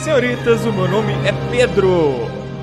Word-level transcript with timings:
senhoritas 0.00 0.64
o 0.64 0.72
meu 0.72 0.88
nome 0.88 1.12
é 1.26 1.32
Pedro. 1.50 1.90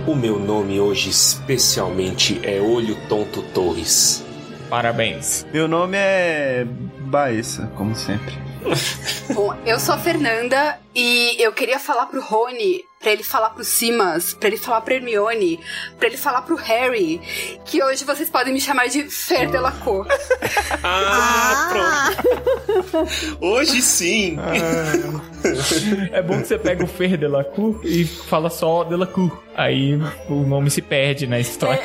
O 0.07 0.15
meu 0.15 0.39
nome 0.39 0.79
hoje 0.79 1.11
especialmente 1.11 2.39
é 2.43 2.59
Olho 2.59 2.95
Tonto 3.07 3.43
Torres. 3.53 4.25
Parabéns. 4.69 5.45
Meu 5.53 5.67
nome 5.67 5.97
é 5.97 6.65
Baessa, 7.01 7.71
como 7.75 7.95
sempre. 7.95 8.33
Bom, 9.33 9.55
eu 9.65 9.79
sou 9.79 9.93
a 9.93 9.99
Fernanda 9.99 10.79
e 10.95 11.35
eu 11.39 11.51
queria 11.53 11.79
falar 11.79 12.07
pro 12.07 12.21
Rony, 12.21 12.83
pra 12.99 13.11
ele 13.11 13.23
falar 13.23 13.51
pro 13.51 13.63
Simas, 13.63 14.33
pra 14.33 14.47
ele 14.47 14.57
falar 14.57 14.81
pra 14.81 14.95
Hermione, 14.95 15.59
pra 15.99 16.07
ele 16.07 16.17
falar 16.17 16.41
pro 16.41 16.55
Harry, 16.55 17.21
que 17.67 17.83
hoje 17.83 18.05
vocês 18.05 18.29
podem 18.29 18.53
me 18.53 18.61
chamar 18.61 18.87
de 18.87 19.03
Fer 19.03 19.51
Delacour. 19.51 20.07
Ah, 20.83 21.69
pronto. 21.69 23.07
Hoje 23.41 23.81
sim. 23.81 24.37
É 26.11 26.21
bom 26.21 26.41
que 26.41 26.47
você 26.47 26.57
pega 26.57 26.83
o 26.83 26.87
Fer 26.87 27.17
Delacour 27.17 27.81
e 27.83 28.05
fala 28.05 28.49
só 28.49 28.83
Delacour. 28.83 29.43
Aí 29.55 29.95
o 30.29 30.43
nome 30.43 30.69
se 30.69 30.81
perde 30.81 31.27
na 31.27 31.39
história. 31.39 31.83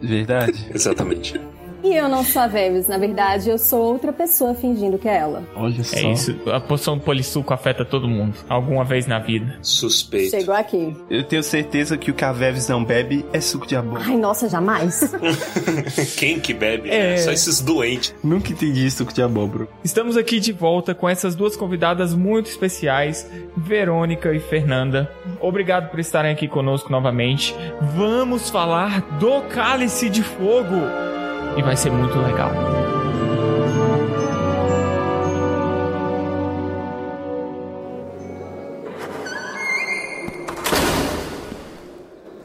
Verdade? 0.00 0.70
Exatamente. 0.72 1.40
E 1.84 1.94
eu 1.94 2.08
não 2.08 2.24
sou 2.24 2.40
a 2.40 2.46
Veves, 2.46 2.86
na 2.86 2.96
verdade, 2.96 3.50
eu 3.50 3.58
sou 3.58 3.82
outra 3.82 4.10
pessoa 4.10 4.54
fingindo 4.54 4.96
que 4.96 5.06
é 5.06 5.18
ela. 5.18 5.42
Olha 5.54 5.84
só. 5.84 5.94
É 5.96 6.12
isso. 6.12 6.34
A 6.50 6.58
poção 6.58 6.96
do 6.96 7.04
polissuco 7.04 7.52
afeta 7.52 7.84
todo 7.84 8.08
mundo. 8.08 8.34
Alguma 8.48 8.84
vez 8.84 9.06
na 9.06 9.18
vida. 9.18 9.58
Suspeito. 9.60 10.30
Chegou 10.30 10.54
aqui. 10.54 10.96
Eu 11.10 11.22
tenho 11.24 11.42
certeza 11.42 11.98
que 11.98 12.10
o 12.10 12.14
que 12.14 12.24
a 12.24 12.32
Veves 12.32 12.68
não 12.68 12.82
bebe 12.82 13.22
é 13.34 13.40
suco 13.40 13.66
de 13.66 13.76
abóbora. 13.76 14.04
Ai, 14.06 14.16
nossa, 14.16 14.48
jamais. 14.48 15.14
Quem 16.16 16.40
que 16.40 16.54
bebe? 16.54 16.88
É. 16.88 17.10
né? 17.10 17.16
Só 17.18 17.30
esses 17.30 17.60
doentes. 17.60 18.14
Nunca 18.24 18.50
entendi 18.50 18.90
suco 18.90 19.12
de 19.12 19.20
abóbora. 19.22 19.68
Estamos 19.84 20.16
aqui 20.16 20.40
de 20.40 20.52
volta 20.52 20.94
com 20.94 21.06
essas 21.06 21.36
duas 21.36 21.54
convidadas 21.54 22.14
muito 22.14 22.48
especiais, 22.48 23.30
Verônica 23.54 24.32
e 24.32 24.40
Fernanda. 24.40 25.10
Obrigado 25.38 25.90
por 25.90 26.00
estarem 26.00 26.32
aqui 26.32 26.48
conosco 26.48 26.90
novamente. 26.90 27.54
Vamos 27.94 28.48
falar 28.48 29.02
do 29.18 29.42
Cálice 29.42 30.08
de 30.08 30.22
Fogo. 30.22 30.80
E 31.56 31.62
vai 31.62 31.76
ser 31.76 31.90
muito 31.90 32.18
legal. 32.18 32.52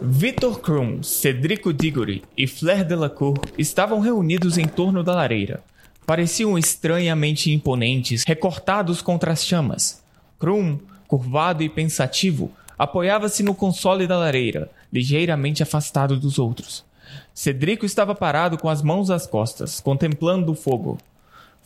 Victor 0.02 0.60
Krum, 0.60 1.02
Cedrico 1.02 1.72
Diggory 1.72 2.24
e 2.38 2.46
Flair 2.46 2.86
Delacour 2.86 3.40
estavam 3.58 4.00
reunidos 4.00 4.58
em 4.58 4.68
torno 4.68 5.04
da 5.04 5.16
lareira. 5.16 5.64
Pareciam 6.06 6.58
estranhamente 6.58 7.52
imponentes, 7.52 8.24
recortados 8.26 9.02
contra 9.02 9.32
as 9.32 9.46
chamas. 9.46 10.04
Krum, 10.38 10.78
curvado 11.08 11.64
e 11.64 11.70
pensativo, 11.70 12.52
apoiava-se 12.78 13.44
no 13.44 13.56
console 13.56 14.08
da 14.08 14.18
lareira, 14.18 14.70
ligeiramente 14.92 15.64
afastado 15.64 16.20
dos 16.20 16.38
outros. 16.38 16.89
Cedrico 17.34 17.86
estava 17.86 18.14
parado 18.14 18.58
com 18.58 18.70
as 18.70 18.82
mãos 18.82 19.10
às 19.10 19.26
costas, 19.26 19.80
contemplando 19.80 20.52
o 20.52 20.56
fogo. 20.56 20.98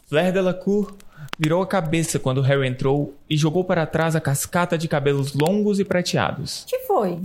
Flair 0.08 0.32
Delacour 0.32 0.96
virou 1.40 1.62
a 1.62 1.68
cabeça 1.68 2.20
quando 2.20 2.42
Harry 2.42 2.68
entrou 2.68 3.16
e 3.30 3.38
jogou 3.38 3.64
para 3.64 3.86
trás 3.86 4.16
a 4.16 4.22
cascata 4.22 4.78
de 4.78 4.88
cabelos 4.88 5.34
longos 5.34 5.80
e 5.80 5.86
prateados. 5.86 6.66
que 6.68 6.80
foi? 6.80 7.20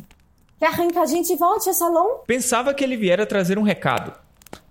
Quer 0.58 0.74
que 0.74 0.98
a 0.98 1.06
gente 1.06 1.36
volte 1.36 1.68
ao 1.68 1.74
salão? 1.74 2.20
Pensava 2.26 2.74
que 2.74 2.82
ele 2.82 2.96
viera 2.96 3.26
trazer 3.26 3.58
um 3.58 3.62
recado. 3.62 4.12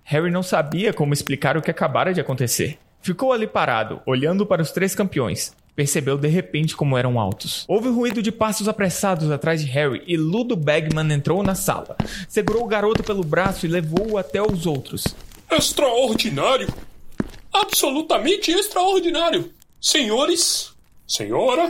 Harry 0.04 0.30
não 0.30 0.42
sabia 0.42 0.92
como 0.92 1.12
explicar 1.12 1.56
o 1.56 1.62
que 1.62 1.70
acabara 1.70 2.12
de 2.12 2.20
acontecer. 2.20 2.78
Ficou 3.00 3.32
ali 3.32 3.46
parado, 3.46 4.00
olhando 4.04 4.44
para 4.44 4.60
os 4.60 4.70
três 4.70 4.94
campeões. 4.94 5.54
Percebeu 5.78 6.18
de 6.18 6.26
repente 6.26 6.76
como 6.76 6.98
eram 6.98 7.20
altos. 7.20 7.64
Houve 7.68 7.88
ruído 7.88 8.20
de 8.20 8.32
passos 8.32 8.66
apressados 8.66 9.30
atrás 9.30 9.60
de 9.60 9.68
Harry 9.68 10.02
e 10.08 10.16
Ludo 10.16 10.56
Bagman 10.56 11.14
entrou 11.14 11.40
na 11.40 11.54
sala. 11.54 11.96
Segurou 12.28 12.64
o 12.64 12.66
garoto 12.66 13.04
pelo 13.04 13.22
braço 13.22 13.64
e 13.64 13.68
levou-o 13.68 14.18
até 14.18 14.42
os 14.42 14.66
outros. 14.66 15.04
Extraordinário! 15.48 16.66
Absolutamente 17.52 18.50
extraordinário! 18.50 19.52
Senhores, 19.80 20.72
senhora, 21.06 21.68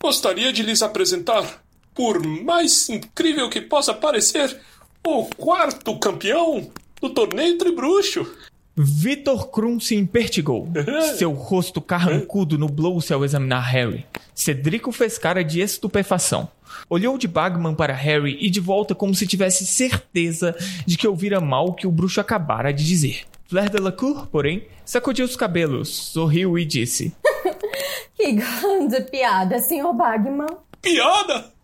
gostaria 0.00 0.52
de 0.52 0.62
lhes 0.62 0.80
apresentar, 0.80 1.60
por 1.92 2.24
mais 2.24 2.88
incrível 2.88 3.50
que 3.50 3.60
possa 3.60 3.92
parecer, 3.92 4.56
o 5.04 5.24
quarto 5.36 5.98
campeão 5.98 6.70
do 7.00 7.10
torneio 7.10 7.58
Tribruxo. 7.58 8.24
Vitor 8.80 9.48
Krum 9.48 9.80
se 9.80 9.96
impertigou. 9.96 10.68
Seu 11.18 11.32
rosto 11.32 11.80
carrancudo 11.80 12.56
nublou-se 12.56 13.12
ao 13.12 13.24
examinar 13.24 13.60
Harry. 13.60 14.06
Cedrico 14.32 14.92
fez 14.92 15.18
cara 15.18 15.42
de 15.42 15.60
estupefação. 15.60 16.48
Olhou 16.88 17.18
de 17.18 17.26
Bagman 17.26 17.74
para 17.74 17.92
Harry 17.92 18.38
e 18.40 18.48
de 18.48 18.60
volta 18.60 18.94
como 18.94 19.14
se 19.14 19.26
tivesse 19.26 19.66
certeza 19.66 20.54
de 20.86 20.96
que 20.96 21.08
ouvira 21.08 21.40
mal 21.40 21.66
o 21.66 21.74
que 21.74 21.88
o 21.88 21.90
bruxo 21.90 22.20
acabara 22.20 22.72
de 22.72 22.86
dizer. 22.86 23.22
Flair 23.46 23.68
Delacour, 23.68 24.28
porém, 24.28 24.68
sacudiu 24.84 25.24
os 25.24 25.34
cabelos, 25.34 25.88
sorriu 25.88 26.56
e 26.56 26.64
disse: 26.64 27.12
Que 28.14 28.32
grande 28.32 29.00
piada, 29.10 29.58
senhor 29.58 29.92
Bagman. 29.92 30.46
Piada? 30.80 31.57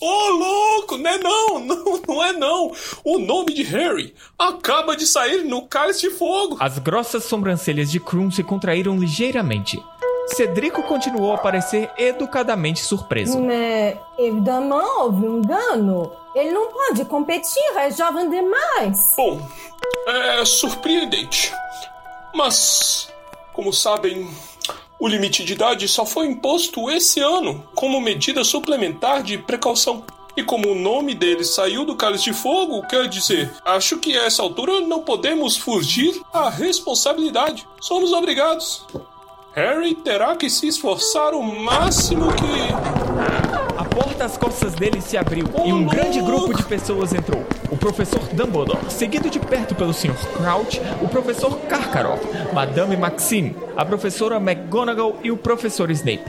Ô, 0.00 0.28
louco, 0.30 0.96
não 0.96 1.10
é 1.10 1.18
não, 1.22 1.58
não, 1.60 2.02
não 2.06 2.24
é 2.24 2.32
não. 2.32 2.72
O 3.04 3.18
nome 3.18 3.54
de 3.54 3.62
Harry 3.62 4.14
acaba 4.38 4.96
de 4.96 5.06
sair 5.06 5.44
no 5.44 5.66
Cálice 5.66 6.08
de 6.08 6.10
Fogo. 6.10 6.56
As 6.60 6.78
grossas 6.78 7.24
sobrancelhas 7.24 7.90
de 7.90 8.00
Krum 8.00 8.30
se 8.30 8.42
contraíram 8.42 8.98
ligeiramente. 8.98 9.82
Cedrico 10.28 10.82
continuou 10.84 11.34
a 11.34 11.38
parecer 11.38 11.90
educadamente 11.98 12.80
surpreso. 12.80 13.40
Mas, 13.40 13.96
evidemment, 14.18 14.84
houve 14.98 15.26
um 15.26 15.38
engano. 15.38 16.12
Ele 16.34 16.52
não 16.52 16.70
pode 16.72 17.04
competir, 17.06 17.62
é 17.76 17.90
jovem 17.90 18.30
demais. 18.30 19.14
Bom, 19.16 19.40
é 20.06 20.44
surpreendente. 20.44 21.52
Mas, 22.32 23.12
como 23.52 23.72
sabem, 23.72 24.30
o 25.00 25.08
limite 25.08 25.42
de 25.42 25.54
idade 25.54 25.88
só 25.88 26.04
foi 26.04 26.26
imposto 26.26 26.90
esse 26.90 27.20
ano 27.20 27.66
como 27.74 28.00
medida 28.00 28.44
suplementar 28.44 29.22
de 29.22 29.38
precaução. 29.38 30.04
E 30.36 30.42
como 30.42 30.70
o 30.70 30.74
nome 30.74 31.14
dele 31.14 31.42
saiu 31.42 31.84
do 31.84 31.96
Cálice 31.96 32.24
de 32.24 32.32
Fogo, 32.32 32.86
quer 32.86 33.08
dizer, 33.08 33.50
acho 33.64 33.98
que 33.98 34.16
a 34.16 34.26
essa 34.26 34.42
altura 34.42 34.80
não 34.82 35.02
podemos 35.02 35.56
fugir 35.56 36.20
à 36.32 36.48
responsabilidade. 36.48 37.66
Somos 37.80 38.12
obrigados. 38.12 38.86
Harry 39.54 39.94
terá 39.96 40.36
que 40.36 40.48
se 40.48 40.68
esforçar 40.68 41.34
o 41.34 41.42
máximo 41.42 42.28
que. 42.34 43.69
A 43.90 43.92
porta 43.92 44.24
às 44.24 44.38
costas 44.38 44.72
dele 44.74 45.00
se 45.00 45.16
abriu 45.16 45.46
e 45.64 45.72
um 45.72 45.84
grande 45.84 46.20
grupo 46.20 46.54
de 46.54 46.62
pessoas 46.62 47.12
entrou. 47.12 47.44
O 47.72 47.76
professor 47.76 48.20
Dumbledore, 48.32 48.88
seguido 48.88 49.28
de 49.28 49.40
perto 49.40 49.74
pelo 49.74 49.92
Sr. 49.92 50.14
Crouch, 50.36 50.80
o 51.02 51.08
professor 51.08 51.58
Karkaroff, 51.62 52.24
Madame 52.54 52.96
Maxime, 52.96 53.56
a 53.76 53.84
professora 53.84 54.36
McGonagall 54.36 55.18
e 55.24 55.32
o 55.32 55.36
professor 55.36 55.90
Snape. 55.90 56.22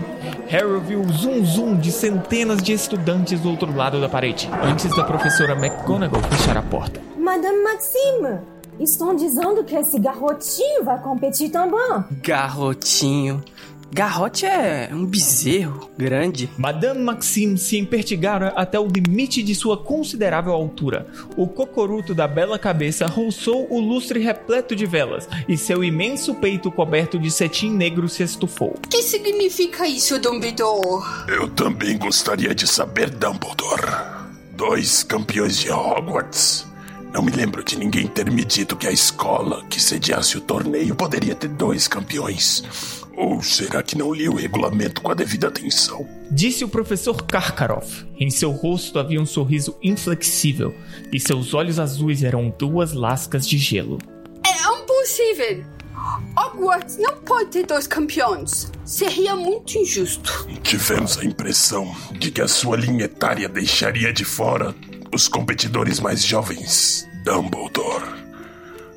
Harry 0.48 0.74
ouviu 0.74 1.02
o 1.02 1.14
zum 1.14 1.46
zum 1.46 1.76
de 1.76 1.92
centenas 1.92 2.64
de 2.64 2.74
estudantes 2.74 3.40
do 3.40 3.52
outro 3.52 3.72
lado 3.76 4.02
da 4.02 4.10
parede, 4.10 4.50
antes 4.64 4.90
da 4.96 5.04
professora 5.04 5.54
McGonagall 5.54 6.24
fechar 6.24 6.58
a 6.58 6.64
porta. 6.64 7.00
Madame 7.16 7.64
Maxime, 7.64 8.40
estão 8.80 9.16
dizendo 9.16 9.64
que 9.64 9.76
esse 9.76 10.00
garotinho 10.00 10.84
vai 10.84 11.00
competir 11.00 11.52
também. 11.52 12.04
Garrotinho. 12.24 13.44
Garrote 13.94 14.46
é 14.46 14.90
um 14.94 15.06
bezerro 15.06 15.92
grande. 15.98 16.50
Madame 16.58 17.02
Maxime 17.02 17.58
se 17.58 17.78
empertigara 17.78 18.54
até 18.56 18.80
o 18.80 18.88
limite 18.88 19.44
de 19.44 19.54
sua 19.54 19.76
considerável 19.78 20.54
altura. 20.54 21.08
O 21.36 21.46
cocoruto 21.46 22.16
da 22.16 22.26
bela 22.26 22.58
cabeça 22.58 23.06
roçou 23.06 23.68
o 23.70 23.82
lustre 23.82 24.22
repleto 24.22 24.78
de 24.78 24.86
velas, 24.86 25.28
e 25.46 25.58
seu 25.58 25.84
imenso 25.84 26.36
peito 26.36 26.72
coberto 26.72 27.20
de 27.20 27.30
cetim 27.30 27.70
negro 27.70 28.08
se 28.08 28.24
estufou. 28.24 28.78
O 28.78 28.88
que 28.88 29.04
significa 29.04 29.86
isso, 29.86 30.18
Dumbledore? 30.18 31.04
Eu 31.28 31.50
também 31.50 31.98
gostaria 31.98 32.56
de 32.56 32.66
saber, 32.66 33.10
Dumbledore. 33.10 33.92
Dois 34.56 35.04
campeões 35.04 35.58
de 35.58 35.70
Hogwarts. 35.70 36.66
Não 37.14 37.22
me 37.22 37.32
lembro 37.32 37.62
de 37.62 37.78
ninguém 37.78 38.08
ter 38.08 38.32
me 38.32 38.46
dito 38.46 38.78
que 38.78 38.88
a 38.88 38.92
escola 38.92 39.66
que 39.70 39.82
sediasse 39.82 40.38
o 40.38 40.42
torneio 40.42 40.96
poderia 40.96 41.36
ter 41.36 41.50
dois 41.50 41.86
campeões. 41.86 42.64
Ou 43.22 43.40
será 43.44 43.84
que 43.84 43.96
não 43.96 44.12
li 44.12 44.28
o 44.28 44.34
regulamento 44.34 45.00
com 45.00 45.12
a 45.12 45.14
devida 45.14 45.48
atenção? 45.48 46.10
Disse 46.32 46.64
o 46.64 46.68
professor 46.68 47.24
Karkaroff. 47.24 48.04
Em 48.18 48.32
seu 48.32 48.50
rosto 48.50 48.98
havia 48.98 49.22
um 49.22 49.28
sorriso 49.28 49.78
inflexível, 49.84 50.74
e 51.14 51.20
seus 51.20 51.54
olhos 51.54 51.78
azuis 51.78 52.24
eram 52.24 52.52
duas 52.58 52.94
lascas 52.94 53.48
de 53.48 53.60
gelo. 53.60 54.00
É 54.44 54.76
impossível. 54.76 55.64
Hogwarts 56.36 56.98
não 56.98 57.18
pode 57.18 57.52
ter 57.52 57.68
dois 57.68 57.86
campeões. 57.86 58.72
Seria 58.84 59.36
muito 59.36 59.78
injusto. 59.78 60.48
Tivemos 60.64 61.20
a 61.20 61.24
impressão 61.24 61.96
de 62.14 62.32
que 62.32 62.42
a 62.42 62.48
sua 62.48 62.76
linha 62.76 63.06
etária 63.06 63.48
deixaria 63.48 64.12
de 64.12 64.26
fora 64.26 64.74
os 65.14 65.28
competidores 65.28 66.00
mais 66.00 66.26
jovens, 66.26 67.08
Dumbledore. 67.24 68.20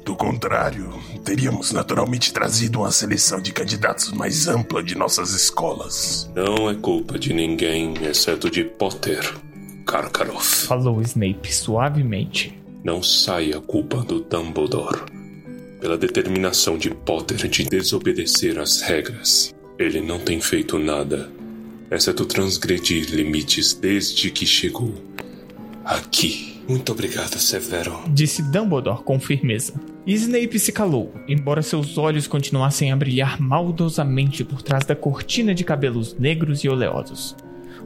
Do 0.02 0.16
contrário, 0.16 0.98
teríamos 1.24 1.72
naturalmente 1.72 2.32
trazido 2.32 2.80
uma 2.80 2.90
seleção 2.90 3.40
de 3.40 3.52
candidatos 3.52 4.12
mais 4.12 4.46
ampla 4.46 4.82
de 4.82 4.94
nossas 4.94 5.30
escolas. 5.30 6.30
Não 6.34 6.68
é 6.68 6.74
culpa 6.74 7.18
de 7.18 7.32
ninguém, 7.32 7.94
exceto 8.04 8.50
de 8.50 8.62
Potter, 8.62 9.34
Karkaroff. 9.86 10.66
Falou 10.66 11.00
Snape 11.00 11.52
suavemente. 11.52 12.56
Não 12.84 13.02
sai 13.02 13.52
a 13.52 13.60
culpa 13.60 13.98
do 13.98 14.20
Dumbledore. 14.20 15.00
Pela 15.80 15.96
determinação 15.96 16.76
de 16.76 16.90
Potter 16.90 17.48
de 17.48 17.64
desobedecer 17.64 18.58
às 18.58 18.82
regras. 18.82 19.54
Ele 19.78 20.00
não 20.00 20.18
tem 20.18 20.40
feito 20.40 20.78
nada, 20.78 21.30
exceto 21.90 22.24
transgredir 22.26 23.10
limites 23.10 23.72
desde 23.72 24.30
que 24.30 24.46
chegou 24.46 24.94
aqui. 25.84 26.53
Muito 26.68 26.92
obrigado, 26.92 27.38
Severo. 27.38 28.00
Disse 28.08 28.42
Dumbledore 28.42 29.02
com 29.02 29.20
firmeza. 29.20 29.74
Snape 30.06 30.58
se 30.58 30.72
calou, 30.72 31.14
embora 31.28 31.62
seus 31.62 31.98
olhos 31.98 32.26
continuassem 32.26 32.90
a 32.90 32.96
brilhar 32.96 33.40
maldosamente 33.40 34.44
por 34.44 34.62
trás 34.62 34.84
da 34.84 34.96
cortina 34.96 35.54
de 35.54 35.64
cabelos 35.64 36.14
negros 36.18 36.64
e 36.64 36.68
oleosos. 36.68 37.36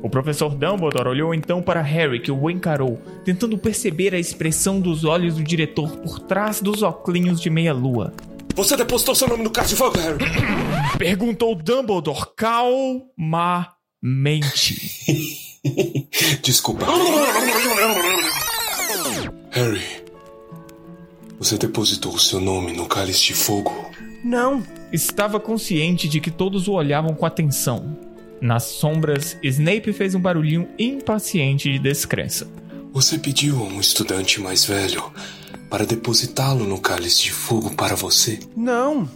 O 0.00 0.08
professor 0.08 0.54
Dumbledore 0.54 1.08
olhou 1.08 1.34
então 1.34 1.60
para 1.60 1.82
Harry, 1.82 2.20
que 2.20 2.30
o 2.30 2.48
encarou, 2.50 3.00
tentando 3.24 3.58
perceber 3.58 4.14
a 4.14 4.18
expressão 4.18 4.80
dos 4.80 5.04
olhos 5.04 5.34
do 5.34 5.42
diretor 5.42 5.90
por 5.98 6.20
trás 6.20 6.60
dos 6.60 6.82
óculos 6.82 7.40
de 7.40 7.50
meia-lua. 7.50 8.12
Você 8.54 8.76
depositou 8.76 9.14
seu 9.14 9.28
nome 9.28 9.42
no 9.42 9.50
caso 9.50 9.70
de 9.70 9.76
fogo, 9.76 9.98
Harry? 9.98 10.18
Perguntou 10.98 11.54
Dumbledore 11.54 12.26
calmamente. 12.36 13.08
Desculpa. 16.42 16.86
Harry, 19.50 20.04
você 21.38 21.56
depositou 21.56 22.14
o 22.14 22.18
seu 22.18 22.40
nome 22.40 22.72
no 22.72 22.86
cálice 22.86 23.26
de 23.26 23.34
fogo? 23.34 23.90
Não. 24.24 24.62
Estava 24.92 25.38
consciente 25.38 26.08
de 26.08 26.20
que 26.20 26.30
todos 26.30 26.66
o 26.66 26.72
olhavam 26.72 27.14
com 27.14 27.24
atenção. 27.24 27.96
Nas 28.40 28.64
sombras, 28.64 29.36
Snape 29.42 29.92
fez 29.92 30.14
um 30.14 30.20
barulhinho 30.20 30.68
impaciente 30.78 31.70
de 31.70 31.78
descrença. 31.78 32.48
Você 32.92 33.18
pediu 33.18 33.58
a 33.58 33.62
um 33.62 33.80
estudante 33.80 34.40
mais 34.40 34.64
velho 34.64 35.12
para 35.68 35.84
depositá-lo 35.84 36.64
no 36.64 36.80
cálice 36.80 37.24
de 37.24 37.32
fogo 37.32 37.70
para 37.74 37.94
você? 37.94 38.40
Não. 38.56 39.08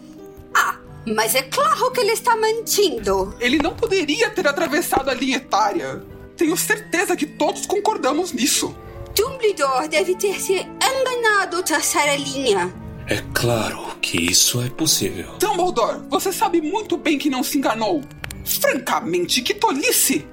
Ah, 0.55 0.77
mas 1.07 1.35
é 1.35 1.43
claro 1.43 1.91
que 1.91 2.01
ele 2.01 2.13
está 2.13 2.37
mentindo. 2.37 3.35
Ele 3.41 3.59
não 3.59 3.75
poderia 3.75 4.31
ter 4.31 4.47
atravessado 4.47 5.09
a 5.09 5.15
linha 5.15 5.39
etária. 5.39 6.03
Tenho 6.37 6.57
certeza 6.57 7.17
que 7.17 7.27
todos 7.27 7.67
concordamos 7.67 8.33
nisso. 8.33 8.75
Dumbledore 9.15 9.89
deve 9.89 10.15
ter 10.15 10.41
se 10.41 10.55
enganado 10.55 11.57
ao 11.57 11.63
traçar 11.63 12.09
a 12.09 12.17
linha. 12.17 12.73
É 13.07 13.23
claro 13.35 13.97
que 14.01 14.17
isso 14.17 14.63
é 14.63 14.69
possível. 14.71 15.37
Dumbledore, 15.39 16.03
você 16.09 16.33
sabe 16.33 16.61
muito 16.61 16.97
bem 16.97 17.19
que 17.19 17.29
não 17.29 17.43
se 17.43 17.59
enganou. 17.59 18.03
Francamente, 18.45 19.43
que 19.43 19.55
tolice! 19.55 20.27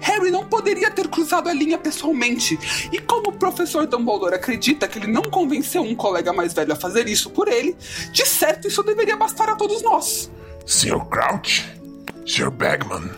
Harry 0.00 0.30
não 0.30 0.46
poderia 0.46 0.90
ter 0.90 1.08
cruzado 1.08 1.48
a 1.48 1.52
linha 1.52 1.78
pessoalmente. 1.78 2.58
E 2.92 2.98
como 2.98 3.30
o 3.30 3.32
professor 3.32 3.86
Dumbledore 3.86 4.34
acredita 4.34 4.88
que 4.88 4.98
ele 4.98 5.06
não 5.06 5.22
convenceu 5.22 5.82
um 5.82 5.94
colega 5.94 6.32
mais 6.32 6.52
velho 6.52 6.72
a 6.72 6.76
fazer 6.76 7.08
isso 7.08 7.30
por 7.30 7.48
ele, 7.48 7.76
de 8.12 8.26
certo 8.26 8.68
isso 8.68 8.82
deveria 8.82 9.16
bastar 9.16 9.48
a 9.48 9.56
todos 9.56 9.82
nós. 9.82 10.30
Sr. 10.66 11.04
Crouch, 11.06 11.68
Sr. 12.26 12.50
Bagman, 12.50 13.10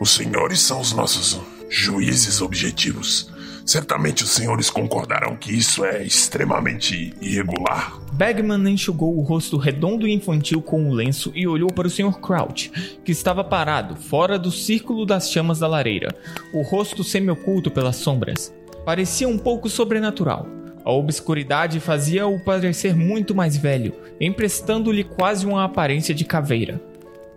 os 0.00 0.10
senhores 0.10 0.60
são 0.60 0.80
os 0.80 0.92
nossos 0.92 1.40
juízes 1.68 2.40
objetivos. 2.40 3.30
Certamente 3.66 4.22
os 4.22 4.30
senhores 4.30 4.70
concordarão 4.70 5.34
que 5.34 5.52
isso 5.52 5.84
é 5.84 6.04
extremamente 6.04 7.12
irregular. 7.20 8.00
Bagman 8.12 8.72
enxugou 8.72 9.18
o 9.18 9.22
rosto 9.22 9.56
redondo 9.56 10.06
e 10.06 10.14
infantil 10.14 10.62
com 10.62 10.88
o 10.88 10.94
lenço 10.94 11.32
e 11.34 11.48
olhou 11.48 11.72
para 11.72 11.88
o 11.88 11.90
Sr. 11.90 12.20
Crouch, 12.20 12.70
que 13.04 13.10
estava 13.10 13.42
parado, 13.42 13.96
fora 13.96 14.38
do 14.38 14.52
círculo 14.52 15.04
das 15.04 15.32
chamas 15.32 15.58
da 15.58 15.66
lareira, 15.66 16.14
o 16.54 16.62
rosto 16.62 17.02
semi-oculto 17.02 17.68
pelas 17.68 17.96
sombras. 17.96 18.54
Parecia 18.84 19.28
um 19.28 19.36
pouco 19.36 19.68
sobrenatural. 19.68 20.46
A 20.84 20.92
obscuridade 20.92 21.80
fazia-o 21.80 22.38
parecer 22.38 22.94
muito 22.94 23.34
mais 23.34 23.56
velho, 23.56 23.92
emprestando-lhe 24.20 25.02
quase 25.02 25.44
uma 25.44 25.64
aparência 25.64 26.14
de 26.14 26.24
caveira. 26.24 26.80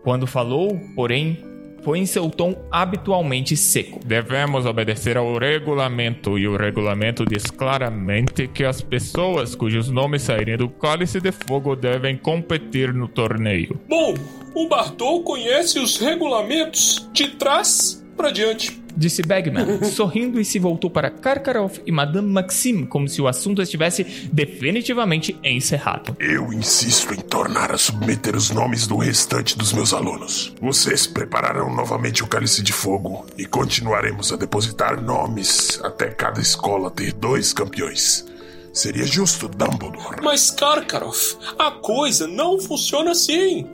Quando 0.04 0.28
falou, 0.28 0.80
porém, 0.96 1.44
foi 1.82 2.00
em 2.00 2.06
seu 2.06 2.30
tom 2.30 2.56
habitualmente 2.72 3.56
seco. 3.56 4.00
Devemos 4.06 4.66
obedecer 4.66 5.18
ao 5.18 5.38
regulamento, 5.38 6.38
e 6.38 6.48
o 6.48 6.56
regulamento 6.56 7.26
diz 7.26 7.46
claramente 7.46 8.48
que 8.48 8.64
as 8.64 8.82
pessoas 8.82 9.56
cujos 9.56 9.90
nomes 9.90 10.24
saírem 10.24 10.58
do 10.58 10.70
cálice 10.70 11.20
de 11.20 11.32
fogo 11.32 11.76
devem 11.76 12.18
competir 12.18 12.94
no 12.94 13.08
torneio. 13.08 13.80
Bom, 13.88 14.16
o 14.54 14.68
Bartol 14.68 15.24
conhece 15.24 15.80
os 15.80 15.98
regulamentos 15.98 17.08
de 17.14 17.28
trás 17.30 18.06
para 18.16 18.32
diante. 18.32 18.80
Disse 19.00 19.22
Bagman, 19.22 19.82
sorrindo 19.96 20.42
e 20.42 20.44
se 20.44 20.60
voltou 20.60 20.90
para 20.90 21.10
Karkaroff 21.10 21.82
e 21.86 21.92
Madame 21.92 22.28
Maxime, 22.28 22.86
como 22.86 23.08
se 23.08 23.22
o 23.22 23.30
assunto 23.30 23.62
estivesse 23.62 24.04
definitivamente 24.30 25.40
encerrado. 25.42 26.18
Eu 26.20 26.52
insisto 26.52 27.14
em 27.14 27.22
tornar 27.22 27.72
a 27.72 27.78
submeter 27.78 28.36
os 28.36 28.50
nomes 28.50 28.88
do 28.88 28.98
restante 28.98 29.58
dos 29.58 29.72
meus 29.72 29.94
alunos. 29.94 30.54
Vocês 30.60 31.08
prepararão 31.08 31.74
novamente 31.74 32.26
o 32.26 32.28
cálice 32.28 32.62
de 32.62 32.74
fogo 32.74 33.26
e 33.38 33.46
continuaremos 33.46 34.34
a 34.34 34.36
depositar 34.36 35.02
nomes 35.02 35.80
até 35.82 36.10
cada 36.10 36.42
escola 36.42 36.92
ter 36.92 37.14
dois 37.14 37.54
campeões. 37.54 38.26
Seria 38.74 39.06
justo, 39.06 39.48
Dumbledore. 39.48 40.22
Mas, 40.22 40.52
Karkaroff, 40.52 41.38
a 41.58 41.72
coisa 41.72 42.28
não 42.28 42.60
funciona 42.60 43.12
assim. 43.12 43.66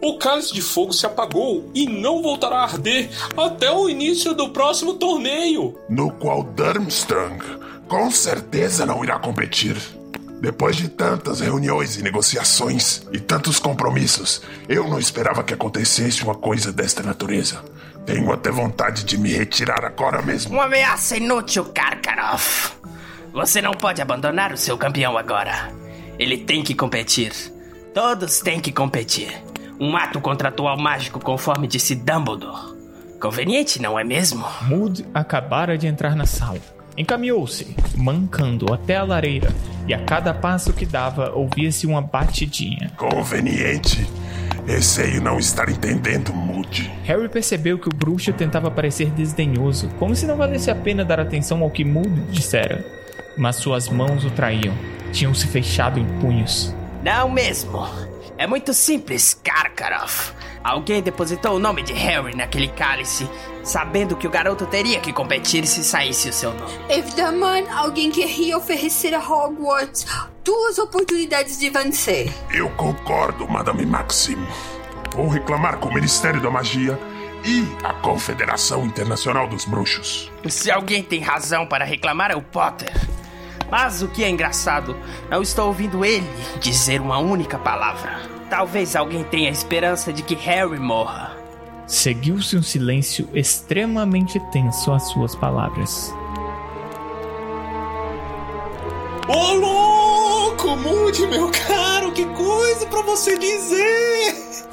O 0.00 0.18
cálice 0.18 0.52
de 0.52 0.60
fogo 0.60 0.92
se 0.92 1.06
apagou 1.06 1.70
e 1.74 1.86
não 1.86 2.22
voltará 2.22 2.58
a 2.58 2.64
arder 2.64 3.10
até 3.36 3.70
o 3.70 3.88
início 3.88 4.34
do 4.34 4.50
próximo 4.50 4.94
torneio. 4.94 5.78
No 5.88 6.10
qual 6.10 6.42
Durmstrang 6.42 7.38
com 7.88 8.10
certeza 8.10 8.86
não 8.86 9.04
irá 9.04 9.18
competir. 9.18 9.76
Depois 10.40 10.76
de 10.76 10.88
tantas 10.88 11.40
reuniões 11.40 11.96
e 11.96 12.02
negociações 12.02 13.02
e 13.12 13.20
tantos 13.20 13.60
compromissos, 13.60 14.42
eu 14.68 14.88
não 14.88 14.98
esperava 14.98 15.44
que 15.44 15.54
acontecesse 15.54 16.24
uma 16.24 16.34
coisa 16.34 16.72
desta 16.72 17.02
natureza. 17.02 17.62
Tenho 18.04 18.32
até 18.32 18.50
vontade 18.50 19.04
de 19.04 19.16
me 19.16 19.30
retirar 19.30 19.84
agora 19.84 20.20
mesmo. 20.22 20.54
Uma 20.54 20.64
ameaça 20.64 21.16
inútil, 21.16 21.66
Karkaroff. 21.66 22.72
Você 23.32 23.62
não 23.62 23.72
pode 23.72 24.02
abandonar 24.02 24.52
o 24.52 24.56
seu 24.56 24.76
campeão 24.76 25.16
agora. 25.16 25.70
Ele 26.18 26.38
tem 26.38 26.64
que 26.64 26.74
competir. 26.74 27.32
Todos 27.94 28.40
têm 28.40 28.58
que 28.58 28.72
competir. 28.72 29.40
Um 29.82 29.96
ato 29.96 30.20
contratual 30.20 30.78
mágico 30.78 31.18
conforme 31.18 31.66
disse 31.66 31.96
Dumbledore. 31.96 32.72
Conveniente, 33.20 33.82
não 33.82 33.98
é 33.98 34.04
mesmo? 34.04 34.46
Mood 34.60 35.04
acabara 35.12 35.76
de 35.76 35.88
entrar 35.88 36.14
na 36.14 36.24
sala. 36.24 36.60
Encaminhou-se, 36.96 37.74
mancando 37.96 38.72
até 38.72 38.94
a 38.96 39.02
lareira, 39.02 39.52
e 39.88 39.92
a 39.92 39.98
cada 40.04 40.32
passo 40.32 40.72
que 40.72 40.86
dava 40.86 41.32
ouvia-se 41.32 41.84
uma 41.84 42.00
batidinha. 42.00 42.92
Conveniente. 42.96 44.08
Receio 44.64 45.20
não 45.20 45.36
estar 45.36 45.68
entendendo, 45.68 46.32
Moody. 46.32 46.88
Harry 47.02 47.28
percebeu 47.28 47.76
que 47.76 47.88
o 47.88 47.96
bruxo 47.96 48.32
tentava 48.32 48.70
parecer 48.70 49.10
desdenhoso, 49.10 49.88
como 49.98 50.14
se 50.14 50.26
não 50.26 50.36
valesse 50.36 50.70
a 50.70 50.76
pena 50.76 51.04
dar 51.04 51.18
atenção 51.18 51.60
ao 51.60 51.70
que 51.70 51.84
Moody 51.84 52.20
dissera. 52.30 52.86
Mas 53.36 53.56
suas 53.56 53.88
mãos 53.88 54.24
o 54.24 54.30
traíam. 54.30 54.74
Tinham 55.10 55.34
se 55.34 55.48
fechado 55.48 55.98
em 55.98 56.04
punhos. 56.20 56.72
Não 57.02 57.28
mesmo. 57.28 58.11
É 58.38 58.46
muito 58.46 58.72
simples, 58.72 59.38
Karkaroff. 59.42 60.32
Alguém 60.64 61.02
depositou 61.02 61.56
o 61.56 61.58
nome 61.58 61.82
de 61.82 61.92
Harry 61.92 62.36
naquele 62.36 62.68
cálice, 62.68 63.28
sabendo 63.64 64.16
que 64.16 64.26
o 64.26 64.30
garoto 64.30 64.64
teria 64.66 65.00
que 65.00 65.12
competir 65.12 65.66
se 65.66 65.82
saísse 65.82 66.28
o 66.28 66.32
seu 66.32 66.54
nome. 66.54 66.72
Evdaman, 66.88 67.68
alguém 67.72 68.10
queria 68.10 68.56
oferecer 68.56 69.12
a 69.14 69.18
Hogwarts 69.18 70.06
duas 70.44 70.78
oportunidades 70.78 71.58
de 71.58 71.70
vencer. 71.70 72.32
Eu 72.50 72.70
concordo, 72.70 73.48
Madame 73.48 73.84
Maxim. 73.84 74.38
Vou 75.14 75.28
reclamar 75.28 75.78
com 75.78 75.88
o 75.88 75.94
Ministério 75.94 76.40
da 76.40 76.50
Magia 76.50 76.98
e 77.44 77.66
a 77.84 77.92
Confederação 77.94 78.84
Internacional 78.84 79.48
dos 79.48 79.64
Bruxos. 79.64 80.30
Se 80.48 80.70
alguém 80.70 81.02
tem 81.02 81.20
razão 81.20 81.66
para 81.66 81.84
reclamar 81.84 82.30
é 82.30 82.36
o 82.36 82.42
Potter. 82.42 82.92
Mas 83.72 84.02
o 84.02 84.08
que 84.08 84.22
é 84.22 84.28
engraçado, 84.28 84.94
não 85.30 85.40
estou 85.40 85.68
ouvindo 85.68 86.04
ele 86.04 86.28
dizer 86.60 87.00
uma 87.00 87.16
única 87.16 87.58
palavra. 87.58 88.20
Talvez 88.50 88.94
alguém 88.94 89.24
tenha 89.24 89.48
esperança 89.48 90.12
de 90.12 90.22
que 90.22 90.34
Harry 90.34 90.78
morra. 90.78 91.34
Seguiu-se 91.86 92.54
um 92.54 92.62
silêncio 92.62 93.30
extremamente 93.32 94.38
tenso 94.52 94.92
às 94.92 95.04
suas 95.04 95.34
palavras. 95.34 96.14
Ô 99.26 99.52
louco, 99.54 100.76
Moody, 100.76 101.26
meu 101.28 101.50
caro, 101.66 102.12
que 102.12 102.26
coisa 102.26 102.84
pra 102.88 103.00
você 103.00 103.38
dizer! 103.38 104.66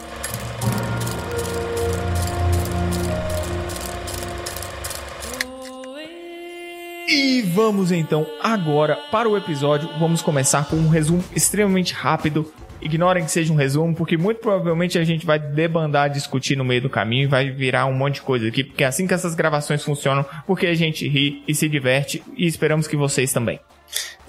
E 7.12 7.42
vamos 7.42 7.92
então 7.92 8.28
agora 8.40 8.96
para 9.10 9.28
o 9.28 9.36
episódio. 9.36 9.90
Vamos 9.98 10.22
começar 10.22 10.70
com 10.70 10.76
um 10.76 10.90
resumo 10.90 11.24
extremamente 11.36 11.92
rápido. 11.92 12.54
Ignorem 12.80 13.26
que 13.26 13.32
seja 13.32 13.52
um 13.52 13.56
resumo, 13.56 13.96
porque 13.96 14.16
muito 14.16 14.40
provavelmente 14.40 14.96
a 14.96 15.04
gente 15.04 15.26
vai 15.26 15.40
debandar, 15.40 16.12
discutir 16.12 16.56
no 16.56 16.64
meio 16.64 16.84
do 16.84 16.90
caminho 16.90 17.24
e 17.24 17.28
vai 17.28 17.50
virar 17.50 17.88
um 17.88 17.94
monte 17.94 18.16
de 18.16 18.22
coisa 18.22 18.48
aqui, 18.48 18.64
porque 18.64 18.84
é 18.84 18.88
assim 18.88 19.08
que 19.08 19.14
essas 19.16 19.34
gravações 19.34 19.84
funcionam, 19.84 20.24
porque 20.46 20.68
a 20.68 20.76
gente 20.76 21.08
ri 21.08 21.44
e 21.48 21.56
se 21.56 21.68
diverte 21.68 22.22
e 22.38 22.46
esperamos 22.46 22.88
que 22.88 22.96
vocês 22.96 23.34
também. 23.34 23.60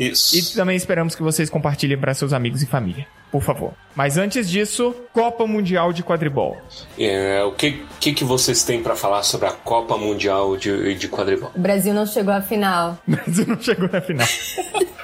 Isso. 0.01 0.37
E 0.37 0.43
também 0.57 0.77
esperamos 0.77 1.15
que 1.15 1.23
vocês 1.23 1.51
compartilhem 1.51 1.99
para 1.99 2.15
seus 2.15 2.33
amigos 2.33 2.63
e 2.63 2.67
família, 2.67 3.07
por 3.31 3.43
favor. 3.43 3.73
Mas 3.95 4.17
antes 4.17 4.49
disso, 4.49 4.95
Copa 5.13 5.47
Mundial 5.47 5.93
de 5.93 6.03
Quadribol. 6.03 6.57
É, 6.99 7.43
o 7.45 7.53
que, 7.53 7.85
que, 8.01 8.15
que 8.15 8.25
vocês 8.25 8.65
têm 8.65 8.83
pra 8.83 8.97
falar 8.97 9.23
sobre 9.23 9.49
a 9.49 9.53
Copa 9.53 9.99
Mundial 9.99 10.57
de, 10.57 10.95
de 10.95 11.09
Quadribol? 11.09 11.51
O 11.55 11.61
Brasil 11.61 11.93
não 11.93 12.07
chegou 12.07 12.33
à 12.33 12.41
final. 12.41 12.99
O 13.07 13.11
Brasil 13.11 13.45
não 13.47 13.61
chegou 13.61 13.89
na 13.93 14.01
final. 14.01 14.27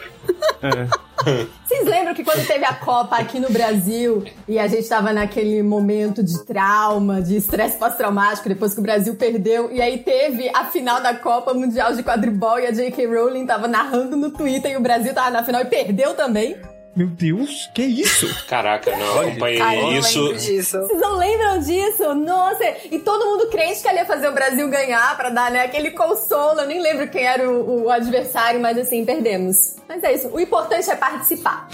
Vocês 1.67 1.85
lembram 1.85 2.15
que 2.15 2.23
quando 2.23 2.47
teve 2.47 2.65
a 2.65 2.75
Copa 2.75 3.17
aqui 3.17 3.41
no 3.41 3.51
Brasil 3.51 4.25
e 4.47 4.59
a 4.59 4.67
gente 4.69 4.89
tava 4.89 5.13
naquele 5.13 5.63
momento 5.63 6.23
de 6.23 6.45
trauma, 6.45 7.21
de 7.21 7.37
estresse 7.37 7.79
pós-traumático, 7.79 8.49
depois 8.49 8.73
que 8.75 8.81
o 8.81 8.83
Brasil 8.83 9.17
perdeu, 9.17 9.73
e 9.73 9.81
aí 9.81 9.99
teve 9.99 10.49
a 10.55 10.65
final 10.65 11.03
da 11.03 11.15
Copa 11.15 11.53
Mundial 11.53 11.95
de 11.95 12.03
Quadribol 12.03 12.61
e 12.61 12.67
a 12.67 12.71
J.K. 12.71 13.07
Rowling 13.07 13.47
tava 13.47 13.67
narrando 13.67 14.17
no 14.17 14.31
Twitter 14.31 14.71
e 14.73 14.77
o 14.77 14.81
Brasil 14.81 15.13
tava 15.13 15.31
na 15.31 15.43
final 15.43 15.63
e 15.63 15.67
perdeu 15.67 16.15
também? 16.15 16.57
Meu 16.97 17.09
Deus, 17.09 17.69
que 17.75 17.83
isso? 17.83 18.27
Caraca, 18.47 18.91
não 18.97 19.21
acompanhei 19.21 19.61
Ah, 19.61 19.77
isso. 19.99 20.19
lembro 20.23 20.39
disso. 20.39 20.79
Vocês 20.81 20.99
não 20.99 21.19
lembram 21.19 21.59
disso? 21.59 22.15
Nossa! 22.15 22.65
E 22.91 22.99
todo 23.01 23.27
mundo 23.27 23.49
crente 23.51 23.83
que 23.83 23.89
ela 23.89 23.99
ia 23.99 24.07
fazer 24.07 24.29
o 24.29 24.33
Brasil 24.33 24.67
ganhar 24.71 25.15
pra 25.15 25.29
dar, 25.29 25.51
né, 25.51 25.61
aquele 25.65 25.91
consolo. 25.91 26.61
Eu 26.61 26.67
nem 26.67 26.81
lembro 26.81 27.07
quem 27.09 27.23
era 27.27 27.51
o, 27.51 27.85
o 27.85 27.91
adversário, 27.91 28.59
mas 28.61 28.79
assim, 28.79 29.05
perdemos. 29.05 29.77
Mas 29.87 30.03
é 30.03 30.15
isso. 30.15 30.29
O 30.29 30.41
importante 30.41 30.91
é 30.91 30.97
participar. 30.97 31.69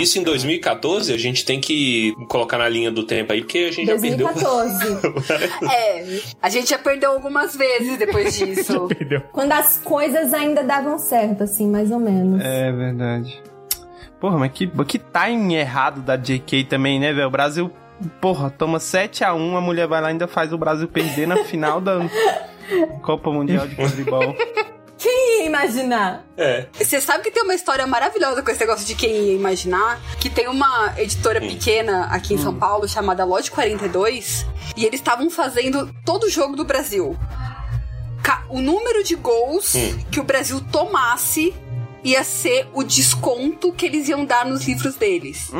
Isso 0.00 0.18
em 0.18 0.22
2014, 0.22 1.12
a 1.12 1.18
gente 1.18 1.44
tem 1.44 1.60
que 1.60 2.14
colocar 2.28 2.56
na 2.56 2.68
linha 2.68 2.90
do 2.90 3.04
tempo 3.04 3.34
aí, 3.34 3.42
porque 3.42 3.68
a 3.68 3.72
gente 3.72 3.86
já 3.86 3.98
perdeu. 3.98 4.28
2014. 4.28 4.84
É, 5.70 6.20
a 6.40 6.48
gente 6.48 6.70
já 6.70 6.78
perdeu 6.78 7.10
algumas 7.12 7.54
vezes 7.54 7.98
depois 7.98 8.34
disso. 8.36 8.86
Perdeu. 8.88 9.20
Quando 9.32 9.52
as 9.52 9.78
coisas 9.78 10.32
ainda 10.32 10.62
davam 10.62 10.98
certo, 10.98 11.42
assim, 11.44 11.68
mais 11.68 11.90
ou 11.90 11.98
menos. 11.98 12.42
É 12.42 12.72
verdade. 12.72 13.42
Porra, 14.24 14.38
mas 14.38 14.52
que, 14.52 14.66
que 14.88 14.98
timing 14.98 15.56
errado 15.56 16.00
da 16.00 16.16
JK 16.16 16.64
também, 16.64 16.98
né, 16.98 17.12
velho? 17.12 17.26
O 17.26 17.30
Brasil, 17.30 17.70
porra, 18.22 18.48
toma 18.48 18.78
7x1, 18.78 19.54
a 19.54 19.60
mulher 19.60 19.86
vai 19.86 20.00
lá 20.00 20.08
e 20.08 20.12
ainda 20.12 20.26
faz 20.26 20.50
o 20.50 20.56
Brasil 20.56 20.88
perder 20.88 21.28
na 21.28 21.44
final 21.44 21.78
da 21.78 21.98
Copa 23.04 23.30
Mundial 23.30 23.68
de 23.68 23.76
Quadribol. 23.76 24.34
Quem 24.96 25.40
ia 25.40 25.46
imaginar? 25.46 26.24
É. 26.38 26.68
Você 26.72 27.02
sabe 27.02 27.22
que 27.22 27.30
tem 27.30 27.42
uma 27.42 27.54
história 27.54 27.86
maravilhosa 27.86 28.42
com 28.42 28.50
esse 28.50 28.60
negócio 28.60 28.86
de 28.86 28.94
quem 28.94 29.12
ia 29.12 29.34
imaginar? 29.34 30.00
Que 30.18 30.30
tem 30.30 30.48
uma 30.48 30.94
editora 30.96 31.38
pequena 31.38 32.06
aqui 32.06 32.32
em 32.32 32.38
São 32.38 32.54
Paulo 32.54 32.88
chamada 32.88 33.26
Lote 33.26 33.50
42 33.50 34.46
e 34.74 34.86
eles 34.86 35.00
estavam 35.00 35.28
fazendo 35.28 35.94
todo 36.02 36.24
o 36.24 36.30
jogo 36.30 36.56
do 36.56 36.64
Brasil. 36.64 37.14
O 38.48 38.60
número 38.60 39.02
de 39.02 39.16
gols 39.16 39.74
que 40.10 40.20
o 40.20 40.24
Brasil 40.24 40.60
tomasse 40.70 41.52
ia 42.04 42.22
ser 42.22 42.68
o 42.74 42.84
desconto 42.84 43.72
que 43.72 43.86
eles 43.86 44.08
iam 44.08 44.24
dar 44.24 44.44
nos 44.44 44.68
livros 44.68 44.94
deles. 44.94 45.50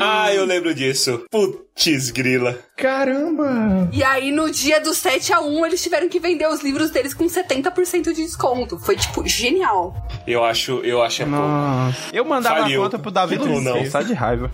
Ah, 0.00 0.32
eu 0.32 0.44
lembro 0.44 0.74
disso. 0.74 1.24
Putz, 1.30 2.10
grila. 2.10 2.58
Caramba! 2.76 3.88
E 3.92 4.02
aí, 4.02 4.30
no 4.30 4.50
dia 4.50 4.80
do 4.80 4.94
7 4.94 5.32
a 5.32 5.40
1 5.40 5.66
eles 5.66 5.82
tiveram 5.82 6.08
que 6.08 6.18
vender 6.18 6.48
os 6.48 6.62
livros 6.62 6.90
deles 6.90 7.12
com 7.12 7.26
70% 7.26 8.04
de 8.14 8.22
desconto. 8.22 8.78
Foi, 8.78 8.96
tipo, 8.96 9.26
genial. 9.28 9.94
Eu 10.26 10.42
acho, 10.42 10.80
eu 10.80 11.02
acho 11.02 11.22
é 11.22 11.26
pouco. 11.26 11.96
Eu 12.12 12.24
mandava 12.24 12.60
Faliu. 12.60 12.80
a 12.80 12.84
conta 12.84 12.98
pro 12.98 13.10
Davi 13.10 13.36
Luiz, 13.36 13.62
não. 13.62 13.76
não. 13.76 13.90
só 13.90 14.00
de 14.00 14.14
raiva. 14.14 14.50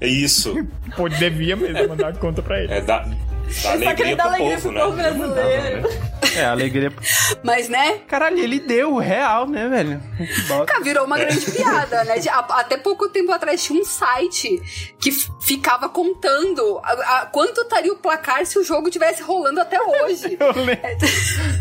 É 0.00 0.06
isso. 0.06 0.54
Pô, 0.96 1.08
devia 1.08 1.56
mesmo 1.56 1.88
mandar 1.88 2.16
conta 2.18 2.42
pra 2.42 2.62
ele. 2.62 2.72
É 2.72 2.80
da, 2.80 3.08
Só 3.50 3.70
alegria 3.72 4.16
pro 4.16 4.26
alegria 4.26 4.56
povo, 4.58 4.72
pro 4.72 4.80
povo 4.80 4.96
né? 4.96 5.02
brasileiro. 5.10 5.88
É, 6.36 6.44
alegria. 6.46 6.92
Mas, 7.44 7.68
né? 7.68 7.98
Caralho, 8.08 8.38
ele 8.38 8.58
deu 8.58 8.94
o 8.94 8.98
real, 8.98 9.46
né, 9.46 9.68
velho? 9.68 10.00
Que 10.16 10.40
bosta. 10.48 10.64
Cara, 10.66 10.82
virou 10.82 11.04
uma 11.04 11.16
grande 11.16 11.48
piada, 11.48 12.02
né? 12.04 12.18
De- 12.18 12.28
a- 12.28 12.38
até 12.40 12.76
pouco 12.76 13.08
tempo 13.08 13.30
atrás 13.30 13.62
tinha 13.62 13.80
um 13.80 13.84
site 13.84 14.60
que 15.00 15.12
ficava 15.40 15.88
contando 15.88 16.80
a, 16.82 16.92
a- 17.20 17.26
quanto 17.26 17.60
estaria 17.60 17.92
o 17.92 17.96
placar 17.96 18.44
se 18.46 18.58
o 18.58 18.64
jogo 18.64 18.90
tivesse 18.90 19.22
rolando 19.22 19.60
até 19.60 19.80
hoje. 19.80 20.36
Eu 20.40 20.52
lembro. 20.64 20.98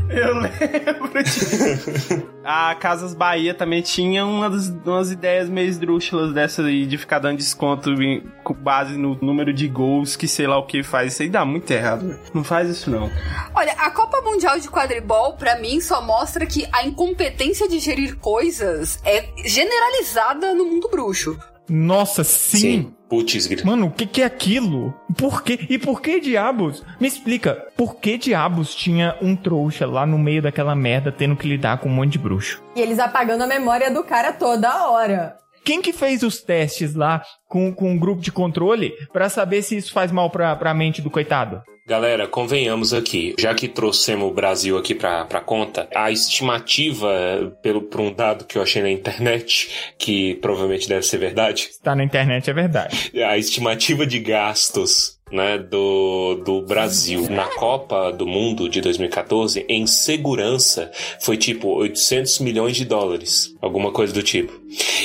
Eu 0.10 0.34
lembro 0.40 1.24
disso. 1.24 2.24
A 2.44 2.74
Casas 2.76 3.14
Bahia 3.14 3.54
também 3.54 3.82
tinha 3.82 4.26
umas, 4.26 4.70
umas 4.86 5.12
ideias 5.12 5.50
meio 5.50 5.68
esdrúxulas 5.70 6.34
dessa 6.34 6.64
aí 6.64 6.86
de 6.86 6.98
ficar 6.98 7.20
dando 7.20 7.38
desconto 7.38 7.92
em- 8.02 8.24
com 8.44 8.54
base 8.54 8.98
no 8.98 9.16
número 9.22 9.54
de 9.54 9.68
gols 9.68 10.16
que 10.16 10.28
sei 10.28 10.48
lá 10.48 10.58
o 10.58 10.66
que 10.66 10.82
faz. 10.84 11.14
Isso 11.14 11.22
aí 11.22 11.30
dá 11.30 11.46
muito 11.46 11.72
errado. 11.74 12.08
velho. 12.08 12.20
Não 12.34 12.44
faz 12.44 12.70
isso, 12.70 12.90
não. 12.90 13.10
Olha, 13.54 13.74
a 13.74 13.92
Copa 13.92 14.22
Mundial 14.22 14.60
de 14.60 14.70
Quadribol, 14.70 15.34
pra 15.34 15.58
mim, 15.60 15.80
só 15.82 16.02
mostra 16.02 16.46
que 16.46 16.68
a 16.72 16.86
incompetência 16.86 17.68
de 17.68 17.80
gerir 17.80 18.18
coisas 18.18 19.00
é 19.06 19.26
generalizada 19.46 20.54
no 20.54 20.66
mundo 20.66 20.90
bruxo. 20.90 21.38
Nossa, 21.70 22.24
sim. 22.24 22.58
Sim. 22.58 22.94
Putz. 23.10 23.64
Mano, 23.64 23.88
o 23.88 23.92
que, 23.92 24.08
que 24.08 24.24
é 24.24 24.26
aquilo? 24.26 24.92
Por 25.16 25.44
quê? 25.44 25.68
E 25.70 25.78
por 25.78 26.02
que 26.02 26.20
diabos? 26.20 26.84
Me 27.00 27.08
explica, 27.08 27.54
por 27.78 27.98
que 27.98 28.18
diabos 28.18 28.74
tinha 28.74 29.16
um 29.22 29.36
trouxa 29.36 29.86
lá 29.86 30.04
no 30.04 30.18
meio 30.18 30.42
daquela 30.42 30.76
merda 30.76 31.12
tendo 31.12 31.36
que 31.36 31.48
lidar 31.48 31.78
com 31.78 31.90
um 31.90 31.94
monte 31.94 32.14
de 32.14 32.18
bruxo? 32.18 32.64
E 32.76 32.82
eles 32.82 32.98
apagando 32.98 33.44
a 33.44 33.48
memória 33.48 33.92
do 33.92 34.04
cara 34.04 34.34
toda 34.34 34.90
hora. 34.90 35.38
Quem 35.64 35.82
que 35.82 35.94
fez 35.94 36.24
os 36.24 36.42
testes 36.42 36.94
lá 36.94 37.24
com, 37.48 37.74
com 37.74 37.92
um 37.92 37.98
grupo 37.98 38.22
de 38.22 38.32
controle 38.32 38.92
pra 39.14 39.30
saber 39.30 39.62
se 39.62 39.78
isso 39.78 39.94
faz 39.94 40.12
mal 40.12 40.30
pra, 40.30 40.56
pra 40.56 40.74
mente 40.74 41.02
do 41.02 41.10
coitado? 41.10 41.62
Galera, 41.86 42.30
convenhamos 42.30 42.94
aqui, 42.94 43.36
já 43.38 43.54
que 43.54 43.68
trouxemos 43.68 44.30
o 44.30 44.34
Brasil 44.34 44.78
aqui 44.78 44.96
pra, 44.96 45.26
pra 45.26 45.42
conta, 45.42 45.86
a 45.94 46.10
estimativa, 46.10 47.54
pelo, 47.62 47.82
por 47.82 48.00
um 48.00 48.14
dado 48.14 48.46
que 48.46 48.58
eu 48.58 48.62
achei 48.62 48.82
na 48.82 48.90
internet, 48.90 49.94
que 49.98 50.36
provavelmente 50.36 50.88
deve 50.88 51.06
ser 51.06 51.18
verdade, 51.18 51.68
Se 51.74 51.82
tá 51.82 51.94
na 51.94 52.06
internet 52.06 52.50
é 52.50 52.54
verdade. 52.54 53.12
a 53.26 53.38
estimativa 53.38 54.08
de 54.08 54.20
gastos 54.20 55.20
né, 55.34 55.58
do, 55.58 56.36
do 56.46 56.62
Brasil 56.62 57.28
na 57.30 57.46
Copa 57.46 58.12
do 58.12 58.28
Mundo 58.28 58.70
de 58.70 58.80
2014 58.80 59.66
em 59.68 59.88
segurança 59.88 60.92
foi 61.20 61.38
tipo 61.38 61.70
800 61.70 62.40
milhões 62.40 62.78
de 62.78 62.86
dólares, 62.86 63.56
alguma 63.60 63.92
coisa 63.92 64.14
do 64.14 64.22
tipo. 64.22 64.54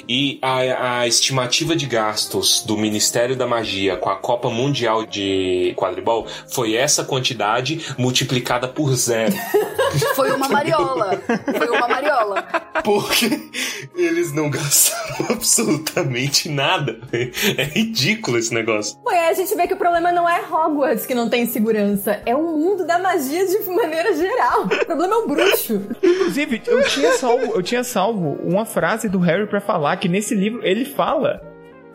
E 0.07 0.39
a, 0.43 1.01
a 1.01 1.07
estimativa 1.07 1.75
de 1.75 1.87
gastos 1.87 2.63
do 2.63 2.77
Ministério 2.77 3.37
da 3.37 3.47
Magia 3.47 3.97
com 3.97 4.11
a 4.11 4.17
Copa 4.17 4.51
Mundial 4.51 5.07
de 5.07 5.73
Quadribol 5.77 6.27
foi 6.53 6.68
essa 6.75 7.05
quantidade 7.05 7.95
multiplicada 7.99 8.69
por 8.69 8.95
zero. 8.95 9.33
Foi 10.15 10.31
uma 10.33 10.49
mariola. 10.49 11.21
Foi 11.57 11.69
uma 11.69 11.89
mariola. 11.89 12.43
Porque 12.85 13.41
eles 13.97 14.33
não 14.33 14.51
gastaram 14.51 15.27
absolutamente 15.31 16.49
nada. 16.49 16.99
É 17.13 17.65
ridículo 17.65 18.39
esse 18.39 18.53
negócio. 18.53 18.97
Pô, 18.99 19.11
aí 19.11 19.29
a 19.29 19.33
gente 19.33 19.55
vê 19.55 19.67
que 19.67 19.75
o 19.75 19.77
problema 19.77 20.13
não 20.13 20.29
é 20.29 20.41
Hogwarts 20.41 21.07
que 21.07 21.15
não 21.15 21.29
tem 21.29 21.47
segurança, 21.47 22.21
é 22.27 22.35
o 22.35 22.43
mundo 22.43 22.87
da 22.87 22.99
magia 22.99 23.47
de 23.47 23.59
maneira 23.71 24.15
geral. 24.15 24.65
O 24.65 24.87
problema 24.87 25.15
é 25.15 25.19
o 25.19 25.27
bruxo. 25.27 25.83
Inclusive, 26.03 26.63
eu 26.67 26.83
tinha 26.85 27.13
salvo, 27.13 27.53
eu 27.55 27.63
tinha 27.63 27.85
salvo 27.85 28.39
uma 28.43 28.65
frase 28.65 29.09
do 29.09 29.19
Harry 29.19 29.47
pra 29.47 29.61
falar 29.61 29.97
que 29.97 30.09
nesse 30.09 30.35
livro 30.35 30.61
ele 30.63 30.85
fala 30.85 31.41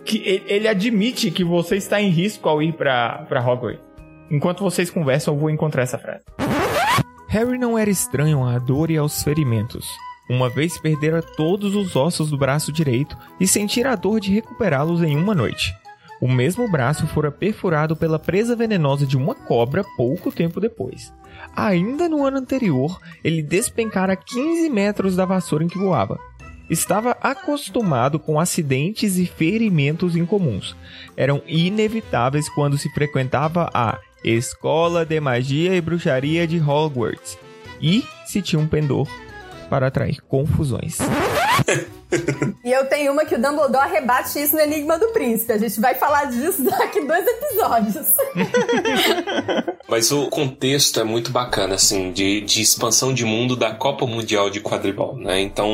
que 0.03 0.43
ele, 0.47 0.67
admite 0.67 1.31
que 1.31 1.43
você 1.43 1.77
está 1.77 2.01
em 2.01 2.09
risco 2.09 2.47
ao 2.49 2.61
ir 2.61 2.73
pra 2.73 3.25
Hogwarts. 3.45 3.92
Enquanto 4.33 4.63
vocês 4.63 4.89
conversam, 4.89 5.35
eu 5.35 5.39
vou 5.39 5.51
encontrar 5.51 5.83
essa 5.83 5.99
frase. 5.99 6.23
Harry 7.27 7.59
não 7.59 7.77
era 7.77 7.91
estranho 7.91 8.43
à 8.43 8.57
dor 8.57 8.89
e 8.89 8.97
aos 8.97 9.21
ferimentos. 9.21 9.87
Uma 10.27 10.49
vez 10.49 10.75
perdera 10.79 11.21
todos 11.21 11.75
os 11.75 11.95
ossos 11.95 12.31
do 12.31 12.37
braço 12.37 12.71
direito 12.71 13.15
e 13.39 13.47
sentira 13.47 13.91
a 13.91 13.95
dor 13.95 14.19
de 14.19 14.33
recuperá-los 14.33 15.03
em 15.03 15.15
uma 15.15 15.35
noite. 15.35 15.71
O 16.19 16.27
mesmo 16.27 16.67
braço 16.67 17.05
fora 17.05 17.31
perfurado 17.31 17.95
pela 17.95 18.17
presa 18.17 18.55
venenosa 18.55 19.05
de 19.05 19.15
uma 19.15 19.35
cobra 19.35 19.83
pouco 19.95 20.31
tempo 20.31 20.59
depois. 20.59 21.13
Ainda 21.55 22.09
no 22.09 22.25
ano 22.25 22.37
anterior, 22.37 22.99
ele 23.23 23.43
despencara 23.43 24.15
15 24.15 24.67
metros 24.71 25.15
da 25.15 25.25
vassoura 25.25 25.63
em 25.63 25.67
que 25.67 25.77
voava. 25.77 26.17
Estava 26.67 27.15
acostumado 27.21 28.17
com 28.17 28.39
acidentes 28.39 29.17
e 29.17 29.27
ferimentos 29.27 30.15
incomuns. 30.15 30.75
Eram 31.15 31.39
inevitáveis 31.45 32.49
quando 32.49 32.79
se 32.79 32.89
frequentava 32.95 33.69
a 33.71 33.99
Escola 34.23 35.05
de 35.05 35.19
Magia 35.19 35.75
e 35.75 35.81
Bruxaria 35.81 36.47
de 36.47 36.59
Hogwarts 36.59 37.37
e 37.81 38.03
se 38.25 38.41
tinha 38.41 38.59
um 38.59 38.67
pendor 38.67 39.07
para 39.69 39.87
atrair 39.87 40.21
confusões. 40.21 40.97
E 42.63 42.71
eu 42.71 42.85
tenho 42.87 43.11
uma 43.11 43.25
que 43.25 43.35
o 43.35 43.41
Dumbledore 43.41 43.89
rebate 43.89 44.41
isso 44.41 44.55
no 44.55 44.61
Enigma 44.61 44.97
do 44.97 45.07
Príncipe. 45.09 45.51
A 45.53 45.57
gente 45.57 45.79
vai 45.79 45.95
falar 45.95 46.25
disso 46.25 46.63
daqui 46.63 47.01
dois 47.05 47.25
episódios. 47.27 48.07
Mas 49.87 50.11
o 50.11 50.27
contexto 50.27 50.99
é 50.99 51.03
muito 51.03 51.31
bacana, 51.31 51.75
assim, 51.75 52.11
de, 52.11 52.41
de 52.41 52.61
expansão 52.61 53.13
de 53.13 53.25
mundo 53.25 53.55
da 53.55 53.71
Copa 53.73 54.05
Mundial 54.07 54.49
de 54.49 54.59
Quadribol, 54.59 55.15
né? 55.17 55.41
Então, 55.41 55.69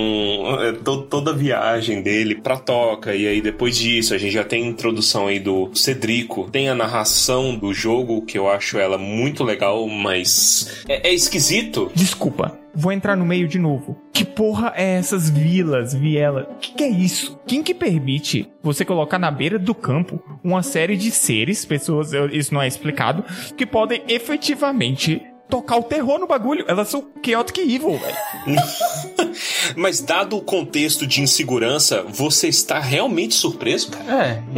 é 0.61 0.73
to- 0.73 1.03
toda 1.03 1.31
a 1.31 1.33
viagem 1.33 2.01
dele 2.01 2.35
pra 2.35 2.57
Toca, 2.57 3.15
e 3.15 3.27
aí 3.27 3.41
depois 3.41 3.77
disso 3.77 4.13
a 4.13 4.17
gente 4.17 4.33
já 4.33 4.43
tem 4.43 4.63
a 4.63 4.67
introdução 4.67 5.27
aí 5.27 5.39
do 5.39 5.69
Cedrico, 5.73 6.49
tem 6.51 6.69
a 6.69 6.75
narração 6.75 7.55
do 7.55 7.73
jogo, 7.73 8.25
que 8.25 8.37
eu 8.37 8.49
acho 8.49 8.77
ela 8.77 8.97
muito 8.97 9.43
legal, 9.43 9.87
mas 9.87 10.83
é, 10.87 11.09
é 11.09 11.13
esquisito. 11.13 11.89
Desculpa, 11.95 12.57
vou 12.75 12.91
entrar 12.91 13.15
no 13.15 13.25
meio 13.25 13.47
de 13.47 13.59
novo. 13.59 13.97
Que 14.11 14.25
porra 14.25 14.73
é 14.75 14.95
essas 14.97 15.29
vilas, 15.29 15.93
viela? 16.31 16.49
Que 16.59 16.73
que 16.73 16.83
é 16.83 16.89
isso? 16.89 17.39
Quem 17.47 17.63
que 17.63 17.73
permite 17.73 18.49
você 18.61 18.85
colocar 18.85 19.19
na 19.19 19.31
beira 19.31 19.57
do 19.57 19.73
campo 19.73 20.21
uma 20.43 20.63
série 20.63 20.95
de 20.95 21.11
seres, 21.11 21.65
pessoas, 21.65 22.11
isso 22.31 22.53
não 22.53 22.61
é 22.61 22.67
explicado, 22.67 23.23
que 23.55 23.65
podem 23.65 24.03
efetivamente 24.07 25.21
tocar 25.49 25.77
o 25.77 25.83
terror 25.83 26.19
no 26.19 26.27
bagulho? 26.27 26.63
Elas 26.67 26.89
são 26.89 27.09
chaotic 27.25 27.57
evil, 27.59 27.97
velho. 27.97 28.15
Mas 29.75 29.99
dado 29.99 30.37
o 30.37 30.41
contexto 30.41 31.07
de 31.07 31.21
insegurança, 31.21 32.03
você 32.03 32.47
está 32.47 32.79
realmente 32.79 33.33
surpreso, 33.33 33.91
cara? 33.91 34.25
É. 34.25 34.43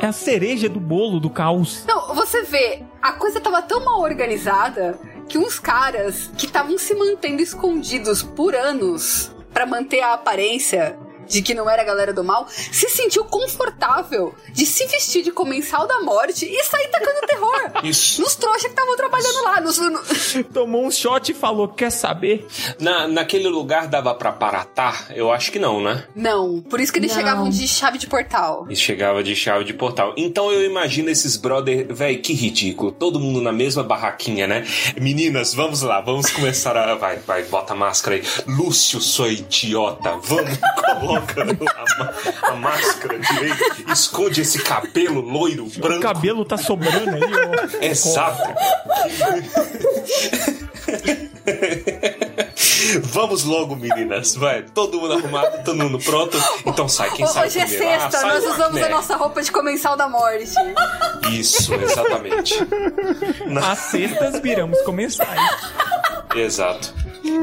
É 0.00 0.06
a 0.06 0.12
cereja 0.12 0.68
do 0.68 0.80
bolo 0.80 1.18
do 1.18 1.30
caos. 1.30 1.84
Não, 1.86 2.14
você 2.14 2.42
vê, 2.42 2.82
a 3.00 3.12
coisa 3.12 3.40
tava 3.40 3.62
tão 3.62 3.84
mal 3.84 4.00
organizada 4.00 4.98
que 5.28 5.38
uns 5.38 5.58
caras 5.58 6.30
que 6.36 6.46
estavam 6.46 6.78
se 6.78 6.94
mantendo 6.94 7.42
escondidos 7.42 8.22
por 8.22 8.54
anos 8.54 9.30
pra 9.52 9.66
manter 9.66 10.00
a 10.00 10.14
aparência 10.14 10.98
de 11.28 11.42
que 11.42 11.54
não 11.54 11.68
era 11.68 11.82
a 11.82 11.84
galera 11.84 12.12
do 12.12 12.22
mal, 12.24 12.46
se 12.48 12.88
sentiu 12.88 13.24
confortável 13.24 14.34
de 14.52 14.66
se 14.66 14.86
vestir 14.86 15.22
de 15.22 15.30
comensal 15.32 15.86
da 15.86 16.00
morte 16.00 16.44
e 16.46 16.64
sair 16.64 16.88
tacando 16.88 17.26
terror. 17.26 17.70
Isso. 17.84 18.20
Nos 18.20 18.34
trouxas 18.36 18.62
que 18.62 18.68
estavam 18.68 18.96
trabalhando 18.96 19.42
lá. 19.44 19.60
Nos, 19.60 19.78
no- 19.78 20.44
Tomou 20.52 20.86
um 20.86 20.90
shot 20.90 21.30
e 21.30 21.34
falou: 21.34 21.68
Quer 21.68 21.90
saber? 21.90 22.46
Na, 22.78 23.06
naquele 23.08 23.48
lugar 23.48 23.86
dava 23.88 24.14
pra 24.14 24.32
paratar? 24.32 25.08
Eu 25.14 25.30
acho 25.32 25.50
que 25.52 25.58
não, 25.58 25.82
né? 25.82 26.04
Não, 26.14 26.60
por 26.62 26.80
isso 26.80 26.92
que 26.92 26.98
eles 26.98 27.10
Não. 27.12 27.18
chegavam 27.18 27.48
de 27.50 27.66
chave 27.66 27.98
de 27.98 28.06
portal. 28.06 28.66
E 28.68 28.76
chegava 28.76 29.22
de 29.22 29.34
chave 29.34 29.64
de 29.64 29.72
portal. 29.74 30.14
Então 30.16 30.50
eu 30.52 30.64
imagino 30.64 31.08
esses 31.10 31.36
brother, 31.36 31.86
véi, 31.92 32.18
que 32.18 32.32
ridículo. 32.32 32.92
Todo 32.92 33.18
mundo 33.20 33.40
na 33.40 33.52
mesma 33.52 33.82
barraquinha, 33.82 34.46
né? 34.46 34.64
Meninas, 35.00 35.54
vamos 35.54 35.82
lá, 35.82 36.00
vamos 36.00 36.30
começar 36.30 36.76
a. 36.76 36.94
Vai, 36.94 37.16
vai, 37.18 37.42
bota 37.44 37.72
a 37.72 37.76
máscara 37.76 38.16
aí. 38.16 38.22
Lúcio, 38.46 39.00
sua 39.00 39.28
idiota. 39.28 40.18
Vamos, 40.22 40.58
coloca 41.22 41.84
a, 42.42 42.50
a 42.50 42.54
máscara 42.56 43.18
direito. 43.18 43.90
Esconde 43.92 44.40
esse 44.42 44.62
cabelo 44.62 45.20
loiro, 45.20 45.66
O 45.66 45.80
branco. 45.80 46.00
cabelo 46.02 46.44
tá 46.44 46.56
sobrando 46.56 47.16
aí, 47.16 47.22
ó. 47.22 47.84
Exato. 47.84 48.42
Vamos 53.02 53.44
logo, 53.44 53.76
meninas. 53.76 54.34
Vai, 54.34 54.62
todo 54.62 55.00
mundo 55.00 55.14
arrumado, 55.14 55.64
todo 55.64 55.76
mundo 55.76 55.98
pronto. 55.98 56.36
Então 56.66 56.88
sai, 56.88 57.10
quem 57.10 57.26
sai 57.26 57.46
Hoje 57.46 57.58
é 57.58 57.66
primeiro? 57.66 57.94
Ah, 57.94 58.00
sexta, 58.00 58.18
sai 58.18 58.30
nós 58.30 58.54
usamos 58.54 58.82
a 58.82 58.88
nossa 58.88 59.16
roupa 59.16 59.42
de 59.42 59.52
comensal 59.52 59.96
da 59.96 60.08
morte. 60.08 60.54
Isso, 61.30 61.74
exatamente. 61.74 62.54
As 63.62 63.78
cestas 63.78 64.40
viramos 64.40 64.80
comensais. 64.82 65.40
Exato. 66.34 66.94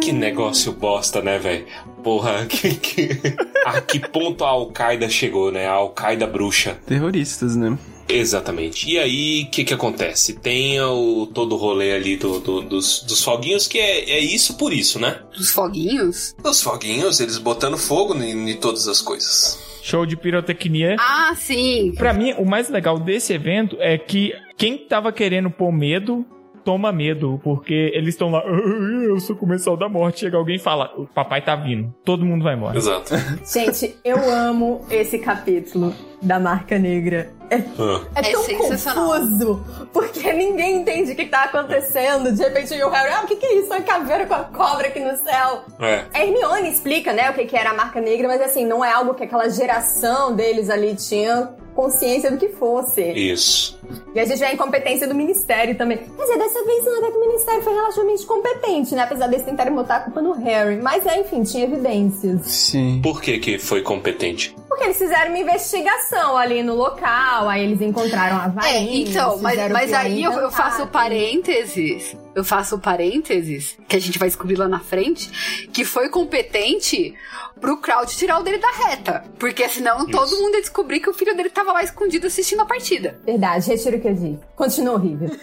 Que 0.02 0.12
negócio 0.12 0.72
bosta, 0.74 1.22
né, 1.22 1.40
velho? 1.40 1.66
Porra, 2.04 2.46
que, 2.50 2.76
que... 2.76 3.20
a 3.66 3.82
que 3.82 4.00
ponto 4.00 4.44
a 4.44 4.50
Al-Qaeda 4.50 5.10
chegou, 5.10 5.52
né? 5.52 5.68
A 5.68 5.74
Al-Qaeda 5.74 6.28
bruxa. 6.28 6.78
Terroristas, 6.86 7.56
né? 7.56 7.78
Exatamente. 8.14 8.90
E 8.90 8.98
aí, 8.98 9.44
o 9.44 9.50
que 9.52 9.64
que 9.64 9.74
acontece? 9.74 10.34
Tem 10.34 10.80
o, 10.82 11.28
todo 11.34 11.54
o 11.56 11.58
rolê 11.58 11.94
ali 11.94 12.18
do, 12.18 12.40
do- 12.40 12.62
dos, 12.62 13.02
dos 13.04 13.24
foguinhos, 13.24 13.68
que 13.68 13.78
é, 13.80 14.10
é 14.12 14.20
isso 14.20 14.56
por 14.58 14.74
isso, 14.74 15.00
né? 15.00 15.20
Dos 15.38 15.52
foguinhos? 15.52 16.36
Os 16.44 16.62
foguinhos, 16.62 17.20
eles 17.20 17.38
botando 17.38 17.78
fogo 17.78 18.16
em, 18.16 18.50
em 18.52 18.56
todas 18.58 18.88
as 18.88 19.02
coisas. 19.02 19.60
Show 19.84 20.06
de 20.06 20.16
pirotecnia. 20.16 20.96
Ah, 21.00 21.34
sim. 21.36 21.94
Pra 21.98 22.14
mim, 22.14 22.34
o 22.38 22.46
mais 22.46 22.70
legal 22.70 23.00
desse 23.00 23.34
evento 23.34 23.76
é 23.80 23.98
que 23.98 24.32
quem 24.56 24.78
tava 24.78 25.12
querendo 25.12 25.50
pôr 25.50 25.72
medo, 25.72 26.24
toma 26.64 26.92
medo, 26.92 27.40
porque 27.44 27.92
eles 27.94 28.10
estão 28.16 28.30
lá, 28.32 28.40
"Ah, 28.46 29.04
eu 29.04 29.20
sou 29.20 29.36
comensal 29.36 29.76
da 29.78 29.88
morte. 29.90 30.22
Chega 30.22 30.38
alguém 30.38 30.56
e 30.56 30.60
fala, 30.60 30.92
o 30.98 31.06
papai 31.06 31.42
tá 31.42 31.56
vindo, 31.56 31.94
todo 32.06 32.26
mundo 32.26 32.44
vai 32.44 32.56
embora. 32.56 32.78
Exato. 32.78 33.14
Gente, 33.52 33.96
eu 34.04 34.18
amo 34.30 34.86
esse 34.90 35.18
capítulo 35.20 35.94
da 36.22 36.40
Marca 36.40 36.78
Negra. 36.78 37.32
É, 37.50 37.56
Ah. 37.78 38.02
é 38.16 38.30
É 38.30 38.32
tão 38.32 38.44
confuso, 38.58 39.66
porque 39.92 40.32
ninguém 40.34 40.78
entende 40.82 41.12
o 41.12 41.16
que 41.16 41.26
tá 41.26 41.44
acontecendo. 41.46 42.32
De 42.32 42.42
repente, 42.44 42.74
o 42.82 42.90
Harry, 42.90 43.12
ah, 43.14 43.22
o 43.24 43.28
que, 43.28 43.36
que 43.36 43.46
é 43.46 43.56
isso? 43.60 43.68
Uma 43.68 43.82
caveira 43.82 44.26
com 44.26 44.34
a 44.36 44.44
cobra 44.44 44.88
aqui 44.88 45.00
no 45.00 45.18
céu. 45.18 45.64
É. 45.80 46.06
A 46.14 46.24
Hermione 46.24 46.70
explica, 46.70 47.12
né, 47.14 47.30
o 47.30 47.34
que, 47.34 47.46
que 47.46 47.58
era 47.58 47.72
a 47.72 47.74
marca 47.74 48.00
negra, 48.00 48.28
mas 48.28 48.42
assim, 48.42 48.66
não 48.66 48.84
é 48.86 48.92
algo 48.92 49.14
que 49.14 49.24
aquela 49.24 49.50
geração 49.50 50.36
deles 50.36 50.70
ali 50.70 50.96
tinha 50.96 51.50
consciência 51.76 52.30
do 52.32 52.38
que 52.38 52.50
fosse. 52.50 53.02
Isso. 53.14 53.80
E 54.14 54.20
a 54.20 54.26
gente 54.26 54.40
vê 54.40 54.46
a 54.46 54.54
incompetência 54.54 55.08
do 55.08 55.16
Ministério 55.16 55.76
também. 55.76 55.98
Quer 55.98 56.22
dizer, 56.22 56.38
dessa 56.38 56.64
vez 56.66 56.86
não 56.86 56.98
até 57.00 57.12
que 57.12 57.18
o 57.18 57.22
Ministério 57.22 57.62
foi 57.64 57.74
relativamente 57.74 58.26
competente, 58.26 58.96
né? 58.96 59.04
Apesar 59.04 59.28
deles 59.28 59.46
tentarem 59.46 59.74
botar 59.74 59.98
a 59.98 60.00
culpa 60.02 60.22
no 60.22 60.34
Harry. 60.34 60.78
Mas, 60.82 61.06
é, 61.06 61.20
enfim, 61.20 61.44
tinha 61.44 61.64
evidências. 61.64 62.42
Sim. 62.48 63.00
Por 63.04 63.22
que 63.22 63.38
que 63.40 63.58
foi 63.58 63.82
competente? 63.82 64.56
Porque 64.68 64.84
eles 64.86 64.98
fizeram 64.98 65.30
uma 65.30 65.40
investigação 65.40 66.38
ali 66.38 66.64
no 66.64 66.76
local, 66.76 67.50
aí 67.50 67.64
eles 67.64 67.82
encontraram 67.82 68.38
a 68.38 68.46
É, 68.46 68.50
varinha. 68.50 69.10
então, 69.10 69.38
mas, 69.42 69.52
fizeram 69.54 69.74
mas 69.74 69.94
aí 69.94 70.24
eu, 70.24 70.32
eu 70.34 70.52
faço 70.52 70.88
parênteses. 70.88 72.16
Eu 72.36 72.44
faço 72.44 72.80
parênteses, 72.80 73.78
que 73.88 73.96
a 73.96 74.00
gente 74.00 74.18
vai 74.18 74.28
descobrir 74.28 74.56
lá 74.56 74.68
na 74.68 74.80
frente, 74.80 75.68
que 75.72 75.84
foi 75.84 76.10
competente 76.10 77.16
pro 77.60 77.78
Crowd 77.78 78.12
tirar 78.16 78.40
o 78.40 78.44
dele 78.44 78.58
da 78.58 78.72
reta. 78.72 79.24
Porque 79.38 79.68
senão 79.70 80.06
todo 80.08 80.36
mundo 80.38 80.56
ia 80.56 80.62
descobrir 80.62 81.00
que 81.00 81.10
o 81.10 81.14
filho 81.14 81.36
dele 81.36 81.50
tava 81.50 81.72
lá 81.72 81.84
escondido 81.84 82.28
assistindo 82.28 82.62
a 82.62 82.66
partida. 82.66 83.20
Verdade, 83.24 83.68
retiro 83.68 83.98
o 83.98 84.02
que 84.02 84.08
eu 84.08 84.14
disse. 84.14 84.40
Continua 84.56 84.96
horrível. 84.96 85.30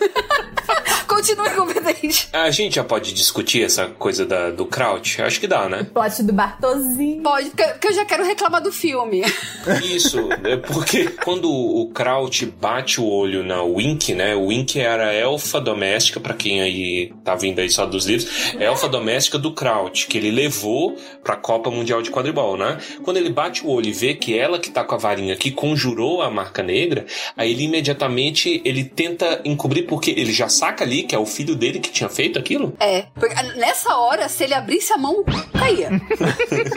Continua 1.07 1.49
incompetente. 1.49 2.29
A 2.33 2.51
gente 2.51 2.77
já 2.77 2.85
pode 2.85 3.15
discutir 3.15 3.65
essa 3.65 3.87
coisa 3.87 4.27
da, 4.27 4.51
do 4.51 4.67
Kraut? 4.67 5.21
Acho 5.23 5.41
que 5.41 5.47
dá, 5.47 5.69
né? 5.69 5.87
Plot 5.93 6.23
do 6.23 6.33
Bartozinho. 6.33 7.23
Pode, 7.23 7.51
porque 7.51 7.89
eu 7.89 7.93
já 7.95 8.05
quero 8.05 8.25
reclamar 8.25 8.63
do 8.63 8.71
filme. 8.71 9.23
Isso, 9.83 10.19
é 10.45 10.57
porque 10.59 11.07
quando 11.25 11.51
o 11.51 11.91
Kraut 11.93 12.45
bate 12.47 13.01
o 13.01 13.07
olho 13.07 13.43
na 13.43 13.63
Wink, 13.63 14.15
né? 14.15 14.37
O 14.37 14.47
Wink 14.47 14.79
era 14.79 15.09
a 15.09 15.15
elfa 15.15 15.61
doméstica, 15.61 16.21
pra 16.21 16.35
quem 16.35 16.61
aí 16.61 16.78
que 16.79 17.13
tá 17.25 17.35
vindo 17.35 17.59
aí 17.61 17.69
só 17.69 17.85
dos 17.85 18.07
livros, 18.07 18.55
é 18.59 18.65
elfa 18.65 18.89
doméstica 18.89 19.39
do 19.39 19.53
Kraut, 19.53 20.07
que 20.07 20.17
ele 20.17 20.31
levou 20.31 20.97
pra 21.25 21.35
Copa 21.35 21.71
Mundial 21.71 22.01
de 22.01 22.11
Quadribol, 22.11 22.57
né? 22.57 22.79
Quando 23.03 23.17
ele 23.17 23.31
bate 23.31 23.67
o 23.67 23.71
olho 23.71 23.89
e 23.89 23.93
vê 23.93 24.15
que 24.15 24.39
ela 24.39 24.59
que 24.59 24.71
tá 24.71 24.85
com 24.85 24.95
a 24.95 24.99
varinha 24.99 25.35
que 25.37 25.51
conjurou 25.51 26.23
a 26.23 26.31
marca 26.31 26.63
negra, 26.63 27.05
aí 27.37 27.51
ele 27.51 27.65
imediatamente 27.65 28.63
ele 28.65 28.85
tenta 28.85 29.41
encobrir 29.45 29.83
porque 29.83 30.13
ele 30.13 30.33
já 30.33 30.49
saca 30.49 30.85
ali 30.85 31.03
que 31.03 31.15
é 31.15 31.19
o 31.19 31.27
filho 31.27 31.57
dele 31.57 31.81
que 31.81 31.91
tinha 31.91 32.09
feito 32.09 32.39
aquilo. 32.39 32.75
É, 32.79 33.07
porque 33.15 33.35
nessa 33.57 33.97
hora, 33.97 34.29
se 34.29 34.45
ele 34.45 34.55
abrisse 34.55 34.93
a 34.93 34.99
mão, 34.99 35.25
caía. 35.53 35.91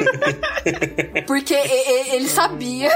porque 1.28 1.54
ele 1.54 2.28
sabia 2.28 2.92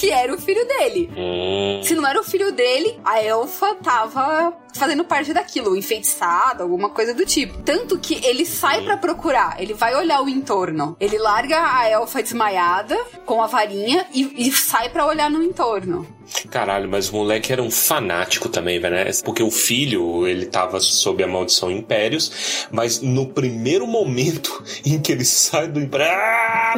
que 0.00 0.10
era 0.10 0.34
o 0.34 0.38
filho 0.40 0.66
dele. 0.66 1.10
Hum. 1.14 1.82
Se 1.84 1.94
não 1.94 2.08
era 2.08 2.18
o 2.18 2.24
filho 2.24 2.50
dele, 2.52 2.98
a 3.04 3.22
elfa 3.22 3.74
tava 3.74 4.50
fazendo 4.74 5.04
parte 5.04 5.34
daquilo, 5.34 5.76
enfeitiçada, 5.76 6.62
alguma 6.62 6.88
coisa 6.88 7.12
do 7.12 7.26
tipo. 7.26 7.58
Tanto 7.62 7.98
que 7.98 8.24
ele 8.24 8.46
sai 8.46 8.82
pra 8.82 8.96
procurar, 8.96 9.60
ele 9.60 9.74
vai 9.74 9.94
olhar 9.94 10.22
o 10.22 10.28
entorno. 10.28 10.96
Ele 10.98 11.18
larga 11.18 11.76
a 11.76 11.86
elfa 11.86 12.22
desmaiada 12.22 12.96
com 13.26 13.42
a 13.42 13.46
varinha 13.46 14.06
e, 14.10 14.48
e 14.48 14.52
sai 14.52 14.88
pra 14.88 15.04
olhar 15.04 15.30
no 15.30 15.42
entorno. 15.42 16.06
Caralho, 16.50 16.88
mas 16.88 17.08
o 17.10 17.16
moleque 17.16 17.52
era 17.52 17.62
um 17.62 17.70
fanático 17.70 18.48
também, 18.48 18.78
velho, 18.80 18.94
né? 18.94 19.10
Porque 19.24 19.42
o 19.42 19.50
filho, 19.50 20.26
ele 20.26 20.46
tava 20.46 20.78
sob 20.80 21.22
a 21.22 21.26
maldição 21.26 21.70
Impérios, 21.70 22.66
mas 22.70 23.00
no 23.00 23.26
primeiro 23.26 23.86
momento 23.86 24.62
em 24.84 24.98
que 25.00 25.10
ele 25.12 25.24
sai 25.24 25.68
do 25.68 25.80
Império. 25.80 26.06
Ah, 26.08 26.74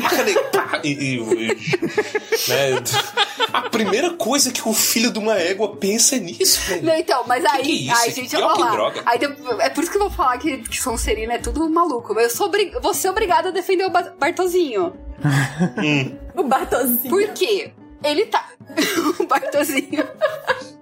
e, 0.82 0.88
e- 0.90 1.16
e- 1.18 1.48
né? 2.48 2.82
A 3.52 3.62
primeira 3.68 4.10
coisa 4.14 4.50
que 4.50 4.66
o 4.66 4.72
filho 4.72 5.10
de 5.12 5.18
uma 5.18 5.38
égua 5.38 5.76
pensa 5.76 6.16
é 6.16 6.18
nisso, 6.18 6.60
velho. 6.68 6.84
Não, 6.84 6.94
então, 6.96 7.22
mas 7.26 7.44
aí, 7.44 7.62
que 7.62 7.72
isso? 7.72 7.94
ai, 7.96 8.10
gente, 8.10 8.30
Pior 8.30 8.40
vamos 8.40 8.56
que 8.56 8.62
lá. 8.62 8.70
droga. 8.70 9.02
Aí, 9.06 9.18
é 9.60 9.68
por 9.70 9.82
isso 9.82 9.90
que 9.90 9.96
eu 9.98 10.02
vou 10.02 10.10
falar 10.10 10.38
que, 10.38 10.58
que 10.58 10.80
Sonserina 10.80 11.34
é 11.34 11.38
tudo 11.38 11.68
maluco. 11.68 12.14
Mas 12.14 12.24
eu 12.24 12.30
sou 12.30 12.50
vou 12.80 12.94
ser 12.94 13.10
obrigada 13.10 13.50
a 13.50 13.52
defender 13.52 13.84
o 13.84 13.90
Ba- 13.90 14.14
Bartozinho. 14.18 14.94
O 16.34 16.42
Bartozinho. 16.44 17.10
Por 17.10 17.28
quê? 17.34 17.72
Ele 18.02 18.26
tá. 18.26 18.48
o 19.18 19.26
Bartozinho. 19.26 20.06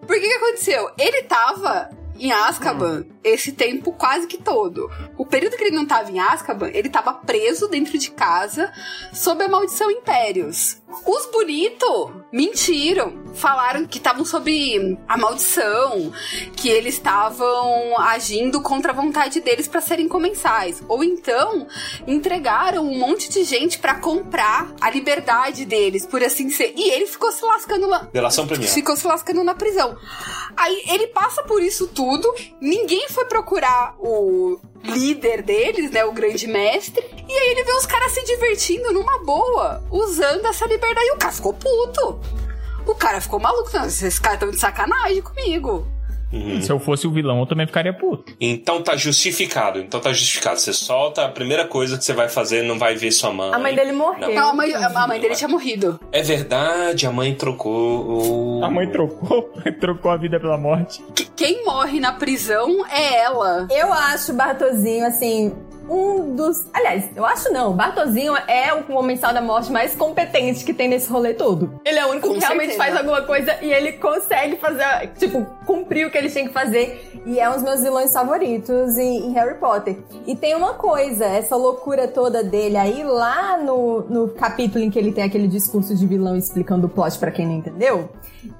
Por 0.06 0.16
que 0.16 0.20
que 0.20 0.35
aconteceu? 0.35 0.90
Ele 0.98 1.22
tava 1.22 1.90
em 2.18 2.33
Azkaban 2.33 3.04
esse 3.22 3.52
tempo 3.52 3.92
quase 3.92 4.26
que 4.26 4.38
todo. 4.38 4.90
O 5.16 5.26
período 5.26 5.56
que 5.56 5.64
ele 5.64 5.76
não 5.76 5.87
tava 5.87 6.11
em 6.11 6.18
Azkaban, 6.18 6.70
ele 6.72 6.88
tava 6.88 7.12
preso 7.12 7.68
dentro 7.68 7.98
de 7.98 8.11
casa 8.11 8.72
sob 9.12 9.44
a 9.44 9.48
maldição 9.48 9.90
Impérios. 9.90 10.80
Os 11.06 11.26
bonitos 11.26 12.11
mentiram. 12.33 13.20
Falaram 13.35 13.87
que 13.87 13.98
estavam 13.98 14.24
sob 14.24 14.98
a 15.06 15.16
maldição, 15.16 16.12
que 16.56 16.68
eles 16.68 16.94
estavam 16.94 17.96
agindo 18.00 18.61
contra 18.61 18.90
a 18.90 18.94
vontade 18.94 19.40
deles 19.40 19.68
pra 19.68 19.80
serem 19.80 20.09
comensais. 20.09 20.83
Ou 20.88 21.04
então 21.04 21.66
entregaram 22.06 22.85
um 22.85 22.98
monte 22.98 23.30
de 23.30 23.44
gente 23.44 23.78
pra 23.78 23.94
comprar 23.94 24.72
a 24.80 24.90
liberdade 24.90 25.64
deles, 25.64 26.04
por 26.04 26.22
assim 26.24 26.50
ser. 26.50 26.72
E 26.76 26.90
ele 26.90 27.06
ficou 27.06 27.30
se 27.30 27.44
lascando 27.44 27.87
lá. 27.87 28.09
Delação 28.12 28.46
premiada. 28.46 28.74
Ficou 28.74 28.96
se 28.96 29.06
lascando 29.06 29.44
na 29.44 29.54
prisão. 29.54 29.96
Aí 30.56 30.83
ele 30.88 31.06
passa 31.09 31.42
por 31.44 31.62
isso 31.62 31.87
tudo, 31.87 32.35
ninguém 32.61 33.09
foi 33.11 33.25
procurar 33.27 33.94
o 33.99 34.59
líder 34.83 35.42
deles, 35.42 35.90
né, 35.90 36.05
o 36.05 36.12
grande 36.12 36.46
mestre, 36.46 37.05
e 37.29 37.33
aí 37.33 37.51
ele 37.51 37.64
vê 37.64 37.73
os 37.73 37.87
caras 37.87 38.12
se 38.12 38.25
divertindo 38.25 38.92
numa 38.92 39.18
boa, 39.25 39.83
usando 39.90 40.46
essa 40.46 40.66
liberdade, 40.66 41.07
e 41.07 41.12
o 41.12 41.18
cara 41.18 41.33
ficou 41.33 41.53
puto. 41.53 42.20
O 42.87 42.94
cara 42.94 43.20
ficou 43.20 43.38
maluco, 43.38 43.70
esses 43.87 44.18
caras 44.18 44.37
estão 44.38 44.51
de 44.51 44.59
sacanagem 44.59 45.23
comigo. 45.23 45.87
Uhum. 46.33 46.61
Se 46.62 46.71
eu 46.71 46.79
fosse 46.79 47.07
o 47.07 47.11
vilão, 47.11 47.40
eu 47.40 47.47
também 47.47 47.66
ficaria 47.66 47.93
puto. 47.93 48.33
Então 48.40 48.83
tá 48.83 48.97
justificado. 48.97 49.79
Então 49.81 50.01
tá 50.01 50.12
justificado. 50.12 50.59
Você 50.61 50.73
solta, 50.73 51.25
a 51.25 51.29
primeira 51.29 51.66
coisa 51.66 51.99
que 51.99 52.05
você 52.05 52.12
vai 52.12 52.29
fazer 52.29 52.62
não 52.62 52.79
vai 52.79 52.95
ver 52.95 53.11
sua 53.11 53.33
mãe. 53.33 53.53
A 53.53 53.59
mãe 53.59 53.75
dele 53.75 53.93
morreu. 53.93 54.33
Não, 54.35 54.51
a 54.51 54.55
mãe, 54.55 54.73
a 54.75 55.07
mãe 55.09 55.21
dele 55.21 55.35
tinha 55.35 55.49
morrido. 55.49 55.99
É 56.12 56.23
verdade, 56.23 57.07
a 57.07 57.12
mãe 57.12 57.35
trocou. 57.35 58.61
o- 58.61 58.64
A 58.64 58.71
mãe 58.71 58.88
trocou, 58.90 59.51
trocou 59.81 60.11
a 60.11 60.16
vida 60.16 60.38
pela 60.38 60.57
morte. 60.57 61.03
Que- 61.14 61.25
Quem 61.37 61.64
morre 61.64 61.99
na 62.01 62.12
prisão 62.12 62.85
é 62.87 63.21
ela. 63.23 63.66
Eu 63.71 63.93
acho 63.93 64.33
o 64.33 64.37
Bartozinho, 64.37 65.07
assim, 65.07 65.53
um 65.90 66.37
dos. 66.37 66.66
Aliás, 66.72 67.11
eu 67.16 67.26
acho 67.26 67.53
não. 67.53 67.72
O 67.72 67.74
Bartozinho 67.74 68.35
é 68.46 68.72
o 68.72 68.85
comensal 68.85 69.35
da 69.35 69.40
morte 69.40 69.72
mais 69.72 69.94
competente 69.94 70.64
que 70.64 70.72
tem 70.72 70.88
nesse 70.88 71.11
rolê 71.11 71.35
todo. 71.35 71.81
Ele 71.85 71.98
é 71.98 72.07
o 72.07 72.11
único 72.11 72.29
Com 72.29 72.35
que 72.35 72.40
realmente 72.40 72.74
certeza. 72.74 72.85
faz 72.85 72.96
alguma 72.96 73.22
coisa 73.22 73.57
e 73.61 73.72
ele 73.72 73.92
consegue 73.92 74.57
fazer, 74.57 75.11
tipo, 75.18 75.44
cumprir 75.66 76.07
o 76.07 76.11
que 76.11 76.16
ele 76.16 76.31
tem 76.31 76.46
que 76.46 76.53
fazer. 76.53 77.20
E 77.26 77.40
é 77.40 77.50
um 77.50 77.55
dos 77.55 77.62
meus 77.62 77.83
vilões 77.83 78.12
favoritos 78.12 78.96
em, 78.96 79.33
Harry 79.33 79.57
Potter. 79.59 79.98
E 80.26 80.37
tem 80.37 80.55
uma 80.55 80.74
coisa, 80.74 81.24
essa 81.24 81.57
loucura 81.57 82.07
toda 82.07 82.42
dele 82.42 82.76
aí, 82.76 83.03
lá 83.03 83.59
no, 83.59 84.03
no 84.03 84.29
capítulo 84.29 84.85
em 84.85 84.90
que 84.90 84.98
ele 84.98 85.12
tem 85.12 85.24
aquele 85.24 85.48
discurso 85.48 85.94
de 85.94 86.07
vilão 86.07 86.37
explicando 86.37 86.87
o 86.87 86.90
plot 86.90 87.18
pra 87.18 87.31
quem 87.31 87.46
não 87.46 87.55
entendeu. 87.57 88.09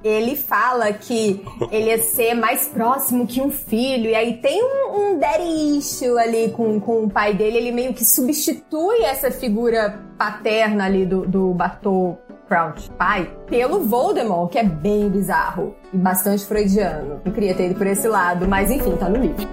Ele 0.05 0.37
fala 0.37 0.93
que 0.93 1.45
ele 1.71 1.87
ia 1.87 1.99
ser 1.99 2.35
mais 2.35 2.67
próximo 2.67 3.27
que 3.27 3.41
um 3.41 3.51
filho, 3.51 4.11
e 4.11 4.15
aí 4.15 4.37
tem 4.39 4.63
um, 4.63 5.13
um 5.13 5.19
daddy 5.19 5.79
issue 5.79 6.19
ali 6.19 6.51
com, 6.51 6.79
com 6.81 7.05
o 7.05 7.11
pai 7.11 7.20
dele, 7.29 7.59
ele 7.59 7.73
meio 7.73 7.93
que 7.93 8.05
substitui 8.05 9.03
essa 9.03 9.31
figura 9.31 10.01
paterna 10.17 10.87
ali 10.87 11.05
do, 11.05 11.27
do 11.27 11.53
Bartô 11.53 12.17
Crouch 12.49 12.91
pai 12.99 13.31
pelo 13.47 13.85
Voldemort, 13.85 14.51
que 14.51 14.59
é 14.59 14.65
bem 14.65 15.09
bizarro 15.09 15.77
e 15.93 15.97
bastante 15.97 16.45
freudiano. 16.45 17.21
Não 17.25 17.33
queria 17.33 17.55
ter 17.55 17.67
ido 17.67 17.77
por 17.77 17.87
esse 17.87 18.09
lado, 18.09 18.49
mas 18.49 18.71
enfim, 18.71 18.97
tá 18.97 19.09
no 19.09 19.19
livro. 19.19 19.47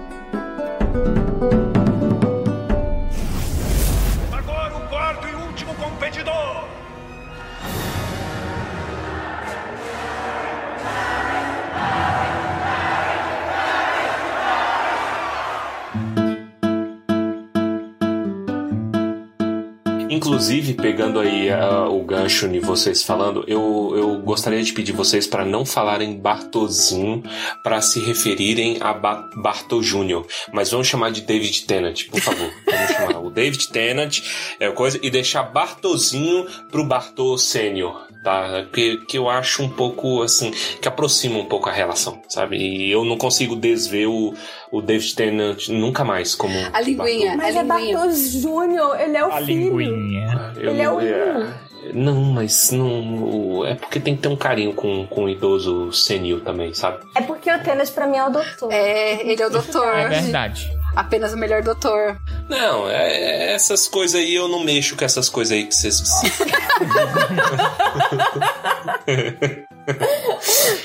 Inclusive, 20.18 20.74
pegando 20.74 21.20
aí 21.20 21.48
ah, 21.48 21.88
o 21.88 22.02
gancho 22.02 22.48
de 22.48 22.58
vocês 22.58 23.04
falando, 23.04 23.44
eu, 23.46 23.92
eu 23.96 24.18
gostaria 24.18 24.60
de 24.60 24.72
pedir 24.72 24.90
vocês 24.90 25.28
para 25.28 25.44
não 25.44 25.64
falarem 25.64 26.18
Bartozinho 26.18 27.22
para 27.62 27.80
se 27.80 28.00
referirem 28.00 28.78
a 28.80 28.92
ba 28.92 29.30
Bartô 29.36 29.80
Júnior, 29.80 30.26
mas 30.52 30.72
vamos 30.72 30.88
chamar 30.88 31.12
de 31.12 31.20
David 31.20 31.64
Tennant, 31.66 32.08
por 32.10 32.20
favor. 32.20 32.50
Vamos 32.66 32.90
chamar 32.90 33.20
o 33.20 33.30
David 33.30 33.68
Tennant 33.68 34.18
é 34.58 34.68
coisa 34.72 34.98
e 35.00 35.08
deixar 35.08 35.44
Bartozinho 35.44 36.46
pro 36.68 36.84
Bartô 36.84 37.38
Sênior, 37.38 38.07
tá? 38.22 38.64
Que, 38.72 38.98
que 39.06 39.16
eu 39.18 39.28
acho 39.28 39.62
um 39.62 39.68
pouco 39.68 40.22
assim, 40.22 40.50
que 40.80 40.88
aproxima 40.88 41.38
um 41.38 41.44
pouco 41.46 41.68
a 41.68 41.72
relação, 41.72 42.20
sabe? 42.28 42.56
E 42.56 42.90
eu 42.90 43.04
não 43.04 43.16
consigo 43.16 43.56
desver 43.56 44.06
o, 44.06 44.34
o 44.70 44.80
David 44.82 45.14
Tennant 45.14 45.68
nunca 45.68 46.04
mais 46.04 46.34
como 46.34 46.54
A 46.72 46.80
linguinha, 46.80 47.36
Mas 47.36 47.56
a 47.56 47.60
é 47.60 47.62
linguinha. 47.62 47.98
Bartô 47.98 48.12
Júnior, 48.12 49.00
ele 49.00 49.16
é 49.16 49.26
o 49.26 49.32
A 49.32 49.40
filho. 49.42 49.78
linguinha. 49.78 50.52
eu 50.56 50.70
Ele 50.70 50.82
é 50.82 50.90
o 50.90 51.00
é, 51.00 51.54
Não, 51.94 52.14
mas 52.24 52.70
não. 52.70 53.64
É 53.64 53.74
porque 53.74 54.00
tem 54.00 54.16
que 54.16 54.22
ter 54.22 54.28
um 54.28 54.36
carinho 54.36 54.72
com, 54.74 55.06
com 55.06 55.24
o 55.24 55.28
idoso 55.28 55.92
senil 55.92 56.40
também, 56.40 56.74
sabe? 56.74 56.98
É 57.14 57.22
porque 57.22 57.50
o 57.52 57.58
Tenas 57.62 57.90
pra 57.90 58.06
mim 58.06 58.16
é 58.16 58.26
o 58.26 58.30
doutor. 58.30 58.72
É, 58.72 59.22
ele 59.26 59.42
é 59.42 59.46
o 59.46 59.50
doutor. 59.50 59.86
É 59.86 60.08
verdade. 60.08 60.77
Apenas 60.98 61.32
o 61.32 61.36
melhor 61.36 61.62
doutor. 61.62 62.20
Não, 62.48 62.90
é, 62.90 63.52
essas 63.54 63.86
coisas 63.86 64.20
aí 64.20 64.34
eu 64.34 64.48
não 64.48 64.64
mexo 64.64 64.96
com 64.96 65.04
essas 65.04 65.28
coisas 65.28 65.56
aí 65.56 65.64
que 65.64 65.72
vocês. 65.72 66.02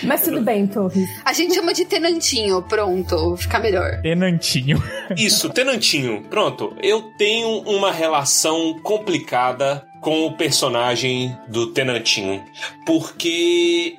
Mas 0.04 0.22
tudo 0.22 0.40
bem, 0.42 0.68
Torres. 0.68 1.10
A 1.26 1.34
gente 1.34 1.56
chama 1.56 1.74
de 1.74 1.86
tenantinho, 1.86 2.62
pronto, 2.62 3.36
fica 3.38 3.58
melhor. 3.58 4.04
Tenantinho. 4.04 4.84
Isso, 5.18 5.50
Tenantinho. 5.50 6.22
Pronto, 6.30 6.78
eu 6.84 7.02
tenho 7.18 7.62
uma 7.62 7.92
relação 7.92 8.80
complicada 8.84 9.84
com 10.00 10.28
o 10.28 10.38
personagem 10.38 11.36
do 11.48 11.74
Tenantinho. 11.74 12.46
Porque. 12.86 13.98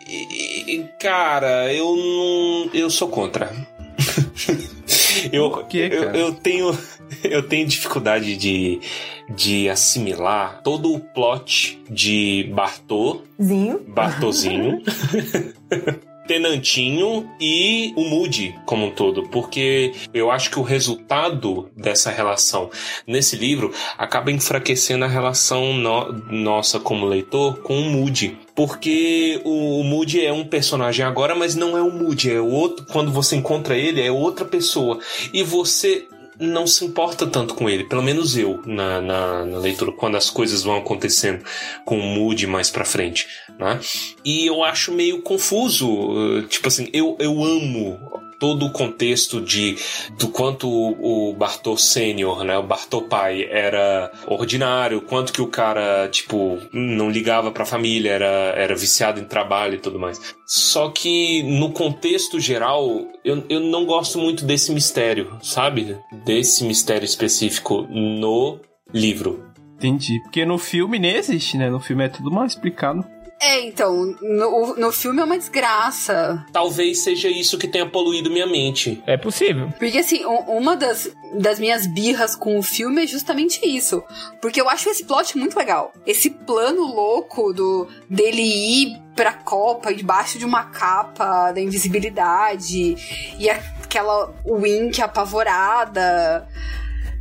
Cara, 1.00 1.74
eu 1.74 1.96
não. 1.96 2.70
Eu 2.72 2.88
sou 2.88 3.08
contra. 3.08 3.50
eu, 5.32 5.50
quê, 5.66 5.88
eu, 5.92 6.02
eu 6.14 6.34
tenho. 6.34 6.76
Eu 7.22 7.46
tenho 7.46 7.66
dificuldade 7.66 8.34
de, 8.36 8.80
de 9.28 9.68
assimilar 9.68 10.62
todo 10.62 10.92
o 10.92 10.98
plot 10.98 11.80
de 11.88 12.50
Bartô, 12.52 13.22
Zinho. 13.40 13.78
Bartozinho. 13.86 14.82
Tenantinho 16.26 17.30
e 17.40 17.92
o 17.96 18.04
Moody 18.04 18.54
como 18.64 18.86
um 18.86 18.90
todo, 18.90 19.28
porque 19.28 19.92
eu 20.12 20.30
acho 20.30 20.50
que 20.50 20.58
o 20.58 20.62
resultado 20.62 21.70
dessa 21.76 22.10
relação 22.10 22.70
nesse 23.06 23.36
livro 23.36 23.72
acaba 23.98 24.30
enfraquecendo 24.30 25.04
a 25.04 25.08
relação 25.08 25.74
no 25.74 26.12
nossa 26.30 26.80
como 26.80 27.06
leitor 27.06 27.58
com 27.58 27.78
o 27.78 27.90
Moody. 27.90 28.38
Porque 28.54 29.40
o, 29.44 29.80
o 29.80 29.84
Moody 29.84 30.24
é 30.24 30.32
um 30.32 30.44
personagem 30.44 31.04
agora, 31.04 31.34
mas 31.34 31.54
não 31.54 31.76
é 31.76 31.82
o 31.82 31.90
Moody, 31.90 32.32
é 32.32 32.40
outro. 32.40 32.86
Quando 32.86 33.10
você 33.10 33.34
encontra 33.36 33.76
ele, 33.76 34.00
é 34.00 34.12
outra 34.12 34.44
pessoa. 34.44 35.00
E 35.32 35.42
você 35.42 36.06
não 36.38 36.66
se 36.66 36.84
importa 36.84 37.26
tanto 37.26 37.54
com 37.54 37.68
ele, 37.68 37.84
pelo 37.84 38.02
menos 38.02 38.36
eu, 38.36 38.60
na, 38.66 39.00
na, 39.00 39.44
na, 39.44 39.58
leitura, 39.58 39.92
quando 39.92 40.16
as 40.16 40.30
coisas 40.30 40.62
vão 40.62 40.76
acontecendo 40.76 41.44
com 41.84 41.98
o 41.98 42.02
Moody 42.02 42.46
mais 42.46 42.70
pra 42.70 42.84
frente, 42.84 43.26
né? 43.58 43.80
E 44.24 44.46
eu 44.46 44.62
acho 44.62 44.92
meio 44.92 45.22
confuso, 45.22 45.88
uh, 45.88 46.42
tipo 46.42 46.68
assim, 46.68 46.88
eu, 46.92 47.16
eu 47.18 47.42
amo 47.42 48.23
todo 48.38 48.66
o 48.66 48.70
contexto 48.70 49.40
de 49.40 49.76
do 50.18 50.28
quanto 50.28 50.68
o 50.68 51.34
Bartô 51.34 51.76
sênior, 51.76 52.44
né, 52.44 52.58
o 52.58 52.62
Bartô 52.62 53.02
pai 53.02 53.46
era 53.50 54.10
ordinário, 54.26 55.00
quanto 55.00 55.32
que 55.32 55.42
o 55.42 55.46
cara, 55.46 56.08
tipo, 56.08 56.58
não 56.72 57.10
ligava 57.10 57.50
pra 57.50 57.64
família, 57.64 58.12
era, 58.12 58.54
era 58.56 58.74
viciado 58.74 59.20
em 59.20 59.24
trabalho 59.24 59.74
e 59.74 59.78
tudo 59.78 59.98
mais. 59.98 60.20
Só 60.46 60.90
que 60.90 61.42
no 61.42 61.72
contexto 61.72 62.38
geral, 62.38 63.06
eu, 63.24 63.44
eu 63.48 63.60
não 63.60 63.84
gosto 63.84 64.18
muito 64.18 64.44
desse 64.44 64.72
mistério, 64.72 65.38
sabe? 65.42 65.96
Desse 66.24 66.64
mistério 66.64 67.04
específico 67.04 67.82
no 67.90 68.60
livro. 68.92 69.44
Entendi. 69.76 70.20
Porque 70.22 70.44
no 70.44 70.56
filme 70.56 70.98
nem 70.98 71.16
existe, 71.16 71.58
né? 71.58 71.68
No 71.68 71.80
filme 71.80 72.04
é 72.04 72.08
tudo 72.08 72.30
mal 72.30 72.46
explicado. 72.46 73.04
É, 73.46 73.60
então, 73.60 74.16
no, 74.22 74.74
no 74.74 74.90
filme 74.90 75.20
é 75.20 75.24
uma 75.24 75.36
desgraça. 75.36 76.44
Talvez 76.50 77.00
seja 77.00 77.28
isso 77.28 77.58
que 77.58 77.68
tenha 77.68 77.84
poluído 77.86 78.30
minha 78.30 78.46
mente. 78.46 79.02
É 79.06 79.18
possível. 79.18 79.70
Porque, 79.78 79.98
assim, 79.98 80.24
uma 80.24 80.74
das, 80.74 81.14
das 81.38 81.58
minhas 81.58 81.86
birras 81.86 82.34
com 82.34 82.58
o 82.58 82.62
filme 82.62 83.04
é 83.04 83.06
justamente 83.06 83.60
isso. 83.62 84.02
Porque 84.40 84.58
eu 84.58 84.68
acho 84.68 84.88
esse 84.88 85.04
plot 85.04 85.36
muito 85.36 85.58
legal. 85.58 85.92
Esse 86.06 86.30
plano 86.30 86.86
louco 86.86 87.52
do 87.52 87.86
dele 88.08 88.40
ir 88.40 89.02
pra 89.14 89.34
Copa 89.34 89.92
debaixo 89.92 90.38
de 90.38 90.46
uma 90.46 90.64
capa 90.64 91.52
da 91.52 91.60
invisibilidade 91.60 92.96
e 93.38 93.50
aquela 93.50 94.34
Wink 94.46 95.02
apavorada. 95.02 96.48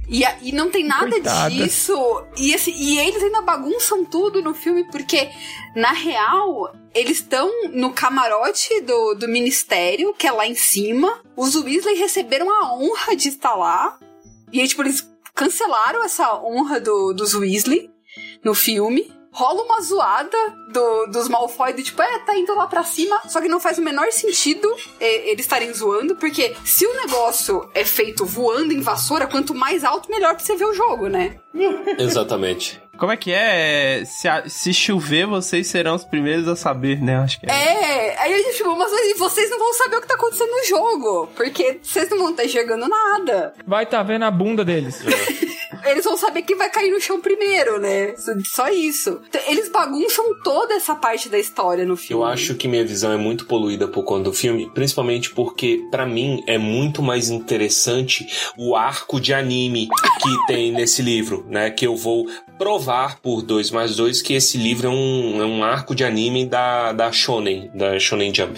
E, 0.08 0.24
e 0.42 0.52
não 0.52 0.70
tem 0.70 0.84
nada 0.84 1.10
Coitada. 1.10 1.50
disso. 1.50 1.94
E, 2.38 2.54
assim, 2.54 2.74
e 2.76 3.00
eles 3.00 3.24
ainda 3.24 3.42
bagunçam 3.42 4.04
tudo 4.04 4.42
no 4.42 4.54
filme, 4.54 4.84
porque, 4.92 5.30
na 5.76 5.92
real, 5.92 6.74
eles 6.94 7.20
estão 7.20 7.50
no 7.72 7.94
camarote 7.94 8.82
do, 8.82 9.16
do 9.16 9.28
ministério, 9.28 10.14
que 10.14 10.28
é 10.28 10.32
lá 10.32 10.46
em 10.46 10.56
cima. 10.56 11.22
Os 11.36 11.56
Weasley 11.56 11.96
receberam 11.96 12.50
a 12.50 12.76
honra 12.76 13.16
de 13.16 13.30
estar 13.30 13.56
lá. 13.56 13.98
E 14.52 14.60
aí, 14.60 14.68
tipo, 14.68 14.84
eles 14.84 15.10
cancelaram 15.34 16.04
essa 16.04 16.36
honra 16.44 16.80
do, 16.80 17.14
dos 17.14 17.34
Weasley 17.34 17.90
no 18.44 18.54
filme 18.54 19.12
rola 19.34 19.64
uma 19.64 19.82
zoada 19.82 20.38
do, 20.70 21.08
dos 21.08 21.28
Malfoy, 21.28 21.74
do 21.74 21.84
tipo, 21.84 22.02
é, 22.02 22.20
tá 22.20 22.38
indo 22.38 22.56
lá 22.56 22.68
pra 22.68 22.84
cima, 22.84 23.20
só 23.28 23.42
que 23.42 23.48
não 23.48 23.60
faz 23.60 23.78
o 23.78 23.82
menor 23.82 24.12
sentido 24.12 24.74
é, 25.00 25.32
eles 25.32 25.46
estarem 25.46 25.74
zoando, 25.74 26.16
porque 26.16 26.56
se 26.64 26.86
o 26.86 26.96
negócio 26.96 27.70
é 27.74 27.84
feito 27.84 28.26
voando 28.26 28.74
em 28.74 28.80
vassoura, 28.80 29.28
quanto 29.28 29.54
mais 29.54 29.84
alto, 29.84 30.10
melhor 30.10 30.36
pra 30.36 30.44
você 30.44 30.56
ver 30.56 30.66
o 30.66 30.74
jogo, 30.74 31.08
né? 31.08 31.38
Exatamente. 31.98 32.82
Como 32.98 33.12
é 33.12 33.18
que 33.18 33.32
é? 33.34 34.04
Se, 34.06 34.28
se 34.48 34.74
chover, 34.74 35.26
vocês 35.26 35.66
serão 35.68 35.96
os 35.96 36.06
primeiros 36.06 36.48
a 36.48 36.56
saber, 36.56 37.02
né? 37.02 37.18
Acho 37.18 37.40
que 37.40 37.48
é. 37.48 37.52
É, 37.52 38.20
aí 38.20 38.34
a 38.34 38.38
gente 38.38 38.60
falou, 38.60 38.78
mas 38.78 38.92
vocês 39.18 39.50
não 39.50 39.58
vão 39.58 39.74
saber 39.74 39.98
o 39.98 40.02
que 40.02 40.08
tá 40.08 40.14
acontecendo 40.14 40.52
no 40.52 40.66
jogo, 40.66 41.28
porque 41.36 41.80
vocês 41.82 42.08
não 42.10 42.20
vão 42.20 42.30
estar 42.30 42.46
enxergando 42.46 42.88
nada. 42.88 43.54
Vai 43.66 43.86
tá 43.86 44.04
vendo 44.04 44.26
a 44.26 44.32
bunda 44.32 44.64
deles. 44.64 45.02
eles 45.86 46.04
vão 46.04 46.18
saber 46.18 46.44
quem 46.44 46.56
vai 46.56 46.70
cair 46.70 46.92
no 46.92 47.00
chão 47.00 47.20
primeiro, 47.22 47.80
né? 47.80 48.14
Só 48.46 48.70
isso. 48.70 49.22
Então, 49.28 49.42
eles 49.48 49.70
bagunçam 49.70 50.26
toda 50.44 50.74
essa 50.74 50.96
parte 50.96 51.30
da 51.30 51.40
história 51.40 51.86
no 51.86 51.96
filme. 51.96 52.22
Eu 52.22 52.28
acho 52.28 52.56
que 52.56 52.68
minha 52.68 52.86
visão 52.86 53.12
é 53.12 53.18
muito 53.18 53.46
poluída 53.46 53.88
por 53.88 54.04
conta 54.04 54.24
do 54.24 54.34
filme, 54.34 54.70
principalmente 54.74 55.32
porque, 55.32 55.82
para 55.92 56.06
mim, 56.06 56.44
é 56.48 56.58
muito 56.58 57.02
mais 57.02 57.30
interessante 57.30 58.28
o 58.58 58.76
arco 58.76 59.20
de 59.20 59.34
anime 59.34 59.88
que 60.22 60.48
tem 60.48 60.72
nesse 60.72 61.02
livro, 61.02 61.46
né? 61.50 61.70
Que 61.70 61.86
eu 61.86 61.96
vou 61.96 62.28
provar 62.64 63.20
por 63.20 63.42
2 63.42 63.72
mais 63.72 63.98
2 63.98 64.22
que 64.22 64.34
esse 64.34 64.58
livro 64.58 64.88
é 64.88 64.90
um, 64.90 65.42
é 65.42 65.46
um 65.46 65.64
arco 65.66 65.94
de 65.94 66.06
anime 66.06 66.46
da, 66.46 66.94
da 66.94 67.12
Shonen, 67.12 67.70
da 67.74 68.00
Shonen 68.00 68.34
Jump. 68.34 68.58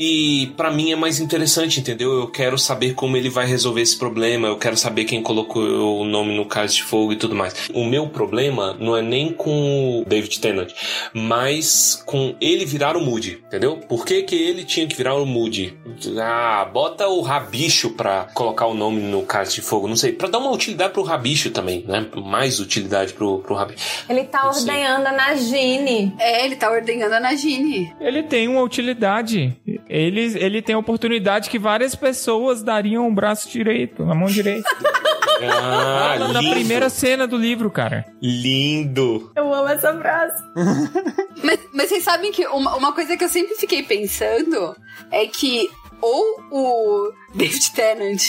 E 0.00 0.52
para 0.56 0.70
mim 0.70 0.92
é 0.92 0.96
mais 0.96 1.20
interessante, 1.20 1.78
entendeu? 1.78 2.10
Eu 2.14 2.28
quero 2.28 2.56
saber 2.56 2.94
como 2.94 3.18
ele 3.18 3.28
vai 3.28 3.46
resolver 3.46 3.82
esse 3.82 3.98
problema, 3.98 4.48
eu 4.48 4.56
quero 4.56 4.78
saber 4.78 5.04
quem 5.04 5.22
colocou 5.22 6.00
o 6.00 6.04
nome 6.06 6.34
no 6.34 6.46
caso 6.46 6.76
de 6.76 6.82
fogo 6.82 7.12
e 7.12 7.16
tudo 7.16 7.34
mais. 7.34 7.68
O 7.74 7.84
meu 7.84 8.08
problema 8.08 8.74
não 8.80 8.96
é 8.96 9.02
nem 9.02 9.30
com 9.30 10.00
o 10.00 10.04
David 10.06 10.40
Tennant, 10.40 10.72
mas 11.12 12.02
com 12.06 12.34
ele 12.40 12.64
virar 12.64 12.96
o 12.96 13.00
Moody, 13.00 13.42
entendeu? 13.46 13.76
Por 13.76 14.06
que, 14.06 14.22
que 14.22 14.34
ele 14.34 14.64
tinha 14.64 14.86
que 14.86 14.96
virar 14.96 15.16
o 15.16 15.26
Moody? 15.26 15.76
Ah, 16.18 16.68
bota 16.72 17.08
o 17.08 17.20
Rabicho 17.20 17.90
pra 17.90 18.26
colocar 18.32 18.66
o 18.66 18.74
nome 18.74 19.02
no 19.02 19.22
caso 19.22 19.54
de 19.54 19.60
fogo, 19.60 19.86
não 19.86 19.96
sei, 19.96 20.12
para 20.12 20.28
dar 20.28 20.38
uma 20.38 20.50
utilidade 20.50 20.94
pro 20.94 21.02
Rabicho 21.02 21.50
também, 21.50 21.84
né? 21.86 22.06
Mais 22.16 22.58
utilidade 22.58 23.12
pro, 23.12 23.33
pro 23.38 23.54
Rabicho. 23.54 24.04
Ele 24.08 24.24
tá 24.24 24.48
ordenhando 24.48 25.06
a 25.06 25.12
Nagini. 25.12 26.14
É, 26.18 26.44
ele 26.44 26.56
tá 26.56 26.70
ordenhando 26.70 27.14
a 27.14 27.20
Nagini. 27.20 27.94
Ele 28.00 28.22
tem 28.22 28.48
uma 28.48 28.62
utilidade. 28.62 29.56
Ele, 29.88 30.38
ele 30.38 30.62
tem 30.62 30.74
a 30.74 30.78
oportunidade 30.78 31.50
que 31.50 31.58
várias 31.58 31.94
pessoas 31.94 32.62
dariam 32.62 33.08
o 33.08 33.14
braço 33.14 33.48
direito, 33.48 34.02
a 34.02 34.14
mão 34.14 34.28
direita. 34.28 34.68
Ah, 35.42 36.16
na, 36.18 36.28
na 36.28 36.38
primeira 36.38 36.88
cena 36.88 37.26
do 37.26 37.36
livro, 37.36 37.70
cara. 37.70 38.04
Lindo. 38.22 39.32
Eu 39.34 39.52
amo 39.52 39.68
essa 39.68 39.92
frase. 39.98 40.42
mas, 41.42 41.60
mas 41.72 41.88
vocês 41.88 42.04
sabem 42.04 42.30
que 42.30 42.46
uma, 42.46 42.76
uma 42.76 42.92
coisa 42.92 43.16
que 43.16 43.24
eu 43.24 43.28
sempre 43.28 43.54
fiquei 43.56 43.82
pensando 43.82 44.76
é 45.10 45.26
que 45.26 45.68
ou 46.00 46.40
o 46.50 47.12
David 47.34 47.72
Tennant 47.72 48.22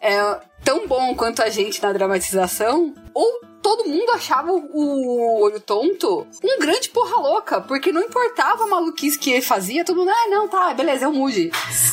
é 0.00 0.40
tão 0.64 0.86
bom 0.86 1.14
quanto 1.14 1.42
a 1.42 1.48
gente 1.48 1.82
na 1.82 1.92
dramatização, 1.92 2.94
ou 3.14 3.40
todo 3.62 3.88
mundo 3.88 4.10
achava 4.10 4.50
o 4.52 5.42
olho 5.42 5.60
tonto 5.60 6.26
um 6.42 6.58
grande 6.58 6.88
porra 6.90 7.16
louca, 7.20 7.60
porque 7.60 7.92
não 7.92 8.02
importava 8.02 8.64
a 8.64 8.66
maluquice 8.66 9.18
que 9.18 9.30
ele 9.30 9.42
fazia, 9.42 9.84
todo 9.84 9.98
mundo, 9.98 10.10
ah, 10.10 10.28
não, 10.30 10.48
tá, 10.48 10.72
beleza, 10.74 11.04
é 11.04 11.08
o 11.08 11.12
Moody. 11.12 11.50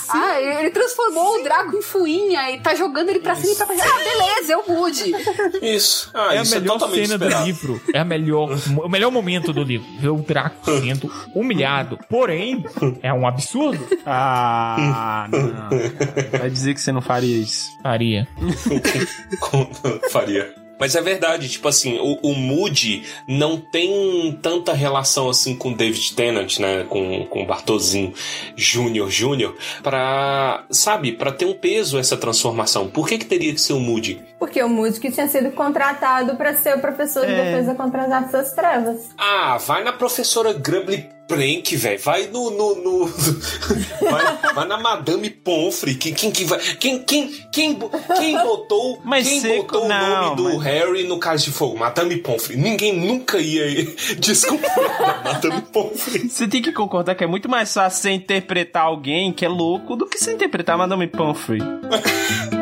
Ah, 0.10 0.40
ele 0.42 0.70
transformou 0.70 1.36
Sim. 1.36 1.40
o 1.40 1.44
Draco 1.44 1.76
em 1.76 1.82
fuinha 1.82 2.52
e 2.52 2.60
tá 2.60 2.74
jogando 2.76 3.10
ele 3.10 3.20
pra 3.20 3.34
Isso. 3.34 3.42
cima 3.42 3.54
e 3.54 3.58
pra 3.58 3.66
frente. 3.68 3.82
Ah, 3.82 3.98
beleza, 3.98 4.54
é 4.54 4.58
o 4.58 4.68
Moody. 4.68 5.14
Isso. 5.62 6.12
Ah, 6.14 6.36
é 6.36 6.42
isso 6.42 6.56
a 6.56 6.60
melhor 6.60 6.76
é 6.76 6.80
cena 6.80 7.02
esperado. 7.02 7.42
do 7.42 7.46
livro. 7.46 7.82
É 7.94 8.00
a 8.00 8.06
melhor, 8.06 8.50
o 8.84 8.90
melhor 8.90 9.12
momento 9.12 9.52
do 9.52 9.64
livro. 9.64 9.88
Ver 10.00 10.10
o 10.10 10.18
Draco 10.18 10.66
sendo 10.66 11.12
humilhado. 11.36 12.00
Porém, 12.10 12.66
é 13.02 13.14
um 13.14 13.28
absurdo. 13.28 13.86
Ah, 14.06 15.28
não. 15.32 16.40
Vai 16.40 16.50
dizer 16.50 16.74
que 16.74 16.82
você 16.82 16.92
não 16.92 17.02
faria 17.02 17.38
isso. 17.38 17.70
Faria. 17.84 18.28
faria. 20.12 20.67
Mas 20.80 20.96
é 20.96 21.02
verdade, 21.02 21.50
tipo 21.50 21.68
assim, 21.68 21.98
o, 22.00 22.20
o 22.22 22.34
Moody 22.34 23.04
não 23.28 23.58
tem 23.58 24.38
tanta 24.42 24.74
relação 24.74 25.30
assim 25.30 25.56
com 25.56 25.74
David 25.74 26.16
Tennant, 26.16 26.60
né? 26.60 26.86
Com, 26.88 27.26
com 27.26 27.46
Bartozinho 27.46 28.14
Júnior 28.56 29.10
Júnior, 29.10 29.56
pra, 29.82 30.66
sabe, 30.70 31.12
para 31.12 31.32
ter 31.32 31.46
um 31.46 31.54
peso 31.54 31.98
essa 31.98 32.18
transformação. 32.18 32.90
Por 32.90 33.08
que 33.08 33.18
que 33.18 33.26
teria 33.26 33.54
que 33.54 33.62
ser 33.62 33.74
o 33.74 33.80
Moody? 33.80 34.24
Porque 34.40 34.62
o 34.62 34.70
Moody 34.70 35.00
que 35.00 35.12
tinha 35.12 35.28
sido 35.28 35.52
contratado 35.52 36.36
para 36.36 36.54
ser 36.56 36.76
o 36.76 36.80
professor 36.80 37.26
de 37.26 37.34
é. 37.34 37.44
defesa 37.44 37.76
contra 37.76 38.04
as 38.04 38.12
artes 38.12 38.32
das 38.32 38.54
trevas. 38.54 39.10
Ah, 39.18 39.58
vai 39.58 39.84
na 39.84 39.94
professora 39.94 40.54
Grubbly 40.54 41.17
Prank, 41.28 41.76
velho. 41.76 42.00
Vai 42.00 42.28
no. 42.28 42.50
no, 42.52 42.76
no 42.76 43.06
vai, 44.02 44.54
vai, 44.54 44.68
na 44.68 44.78
Madame 44.78 45.30
Pomfrey. 45.30 45.96
Quem, 45.96 46.14
quem, 46.14 46.32
quem, 46.32 46.46
vai, 46.46 46.60
quem, 46.60 47.04
quem, 47.04 47.28
quem, 47.52 47.80
quem 48.16 48.38
botou, 48.38 49.02
mas 49.04 49.28
quem 49.28 49.42
seco, 49.42 49.74
botou 49.74 49.88
não, 49.88 50.06
o 50.06 50.10
nome 50.10 50.36
do 50.36 50.44
mas... 50.44 50.64
Harry 50.64 51.04
no 51.04 51.20
Caso 51.20 51.46
de 51.46 51.52
Fogo? 51.52 51.78
Madame 51.78 52.18
Pomfrey. 52.18 52.58
Ninguém 52.58 52.98
nunca 52.98 53.38
ia 53.40 53.86
desculpar 54.18 55.24
Madame 55.24 55.62
Pomfrey. 55.62 56.30
Você 56.30 56.48
tem 56.48 56.62
que 56.62 56.72
concordar 56.72 57.16
que 57.16 57.24
é 57.24 57.28
muito 57.28 57.50
mais 57.50 57.74
fácil 57.74 58.02
você 58.02 58.12
interpretar 58.12 58.84
alguém 58.84 59.34
que 59.34 59.44
é 59.44 59.50
louco 59.50 59.96
do 59.96 60.08
que 60.08 60.18
você 60.18 60.34
interpretar 60.34 60.78
Madame 60.78 61.08
Pomfrey. 61.08 61.60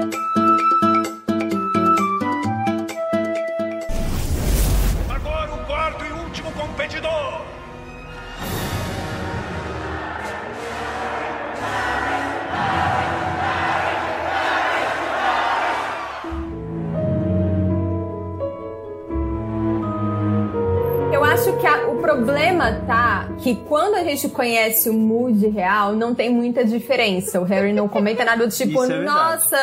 problema 22.56 22.82
tá 22.86 23.28
que 23.42 23.56
quando 23.68 23.96
a 23.96 24.04
gente 24.04 24.30
conhece 24.30 24.90
o 24.90 24.94
Moody 24.94 25.48
real, 25.50 25.94
não 25.94 26.16
tem 26.16 26.30
muita 26.30 26.64
diferença. 26.64 27.40
O 27.40 27.44
Harry 27.44 27.74
não 27.74 27.88
comenta 27.88 28.24
nada 28.24 28.48
do 28.48 28.52
tipo, 28.56 28.84
é 28.84 29.02
nossa, 29.02 29.58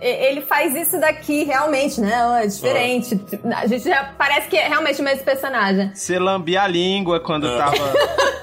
ele 0.00 0.40
faz 0.40 0.74
isso 0.74 0.98
daqui 0.98 1.44
realmente, 1.44 2.00
né? 2.00 2.42
É 2.42 2.46
diferente. 2.46 3.20
A 3.56 3.66
gente 3.66 3.84
já 3.84 4.04
parece 4.16 4.48
que 4.48 4.56
é 4.56 4.68
realmente 4.68 5.00
o 5.00 5.04
mesmo 5.04 5.24
personagem. 5.24 5.92
Você 5.94 6.18
lambia 6.18 6.62
a 6.62 6.68
língua 6.68 7.20
quando 7.20 7.46
tava. 7.56 7.76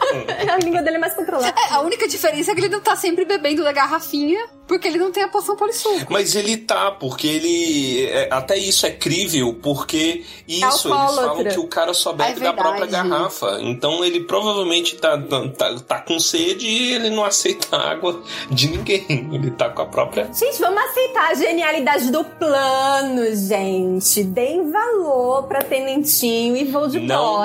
A 0.49 0.58
língua 0.58 0.82
dele 0.82 0.95
é 0.95 0.99
mais 0.99 1.13
controlada. 1.13 1.54
É, 1.56 1.73
a 1.73 1.82
única 1.82 2.08
diferença 2.08 2.52
é 2.52 2.56
que 2.56 2.62
ele 2.62 2.69
não 2.69 2.82
tá 2.82 2.95
sempre 2.95 3.25
bebendo 3.25 3.63
da 3.63 3.71
garrafinha, 3.71 4.39
porque 4.69 4.88
ele 4.88 4.99
não 4.99 5.12
tem 5.12 5.23
a 5.23 5.27
poção 5.27 5.55
polissuco. 5.55 6.05
Mas 6.13 6.36
ele 6.36 6.55
tá, 6.55 6.91
porque 6.91 7.25
ele. 7.25 8.05
é, 8.05 8.27
até 8.29 8.55
isso 8.55 8.86
é 8.86 8.91
crível, 8.91 9.58
porque 9.63 10.23
isso, 10.47 10.63
eles 10.63 10.82
falam 10.84 11.43
que 11.43 11.60
o 11.60 11.65
cara 11.65 11.91
só 11.91 12.13
bebe 12.13 12.39
É 12.39 12.43
da 12.43 12.53
própria 12.53 12.86
garrafa. 12.86 13.58
Então 13.62 14.05
ele 14.05 14.19
provavelmente 14.21 14.95
tá, 14.97 15.17
tá, 15.58 15.75
tá 15.79 15.99
com 16.01 16.19
sede 16.19 16.67
e 16.67 16.93
ele 16.93 17.10
não 17.10 17.25
aceita 17.25 17.75
água 17.77 18.21
de 18.51 18.69
ninguém. 18.69 19.05
Ele 19.10 19.49
tá 19.49 19.69
com 19.69 19.82
a 19.82 19.88
própria. 19.88 20.29
Gente, 20.32 20.60
vamos 20.60 20.84
aceitar 20.84 21.32
a 21.32 21.34
genialidade 21.34 22.12
do 22.12 22.23
plano, 22.23 23.36
gente. 23.36 24.23
Deem 24.23 24.71
valor 24.71 25.47
pra 25.47 25.63
Tenentinho 25.63 26.55
e 26.55 26.65
Voldemort. 26.65 27.08
Não. 27.08 27.39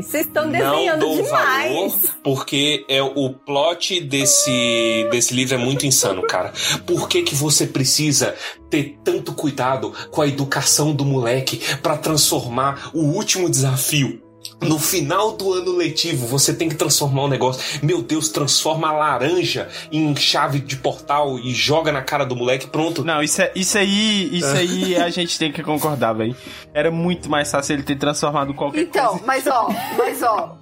Vocês 0.00 0.26
estão 0.26 0.44
Não 0.44 0.52
desenhando 0.52 1.00
dou 1.00 1.16
demais. 1.16 1.72
valor, 1.72 1.92
porque 2.22 2.84
é 2.88 3.02
o 3.02 3.30
plot 3.30 4.00
desse, 4.00 5.08
desse 5.10 5.34
livro 5.34 5.56
é 5.56 5.58
muito 5.58 5.84
insano, 5.84 6.22
cara. 6.22 6.52
Por 6.86 7.08
que, 7.08 7.22
que 7.22 7.34
você 7.34 7.66
precisa 7.66 8.34
ter 8.70 8.98
tanto 9.04 9.32
cuidado 9.32 9.92
com 10.10 10.20
a 10.20 10.28
educação 10.28 10.94
do 10.94 11.04
moleque 11.04 11.60
pra 11.82 11.96
transformar 11.96 12.90
o 12.94 13.00
último 13.00 13.48
desafio? 13.48 14.27
No 14.60 14.76
final 14.78 15.32
do 15.32 15.52
ano 15.52 15.70
letivo, 15.76 16.26
você 16.26 16.52
tem 16.52 16.68
que 16.68 16.74
transformar 16.74 17.24
um 17.24 17.28
negócio. 17.28 17.62
Meu 17.80 18.02
Deus, 18.02 18.28
transforma 18.28 18.88
a 18.88 18.92
laranja 18.92 19.68
em 19.92 20.14
chave 20.16 20.58
de 20.58 20.76
portal 20.76 21.38
e 21.38 21.54
joga 21.54 21.92
na 21.92 22.02
cara 22.02 22.26
do 22.26 22.34
moleque, 22.34 22.66
pronto. 22.66 23.04
Não, 23.04 23.22
isso, 23.22 23.40
é, 23.40 23.52
isso 23.54 23.78
aí, 23.78 24.36
isso 24.36 24.48
aí 24.48 24.96
a 25.00 25.08
gente 25.10 25.38
tem 25.38 25.52
que 25.52 25.62
concordar, 25.62 26.12
velho. 26.12 26.34
Era 26.74 26.90
muito 26.90 27.30
mais 27.30 27.48
fácil 27.50 27.74
ele 27.74 27.84
ter 27.84 27.96
transformado 27.96 28.52
qualquer 28.52 28.80
Então, 28.80 29.10
coisa. 29.10 29.24
mas 29.26 29.46
ó, 29.46 29.68
mas 29.96 30.22
ó. 30.24 30.56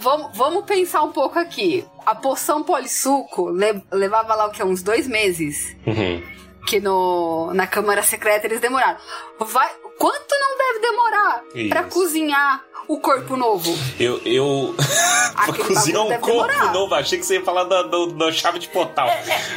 vamos, 0.00 0.36
vamos 0.36 0.64
pensar 0.64 1.02
um 1.02 1.12
pouco 1.12 1.38
aqui. 1.38 1.84
A 2.04 2.16
poção 2.16 2.64
polissuco 2.64 3.50
le- 3.50 3.82
levava 3.92 4.34
lá 4.34 4.46
o 4.46 4.50
que? 4.50 4.64
Uns 4.64 4.82
dois 4.82 5.06
meses. 5.06 5.76
Uhum. 5.86 6.20
Que 6.66 6.80
no, 6.80 7.52
na 7.54 7.66
Câmara 7.66 8.02
Secreta 8.02 8.46
eles 8.46 8.60
demoraram. 8.60 8.96
Vai, 9.38 9.70
quanto 9.98 10.30
não 10.30 10.58
deve 10.58 10.78
demorar 10.80 11.44
Isso. 11.54 11.68
pra 11.68 11.84
cozinhar 11.84 12.64
o 12.88 12.98
corpo 13.00 13.36
novo? 13.36 13.76
Eu. 13.98 14.20
eu... 14.24 14.74
pra 15.34 15.54
cozinhar 15.54 16.02
um 16.02 16.08
corpo 16.18 16.26
demorar. 16.26 16.72
novo, 16.72 16.94
achei 16.94 17.18
que 17.18 17.26
você 17.26 17.34
ia 17.34 17.44
falar 17.44 17.64
da, 17.64 17.82
da, 17.82 18.06
da 18.06 18.32
chave 18.32 18.58
de 18.58 18.68
portal. 18.68 19.08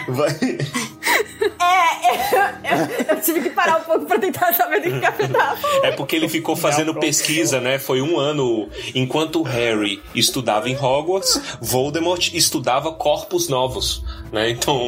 Vai. 0.08 0.58
Eu 3.10 3.22
tive 3.22 3.41
que 3.41 3.50
parar 3.52 3.78
um 3.78 3.84
pouco 3.84 4.06
pra 4.06 4.20
tentar 4.20 4.54
saber 4.54 4.82
do 4.82 4.91
que 4.91 5.00
captar. 5.00 5.58
É 5.84 5.91
porque 5.91 6.15
ele 6.15 6.28
ficou 6.30 6.56
fazendo 6.56 6.94
pesquisa, 6.96 7.60
né? 7.60 7.80
Foi 7.80 8.02
um 8.02 8.20
ano. 8.20 8.70
Enquanto 8.94 9.41
o 9.41 9.44
Harry 9.44 10.02
estudava 10.13 10.70
em 10.70 10.76
Hogwarts, 10.76 11.39
Voldemort 11.62 12.34
estudava 12.34 12.91
corpos 12.91 13.48
novos, 13.48 14.04
né? 14.32 14.50
Então, 14.50 14.80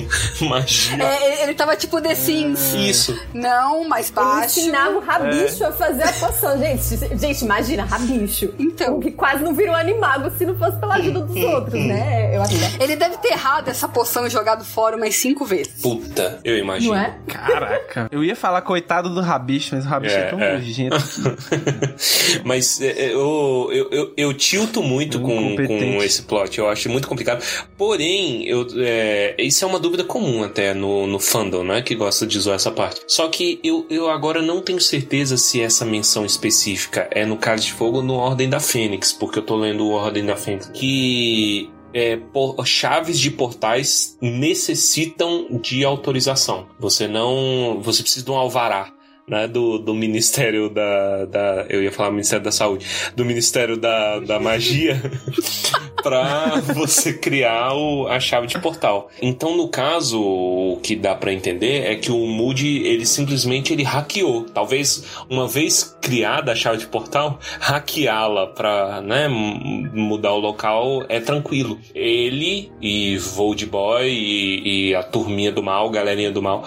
magia. 0.48 1.02
É, 1.02 1.32
ele, 1.32 1.42
ele 1.42 1.54
tava 1.54 1.76
tipo 1.76 2.00
The 2.00 2.14
Sims. 2.14 2.74
Isso. 2.74 3.18
Não, 3.32 3.86
mais 3.88 4.06
Ele 4.08 4.14
baixo. 4.16 4.60
ensinava 4.60 4.96
o 4.96 5.00
rabicho 5.00 5.64
a 5.64 5.72
fazer 5.72 6.02
a 6.04 6.12
poção. 6.12 6.58
Gente, 6.58 7.18
gente, 7.18 7.42
imagina, 7.44 7.84
rabicho. 7.84 8.54
Então. 8.58 9.00
Que 9.00 9.10
quase 9.12 9.42
não 9.42 9.54
virou 9.54 9.74
animago 9.74 10.30
se 10.36 10.44
não 10.44 10.56
fosse 10.58 10.78
pela 10.78 10.96
ajuda 10.96 11.20
dos 11.20 11.36
outros, 11.44 11.74
né? 11.74 12.36
Eu 12.36 12.42
acho 12.42 12.54
que 12.56 12.82
Ele 12.82 12.96
deve 12.96 13.16
ter 13.18 13.32
errado 13.32 13.68
essa 13.68 13.88
poção 13.88 14.26
e 14.26 14.30
jogado 14.30 14.64
fora 14.64 14.96
umas 14.96 15.14
cinco 15.16 15.44
vezes. 15.44 15.57
Puta, 15.82 16.40
eu 16.44 16.56
imagino. 16.56 16.94
Não 16.94 17.00
é? 17.00 17.18
Caraca. 17.26 18.08
Eu 18.10 18.22
ia 18.24 18.36
falar 18.36 18.62
coitado 18.62 19.14
do 19.14 19.20
rabicho, 19.20 19.74
mas 19.74 19.84
o 19.84 19.88
rabicho 19.88 20.14
é, 20.14 20.20
É, 20.20 20.24
tão 20.30 20.40
é. 20.40 20.54
nojento. 20.54 20.96
Mas 22.44 22.80
é, 22.80 22.88
é, 22.88 23.12
eu, 23.12 23.68
eu, 23.72 23.90
eu, 23.90 24.12
eu 24.16 24.34
tilto 24.34 24.82
muito 24.82 25.20
com, 25.20 25.56
com 25.56 26.02
esse 26.02 26.22
plot. 26.22 26.58
Eu 26.58 26.68
acho 26.68 26.88
muito 26.88 27.08
complicado. 27.08 27.42
Porém, 27.76 28.46
eu, 28.46 28.66
é, 28.76 29.34
isso 29.38 29.64
é 29.64 29.68
uma 29.68 29.78
dúvida 29.78 30.04
comum 30.04 30.44
até 30.44 30.74
no, 30.74 31.06
no 31.06 31.18
fandom, 31.18 31.64
né? 31.64 31.82
Que 31.82 31.94
gosta 31.94 32.26
de 32.26 32.38
zoar 32.38 32.56
essa 32.56 32.70
parte. 32.70 33.00
Só 33.06 33.28
que 33.28 33.58
eu, 33.64 33.86
eu 33.90 34.08
agora 34.10 34.40
não 34.42 34.60
tenho 34.60 34.80
certeza 34.80 35.36
se 35.36 35.60
essa 35.60 35.84
menção 35.84 36.24
específica 36.24 37.08
é 37.10 37.24
no 37.24 37.36
Cálice 37.36 37.66
de 37.68 37.72
Fogo 37.72 37.98
ou 37.98 38.02
no 38.02 38.14
Ordem 38.14 38.48
da 38.48 38.60
Fênix, 38.60 39.12
porque 39.12 39.38
eu 39.38 39.42
tô 39.42 39.56
lendo 39.56 39.84
o 39.84 39.90
Ordem 39.92 40.24
da 40.24 40.36
Fênix. 40.36 40.70
Que 40.72 41.70
é, 41.98 42.16
por- 42.16 42.64
chaves 42.66 43.18
de 43.18 43.30
portais 43.30 44.16
necessitam 44.20 45.60
de 45.60 45.84
autorização. 45.84 46.66
Você 46.78 47.06
não. 47.08 47.80
Você 47.82 48.02
precisa 48.02 48.24
de 48.24 48.30
um 48.30 48.36
alvará. 48.36 48.92
Né, 49.28 49.46
do, 49.46 49.78
do 49.78 49.94
Ministério 49.94 50.70
da, 50.70 51.26
da. 51.26 51.66
Eu 51.68 51.82
ia 51.82 51.92
falar 51.92 52.10
Ministério 52.10 52.44
da 52.44 52.52
Saúde. 52.52 52.86
Do 53.14 53.24
Ministério 53.24 53.76
da, 53.76 54.20
da 54.20 54.40
Magia. 54.40 55.00
pra 56.02 56.60
você 56.74 57.12
criar 57.12 57.74
o, 57.74 58.06
a 58.08 58.20
chave 58.20 58.46
de 58.46 58.58
portal. 58.58 59.10
Então, 59.20 59.56
no 59.56 59.68
caso, 59.68 60.20
o 60.20 60.78
que 60.82 60.96
dá 60.96 61.14
pra 61.14 61.32
entender 61.32 61.84
é 61.84 61.96
que 61.96 62.10
o 62.10 62.26
Moody, 62.26 62.82
ele 62.86 63.04
simplesmente 63.04 63.72
ele 63.72 63.82
hackeou. 63.82 64.44
Talvez, 64.44 65.04
uma 65.28 65.46
vez 65.46 65.96
criada 66.00 66.52
a 66.52 66.54
chave 66.54 66.78
de 66.78 66.86
portal, 66.86 67.38
hackeá-la 67.60 68.46
pra 68.46 69.00
né, 69.00 69.28
mudar 69.28 70.32
o 70.32 70.38
local 70.38 71.04
é 71.08 71.20
tranquilo. 71.20 71.78
Ele 71.94 72.70
e 72.80 73.18
Voldboy 73.18 74.08
e, 74.08 74.88
e 74.90 74.94
a 74.94 75.02
turminha 75.02 75.52
do 75.52 75.62
mal, 75.62 75.90
galerinha 75.90 76.30
do 76.30 76.42
mal, 76.42 76.64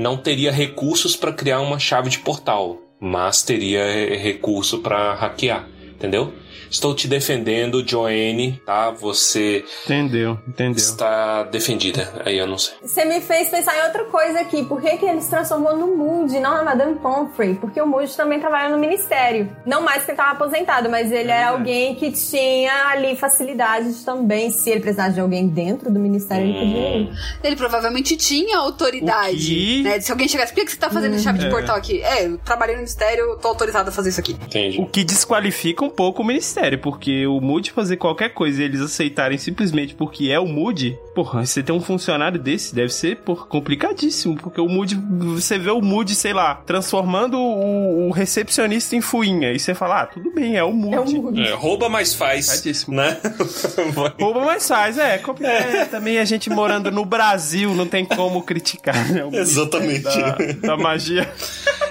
não 0.00 0.16
teria 0.16 0.50
recursos 0.50 1.14
pra 1.14 1.30
criar 1.30 1.60
uma 1.60 1.78
chave 1.78 2.08
de 2.08 2.18
portal, 2.18 2.78
mas 2.98 3.42
teria 3.42 3.84
recurso 4.16 4.78
pra 4.78 5.14
hackear, 5.14 5.68
entendeu? 5.90 6.32
Estou 6.70 6.94
te 6.94 7.06
defendendo, 7.08 7.86
Joanne, 7.86 8.60
tá? 8.64 8.90
Você 8.90 9.64
Entendeu, 9.84 10.38
entendeu. 10.46 10.76
está 10.76 11.42
defendida. 11.44 12.12
Aí 12.24 12.38
eu 12.38 12.46
não 12.46 12.58
sei. 12.58 12.74
Você 12.82 13.04
me 13.04 13.20
fez 13.20 13.48
pensar 13.48 13.76
em 13.78 13.82
outra 13.86 14.04
coisa 14.04 14.40
aqui. 14.40 14.64
Por 14.64 14.80
que, 14.80 14.96
que 14.98 15.06
ele 15.06 15.20
se 15.20 15.30
transformou 15.30 15.76
no 15.76 15.96
Moody, 15.96 16.38
não 16.40 16.52
na 16.56 16.62
Madame 16.64 16.96
Pomfrey? 16.96 17.54
Porque 17.54 17.80
o 17.80 17.86
Moody 17.86 18.14
também 18.16 18.38
trabalha 18.40 18.68
no 18.74 18.78
ministério. 18.78 19.50
Não 19.66 19.82
mais 19.82 20.04
que 20.04 20.10
ele 20.10 20.18
estava 20.18 20.32
aposentado, 20.32 20.88
mas 20.90 21.10
ele 21.12 21.30
era 21.30 21.50
alguém 21.50 21.94
que 21.94 22.10
tinha 22.12 22.88
ali 22.88 23.16
facilidades 23.16 24.04
também. 24.04 24.50
Se 24.50 24.70
ele 24.70 24.80
precisasse 24.80 25.14
de 25.14 25.20
alguém 25.20 25.48
dentro 25.48 25.90
do 25.90 25.98
ministério, 25.98 26.44
ele 26.46 26.58
podia 26.58 26.96
ir. 26.98 27.10
Ele 27.42 27.56
provavelmente 27.56 28.16
tinha 28.16 28.58
autoridade. 28.58 29.82
Né? 29.82 30.00
Se 30.00 30.10
alguém 30.10 30.28
chegasse, 30.28 30.52
por 30.52 30.60
que 30.60 30.64
que 30.66 30.72
você 30.72 30.78
tá 30.78 30.90
fazendo 30.90 31.18
chave 31.18 31.38
de 31.38 31.46
É. 31.46 31.50
portal 31.50 31.76
aqui? 31.76 32.02
É, 32.02 32.26
eu 32.26 32.38
trabalhei 32.38 32.74
no 32.74 32.80
ministério, 32.80 33.36
tô 33.40 33.48
autorizado 33.48 33.88
a 33.88 33.92
fazer 33.92 34.10
isso 34.10 34.20
aqui. 34.20 34.32
Entendi. 34.32 34.80
O 34.80 34.86
que 34.86 35.04
desqualifica 35.04 35.84
um 35.84 35.90
pouco 35.90 36.22
o 36.22 36.24
ministério, 36.24 36.39
porque 36.78 37.26
o 37.26 37.40
Moody 37.40 37.70
fazer 37.70 37.96
qualquer 37.96 38.30
coisa 38.30 38.60
e 38.60 38.64
eles 38.64 38.80
aceitarem 38.80 39.38
simplesmente 39.38 39.94
porque 39.94 40.30
é 40.30 40.38
o 40.38 40.46
Moody, 40.46 40.98
porra, 41.14 41.44
você 41.44 41.62
ter 41.62 41.72
um 41.72 41.80
funcionário 41.80 42.38
desse 42.38 42.74
deve 42.74 42.90
ser, 42.90 43.16
porra, 43.18 43.44
complicadíssimo, 43.46 44.36
porque 44.36 44.60
o 44.60 44.68
Moody, 44.68 44.94
você 45.34 45.58
vê 45.58 45.70
o 45.70 45.80
Moody, 45.80 46.14
sei 46.14 46.32
lá, 46.32 46.54
transformando 46.66 47.38
o, 47.38 48.08
o 48.08 48.10
recepcionista 48.10 48.94
em 48.96 49.00
fuinha, 49.00 49.52
e 49.52 49.58
você 49.58 49.74
fala, 49.74 50.02
ah, 50.02 50.06
tudo 50.06 50.32
bem, 50.32 50.56
é 50.56 50.64
o 50.64 50.72
Moody. 50.72 50.94
É 50.94 51.00
o 51.18 51.22
Moody. 51.22 51.42
É, 51.42 51.54
rouba, 51.54 51.88
mas 51.88 52.14
faz. 52.14 52.46
Complicadíssimo. 52.46 52.96
Né? 52.96 53.20
Rouba, 54.20 54.44
mas 54.44 54.66
faz, 54.66 54.98
é, 54.98 55.18
compli- 55.18 55.46
é, 55.46 55.84
também 55.84 56.18
a 56.18 56.24
gente 56.24 56.48
morando 56.50 56.90
no 56.90 57.04
Brasil, 57.04 57.74
não 57.74 57.86
tem 57.86 58.04
como 58.04 58.42
criticar, 58.42 59.10
né? 59.10 59.24
o 59.24 59.34
Exatamente. 59.34 60.02
Da, 60.04 60.36
da 60.68 60.76
magia. 60.76 61.30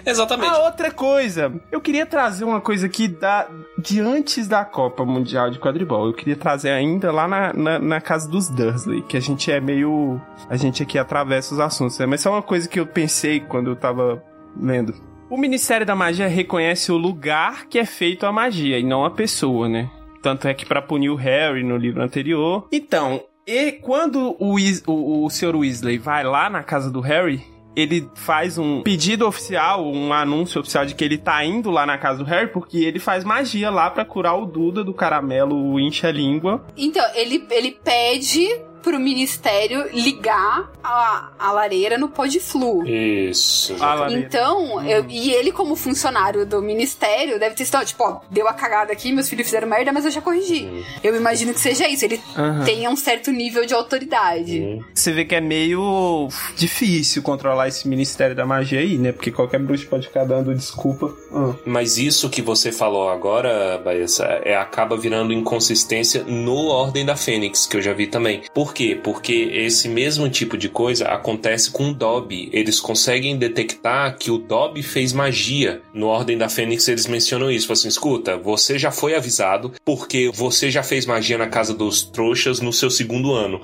Exatamente. 0.05 0.49
Ah, 0.49 0.65
outra 0.65 0.91
coisa. 0.91 1.51
Eu 1.71 1.81
queria 1.81 2.05
trazer 2.05 2.43
uma 2.43 2.61
coisa 2.61 2.85
aqui 2.85 3.07
da, 3.07 3.47
de 3.77 3.99
antes 3.99 4.47
da 4.47 4.63
Copa 4.63 5.05
Mundial 5.05 5.49
de 5.49 5.59
Quadribol. 5.59 6.07
Eu 6.07 6.13
queria 6.13 6.35
trazer 6.35 6.69
ainda 6.69 7.11
lá 7.11 7.27
na, 7.27 7.53
na, 7.53 7.79
na 7.79 8.01
casa 8.01 8.27
dos 8.29 8.47
Dursley, 8.49 9.01
que 9.09 9.17
a 9.17 9.19
gente 9.19 9.51
é 9.51 9.59
meio. 9.59 10.21
A 10.47 10.55
gente 10.55 10.83
aqui 10.83 10.97
atravessa 10.97 11.53
os 11.53 11.59
assuntos, 11.59 11.97
né? 11.99 12.05
Mas 12.05 12.25
é 12.25 12.29
uma 12.29 12.43
coisa 12.43 12.69
que 12.69 12.79
eu 12.79 12.85
pensei 12.85 13.39
quando 13.39 13.71
eu 13.71 13.75
tava 13.75 14.23
lendo. 14.55 14.93
O 15.29 15.37
Ministério 15.37 15.85
da 15.85 15.95
Magia 15.95 16.27
reconhece 16.27 16.91
o 16.91 16.97
lugar 16.97 17.65
que 17.67 17.77
é 17.77 17.85
feito 17.85 18.25
a 18.25 18.31
magia 18.31 18.79
e 18.79 18.83
não 18.83 19.05
a 19.05 19.11
pessoa, 19.11 19.67
né? 19.67 19.89
Tanto 20.21 20.47
é 20.47 20.53
que 20.53 20.65
pra 20.65 20.81
punir 20.81 21.09
o 21.09 21.15
Harry 21.15 21.63
no 21.63 21.77
livro 21.77 22.01
anterior. 22.01 22.67
Então, 22.71 23.21
e 23.45 23.73
quando 23.73 24.35
o, 24.39 24.55
o, 24.87 25.25
o 25.25 25.29
Sr. 25.29 25.55
Weasley 25.55 25.97
vai 25.97 26.23
lá 26.23 26.49
na 26.49 26.63
casa 26.63 26.91
do 26.91 26.99
Harry, 26.99 27.43
ele 27.75 28.09
faz 28.15 28.57
um 28.57 28.81
pedido 28.81 29.25
oficial, 29.27 29.85
um 29.85 30.11
anúncio 30.11 30.59
oficial 30.59 30.85
de 30.85 30.95
que 30.95 31.03
ele 31.03 31.17
tá 31.17 31.43
indo 31.45 31.69
lá 31.69 31.85
na 31.85 31.97
casa 31.97 32.19
do 32.19 32.25
Harry, 32.25 32.47
porque 32.47 32.77
ele 32.79 32.99
faz 32.99 33.23
magia 33.23 33.69
lá 33.69 33.89
pra 33.89 34.03
curar 34.03 34.35
o 34.35 34.45
Duda 34.45 34.83
do 34.83 34.93
caramelo 34.93 35.79
incha-língua. 35.79 36.65
Então, 36.75 37.05
ele, 37.15 37.45
ele 37.51 37.71
pede 37.71 38.47
pro 38.81 38.99
ministério 38.99 39.85
ligar 39.93 40.69
a, 40.83 41.29
a 41.37 41.51
lareira 41.51 41.97
no 41.97 42.09
pó 42.09 42.25
de 42.25 42.39
flu. 42.39 42.85
Isso. 42.87 43.75
Então, 44.11 44.81
eu- 44.85 45.05
e 45.09 45.31
ele, 45.31 45.51
como 45.51 45.75
funcionário 45.75 46.45
do 46.45 46.61
ministério, 46.61 47.39
deve 47.39 47.55
ter 47.55 47.65
sido, 47.65 47.83
tipo, 47.85 48.03
ó, 48.03 48.19
deu 48.29 48.47
a 48.47 48.53
cagada 48.53 48.91
aqui, 48.93 49.11
meus 49.11 49.29
filhos 49.29 49.45
fizeram 49.47 49.67
merda, 49.67 49.91
mas 49.91 50.05
eu 50.05 50.11
já 50.11 50.21
corrigi. 50.21 50.83
Eu 51.03 51.15
imagino 51.15 51.53
que 51.53 51.59
seja 51.59 51.87
isso. 51.87 52.05
Ele 52.05 52.21
Aham. 52.37 52.63
tenha 52.65 52.89
um 52.89 52.95
certo 52.95 53.31
nível 53.31 53.65
de 53.65 53.73
autoridade. 53.73 54.79
Você 54.93 55.11
vê 55.11 55.25
que 55.25 55.35
é 55.35 55.41
meio 55.41 56.27
difícil 56.55 57.21
controlar 57.21 57.67
esse 57.67 57.87
Ministério 57.87 58.35
da 58.35 58.45
Magia 58.45 58.79
aí, 58.79 58.97
né? 58.97 59.11
Porque 59.11 59.31
qualquer 59.31 59.59
bruxo 59.59 59.87
pode 59.87 60.07
ficar 60.07 60.23
dando 60.25 60.53
desculpa. 60.53 61.13
Ah. 61.31 61.53
Mas 61.65 61.97
isso 61.97 62.29
que 62.29 62.41
você 62.41 62.71
falou 62.71 63.09
agora, 63.09 63.77
Baessa, 63.83 64.25
é, 64.43 64.55
acaba 64.55 64.95
virando 64.97 65.33
inconsistência 65.33 66.23
no 66.23 66.67
Ordem 66.67 67.05
da 67.05 67.15
Fênix, 67.15 67.65
que 67.65 67.77
eu 67.77 67.81
já 67.81 67.93
vi 67.93 68.07
também. 68.07 68.41
Por 68.53 68.68
quê? 68.73 68.99
Porque 69.01 69.33
esse 69.53 69.87
mesmo 69.87 70.29
tipo 70.29 70.57
de 70.57 70.69
coisa 70.69 71.05
acontece 71.07 71.71
com 71.71 71.89
o 71.89 71.93
Dobby. 71.93 72.49
Eles 72.51 72.79
conseguem 72.79 73.37
detectar 73.37 74.17
que 74.17 74.31
o 74.31 74.37
Dobby 74.37 74.83
fez 74.83 75.13
magia. 75.13 75.81
No 75.93 76.07
Ordem 76.07 76.37
da 76.37 76.49
Fênix 76.49 76.87
eles 76.87 77.07
mencionam 77.07 77.49
isso. 77.51 77.71
Assim, 77.71 77.87
escuta, 77.87 78.37
você 78.37 78.77
já 78.77 78.91
foi 78.91 79.15
avisado 79.15 79.73
porque 79.85 80.31
você 80.33 80.69
já 80.69 80.83
fez 80.83 81.05
magia 81.05 81.37
na 81.37 81.47
casa 81.47 81.73
dos 81.73 82.03
trouxas 82.03 82.59
no 82.59 82.73
seu 82.73 82.89
segundo 82.89 83.33
ano. 83.33 83.61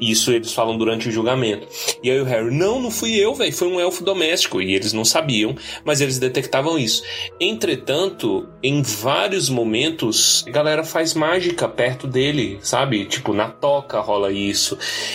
Isso 0.00 0.32
eles 0.32 0.52
falam 0.52 0.76
durante 0.76 1.08
o 1.08 1.12
julgamento. 1.12 1.66
E 2.02 2.10
aí 2.10 2.20
o 2.20 2.24
Harry, 2.24 2.50
não, 2.50 2.80
não 2.80 2.90
fui 2.90 3.14
eu, 3.14 3.34
velho, 3.34 3.52
foi 3.52 3.68
um 3.68 3.80
elfo 3.80 4.04
doméstico. 4.04 4.60
E 4.60 4.74
eles 4.74 4.92
não 4.92 5.04
sabiam, 5.04 5.54
mas 5.84 6.00
eles 6.00 6.18
detectavam 6.18 6.78
isso. 6.78 7.02
Entretanto, 7.40 8.48
em 8.62 8.82
vários 8.82 9.48
momentos, 9.48 10.44
a 10.46 10.50
galera 10.50 10.84
faz 10.84 11.14
mágica 11.14 11.68
perto 11.68 12.06
dele, 12.06 12.58
sabe? 12.62 13.04
Tipo, 13.04 13.32
na 13.32 13.48
toca 13.48 14.00
rola 14.00 14.32
isso. 14.32 14.41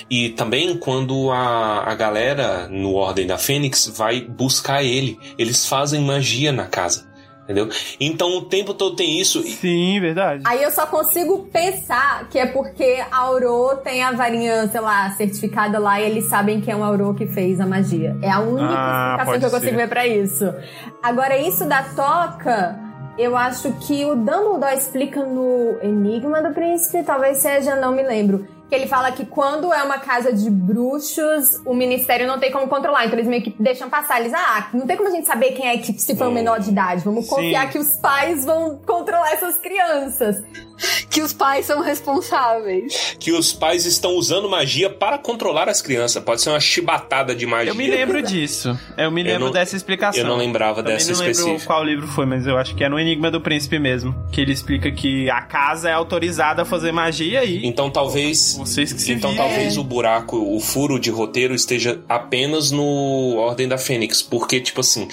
E 0.09 0.29
também 0.29 0.77
quando 0.77 1.29
a, 1.31 1.83
a 1.89 1.95
galera 1.95 2.67
no 2.69 2.93
Ordem 2.93 3.25
da 3.27 3.37
Fênix 3.37 3.87
vai 3.95 4.21
buscar 4.21 4.83
ele, 4.83 5.19
eles 5.37 5.65
fazem 5.67 6.01
magia 6.01 6.51
na 6.51 6.65
casa. 6.65 7.05
Entendeu? 7.43 7.69
Então 7.97 8.37
o 8.39 8.41
tempo 8.41 8.73
todo 8.73 8.97
tem 8.97 9.21
isso. 9.21 9.39
E- 9.39 9.51
Sim, 9.51 10.01
verdade. 10.01 10.43
Aí 10.45 10.61
eu 10.61 10.69
só 10.69 10.85
consigo 10.85 11.47
pensar 11.49 12.27
que 12.29 12.37
é 12.37 12.45
porque 12.45 13.01
a 13.09 13.17
Auro 13.19 13.77
tem 13.85 14.03
a 14.03 14.11
varinha, 14.11 14.67
sei 14.67 14.81
lá, 14.81 15.09
certificada 15.11 15.79
lá 15.79 16.01
e 16.01 16.03
eles 16.11 16.25
sabem 16.25 16.59
que 16.59 16.69
é 16.69 16.75
um 16.75 16.83
Auro 16.83 17.13
que 17.13 17.25
fez 17.25 17.61
a 17.61 17.65
magia. 17.65 18.17
É 18.21 18.29
a 18.29 18.41
única 18.41 18.67
Ah, 18.69 19.15
explicação 19.15 19.39
que 19.39 19.45
eu 19.45 19.49
consigo 19.51 19.71
ser. 19.71 19.77
ver 19.77 19.87
pra 19.87 20.05
isso. 20.05 20.53
Agora, 21.01 21.37
isso 21.37 21.63
da 21.65 21.83
toca, 21.83 22.77
eu 23.17 23.37
acho 23.37 23.71
que 23.87 24.03
o 24.03 24.13
Dumbledore 24.13 24.75
explica 24.77 25.23
no 25.23 25.77
Enigma 25.81 26.41
do 26.41 26.53
Príncipe, 26.53 27.01
talvez 27.05 27.37
seja, 27.37 27.77
não 27.77 27.93
me 27.95 28.03
lembro. 28.03 28.45
Que 28.69 28.75
ele 28.75 28.87
fala 28.87 29.11
que 29.11 29.25
quando 29.25 29.73
é 29.73 29.81
uma 29.83 29.97
casa 29.97 30.33
de 30.33 30.49
bruxos, 30.49 31.61
o 31.65 31.73
ministério 31.73 32.27
não 32.27 32.37
tem 32.37 32.51
como 32.51 32.67
controlar. 32.67 33.05
Então 33.05 33.17
eles 33.17 33.27
meio 33.27 33.41
que 33.41 33.55
deixam 33.57 33.89
passar. 33.89 34.19
Eles, 34.19 34.33
ah, 34.33 34.69
não 34.73 34.85
tem 34.85 34.97
como 34.97 35.09
a 35.09 35.11
gente 35.11 35.25
saber 35.25 35.51
quem 35.51 35.67
é 35.67 35.77
que 35.77 35.93
se 35.93 36.15
foi 36.15 36.27
um 36.27 36.33
menor 36.33 36.59
de 36.59 36.69
idade. 36.69 37.03
Vamos 37.03 37.25
Sim. 37.25 37.35
confiar 37.35 37.69
que 37.69 37.79
os 37.79 37.97
pais 37.97 38.43
vão 38.43 38.77
controlar 38.85 39.31
essas 39.31 39.57
crianças. 39.57 40.37
Que 41.09 41.21
os 41.21 41.33
pais 41.33 41.65
são 41.65 41.81
responsáveis. 41.81 43.15
que 43.19 43.31
os 43.31 43.51
pais 43.51 43.85
estão 43.85 44.11
usando 44.15 44.47
magia 44.49 44.89
para 44.89 45.17
controlar 45.17 45.67
as 45.69 45.81
crianças. 45.81 46.21
Pode 46.23 46.41
ser 46.41 46.49
uma 46.49 46.59
chibatada 46.59 47.35
de 47.35 47.45
magia. 47.45 47.71
Eu 47.71 47.75
me 47.75 47.87
lembro 47.87 48.21
disso. 48.21 48.77
Eu 48.97 49.09
me 49.11 49.21
Eu 49.21 49.25
lembro 49.27 49.45
não- 49.45 49.51
dessa 49.51 49.75
explicação. 49.75 50.21
eu 50.21 50.27
não 50.27 50.37
lembrava 50.37 50.83
Também 50.83 50.97
dessa 50.97 51.11
não 51.13 51.19
lembro 51.19 51.65
qual 51.65 51.83
livro 51.83 52.07
foi, 52.07 52.25
mas 52.25 52.45
eu 52.45 52.57
acho 52.57 52.75
que 52.75 52.83
é 52.83 52.89
no 52.89 52.99
Enigma 52.99 53.31
do 53.31 53.41
Príncipe 53.41 53.79
mesmo. 53.79 54.13
Que 54.31 54.41
ele 54.41 54.51
explica 54.51 54.91
que 54.91 55.29
a 55.29 55.41
casa 55.41 55.89
é 55.89 55.93
autorizada 55.93 56.61
a 56.61 56.65
fazer 56.65 56.91
magia 56.91 57.43
e 57.43 57.65
Então 57.65 57.89
talvez. 57.89 58.55
vocês 58.57 58.93
que 58.93 59.01
se 59.01 59.11
Então 59.13 59.35
talvez 59.35 59.77
o 59.77 59.83
buraco, 59.83 60.37
o 60.37 60.59
furo 60.59 60.99
de 60.99 61.09
roteiro 61.09 61.55
esteja 61.55 61.99
apenas 62.07 62.71
no 62.71 63.35
Ordem 63.37 63.67
da 63.67 63.77
Fênix. 63.77 64.21
Porque, 64.21 64.59
tipo 64.59 64.81
assim, 64.81 65.07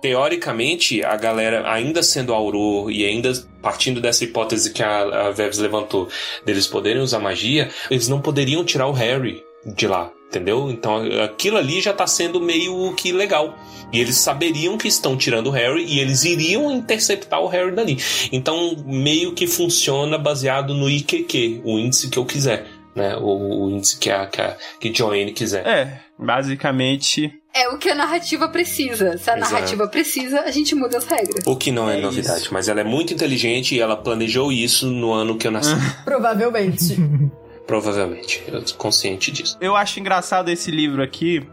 teoricamente, 0.00 1.02
a 1.04 1.16
galera, 1.16 1.70
ainda 1.70 2.02
sendo 2.02 2.32
Auror 2.34 2.90
e 2.90 3.04
ainda 3.04 3.32
partindo 3.62 4.00
dessa 4.00 4.24
hipótese 4.24 4.72
que 4.72 4.82
a, 4.82 5.26
a 5.26 5.30
Veves 5.30 5.58
levantou, 5.58 6.08
deles 6.44 6.66
poderem 6.66 7.02
usar 7.02 7.18
magia, 7.18 7.68
eles 7.90 8.08
não 8.08 8.20
poderiam 8.20 8.64
tirar 8.64 8.86
o 8.86 8.92
Harry 8.92 9.42
de 9.64 9.86
lá. 9.86 10.10
Entendeu? 10.28 10.70
Então 10.70 11.02
aquilo 11.24 11.56
ali 11.56 11.80
já 11.80 11.92
tá 11.92 12.06
sendo 12.06 12.40
meio 12.40 12.94
que 12.94 13.10
legal. 13.10 13.58
E 13.92 13.98
eles 13.98 14.16
saberiam 14.16 14.78
que 14.78 14.86
estão 14.86 15.16
tirando 15.16 15.48
o 15.48 15.50
Harry 15.50 15.84
e 15.84 15.98
eles 15.98 16.22
iriam 16.22 16.70
interceptar 16.70 17.40
o 17.40 17.48
Harry 17.48 17.72
dali. 17.72 17.98
Então 18.30 18.76
meio 18.86 19.32
que 19.32 19.48
funciona 19.48 20.16
baseado 20.16 20.72
no 20.72 20.88
IQQ, 20.88 21.62
o 21.64 21.80
índice 21.80 22.08
que 22.08 22.16
eu 22.16 22.24
quiser. 22.24 22.64
Né? 22.94 23.16
O, 23.16 23.64
o 23.64 23.70
índice 23.70 23.98
que 23.98 24.08
a, 24.08 24.26
que 24.26 24.40
a 24.40 24.56
que 24.78 24.94
Joanne 24.94 25.32
quiser. 25.32 25.66
É, 25.66 26.00
basicamente. 26.16 27.39
É 27.52 27.68
o 27.68 27.78
que 27.78 27.88
a 27.90 27.94
narrativa 27.94 28.48
precisa. 28.48 29.18
Se 29.18 29.28
a 29.30 29.36
Exato. 29.36 29.52
narrativa 29.52 29.88
precisa, 29.88 30.40
a 30.42 30.50
gente 30.50 30.74
muda 30.74 30.98
as 30.98 31.04
regras. 31.04 31.44
O 31.46 31.56
que 31.56 31.72
não 31.72 31.90
é, 31.90 31.98
É 31.98 32.00
novidade, 32.00 32.42
isso. 32.42 32.54
mas 32.54 32.68
ela 32.68 32.80
é 32.80 32.84
muito 32.84 33.12
inteligente 33.12 33.74
e 33.74 33.80
ela 33.80 33.96
planejou 33.96 34.52
isso 34.52 34.86
no 34.88 35.12
ano 35.12 35.36
que 35.36 35.46
eu 35.46 35.50
nasci. 35.50 35.74
Provavelmente. 36.04 36.96
Provavelmente. 37.66 38.42
Eu 38.48 38.62
tô 38.64 38.74
consciente 38.74 39.30
disso. 39.30 39.56
Eu 39.60 39.76
acho 39.76 39.98
engraçado 40.00 40.48
esse 40.48 40.70
livro 40.70 41.02
aqui, 41.02 41.46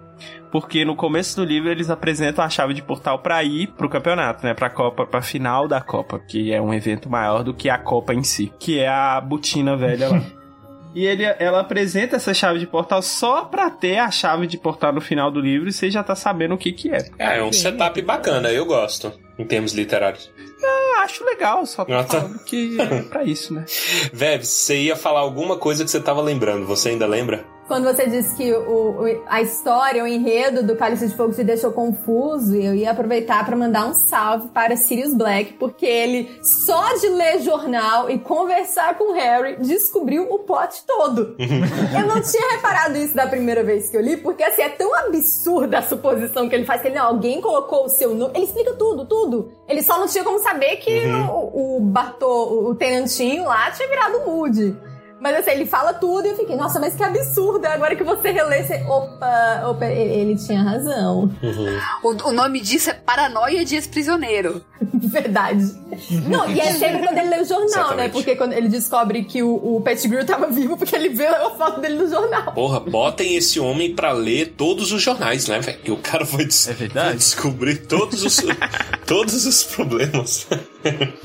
porque 0.52 0.84
no 0.86 0.96
começo 0.96 1.36
do 1.36 1.44
livro 1.44 1.70
eles 1.70 1.90
apresentam 1.90 2.44
a 2.44 2.50
chave 2.50 2.74
de 2.74 2.82
portal 2.82 3.20
pra 3.20 3.44
ir 3.44 3.68
pro 3.78 3.90
campeonato, 3.90 4.46
né? 4.46 4.54
Pra 4.54 4.70
Copa, 4.70 5.06
pra 5.06 5.22
final 5.22 5.68
da 5.68 5.82
Copa, 5.82 6.20
que 6.20 6.52
é 6.54 6.62
um 6.62 6.74
evento 6.74 7.10
maior 7.10 7.44
do 7.44 7.54
que 7.54 7.70
a 7.70 7.78
Copa 7.78 8.14
em 8.14 8.24
si, 8.24 8.52
que 8.60 8.80
é 8.80 8.88
a 8.88 9.20
botina 9.22 9.76
velha 9.76 10.10
lá. 10.10 10.22
E 10.98 11.06
ele, 11.06 11.24
ela 11.38 11.60
apresenta 11.60 12.16
essa 12.16 12.34
chave 12.34 12.58
de 12.58 12.66
portal 12.66 13.04
só 13.04 13.46
pra 13.46 13.70
ter 13.70 14.00
a 14.00 14.10
chave 14.10 14.48
de 14.48 14.58
portal 14.58 14.92
no 14.92 15.00
final 15.00 15.30
do 15.30 15.40
livro 15.40 15.70
e 15.70 15.72
você 15.72 15.92
já 15.92 16.02
tá 16.02 16.16
sabendo 16.16 16.56
o 16.56 16.58
que 16.58 16.72
que 16.72 16.92
é. 16.92 17.08
É, 17.20 17.38
é 17.38 17.44
um 17.44 17.54
setup 17.54 18.02
bacana, 18.02 18.52
eu 18.52 18.66
gosto, 18.66 19.14
em 19.38 19.46
termos 19.46 19.74
literários. 19.74 20.32
Eu 20.60 21.04
acho 21.04 21.24
legal, 21.24 21.64
só 21.68 21.86
tô 21.86 21.92
tá. 21.92 22.04
falando 22.04 22.44
que 22.44 22.82
é 22.82 23.04
pra 23.04 23.24
isso, 23.24 23.54
né? 23.54 23.64
Veves, 24.12 24.50
você 24.50 24.82
ia 24.86 24.96
falar 24.96 25.20
alguma 25.20 25.56
coisa 25.56 25.86
que 25.86 25.92
você 25.92 26.00
tava 26.00 26.20
lembrando, 26.20 26.66
você 26.66 26.90
ainda 26.90 27.06
lembra? 27.06 27.46
Quando 27.68 27.84
você 27.84 28.08
disse 28.08 28.34
que 28.36 28.52
o, 28.54 29.02
o- 29.04 29.24
a 29.28 29.42
história, 29.42 30.02
o 30.04 30.08
enredo 30.08 30.64
do 30.64 30.76
Cálice 30.78 31.08
de 31.08 31.16
Fogo 31.16 31.34
te 31.34 31.44
deixou 31.44 31.72
confuso, 31.72 32.56
eu 32.56 32.74
ia 32.74 32.92
aproveitar 32.92 33.46
para 33.46 33.58
mandar 33.58 33.86
um 33.88 33.94
salve 33.94 34.48
para 34.50 34.78
Sirius 34.78 35.14
Black, 35.14 35.54
porque 35.54 35.86
ele, 35.86 36.40
só 36.42 36.96
de 36.96 37.10
ler 37.10 37.40
jornal 37.42 38.10
e 38.10 38.18
conversar 38.20 38.98
com 38.98 39.12
o 39.12 39.14
Harry, 39.14 39.58
descobriu 39.60 40.24
o 40.32 40.40
plot 40.40 40.84
todo. 40.88 41.36
eu 41.40 42.08
não 42.08 42.22
tinha 42.22 42.52
reparado 42.52 42.98
isso 42.98 43.14
da 43.14 43.28
primeira 43.28 43.64
vez 43.64 43.90
que 43.90 43.98
eu 43.98 44.02
li, 44.02 44.16
porque 44.18 44.44
assim, 44.44 44.62
é 44.62 44.70
tão 44.70 44.96
absurda 44.96 45.80
a 45.80 45.82
suposição 45.82 46.48
que 46.48 46.56
ele 46.56 46.66
faz, 46.66 46.82
que 46.82 46.88
ele, 46.88 46.96
não, 46.96 47.06
alguém 47.08 47.42
colocou 47.42 47.86
o 47.86 47.90
seu 47.90 48.16
nome. 48.16 48.32
Ele 48.36 48.46
explica 48.46 48.74
tudo, 48.76 49.06
tudo. 49.06 49.52
Ele 49.68 49.84
só 49.84 50.00
não 50.00 50.08
tinha 50.08 50.24
como 50.24 50.40
saber 50.40 50.78
que 50.78 51.06
o, 51.34 51.78
o 51.78 51.82
Bartô, 51.82 52.70
o 52.70 52.76
tenentinho 52.76 53.44
lá, 53.44 53.70
tinha 53.72 53.90
virado 53.90 54.26
Moody. 54.26 54.74
Mas 55.20 55.36
assim, 55.38 55.52
ele 55.52 55.66
fala 55.66 55.94
tudo 55.94 56.26
e 56.28 56.30
eu 56.30 56.36
fiquei, 56.38 56.56
nossa, 56.56 56.80
mas 56.80 56.96
que 56.96 57.04
absurdo. 57.04 57.66
Agora 57.66 57.96
que 57.96 58.04
você 58.04 58.30
relê, 58.32 58.64
você. 58.64 58.76
Opa, 58.88 59.64
opa, 59.68 59.86
ele, 59.88 60.14
ele 60.32 60.36
tinha 60.38 60.62
razão. 60.62 61.30
O, 62.04 62.30
o 62.30 62.32
nome 62.32 62.60
disso 62.62 62.90
é 62.90 62.94
Paranoia 62.94 63.66
de 63.66 63.76
Ex-Prisioneiro. 63.76 64.62
Verdade. 64.94 65.64
Não, 66.28 66.50
e 66.50 66.60
é 66.60 66.72
sempre 66.74 67.00
quando 67.08 67.18
ele 67.18 67.30
lê 67.30 67.42
o 67.42 67.46
jornal, 67.46 67.96
né? 67.96 68.10
Porque 68.10 68.36
quando 68.36 68.54
ele 68.54 68.68
descobre 68.70 69.24
que 69.24 69.42
o, 69.42 69.78
o 69.78 69.82
Pettigrew 69.82 70.24
tava 70.26 70.48
vivo, 70.48 70.78
porque 70.78 70.96
ele 70.96 71.10
vê 71.10 71.26
a 71.28 71.50
foto 71.52 71.80
dele 71.82 71.96
no 71.96 72.08
jornal. 72.10 72.52
Porra, 72.54 72.80
botem 72.80 73.36
esse 73.36 73.60
homem 73.60 73.96
pra 73.96 74.12
ler 74.12 74.54
todos 74.58 74.92
os 74.92 75.02
jornais, 75.02 75.48
né, 75.48 75.60
velho? 75.60 75.80
Que 75.80 75.92
o 75.92 75.98
cara 75.98 76.24
vai, 76.26 76.46
des- 76.46 76.68
É 76.68 76.74
verdade. 76.74 77.08
vai 77.08 77.16
descobrir 77.18 77.78
todos 77.88 78.24
os, 78.24 78.38
todos 79.08 79.46
os 79.46 79.64
problemas. 79.64 80.48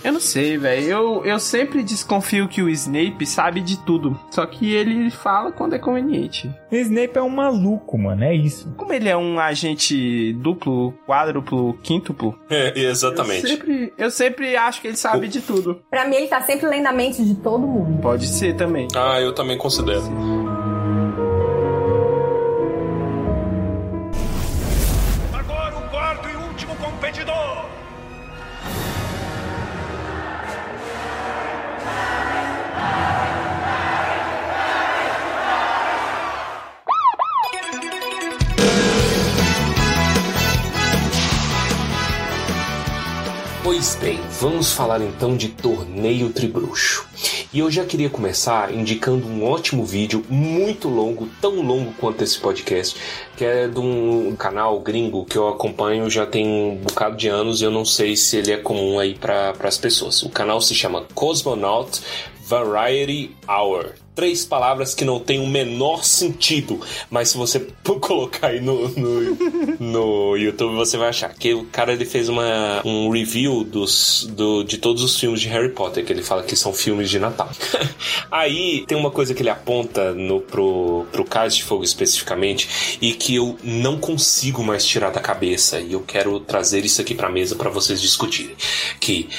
Eu 0.03 0.13
não 0.13 0.21
sei, 0.21 0.57
velho. 0.57 0.87
Eu, 0.87 1.25
eu 1.27 1.39
sempre 1.39 1.83
desconfio 1.83 2.49
que 2.49 2.63
o 2.63 2.69
Snape 2.71 3.27
sabe 3.27 3.61
de 3.61 3.77
tudo. 3.85 4.19
Só 4.31 4.47
que 4.47 4.73
ele 4.73 5.11
fala 5.11 5.53
quando 5.53 5.75
é 5.75 5.79
conveniente. 5.79 6.51
Snape 6.71 7.19
é 7.19 7.23
um 7.23 7.29
maluco, 7.29 7.99
mano, 7.99 8.25
é 8.25 8.35
isso. 8.35 8.73
Como 8.77 8.93
ele 8.93 9.09
é 9.09 9.17
um 9.17 9.39
agente 9.39 10.33
duplo, 10.35 10.95
quádruplo, 11.07 11.75
quíntuplo, 11.83 12.39
É, 12.49 12.73
eu 12.77 12.91
exatamente. 12.91 13.47
sempre, 13.47 13.93
eu 13.99 14.11
sempre 14.11 14.57
acho 14.57 14.81
que 14.81 14.89
ele 14.89 14.97
sabe 14.97 15.29
de 15.29 15.41
tudo. 15.41 15.81
Pra 15.91 16.07
mim, 16.09 16.17
ele 16.17 16.29
tá 16.29 16.41
sempre 16.41 16.67
lendo 16.67 16.87
a 16.87 16.93
mente 16.93 17.25
de 17.25 17.35
todo 17.35 17.67
mundo. 17.67 18.01
Pode 18.01 18.27
ser 18.27 18.55
também. 18.57 18.89
Ah, 18.97 19.21
eu 19.21 19.33
também 19.35 19.59
considero. 19.59 20.03
Vamos 44.43 44.73
falar 44.73 45.01
então 45.01 45.37
de 45.37 45.51
Torneio 45.51 46.31
Tribruxo. 46.31 47.07
E 47.53 47.61
eu 47.61 47.71
já 47.71 47.85
queria 47.85 48.11
começar 48.11 48.75
indicando 48.75 49.25
um 49.25 49.45
ótimo 49.45 49.85
vídeo, 49.85 50.27
muito 50.29 50.89
longo, 50.89 51.29
tão 51.41 51.63
longo 51.63 51.93
quanto 51.93 52.25
esse 52.25 52.41
podcast, 52.41 52.97
que 53.37 53.45
é 53.45 53.69
de 53.69 53.79
um 53.79 54.35
canal 54.35 54.81
gringo 54.81 55.25
que 55.25 55.39
eu 55.39 55.47
acompanho 55.47 56.11
já 56.11 56.27
tem 56.27 56.45
um 56.45 56.75
bocado 56.75 57.17
de 57.17 57.29
anos 57.29 57.61
e 57.61 57.65
eu 57.65 57.71
não 57.71 57.85
sei 57.85 58.17
se 58.17 58.37
ele 58.37 58.51
é 58.51 58.57
comum 58.57 58.99
aí 58.99 59.15
para 59.15 59.55
as 59.63 59.79
pessoas. 59.79 60.25
O 60.25 60.29
canal 60.29 60.61
se 60.61 60.75
chama 60.75 61.05
Cosmonaut 61.15 62.01
Variety 62.53 63.35
Hour. 63.49 63.95
Três 64.15 64.45
palavras 64.45 64.95
que 64.95 65.07
não 65.07 65.19
têm 65.19 65.41
o 65.41 65.47
menor 65.47 66.05
sentido, 66.05 66.79
mas 67.11 67.31
se 67.31 67.39
você 67.39 67.59
colocar 67.99 68.49
aí 68.49 68.61
no, 68.61 68.89
no, 68.91 69.81
no, 69.81 70.37
YouTube 70.37 70.75
você 70.75 70.99
vai 70.99 71.09
achar 71.09 71.33
que 71.33 71.55
o 71.55 71.65
cara 71.65 71.95
ele 71.95 72.05
fez 72.05 72.29
uma, 72.29 72.83
um 72.85 73.09
review 73.09 73.65
dos, 73.65 74.29
do, 74.33 74.65
de 74.65 74.77
todos 74.77 75.03
os 75.03 75.19
filmes 75.19 75.41
de 75.41 75.49
Harry 75.49 75.71
Potter, 75.71 76.05
que 76.05 76.13
ele 76.13 76.23
fala 76.23 76.43
que 76.43 76.55
são 76.55 76.75
filmes 76.75 77.09
de 77.09 77.19
Natal. 77.19 77.51
aí 78.31 78.85
tem 78.87 78.99
uma 78.99 79.11
coisa 79.11 79.33
que 79.33 79.41
ele 79.41 79.49
aponta 79.49 80.13
no, 80.13 80.43
pro, 80.43 81.07
pro 81.11 81.25
Cais 81.25 81.57
de 81.57 81.65
Fogo 81.65 81.85
especificamente 81.85 82.99
e 83.01 83.15
que 83.15 83.35
eu 83.35 83.57
não 83.65 83.99
consigo 83.99 84.63
mais 84.63 84.85
tirar 84.85 85.09
da 85.09 85.21
cabeça 85.21 85.81
e 85.81 85.95
eu 85.95 86.01
quero 86.01 86.39
trazer 86.39 86.85
isso 86.85 87.01
aqui 87.01 87.15
pra 87.15 87.31
mesa 87.31 87.57
para 87.57 87.71
vocês 87.71 87.99
discutirem. 87.99 88.55
Que 89.01 89.31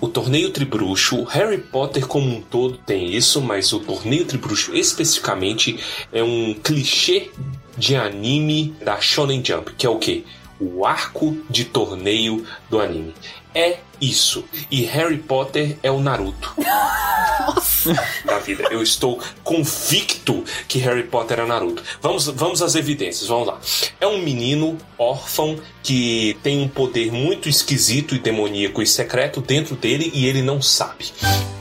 o 0.00 0.08
torneio 0.08 0.50
tribruxo, 0.50 1.24
Harry 1.24 1.58
Potter 1.58 2.06
como 2.06 2.34
um 2.34 2.40
todo 2.40 2.78
tem 2.78 3.14
isso, 3.14 3.40
mas 3.40 3.72
o 3.72 3.80
torneio 3.80 4.24
tribruxo 4.24 4.74
especificamente 4.74 5.78
é 6.12 6.22
um 6.22 6.54
clichê 6.54 7.30
de 7.76 7.96
anime 7.96 8.74
da 8.82 9.00
Shonen 9.00 9.42
Jump, 9.44 9.72
que 9.74 9.86
é 9.86 9.90
o 9.90 9.98
quê? 9.98 10.24
O 10.58 10.84
arco 10.84 11.36
de 11.48 11.64
torneio 11.64 12.44
do 12.68 12.80
anime. 12.80 13.14
É 13.54 13.78
isso. 14.00 14.44
E 14.70 14.82
Harry 14.84 15.18
Potter 15.18 15.76
é 15.82 15.90
o 15.90 16.00
Naruto. 16.00 16.54
da 18.24 18.38
vida. 18.38 18.64
Eu 18.70 18.82
estou 18.82 19.20
convicto 19.42 20.44
que 20.68 20.78
Harry 20.78 21.04
Potter 21.04 21.40
é 21.40 21.46
Naruto. 21.46 21.82
Vamos, 22.00 22.26
vamos 22.26 22.62
às 22.62 22.74
evidências, 22.74 23.28
vamos 23.28 23.48
lá. 23.48 23.60
É 24.00 24.06
um 24.06 24.18
menino 24.18 24.78
órfão 24.98 25.58
que 25.82 26.36
tem 26.42 26.60
um 26.60 26.68
poder 26.68 27.10
muito 27.12 27.48
esquisito 27.48 28.14
e 28.14 28.18
demoníaco 28.18 28.82
e 28.82 28.86
secreto 28.86 29.40
dentro 29.40 29.74
dele 29.74 30.10
e 30.14 30.26
ele 30.26 30.42
não 30.42 30.62
sabe. 30.62 31.06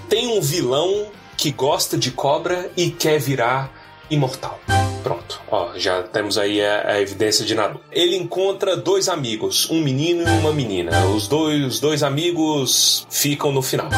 Tem 0.08 0.28
um 0.28 0.42
vilão 0.42 1.08
que 1.38 1.52
gosta 1.52 1.98
de 1.98 2.12
cobra 2.12 2.70
e 2.76 2.90
quer 2.90 3.20
virar 3.20 3.79
imortal. 4.10 4.60
Pronto, 5.03 5.41
ó, 5.49 5.72
já 5.78 6.03
temos 6.03 6.38
aí 6.38 6.62
a, 6.62 6.91
a, 6.91 7.01
evidência 7.01 7.45
de 7.45 7.55
Naruto. 7.55 7.82
Ele 7.91 8.16
encontra 8.18 8.76
dois 8.76 9.07
amigos, 9.07 9.70
um 9.70 9.82
menino 9.82 10.28
e 10.28 10.39
uma 10.39 10.51
menina. 10.51 11.05
Os 11.07 11.28
dois, 11.28 11.66
os 11.66 11.80
dois 11.80 12.03
amigos 12.03 13.07
ficam 13.10 13.51
no 13.51 13.62
final. 13.62 13.89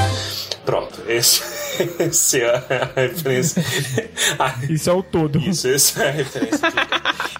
Pronto, 0.63 1.01
esse, 1.07 1.41
esse 1.99 2.41
é 2.41 2.55
a 2.55 3.01
referência. 3.01 3.63
Isso 4.69 4.89
é 4.89 4.93
o 4.93 5.01
todo. 5.01 5.39
Isso, 5.39 5.67
essa 5.67 6.03
é 6.03 6.09
a 6.09 6.11
referência. 6.11 6.59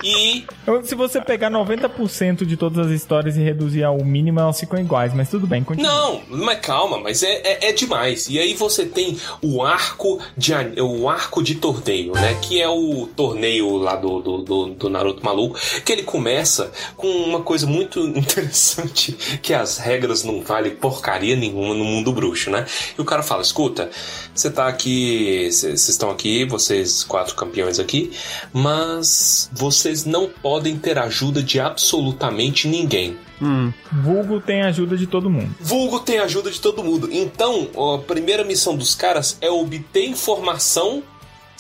E. 0.04 0.46
Se 0.84 0.96
você 0.96 1.22
pegar 1.22 1.52
90% 1.52 2.46
de 2.46 2.58
todas 2.58 2.88
as 2.88 2.92
histórias 2.92 3.38
e 3.38 3.42
reduzir 3.42 3.84
ao 3.84 4.04
mínimo, 4.04 4.40
elas 4.40 4.60
ficam 4.60 4.80
iguais, 4.80 5.14
mas 5.14 5.30
tudo 5.30 5.46
bem, 5.46 5.64
continua. 5.64 5.92
Não, 5.92 6.22
mas 6.30 6.60
calma, 6.60 7.00
mas 7.00 7.24
é, 7.24 7.42
é, 7.44 7.70
é, 7.70 7.72
demais. 7.72 8.28
E 8.30 8.40
aí 8.40 8.54
você 8.54 8.86
tem 8.86 9.18
o 9.42 9.64
arco 9.64 10.20
de 10.36 10.54
o 10.82 11.10
arco 11.10 11.44
de 11.44 11.56
torneio, 11.56 12.14
né? 12.14 12.38
Que 12.42 12.61
é 12.62 12.70
o 12.70 13.08
torneio 13.08 13.78
lá 13.78 13.96
do, 13.96 14.22
do, 14.22 14.38
do, 14.40 14.66
do 14.68 14.90
Naruto 14.90 15.24
maluco, 15.24 15.60
que 15.84 15.92
ele 15.92 16.04
começa 16.04 16.72
com 16.96 17.08
uma 17.08 17.42
coisa 17.42 17.66
muito 17.68 18.00
interessante, 18.08 19.14
que 19.42 19.54
as 19.54 19.78
regras 19.78 20.24
não 20.24 20.42
valem 20.42 20.76
porcaria 20.76 21.36
nenhuma 21.36 21.74
no 21.74 21.84
mundo 21.84 22.12
bruxo, 22.12 22.50
né? 22.50 22.66
E 22.98 23.02
o 23.02 23.06
cara 23.06 23.24
fala: 23.24 23.42
escuta, 23.42 23.90
você 24.34 24.50
tá 24.50 24.68
aqui, 24.68 25.50
vocês 25.52 25.90
estão 25.90 26.10
aqui, 26.10 26.46
vocês 26.46 27.04
quatro 27.04 27.36
campeões 27.36 27.80
aqui, 27.80 28.12
mas 28.54 29.50
vocês 29.54 30.06
não 30.06 30.28
podem 30.28 30.78
ter 30.78 30.98
ajuda 30.98 31.42
de 31.42 31.60
absolutamente 31.60 32.68
ninguém. 32.68 33.18
Hum. 33.42 33.74
Vulgo 33.92 34.40
tem 34.40 34.62
ajuda 34.62 34.96
de 34.96 35.08
todo 35.08 35.30
mundo. 35.30 35.56
Vulgo 35.60 36.00
tem 36.00 36.20
ajuda 36.20 36.52
de 36.52 36.62
todo 36.62 36.84
mundo. 36.84 37.10
Então, 37.12 37.68
a 37.96 37.98
primeira 37.98 38.44
missão 38.44 38.76
dos 38.76 38.94
caras 38.94 39.38
é 39.42 39.50
obter 39.50 40.06
informação 40.06 41.02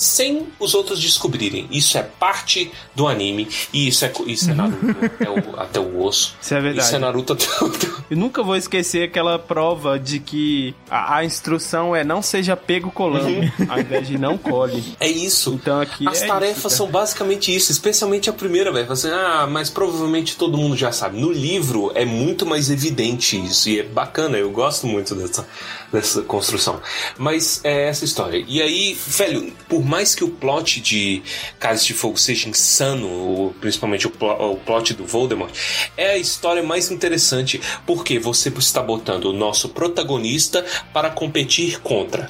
sem 0.01 0.47
os 0.59 0.73
outros 0.73 0.99
descobrirem. 0.99 1.67
Isso 1.69 1.95
é 1.95 2.01
parte 2.01 2.71
do 2.95 3.07
anime 3.07 3.47
e 3.71 3.87
isso 3.87 4.03
é, 4.03 4.11
isso 4.25 4.49
é 4.49 4.53
Naruto 4.55 4.97
até, 5.05 5.29
o, 5.29 5.59
até 5.59 5.79
o 5.79 6.03
osso. 6.03 6.35
Isso 6.41 6.55
é 6.55 6.59
verdade. 6.59 6.87
Isso 6.87 6.95
é 6.95 6.99
Naruto 6.99 7.33
até 7.33 7.45
o... 7.45 7.71
Eu 8.09 8.17
nunca 8.17 8.41
vou 8.41 8.55
esquecer 8.55 9.03
aquela 9.03 9.37
prova 9.37 9.99
de 9.99 10.19
que 10.19 10.73
a, 10.89 11.17
a 11.17 11.23
instrução 11.23 11.95
é 11.95 12.03
não 12.03 12.19
seja 12.21 12.57
pego 12.57 12.89
colando, 12.91 13.29
uhum. 13.29 13.51
ao 13.69 13.79
invés 13.79 14.07
de 14.07 14.17
não 14.17 14.39
cole. 14.39 14.83
É 14.99 15.07
isso. 15.07 15.53
Então 15.53 15.79
aqui 15.79 16.07
As 16.07 16.23
é 16.23 16.27
tarefas 16.27 16.71
isso, 16.71 16.77
são 16.77 16.87
basicamente 16.87 17.55
isso, 17.55 17.71
especialmente 17.71 18.27
a 18.27 18.33
primeira, 18.33 18.71
velho. 18.71 18.91
Assim, 18.91 19.09
ah, 19.09 19.47
mas 19.47 19.69
provavelmente 19.69 20.35
todo 20.35 20.57
mundo 20.57 20.75
já 20.75 20.91
sabe. 20.91 21.19
No 21.21 21.31
livro 21.31 21.91
é 21.93 22.05
muito 22.05 22.43
mais 22.43 22.71
evidente 22.71 23.39
isso 23.39 23.69
e 23.69 23.79
é 23.79 23.83
bacana, 23.83 24.37
eu 24.37 24.49
gosto 24.49 24.87
muito 24.87 25.13
dessa, 25.13 25.47
dessa 25.93 26.23
construção. 26.23 26.81
Mas 27.19 27.61
é 27.63 27.87
essa 27.87 28.03
história. 28.03 28.43
E 28.47 28.61
aí, 28.61 28.97
velho, 29.07 29.53
por 29.69 29.90
mais 29.91 30.15
que 30.15 30.23
o 30.23 30.29
plot 30.29 30.79
de 30.79 31.21
Casas 31.59 31.85
de 31.85 31.93
Fogo 31.93 32.17
seja 32.17 32.47
insano, 32.47 33.53
principalmente 33.59 34.07
o, 34.07 34.09
pl 34.09 34.31
o 34.39 34.55
plot 34.55 34.93
do 34.93 35.05
Voldemort, 35.05 35.53
é 35.97 36.11
a 36.11 36.17
história 36.17 36.63
mais 36.63 36.89
interessante 36.89 37.59
porque 37.85 38.17
você 38.17 38.47
está 38.47 38.81
botando 38.81 39.25
o 39.25 39.33
nosso 39.33 39.67
protagonista 39.67 40.65
para 40.93 41.09
competir 41.09 41.81
contra 41.81 42.29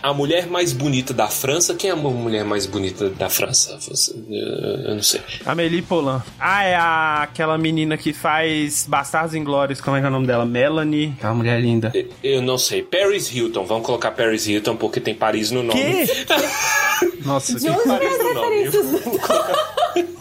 a 0.00 0.14
mulher 0.14 0.46
mais 0.46 0.72
bonita 0.72 1.12
da 1.12 1.26
França. 1.26 1.74
Quem 1.74 1.90
é 1.90 1.92
a 1.92 1.96
mulher 1.96 2.44
mais 2.44 2.64
bonita 2.64 3.10
da 3.10 3.28
França? 3.28 3.76
Você, 3.80 4.14
eu 4.14 4.94
não 4.94 5.02
sei. 5.02 5.20
Amélie 5.44 5.82
Poulain. 5.82 6.22
Ah, 6.38 6.62
é 6.62 6.76
a, 6.76 7.22
aquela 7.22 7.58
menina 7.58 7.96
que 7.96 8.12
faz 8.12 8.86
Bastardos 8.88 9.34
Inglórios. 9.34 9.80
Como 9.80 9.96
é 9.96 10.00
que 10.00 10.06
é 10.06 10.08
o 10.08 10.12
nome 10.12 10.28
dela? 10.28 10.46
Melanie. 10.46 11.14
Aquela 11.18 11.34
mulher 11.34 11.60
linda. 11.60 11.90
Eu, 11.92 12.08
eu 12.22 12.42
não 12.42 12.56
sei. 12.56 12.84
Paris 12.84 13.34
Hilton. 13.34 13.64
Vamos 13.64 13.84
colocar 13.84 14.12
Paris 14.12 14.46
Hilton 14.46 14.76
porque 14.76 15.00
tem 15.00 15.14
Paris 15.14 15.50
no 15.50 15.64
nome. 15.64 15.80
Nossa, 17.24 17.58
De 17.58 17.68
onde 17.68 17.98
vem 17.98 18.08
as 18.08 18.22
referências? 18.22 18.86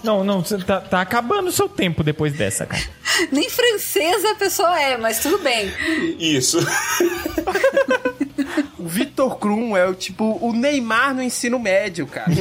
Não, 0.04 0.24
não, 0.24 0.44
você 0.44 0.58
tá, 0.58 0.80
tá 0.80 1.02
acabando 1.02 1.50
o 1.50 1.52
seu 1.52 1.68
tempo 1.68 2.04
depois 2.04 2.34
dessa, 2.34 2.66
cara. 2.66 2.82
Nem 3.32 3.50
francesa 3.50 4.32
a 4.32 4.36
pessoa 4.36 4.80
é, 4.80 4.98
mas 4.98 5.20
tudo 5.20 5.38
bem. 5.40 5.72
Isso. 6.18 6.58
O 8.78 8.88
Victor 8.88 9.38
Krum 9.38 9.76
é 9.76 9.86
o 9.86 9.94
tipo 9.94 10.38
o 10.42 10.54
Neymar 10.54 11.14
no 11.14 11.22
ensino 11.22 11.60
médio, 11.60 12.08
cara. 12.08 12.32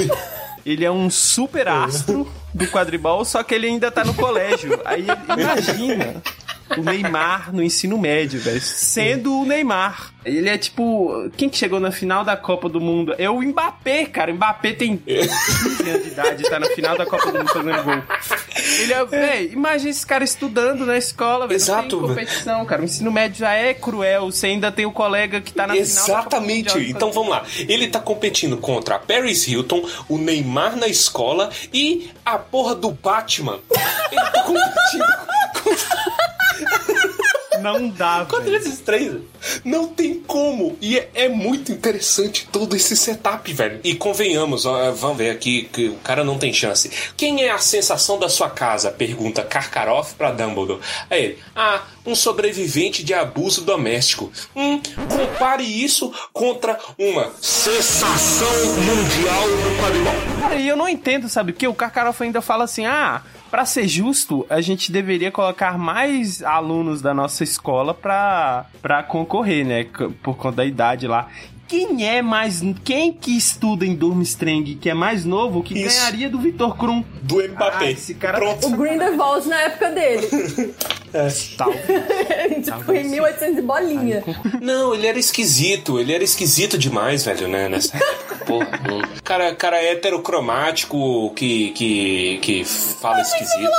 Ele 0.64 0.84
é 0.84 0.90
um 0.90 1.10
super 1.10 1.66
astro 1.68 2.30
do 2.54 2.66
quadribol, 2.68 3.24
só 3.24 3.42
que 3.42 3.54
ele 3.54 3.66
ainda 3.66 3.90
tá 3.90 4.04
no 4.04 4.14
colégio. 4.14 4.80
Aí 4.84 5.06
imagina 5.36 6.22
o 6.76 6.82
Neymar 6.82 7.52
no 7.54 7.62
ensino 7.62 7.96
médio, 7.98 8.40
velho. 8.40 8.60
Sendo 8.60 9.40
o 9.40 9.44
Neymar. 9.44 10.12
Ele 10.24 10.48
é 10.48 10.58
tipo. 10.58 11.30
Quem 11.36 11.48
que 11.48 11.56
chegou 11.56 11.80
na 11.80 11.90
final 11.90 12.24
da 12.24 12.36
Copa 12.36 12.68
do 12.68 12.80
Mundo? 12.80 13.14
É 13.18 13.30
o 13.30 13.40
Mbappé, 13.40 14.04
cara. 14.06 14.30
O 14.30 14.34
Mbappé 14.34 14.72
tem 14.72 14.96
15 15.06 15.90
anos 15.90 16.02
de 16.02 16.08
idade, 16.10 16.42
tá 16.44 16.58
na 16.58 16.66
final 16.66 16.98
da 16.98 17.06
Copa 17.06 17.32
do 17.32 17.38
Mundo 17.38 17.48
fazendo 17.48 17.82
gol. 17.82 18.02
Ele 18.80 18.92
é. 18.92 19.04
Véi, 19.04 19.50
imagina 19.52 19.90
esse 19.90 20.06
cara 20.06 20.22
estudando 20.24 20.84
na 20.84 20.98
escola, 20.98 21.46
velho. 21.46 21.56
Exato, 21.56 21.96
Não 21.96 22.08
tem 22.08 22.08
competição, 22.16 22.64
cara. 22.66 22.82
O 22.82 22.84
ensino 22.84 23.10
médio 23.10 23.38
já 23.38 23.52
é 23.54 23.72
cruel. 23.72 24.30
Você 24.30 24.48
ainda 24.48 24.70
tem 24.70 24.84
o 24.84 24.92
colega 24.92 25.40
que 25.40 25.52
tá 25.52 25.66
na 25.66 25.74
final. 25.74 25.86
da 25.86 26.00
Copa 26.00 26.18
Exatamente. 26.36 26.78
Então 26.90 27.10
vamos 27.10 27.30
lá. 27.30 27.44
Ele 27.56 27.88
tá 27.88 28.00
competindo 28.00 28.56
contra 28.58 28.96
a 28.96 28.98
Paris 28.98 29.46
Hilton, 29.48 29.88
o 30.08 30.18
Neymar 30.18 30.76
na 30.76 30.88
escola 30.88 31.50
e 31.72 32.10
a 32.24 32.36
porra 32.38 32.74
do 32.74 32.90
Batman. 32.90 33.60
Ele 34.10 34.20
tá 34.20 34.42
competindo 34.42 35.28
Não 37.62 37.88
dá, 37.88 38.26
contra 38.30 38.44
velho. 38.44 38.56
esses 38.56 38.78
três. 38.80 39.12
Não 39.64 39.88
tem 39.88 40.14
como. 40.20 40.76
E 40.80 40.98
é, 40.98 41.08
é 41.14 41.28
muito 41.28 41.72
interessante 41.72 42.48
todo 42.50 42.74
esse 42.74 42.96
setup, 42.96 43.52
velho. 43.52 43.80
E 43.84 43.94
convenhamos, 43.94 44.66
ó, 44.66 44.90
vamos 44.92 45.18
ver 45.18 45.30
aqui 45.30 45.68
que 45.72 45.88
o 45.88 45.96
cara 45.96 46.24
não 46.24 46.38
tem 46.38 46.52
chance. 46.52 46.90
Quem 47.16 47.42
é 47.42 47.50
a 47.50 47.58
sensação 47.58 48.18
da 48.18 48.28
sua 48.28 48.50
casa? 48.50 48.90
Pergunta 48.90 49.42
Karkaroff 49.42 50.14
pra 50.14 50.30
Dumbledore. 50.32 50.80
Aí 51.10 51.22
ele, 51.24 51.38
ah, 51.54 51.82
um 52.04 52.14
sobrevivente 52.14 53.04
de 53.04 53.14
abuso 53.14 53.62
doméstico. 53.62 54.32
Hum, 54.56 54.80
compare 55.08 55.62
isso 55.64 56.12
contra 56.32 56.78
uma 56.98 57.30
sensação 57.40 58.48
mundial 58.76 59.42
do 59.48 59.80
quadribol. 59.82 60.40
Cara, 60.40 60.54
e 60.56 60.68
eu 60.68 60.76
não 60.76 60.88
entendo, 60.88 61.28
sabe? 61.28 61.52
Porque 61.52 61.68
o 61.68 61.74
Karkaroff 61.74 62.22
ainda 62.22 62.40
fala 62.40 62.64
assim: 62.64 62.86
ah, 62.86 63.22
Pra 63.50 63.64
ser 63.64 63.88
justo, 63.88 64.46
a 64.50 64.60
gente 64.60 64.92
deveria 64.92 65.32
colocar 65.32 65.78
mais 65.78 66.42
alunos 66.42 67.00
da 67.00 67.14
nossa 67.14 67.42
escola 67.42 67.94
pra 67.94 68.66
concorrer, 69.08 69.66
né? 69.66 69.84
Por 70.22 70.36
conta 70.36 70.58
da 70.58 70.64
idade 70.66 71.06
lá. 71.06 71.28
Quem 71.68 72.06
é 72.08 72.22
mais. 72.22 72.62
Quem 72.82 73.12
que 73.12 73.36
estuda 73.36 73.84
em 73.84 73.94
Durmstrang 73.94 74.74
que 74.76 74.88
é 74.88 74.94
mais 74.94 75.24
novo 75.24 75.62
que 75.62 75.78
Isso. 75.78 75.98
ganharia 75.98 76.30
do 76.30 76.38
Vitor 76.38 76.76
Krum? 76.76 77.04
Do 77.22 77.36
Mbappé. 77.46 77.76
Ah, 77.86 77.90
esse 77.90 78.14
cara- 78.14 78.38
Pronto. 78.38 78.66
O 78.66 78.70
Grindelwald 78.70 79.46
na 79.48 79.60
época 79.62 79.90
dele. 79.90 80.26
Tal. 81.56 81.72
tipo, 81.72 82.92
em 82.92 83.04
1800 83.08 83.58
e 83.58 83.62
bolinha. 83.62 84.24
Não, 84.60 84.94
ele 84.94 85.06
era 85.06 85.18
esquisito. 85.18 85.98
Ele 85.98 86.12
era 86.12 86.22
esquisito 86.24 86.76
demais, 86.78 87.24
velho, 87.24 87.48
né? 87.48 87.68
Nessa 87.68 87.96
época. 87.96 88.36
Porra, 88.44 88.80
não. 88.86 89.02
Cara, 89.22 89.54
cara 89.54 89.82
heterocromático 89.82 91.30
que, 91.34 91.70
que, 91.70 92.38
que 92.42 92.64
fala 92.64 93.20
esquisito. 93.20 93.70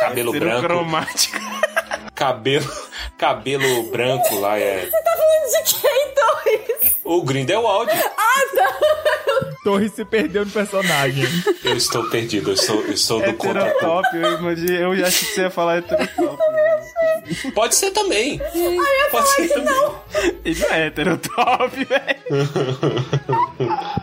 Cabelo 0.00 0.32
branco. 0.32 0.62
cromático. 0.62 1.38
Cabelo, 2.22 2.64
cabelo 3.18 3.82
branco 3.90 4.38
lá 4.38 4.56
é. 4.56 4.86
Tá 4.86 5.16
falando 5.16 5.66
de 5.66 5.74
quem, 5.74 6.08
Torres? 6.14 6.96
O 7.02 7.22
Grindelwald. 7.22 7.90
Torres 9.64 9.92
se 9.92 10.04
perdeu 10.04 10.44
no 10.44 10.50
personagem. 10.52 11.24
Eu 11.64 11.76
estou 11.76 12.08
perdido, 12.10 12.52
eu 12.52 12.56
sou, 12.56 12.80
eu 12.82 12.96
sou 12.96 13.20
do 13.20 13.32
contra 13.34 13.66
Heterotop, 13.66 14.16
eu. 14.16 14.90
Eu 14.90 14.96
já 14.96 15.08
achei 15.08 15.28
que 15.28 15.34
você 15.34 15.40
ia 15.40 15.50
falar 15.50 15.78
heterotop. 15.78 16.38
Pode 17.54 17.74
ser 17.74 17.90
também. 17.90 18.40
Pode 19.10 19.28
ser 19.28 19.48
também. 19.48 19.92
Ele 20.44 20.60
não 20.60 20.70
é 20.70 20.86
heterotop, 20.86 21.84
velho. 21.84 22.22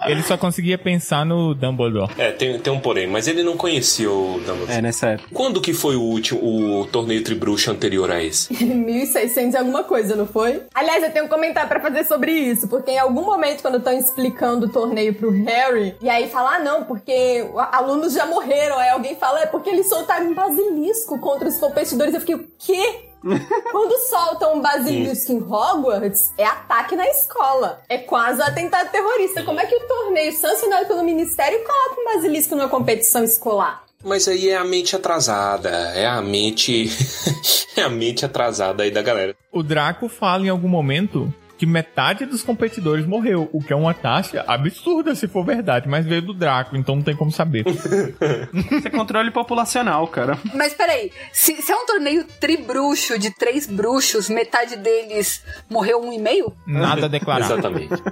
Ele 0.10 0.24
só 0.24 0.38
conseguia 0.38 0.78
pensar 0.78 1.26
no 1.26 1.54
Dumbledore. 1.54 2.12
É, 2.18 2.32
tem, 2.32 2.60
tem 2.60 2.74
um 2.74 2.80
porém, 2.80 3.08
mas 3.08 3.28
ele 3.28 3.44
não 3.44 3.56
conhecia 3.56 4.10
o 4.10 4.40
Dumbledore. 4.40 4.72
É, 4.72 4.82
nessa 4.82 5.10
época. 5.10 5.30
Quando 5.34 5.62
que 5.62 5.74
foi 5.74 5.96
o 5.96 6.02
último, 6.02 6.42
o 6.82 6.86
torneio 6.88 7.24
tribruxo 7.24 7.72
anterior 7.72 8.12
a 8.12 8.24
esse? 8.24 8.52
1600 8.64 9.54
e 9.54 9.58
alguma 9.58 9.84
coisa, 9.84 10.16
não 10.16 10.26
foi? 10.26 10.64
Aliás, 10.74 11.04
eu 11.04 11.12
tenho 11.12 11.26
um 11.26 11.30
comentário 11.30 11.70
pra 11.70 11.80
fazer 11.80 12.06
sobre 12.06 12.32
isso, 12.32 12.68
porque 12.68 12.92
em 12.92 13.00
algum 13.00 13.24
momento, 13.24 13.62
quando 13.62 13.78
estão 13.78 13.94
explicando 13.94 14.66
o 14.68 14.70
torneio 14.70 15.14
pro 15.14 15.32
Harry, 15.32 15.96
e 16.02 16.10
aí 16.10 16.30
fala, 16.30 16.56
ah, 16.56 16.60
não, 16.60 16.84
porque 16.84 17.46
alunos 17.72 18.14
já 18.14 18.26
morreram, 18.26 18.78
aí 18.78 18.90
alguém 18.90 19.16
fala, 19.16 19.42
é 19.42 19.46
porque 19.46 19.70
eles 19.70 19.88
soltaram 19.88 20.28
um 20.28 20.34
basilisco 20.34 21.20
contra 21.20 21.48
os 21.48 21.58
competidores. 21.58 22.14
Eu 22.14 22.20
fiquei, 22.20 22.36
o 22.36 22.48
quê? 22.58 23.09
Quando 23.72 23.98
soltam 24.10 24.56
um 24.56 24.62
basilisco 24.62 25.32
em 25.32 25.42
Hogwarts, 25.42 26.32
é 26.38 26.46
ataque 26.46 26.96
na 26.96 27.08
escola. 27.08 27.82
É 27.90 27.98
quase 27.98 28.40
um 28.40 28.44
atentado 28.44 28.90
terrorista. 28.92 29.44
Como 29.44 29.60
é 29.60 29.66
que 29.66 29.76
o 29.76 29.88
torneio 29.88 30.32
sancionado 30.34 30.88
pelo 30.88 31.04
Ministério 31.04 31.60
coloca 31.64 32.02
um 32.02 32.06
basilisco 32.06 32.56
numa 32.56 32.70
competição 32.70 33.24
escolar? 33.24 33.84
Mas 34.04 34.28
aí 34.30 34.50
é 34.50 34.56
a 34.56 34.64
mente 34.64 34.96
atrasada, 34.96 35.70
é 35.70 36.06
a 36.06 36.22
mente. 36.22 36.90
é 37.76 37.82
a 37.82 37.90
mente 37.90 38.26
atrasada 38.26 38.84
aí 38.84 38.92
da 38.92 39.02
galera. 39.02 39.36
O 39.52 39.62
Draco 39.62 40.08
fala 40.08 40.46
em 40.46 40.50
algum 40.50 40.70
momento 40.70 41.34
que 41.60 41.66
metade 41.66 42.26
dos 42.26 42.42
competidores 42.42 43.06
morreu, 43.06 43.50
o 43.52 43.62
que 43.62 43.74
é 43.74 43.76
uma 43.76 43.94
taxa 43.94 44.46
absurda 44.48 45.14
se 45.14 45.28
for 45.28 45.44
verdade, 45.44 45.90
mas 45.90 46.06
veio 46.06 46.22
do 46.22 46.34
Draco, 46.34 46.78
então 46.78 46.96
não 46.96 47.04
tem 47.04 47.14
como 47.14 47.34
saber. 47.34 47.66
Isso 48.72 48.88
é 48.88 48.90
controle 48.90 49.30
populacional, 49.30 50.08
cara. 50.08 50.40
Mas 50.56 50.74
peraí, 50.74 51.12
se, 51.34 51.62
se 51.62 51.70
é 51.70 51.76
um 51.76 51.86
torneio 51.86 52.24
tribruxo 52.40 53.20
de 53.20 53.30
três 53.32 53.68
bruxos, 53.68 54.30
metade 54.30 54.78
deles 54.78 55.44
morreu 55.70 56.02
um 56.02 56.14
e 56.14 56.18
meio? 56.18 56.54
Nada 56.66 57.10
declarado. 57.12 57.52
Exatamente. 57.52 58.04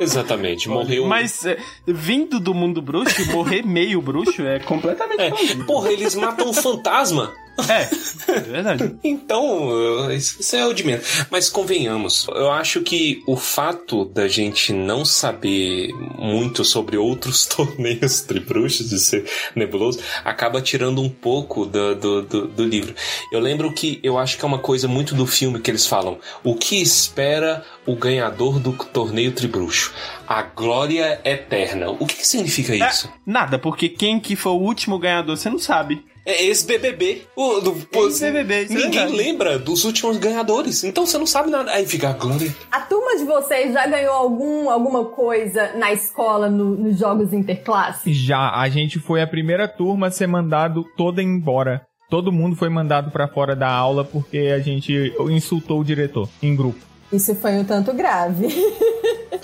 Exatamente, 0.00 0.68
morreu. 0.70 1.04
um. 1.04 1.06
Mas 1.06 1.44
é, 1.44 1.58
vindo 1.86 2.40
do 2.40 2.54
mundo 2.54 2.80
bruxo, 2.80 3.30
morrer 3.30 3.62
meio 3.62 4.00
bruxo 4.00 4.40
é 4.40 4.58
completamente 4.58 5.52
É, 5.52 5.64
porra, 5.66 5.92
eles 5.92 6.14
matam 6.14 6.48
um 6.48 6.54
fantasma. 6.54 7.30
É, 7.68 7.88
é 8.32 8.40
verdade. 8.40 8.96
Então, 9.02 10.10
isso 10.12 10.54
é 10.56 10.64
o 10.64 10.72
de 10.72 10.84
menos. 10.84 11.26
Mas 11.30 11.50
convenhamos, 11.50 12.26
eu 12.28 12.50
acho 12.50 12.82
que 12.82 13.22
o 13.26 13.36
fato 13.36 14.04
da 14.06 14.28
gente 14.28 14.72
não 14.72 15.04
saber 15.04 15.92
muito 16.16 16.64
sobre 16.64 16.96
outros 16.96 17.44
torneios 17.46 18.20
tribruxos, 18.20 18.88
de 18.88 18.98
ser 18.98 19.28
nebuloso, 19.54 20.00
acaba 20.24 20.62
tirando 20.62 21.02
um 21.02 21.08
pouco 21.08 21.66
do, 21.66 21.94
do, 21.94 22.22
do, 22.22 22.46
do 22.48 22.64
livro. 22.64 22.94
Eu 23.32 23.40
lembro 23.40 23.72
que 23.72 23.98
eu 24.02 24.16
acho 24.18 24.38
que 24.38 24.44
é 24.44 24.48
uma 24.48 24.58
coisa 24.58 24.86
muito 24.86 25.14
do 25.14 25.26
filme 25.26 25.60
que 25.60 25.70
eles 25.70 25.86
falam: 25.86 26.18
o 26.44 26.54
que 26.54 26.80
espera 26.80 27.64
o 27.86 27.96
ganhador 27.96 28.58
do 28.58 28.72
torneio 28.72 29.32
tribruxo? 29.32 29.92
A 30.26 30.42
glória 30.42 31.20
eterna. 31.24 31.90
O 31.90 32.06
que, 32.06 32.16
que 32.16 32.26
significa 32.26 32.74
isso? 32.74 33.10
Nada, 33.26 33.58
porque 33.58 33.88
quem 33.88 34.20
que 34.20 34.36
foi 34.36 34.52
o 34.52 34.60
último 34.60 34.98
ganhador, 34.98 35.36
você 35.36 35.48
não 35.50 35.58
sabe. 35.58 36.04
É 36.30 36.44
ex-BBB. 36.44 37.22
O- 37.34 37.58
do- 37.60 37.74
Ex-BBB, 37.90 38.54
é 38.54 38.60
Ninguém 38.68 38.90
verdade. 38.90 39.16
lembra 39.16 39.58
dos 39.58 39.86
últimos 39.86 40.18
ganhadores. 40.18 40.84
Então 40.84 41.06
você 41.06 41.16
não 41.16 41.24
sabe 41.26 41.50
nada. 41.50 41.70
Aí 41.72 41.86
fica 41.86 42.10
a 42.10 42.12
glória. 42.12 42.54
A 42.70 42.80
turma 42.82 43.16
de 43.16 43.24
vocês 43.24 43.72
já 43.72 43.86
ganhou 43.86 44.12
algum, 44.12 44.68
alguma 44.68 45.06
coisa 45.06 45.72
na 45.78 45.90
escola, 45.90 46.50
no- 46.50 46.76
nos 46.76 46.98
jogos 46.98 47.32
interclasse? 47.32 48.12
Já, 48.12 48.50
a 48.54 48.68
gente 48.68 48.98
foi 48.98 49.22
a 49.22 49.26
primeira 49.26 49.66
turma 49.66 50.08
a 50.08 50.10
ser 50.10 50.26
mandado 50.26 50.84
toda 50.98 51.22
embora. 51.22 51.80
Todo 52.10 52.30
mundo 52.30 52.56
foi 52.56 52.68
mandado 52.68 53.10
pra 53.10 53.26
fora 53.28 53.56
da 53.56 53.68
aula 53.70 54.04
porque 54.04 54.38
a 54.54 54.58
gente 54.58 54.92
insultou 55.30 55.80
o 55.80 55.84
diretor 55.84 56.28
em 56.42 56.54
grupo. 56.54 56.78
Isso 57.12 57.34
foi 57.36 57.52
um 57.52 57.64
tanto 57.64 57.92
grave. 57.94 58.48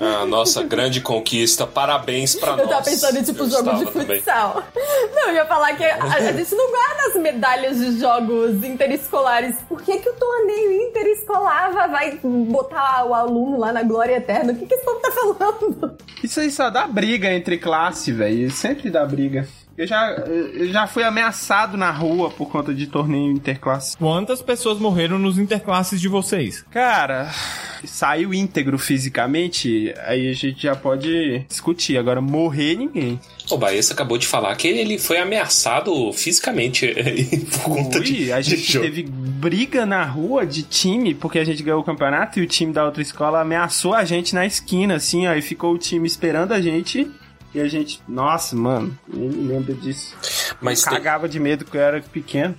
A 0.01 0.27
nossa 0.27 0.63
grande 0.63 1.01
conquista. 1.01 1.67
Parabéns 1.67 2.35
pra 2.35 2.53
nós. 2.57 2.61
Eu 2.61 2.69
tava 2.69 2.83
pensando 2.85 3.19
em 3.19 3.23
tipo 3.23 3.45
Eu 3.45 3.49
jogo 3.51 3.71
de 3.71 3.85
estava 3.85 3.93
também. 3.93 4.19
futsal. 4.19 4.63
Não, 5.15 5.29
eu 5.29 5.35
ia 5.35 5.47
falar 5.47 5.75
que 5.77 5.85
a, 5.85 6.03
a 6.03 6.33
gente 6.33 6.55
não 6.55 6.71
guarda 6.71 7.03
as 7.09 7.15
medalhas 7.23 7.79
de 7.79 7.99
jogos 7.99 8.63
interescolares. 8.65 9.57
Por 9.69 9.81
que, 9.83 9.97
que 9.99 10.09
o 10.11 10.15
torneio 10.15 10.73
interescolar 10.89 11.73
vai- 11.73 11.89
vai 11.91 12.19
botar 12.23 13.07
o 13.07 13.15
aluno 13.15 13.59
lá 13.59 13.73
na 13.73 13.83
glória 13.83 14.17
eterna? 14.17 14.53
O 14.53 14.57
que, 14.57 14.67
que 14.67 14.75
esse 14.75 14.85
povo 14.85 15.01
tá 15.01 15.11
falando? 15.13 15.97
Isso 16.23 16.41
aí 16.41 16.51
só 16.51 16.69
dá 16.71 16.87
briga 16.87 17.33
entre 17.33 17.57
classe, 17.57 18.13
velho. 18.13 18.51
Sempre 18.51 18.91
dá 18.91 19.07
briga. 19.07 19.47
Eu 19.77 19.87
já, 19.89 20.11
eu 20.11 20.69
já 20.69 20.87
fui 20.87 21.03
ameaçado 21.03 21.77
na 21.77 21.91
rua 21.91 22.31
por 22.31 22.49
conta 22.49 22.73
de 22.73 22.87
torneio 22.87 23.33
interclasse. 23.33 23.97
Quantas 23.97 24.41
pessoas 24.41 24.79
morreram 24.79 25.19
nos 25.19 25.37
interclasses 25.37 26.01
de 26.01 26.07
vocês? 26.07 26.65
Cara, 26.71 27.29
saiu 27.85 28.33
íntegro 28.33 28.79
fisicamente, 28.79 29.93
aí 30.07 30.29
a 30.29 30.33
gente 30.33 30.63
já 30.63 30.77
pode 30.77 31.41
discutir. 31.49 31.99
Agora, 31.99 32.21
morrer 32.21 32.77
ninguém. 32.77 33.19
O 33.51 33.57
Baessa 33.57 33.95
acabou 33.95 34.17
de 34.17 34.29
falar 34.29 34.55
que 34.55 34.69
ele 34.69 34.97
foi 34.97 35.19
ameaçado 35.19 36.13
fisicamente 36.13 36.95
por 37.53 37.75
conta 37.75 38.01
de, 38.01 38.13
Ui, 38.27 38.33
a 38.33 38.41
de 38.41 38.51
gente 38.51 38.73
jogo. 38.73 38.85
teve 38.85 39.03
briga 39.03 39.85
na 39.85 40.05
rua 40.05 40.47
de 40.47 40.63
time, 40.63 41.15
porque 41.15 41.39
a 41.41 41.45
gente 41.45 41.63
ganhou 41.65 41.81
o 41.81 41.85
campeonato 41.85 42.39
e 42.39 42.43
o 42.43 42.47
time 42.47 42.73
da 42.73 42.85
outra 42.85 43.03
escola 43.03 43.41
ameaçou 43.41 43.93
a 43.93 44.05
gente 44.05 44.35
na 44.37 44.47
esquina, 44.47 44.95
assim, 44.95 45.27
ó, 45.27 45.35
e 45.35 45.43
ficou 45.43 45.75
o 45.75 45.79
time 45.79 46.07
esperando 46.07 46.53
a 46.53 46.61
gente. 46.61 47.11
E 47.55 47.61
a 47.61 47.69
gente, 47.69 48.01
nossa, 48.09 48.57
mano, 48.57 48.99
nem 49.07 49.29
me 49.29 49.49
lembro 49.49 49.75
disso. 49.75 50.17
Mas 50.61 50.83
eu 50.83 50.89
tem- 50.91 50.99
cagava 50.99 51.29
de 51.29 51.39
medo 51.39 51.65
que 51.65 51.77
eu 51.77 51.81
era 51.81 52.01
pequeno. 52.03 52.55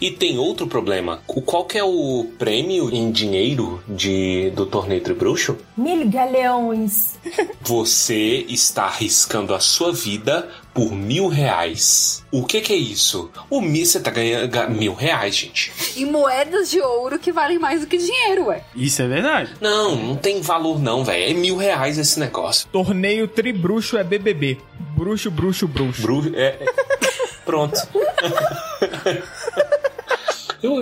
E 0.00 0.10
tem 0.10 0.38
outro 0.38 0.66
problema. 0.66 1.20
O 1.28 1.40
qual 1.42 1.64
que 1.64 1.78
é 1.78 1.84
o 1.84 2.26
prêmio 2.38 2.90
em 2.94 3.10
dinheiro 3.10 3.82
de, 3.88 4.50
do 4.50 4.66
torneio 4.66 5.00
Tribruxo? 5.00 5.56
Mil 5.76 6.08
galeões. 6.08 7.16
Você 7.62 8.44
está 8.48 8.84
arriscando 8.84 9.54
a 9.54 9.60
sua 9.60 9.92
vida 9.92 10.48
por 10.74 10.92
mil 10.92 11.28
reais. 11.28 12.24
O 12.30 12.44
que 12.44 12.60
que 12.60 12.72
é 12.72 12.76
isso? 12.76 13.30
O 13.50 13.60
você 13.60 13.98
tá 14.00 14.10
ganhando 14.10 14.48
ga- 14.48 14.68
mil 14.68 14.94
reais, 14.94 15.34
gente. 15.36 15.72
E 15.96 16.04
moedas 16.04 16.70
de 16.70 16.80
ouro 16.80 17.18
que 17.18 17.32
valem 17.32 17.58
mais 17.58 17.80
do 17.80 17.86
que 17.86 17.98
dinheiro, 17.98 18.46
ué. 18.46 18.62
Isso 18.76 19.02
é 19.02 19.08
verdade. 19.08 19.50
Não, 19.60 19.96
não 19.96 20.16
tem 20.16 20.40
valor 20.40 20.78
não, 20.80 21.04
velho. 21.04 21.30
É 21.30 21.34
mil 21.34 21.56
reais 21.56 21.98
esse 21.98 22.18
negócio. 22.20 22.68
Torneio 22.70 23.26
Tribruxo 23.26 23.96
é 23.98 24.04
BBB. 24.04 24.58
Bruxo, 24.96 25.30
bruxo, 25.30 25.66
bruxo. 25.68 26.00
Bru 26.02 26.32
é, 26.34 26.46
é- 26.60 26.64
Pronto. 27.44 27.80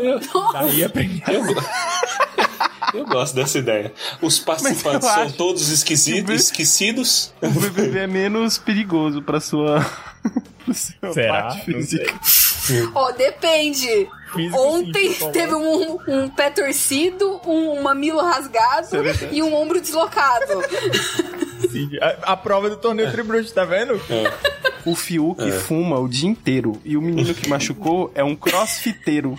eu, 0.07 0.21
eu, 0.21 0.53
Daí 0.53 0.85
aprendi. 0.85 1.23
eu, 1.29 1.43
go- 1.45 1.63
eu 2.95 3.05
gosto 3.07 3.35
dessa 3.35 3.59
ideia. 3.59 3.93
Os 4.23 4.39
participantes 4.39 5.09
são 5.09 5.31
todos 5.31 5.69
o- 5.69 5.73
esquecidos. 5.73 7.33
O 7.43 7.49
BBB 7.51 7.99
é 8.01 8.07
menos 8.07 8.59
perigoso 8.59 9.23
pra 9.23 9.41
sua, 9.41 9.81
pra 10.65 10.75
sua 10.75 11.13
Será? 11.13 11.43
parte 11.43 11.65
física. 11.65 12.15
Ó, 12.95 13.13
depende. 13.13 14.09
Físico, 14.35 14.59
Ontem 14.59 15.13
sim, 15.15 15.31
teve 15.31 15.55
um, 15.55 15.99
um 16.09 16.29
pé 16.29 16.51
torcido, 16.51 17.41
um 17.47 17.81
mamilo 17.81 18.21
rasgado 18.21 18.89
e 19.31 19.41
um 19.41 19.55
ombro 19.55 19.81
deslocado. 19.81 20.47
Sim, 21.71 21.91
A, 22.03 22.33
a 22.33 22.37
prova 22.37 22.69
do 22.69 22.77
torneio 22.77 23.11
Tribruxo, 23.13 23.55
tá 23.55 23.65
vendo? 23.65 24.01
O 24.85 24.97
Fiuk 24.97 25.51
fuma 25.53 25.99
o 26.01 26.09
dia 26.09 26.29
inteiro 26.29 26.81
e 26.85 26.97
o 26.97 27.03
menino 27.03 27.33
que 27.35 27.49
machucou 27.49 28.11
é 28.17 28.25
um 28.25 28.35
crossfiteiro. 28.35 29.39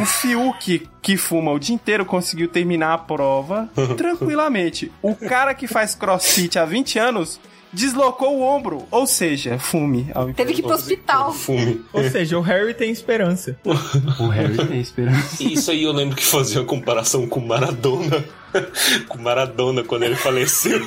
O 0.00 0.06
Fiuk 0.06 0.88
que 1.02 1.16
fuma 1.16 1.52
o 1.52 1.58
dia 1.58 1.74
inteiro 1.74 2.04
conseguiu 2.04 2.48
terminar 2.48 2.94
a 2.94 2.98
prova 2.98 3.68
tranquilamente. 3.96 4.90
O 5.02 5.14
cara 5.14 5.54
que 5.54 5.66
faz 5.66 5.94
crossfit 5.94 6.58
há 6.58 6.64
20 6.64 6.98
anos 6.98 7.40
deslocou 7.72 8.38
o 8.38 8.42
ombro, 8.42 8.84
ou 8.90 9.06
seja, 9.06 9.58
fume. 9.58 10.10
ao 10.14 10.32
Teve 10.32 10.54
que 10.54 10.60
ir 10.60 10.62
pro 10.62 10.74
hospital. 10.74 11.32
Fume. 11.32 11.84
Ou 11.92 12.02
seja, 12.10 12.36
o 12.36 12.40
Harry 12.40 12.74
tem 12.74 12.90
esperança. 12.90 13.56
O 14.18 14.26
Harry 14.28 14.56
tem 14.66 14.80
esperança. 14.80 15.40
Isso 15.42 15.70
aí 15.70 15.84
eu 15.84 15.92
lembro 15.92 16.16
que 16.16 16.24
fazia 16.24 16.60
uma 16.60 16.66
comparação 16.66 17.26
com 17.28 17.40
Maradona. 17.40 18.24
com 19.08 19.18
Maradona 19.18 19.84
quando 19.84 20.02
ele 20.02 20.16
faleceu. 20.16 20.80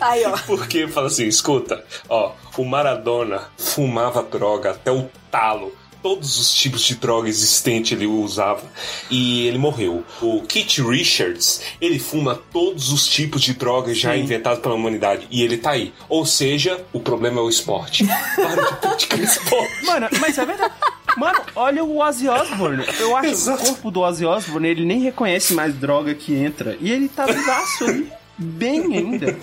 Aí, 0.00 0.24
ó. 0.26 0.36
Porque 0.46 0.88
fala 0.88 1.06
assim, 1.06 1.26
escuta, 1.26 1.84
ó, 2.08 2.32
o 2.56 2.64
Maradona 2.64 3.42
fumava 3.56 4.22
droga 4.22 4.70
até 4.72 4.90
o 4.90 5.08
talo. 5.30 5.72
Todos 6.02 6.38
os 6.38 6.52
tipos 6.52 6.82
de 6.82 6.96
droga 6.96 7.28
existente 7.28 7.94
ele 7.94 8.06
usava. 8.06 8.62
E 9.10 9.46
ele 9.46 9.58
morreu. 9.58 10.04
O 10.20 10.42
Kit 10.42 10.82
Richards, 10.82 11.60
ele 11.80 11.98
fuma 11.98 12.34
todos 12.52 12.90
os 12.92 13.06
tipos 13.06 13.40
de 13.42 13.54
drogas 13.54 13.98
já 13.98 14.16
inventados 14.16 14.60
pela 14.60 14.74
humanidade. 14.74 15.26
E 15.30 15.42
ele 15.42 15.56
tá 15.58 15.70
aí. 15.72 15.92
Ou 16.08 16.26
seja, 16.26 16.84
o 16.92 17.00
problema 17.00 17.38
é 17.40 17.42
o 17.42 17.48
esporte. 17.48 18.04
Para 18.36 18.62
de 18.62 18.76
praticar 18.76 19.18
esporte. 19.22 19.84
Mano, 19.84 20.08
mas 20.20 20.36
é 20.38 20.44
verdade. 20.44 20.74
Mano, 21.16 21.40
olha 21.54 21.84
o 21.84 21.98
Ozzy 21.98 22.28
Osbourne. 22.28 22.84
Eu 22.98 23.16
acho 23.16 23.28
Exato. 23.30 23.58
que 23.58 23.64
o 23.64 23.68
corpo 23.68 23.90
do 23.90 24.00
Ozzy 24.00 24.24
Osbourne, 24.24 24.68
ele 24.68 24.84
nem 24.84 25.00
reconhece 25.00 25.52
mais 25.54 25.74
droga 25.74 26.14
que 26.14 26.34
entra. 26.34 26.76
E 26.80 26.90
ele 26.90 27.08
tá 27.08 27.26
vivaço 27.26 27.84
ali. 27.84 28.10
Bem 28.42 28.80
ainda. 28.96 29.36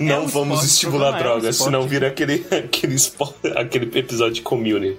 Não 0.00 0.24
um 0.24 0.26
vamos 0.26 0.64
estimular 0.64 1.12
é 1.12 1.16
um 1.16 1.18
drogas, 1.18 1.44
esporte. 1.56 1.72
senão 1.72 1.86
vira 1.88 2.08
aquele, 2.08 2.44
aquele, 2.50 2.94
esporte, 2.94 3.46
aquele 3.56 3.98
episódio 3.98 4.34
de 4.34 4.42
community. 4.42 4.96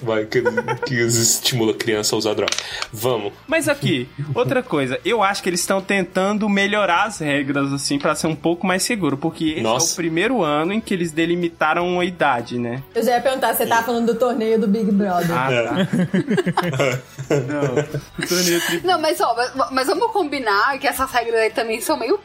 Vai, 0.00 0.24
que, 0.26 0.42
que 0.86 0.94
estimula 0.94 1.72
a 1.72 1.74
criança 1.74 2.14
a 2.14 2.18
usar 2.18 2.34
droga. 2.34 2.52
Vamos. 2.92 3.32
Mas 3.46 3.68
aqui, 3.68 4.08
outra 4.34 4.62
coisa, 4.62 4.98
eu 5.04 5.22
acho 5.22 5.42
que 5.42 5.48
eles 5.48 5.60
estão 5.60 5.80
tentando 5.80 6.48
melhorar 6.48 7.04
as 7.04 7.18
regras, 7.18 7.72
assim, 7.72 7.98
pra 7.98 8.14
ser 8.14 8.26
um 8.26 8.36
pouco 8.36 8.66
mais 8.66 8.82
seguro, 8.82 9.16
porque 9.16 9.54
esse 9.58 9.64
é 9.66 9.92
o 9.92 9.96
primeiro 9.96 10.42
ano 10.42 10.72
em 10.72 10.80
que 10.80 10.94
eles 10.94 11.12
delimitaram 11.12 11.98
a 12.00 12.04
idade, 12.04 12.58
né? 12.58 12.82
Eu 12.94 13.02
já 13.02 13.12
ia 13.16 13.20
perguntar, 13.20 13.54
você 13.54 13.66
tá 13.66 13.82
falando 13.82 14.06
do 14.12 14.18
torneio 14.18 14.58
do 14.60 14.66
Big 14.68 14.90
Brother. 14.90 15.30
Ah, 15.32 15.52
É. 15.52 15.62
tá. 15.62 15.72
Não, 17.32 18.24
o 18.24 18.26
torneio 18.28 18.60
tri- 18.66 18.80
Não, 18.84 19.00
mas 19.00 19.20
ó, 19.20 19.34
mas, 19.34 19.70
mas 19.70 19.86
vamos 19.86 20.10
combinar 20.12 20.78
que 20.78 20.86
essas 20.86 21.10
regras 21.10 21.40
aí 21.40 21.50
também 21.50 21.80
são 21.80 21.96
meio 21.98 22.18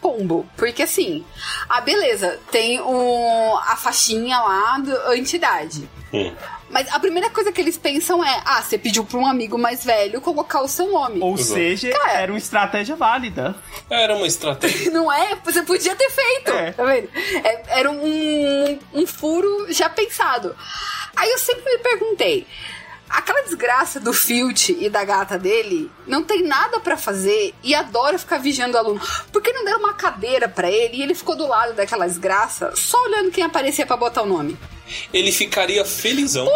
pombo. 0.00 0.46
Porque 0.56 0.82
assim, 0.82 1.24
ah, 1.68 1.80
beleza, 1.80 2.38
tem 2.50 2.80
um, 2.80 3.56
a 3.56 3.76
faixinha 3.76 4.38
lá 4.38 4.78
da 4.78 5.16
entidade. 5.16 5.88
Hum. 6.12 6.32
Mas 6.68 6.92
a 6.92 6.98
primeira 6.98 7.30
coisa 7.30 7.52
que 7.52 7.60
eles 7.60 7.76
pensam 7.76 8.24
é: 8.24 8.42
ah, 8.44 8.60
você 8.62 8.76
pediu 8.76 9.04
pra 9.04 9.18
um 9.18 9.26
amigo 9.26 9.56
mais 9.56 9.84
velho 9.84 10.20
colocar 10.20 10.62
o 10.62 10.68
seu 10.68 10.90
nome. 10.90 11.20
Ou 11.20 11.36
seja, 11.36 11.90
Cara. 11.90 12.12
era 12.12 12.32
uma 12.32 12.38
estratégia 12.38 12.96
válida. 12.96 13.54
Era 13.88 14.16
uma 14.16 14.26
estratégia. 14.26 14.90
Não 14.92 15.10
é? 15.12 15.36
Você 15.44 15.62
podia 15.62 15.94
ter 15.94 16.10
feito. 16.10 16.50
É. 16.52 16.72
Tá 16.72 16.84
vendo? 16.84 17.08
É- 17.44 17.62
era 17.80 17.90
um, 17.90 18.78
um 18.94 19.06
furo 19.06 19.66
já 19.72 19.88
pensado. 19.88 20.56
Aí 21.16 21.30
eu 21.30 21.38
sempre 21.38 21.64
me 21.64 21.78
perguntei. 21.78 22.46
Aquela 23.08 23.42
desgraça 23.42 24.00
do 24.00 24.12
Filt 24.12 24.70
e 24.70 24.88
da 24.88 25.04
gata 25.04 25.38
dele 25.38 25.90
não 26.06 26.22
tem 26.22 26.42
nada 26.42 26.80
pra 26.80 26.96
fazer 26.96 27.54
e 27.62 27.74
adora 27.74 28.18
ficar 28.18 28.38
vigiando 28.38 28.76
o 28.76 28.80
aluno. 28.80 29.00
Por 29.32 29.40
que 29.40 29.52
não 29.52 29.64
deram 29.64 29.80
uma 29.80 29.94
cadeira 29.94 30.48
pra 30.48 30.70
ele 30.70 30.96
e 30.96 31.02
ele 31.02 31.14
ficou 31.14 31.36
do 31.36 31.46
lado 31.46 31.74
daquela 31.74 32.06
desgraça 32.06 32.72
só 32.74 33.02
olhando 33.04 33.30
quem 33.30 33.44
aparecia 33.44 33.86
pra 33.86 33.96
botar 33.96 34.22
o 34.22 34.26
nome? 34.26 34.58
Ele 35.12 35.32
ficaria 35.32 35.84
felizão 35.84 36.48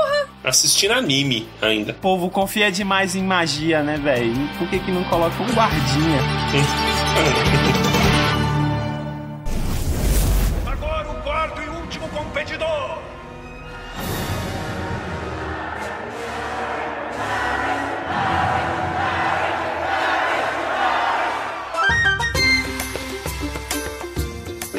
assistindo 0.45 0.93
anime 0.93 1.49
ainda. 1.61 1.93
O 1.93 1.97
povo 1.97 2.31
confia 2.31 2.71
demais 2.71 3.15
em 3.15 3.23
magia, 3.23 3.83
né, 3.83 3.97
velho? 3.97 4.35
Por 4.59 4.69
que, 4.69 4.79
que 4.79 4.91
não 4.91 5.05
coloca 5.05 5.43
um 5.43 5.53
guardinha? 5.53 6.21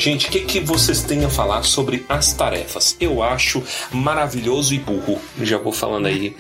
Gente, 0.02 0.30
o 0.30 0.32
que, 0.32 0.40
que 0.40 0.60
vocês 0.60 1.04
têm 1.04 1.24
a 1.24 1.30
falar 1.30 1.62
sobre 1.62 2.04
as 2.10 2.34
tarefas? 2.34 2.98
Eu 3.00 3.22
acho 3.22 3.64
maravilhoso 3.92 4.74
e 4.74 4.80
burro. 4.80 5.22
Já 5.40 5.60
vou 5.60 5.72
falando 5.72 6.08
aí. 6.08 6.36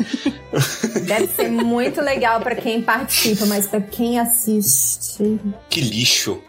Deve 1.06 1.28
ser 1.28 1.48
muito 1.48 2.02
legal 2.02 2.42
pra 2.42 2.56
quem 2.56 2.82
participa, 2.82 3.46
mas 3.46 3.68
pra 3.68 3.80
quem 3.80 4.20
assiste. 4.20 5.40
Que 5.70 5.80
lixo. 5.80 6.42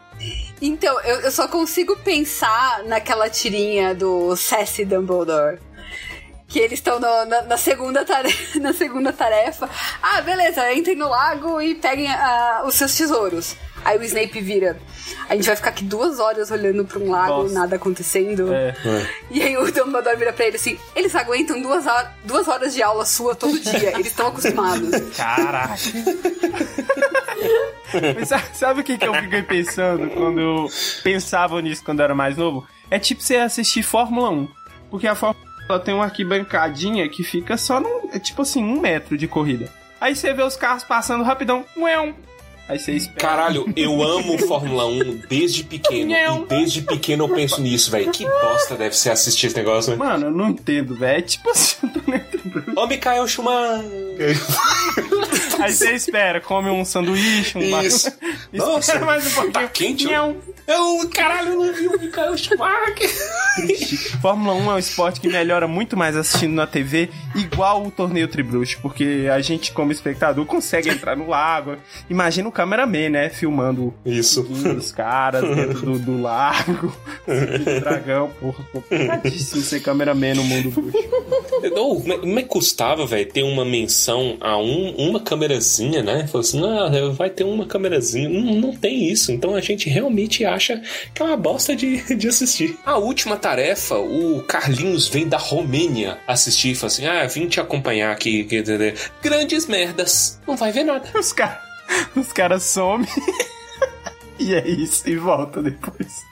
Então, 0.62 0.98
eu, 1.02 1.20
eu 1.20 1.30
só 1.30 1.46
consigo 1.46 1.94
pensar 1.98 2.82
naquela 2.84 3.28
tirinha 3.28 3.94
do 3.94 4.34
Sassy 4.34 4.86
Dumbledore. 4.86 5.58
Que 6.48 6.60
eles 6.60 6.78
estão 6.78 6.98
no- 6.98 7.26
na, 7.26 7.42
na 7.42 7.56
segunda 7.58 8.06
tarefa, 8.06 8.56
na 8.58 8.72
segunda 8.72 9.12
tarefa. 9.12 9.68
Ah, 10.02 10.22
beleza, 10.22 10.72
entrem 10.72 10.96
no 10.96 11.10
lago 11.10 11.60
e 11.60 11.74
peguem 11.74 12.08
ah, 12.08 12.62
os 12.66 12.74
seus 12.74 12.94
tesouros. 12.94 13.54
Aí 13.85 13.99
o 13.99 14.03
Snape 14.03 14.41
vira. 14.41 14.78
A 15.28 15.35
gente 15.35 15.47
vai 15.47 15.57
ficar 15.57 15.70
aqui 15.70 15.85
duas 15.85 16.18
horas 16.20 16.51
olhando 16.51 16.85
pra 16.85 16.99
um 16.99 17.11
lago, 17.11 17.43
Nossa. 17.43 17.55
nada 17.55 17.76
acontecendo. 17.76 18.53
É. 18.53 18.74
E 19.30 19.43
aí 19.43 19.57
o 19.57 19.70
Dumbledore 19.72 20.16
vira 20.16 20.33
pra 20.33 20.47
ele 20.47 20.57
assim: 20.57 20.78
eles 20.95 21.14
aguentam 21.14 21.61
duas, 21.61 21.85
duas 22.24 22.49
horas 22.49 22.74
de 22.74 22.83
aula 22.83 23.05
sua 23.05 23.35
todo 23.35 23.59
dia. 23.59 23.93
Eles 23.95 24.09
estão 24.09 24.28
acostumados. 24.28 24.91
Caraca. 25.16 25.74
Mas 28.14 28.28
sabe, 28.28 28.45
sabe 28.55 28.80
o 28.80 28.85
que, 28.85 28.97
que 28.97 29.07
eu 29.07 29.14
fiquei 29.14 29.43
pensando 29.43 30.09
quando 30.11 30.41
eu 30.41 30.66
pensava 31.03 31.61
nisso 31.61 31.85
quando 31.85 32.01
eu 32.01 32.05
era 32.05 32.14
mais 32.14 32.37
novo? 32.37 32.66
É 32.91 32.99
tipo 32.99 33.22
você 33.22 33.37
assistir 33.37 33.83
Fórmula 33.83 34.30
1. 34.30 34.49
Porque 34.91 35.07
a 35.07 35.14
Fórmula 35.14 35.47
1 35.68 35.72
ela 35.72 35.80
tem 35.80 35.95
uma 35.95 36.05
arquibancadinha 36.05 37.09
que 37.09 37.22
fica 37.22 37.57
só 37.57 37.80
num. 37.80 38.11
É 38.12 38.18
tipo 38.18 38.43
assim, 38.43 38.62
um 38.62 38.80
metro 38.80 39.16
de 39.16 39.26
corrida. 39.26 39.70
Aí 40.01 40.16
você 40.16 40.33
vê 40.35 40.43
os 40.43 40.57
carros 40.57 40.85
passando 40.85 41.22
rapidão. 41.24 41.64
Ué, 41.76 42.14
Aí 42.68 42.78
você 42.78 42.92
espera. 42.92 43.18
Caralho, 43.18 43.70
eu 43.76 44.02
amo 44.02 44.38
Fórmula 44.46 44.86
1 44.86 45.22
desde 45.28 45.64
pequeno. 45.64 46.12
E 46.12 46.46
desde 46.46 46.82
pequeno 46.82 47.24
eu 47.24 47.28
penso 47.34 47.60
nisso, 47.60 47.90
velho. 47.90 48.10
Que 48.10 48.24
bosta 48.24 48.76
deve 48.76 48.96
ser 48.96 49.10
assistir 49.10 49.48
esse 49.48 49.56
negócio, 49.56 49.90
né? 49.90 49.96
Mano, 49.96 50.26
eu 50.26 50.30
não 50.30 50.50
entendo, 50.50 50.94
velho. 50.94 51.18
É 51.18 51.22
tipo 51.22 51.50
assim, 51.50 51.76
eu 51.82 52.02
lembrando. 52.06 52.80
Ô, 52.80 52.86
Mikael 52.86 53.26
Schumacher. 53.26 54.38
Aí 55.60 55.72
você 55.72 55.92
espera, 55.92 56.40
come 56.40 56.70
um 56.70 56.84
sanduíche, 56.84 57.58
um 57.58 57.80
Isso. 57.80 58.08
espera 58.52 58.70
Nossa, 58.70 58.98
mais 59.00 59.26
um 59.26 59.30
pouquinho. 59.30 59.52
tá 59.52 59.68
quente. 59.68 60.06
Eu, 60.66 61.08
caralho, 61.10 61.50
eu 61.52 61.64
não 61.66 61.72
vi 61.74 61.88
o 61.88 61.98
Mikael 62.00 62.36
Schumacher. 62.36 63.10
Fórmula 64.20 64.54
1 64.54 64.70
é 64.70 64.74
um 64.74 64.78
esporte 64.78 65.20
que 65.20 65.28
melhora 65.28 65.66
muito 65.66 65.96
mais 65.96 66.16
assistindo 66.16 66.54
na 66.54 66.66
TV, 66.66 67.10
igual 67.34 67.84
o 67.84 67.90
torneio 67.90 68.28
Tribruxo, 68.28 68.78
porque 68.80 69.28
a 69.32 69.40
gente, 69.40 69.72
como 69.72 69.92
espectador, 69.92 70.46
consegue 70.46 70.88
entrar 70.88 71.16
no 71.16 71.28
lago. 71.28 71.76
Imagina 72.08 72.48
o 72.48 72.52
cameraman, 72.52 73.10
né? 73.10 73.28
Filmando 73.28 73.92
Isso. 74.06 74.42
os 74.42 74.92
caras 74.92 75.42
dentro 75.54 75.80
do, 75.80 75.98
do 75.98 76.22
lago, 76.22 76.96
dragão, 77.82 78.30
porra. 78.40 78.64
Complicadíssimo 78.72 79.62
ser 79.62 79.80
cameraman 79.80 80.34
no 80.34 80.44
mundo 80.44 80.70
bruxo. 80.70 80.98
Não, 81.74 82.00
como 82.00 82.38
é- 82.38 82.40
é 82.40 82.42
que 82.42 82.48
custava, 82.48 83.04
velho, 83.06 83.30
ter 83.30 83.42
uma 83.42 83.64
menção 83.64 84.36
a 84.40 84.56
um, 84.56 84.94
uma 84.96 85.20
câmerazinha, 85.20 86.02
né? 86.02 86.26
Falou 86.26 86.40
assim, 86.40 86.60
não, 86.60 87.12
vai 87.12 87.30
ter 87.30 87.44
uma 87.44 87.66
câmerazinha. 87.66 88.28
Não, 88.28 88.54
não 88.54 88.76
tem 88.76 89.10
isso. 89.10 89.32
Então 89.32 89.54
a 89.54 89.60
gente 89.60 89.88
realmente 89.88 90.44
acha 90.53 90.80
que 91.14 91.22
é 91.22 91.24
uma 91.24 91.36
bosta 91.36 91.74
de, 91.74 92.03
de 92.14 92.28
assistir. 92.28 92.78
A 92.84 92.96
última 92.98 93.36
tarefa, 93.36 93.96
o 93.96 94.42
Carlinhos 94.42 95.09
vem 95.09 95.28
da 95.28 95.38
Romênia 95.38 96.18
assistir 96.26 96.72
e 96.72 96.74
fala 96.74 96.86
assim, 96.86 97.07
ah, 97.07 97.26
vim 97.26 97.48
te 97.48 97.61
acompanhar 97.61 98.12
aqui. 98.12 98.46
Grandes 99.22 99.66
merdas. 99.66 100.40
Não 100.46 100.57
vai 100.57 100.72
ver 100.72 100.84
nada. 100.84 101.09
Os 101.18 101.32
caras 101.32 101.72
os 102.16 102.32
cara 102.32 102.59
somem. 102.59 103.09
e 104.38 104.55
é 104.55 104.66
isso, 104.66 105.09
e 105.09 105.16
volta 105.16 105.62
depois. 105.62 106.32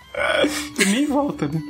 E 0.78 0.84
nem 0.86 1.06
volta, 1.06 1.46
né? 1.46 1.60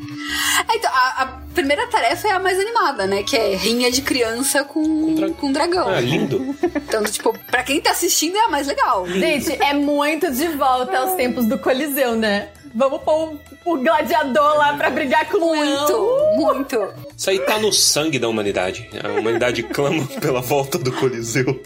É, 0.68 0.76
Então, 0.76 0.91
a, 0.93 1.22
a 1.22 1.26
primeira 1.53 1.86
tarefa 1.88 2.28
é 2.28 2.32
a 2.32 2.38
mais 2.38 2.59
animada, 2.59 3.07
né? 3.07 3.22
Que 3.22 3.36
é 3.36 3.55
rinha 3.55 3.91
de 3.91 4.03
criança 4.03 4.64
com, 4.64 5.32
com, 5.32 5.53
dragão. 5.53 5.88
Ah, 5.88 6.01
lindo. 6.01 6.55
Então, 6.76 7.03
tipo, 7.05 7.36
pra 7.51 7.62
quem 7.62 7.80
tá 7.80 7.91
assistindo 7.91 8.36
é 8.36 8.41
a 8.41 8.49
mais 8.49 8.66
legal. 8.66 9.07
Gente, 9.07 9.53
é 9.62 9.74
muito 9.74 10.30
de 10.32 10.49
volta 10.49 10.99
aos 10.99 11.14
tempos 11.14 11.47
do 11.47 11.59
Coliseu, 11.59 12.16
né? 12.16 12.49
Vamos 12.74 13.03
pôr 13.03 13.32
o, 13.64 13.72
o 13.72 13.76
gladiador 13.78 14.57
lá 14.57 14.74
pra 14.74 14.91
brigar 14.91 15.28
com 15.28 15.38
o. 15.38 15.57
Muito, 15.57 16.36
muito. 16.36 16.95
Isso 17.16 17.28
aí 17.28 17.41
tá 17.41 17.59
no 17.59 17.72
sangue 17.72 18.18
da 18.18 18.28
humanidade. 18.28 18.88
A 19.03 19.18
humanidade 19.18 19.62
clama 19.64 20.07
pela 20.20 20.41
volta 20.41 20.78
do 20.78 20.93
Coliseu. 20.93 21.61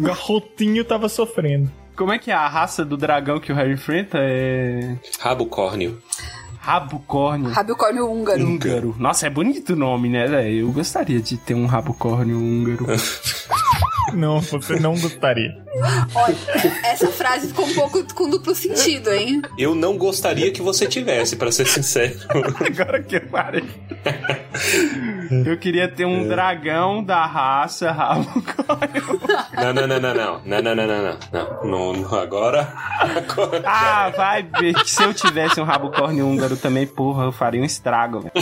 Garrotinho 0.00 0.84
tava 0.84 1.08
sofrendo. 1.08 1.70
Como 1.96 2.12
é 2.12 2.18
que 2.18 2.30
é 2.30 2.34
a 2.34 2.48
raça 2.48 2.84
do 2.84 2.96
dragão 2.96 3.38
que 3.38 3.52
o 3.52 3.54
Harry 3.54 3.72
enfrenta? 3.74 4.18
É. 4.20 4.96
Rabo 5.20 5.46
córneo. 5.46 6.00
Rabocórnio. 6.62 7.50
Rabicórnio 7.50 8.08
húngaro. 8.08 8.46
Húngaro. 8.46 8.94
Nossa, 8.96 9.26
é 9.26 9.30
bonito 9.30 9.72
o 9.72 9.76
nome, 9.76 10.08
né, 10.08 10.28
velho? 10.28 10.60
Eu 10.68 10.72
gostaria 10.72 11.20
de 11.20 11.36
ter 11.36 11.54
um 11.54 11.66
rabocórnio 11.66 12.38
húngaro. 12.38 12.86
Não, 14.14 14.40
você 14.40 14.78
não 14.78 14.98
gostaria. 14.98 15.56
Olha, 16.14 16.36
essa 16.84 17.08
frase 17.08 17.48
ficou 17.48 17.66
um 17.66 17.74
pouco 17.74 18.14
com 18.14 18.28
duplo 18.28 18.54
sentido, 18.54 19.10
hein? 19.10 19.40
Eu 19.56 19.74
não 19.74 19.96
gostaria 19.96 20.50
que 20.50 20.60
você 20.60 20.86
tivesse, 20.86 21.36
pra 21.36 21.50
ser 21.50 21.66
sincero. 21.66 22.18
Agora 22.60 23.02
que 23.02 23.16
eu 23.16 23.26
parei. 23.28 23.64
Eu 25.46 25.56
queria 25.56 25.88
ter 25.88 26.04
um 26.04 26.28
dragão 26.28 27.02
da 27.02 27.24
raça 27.26 27.90
rabo 27.90 28.26
Não, 29.56 29.72
não, 29.72 29.86
não, 29.86 30.00
não, 30.00 30.14
não. 30.14 30.40
Não, 30.44 30.62
não, 30.62 30.74
não, 30.74 30.86
não, 30.86 31.02
não. 31.02 31.18
Não, 31.32 31.64
não, 31.64 31.92
não. 31.92 32.18
Agora. 32.18 32.72
agora. 32.98 33.62
Ah, 33.64 34.10
vai 34.10 34.42
ver 34.42 34.74
que 34.74 34.90
se 34.90 35.02
eu 35.02 35.14
tivesse 35.14 35.60
um 35.60 35.64
rabo 35.64 35.90
corne 35.90 36.22
húngaro 36.22 36.56
também, 36.56 36.86
porra, 36.86 37.24
eu 37.24 37.32
faria 37.32 37.60
um 37.60 37.64
estrago, 37.64 38.20
velho. 38.20 38.32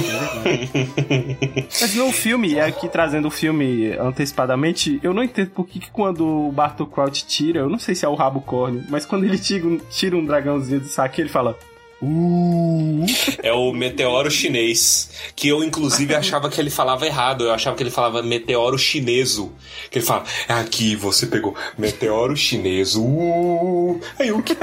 Mas 1.80 1.94
no 1.94 2.12
filme, 2.12 2.60
aqui 2.60 2.88
trazendo 2.88 3.28
o 3.28 3.30
filme 3.30 3.92
antecipadamente, 3.98 4.98
eu 5.02 5.14
não 5.14 5.22
entendo 5.22 5.50
por 5.50 5.66
que, 5.66 5.78
que 5.78 5.90
quando 5.90 6.26
o 6.26 6.52
Bartol 6.52 6.86
Crouch 6.86 7.26
tira, 7.26 7.60
eu 7.60 7.68
não 7.68 7.78
sei 7.78 7.94
se 7.94 8.04
é 8.04 8.08
o 8.08 8.14
rabo 8.14 8.40
corne, 8.40 8.84
mas 8.88 9.06
quando 9.06 9.24
ele 9.24 9.38
tira 9.38 9.66
um, 9.66 9.78
tira 9.90 10.16
um 10.16 10.24
dragãozinho 10.24 10.80
do 10.80 10.86
saque, 10.86 11.20
ele 11.20 11.28
fala. 11.28 11.56
Uh. 12.02 13.04
É 13.42 13.52
o 13.52 13.72
meteoro 13.72 14.30
chinês. 14.30 15.10
Que 15.36 15.48
eu, 15.48 15.62
inclusive, 15.62 16.14
achava 16.14 16.48
que 16.48 16.60
ele 16.60 16.70
falava 16.70 17.06
errado. 17.06 17.44
Eu 17.44 17.52
achava 17.52 17.76
que 17.76 17.82
ele 17.82 17.90
falava 17.90 18.22
meteoro 18.22 18.78
chineso. 18.78 19.52
Que 19.90 19.98
ele 19.98 20.06
fala, 20.06 20.24
aqui 20.48 20.96
você 20.96 21.26
pegou 21.26 21.54
meteoro 21.76 22.36
chinês. 22.36 22.96
Uh. 22.96 24.00
Aí 24.18 24.28
eu, 24.28 24.42
que, 24.42 24.56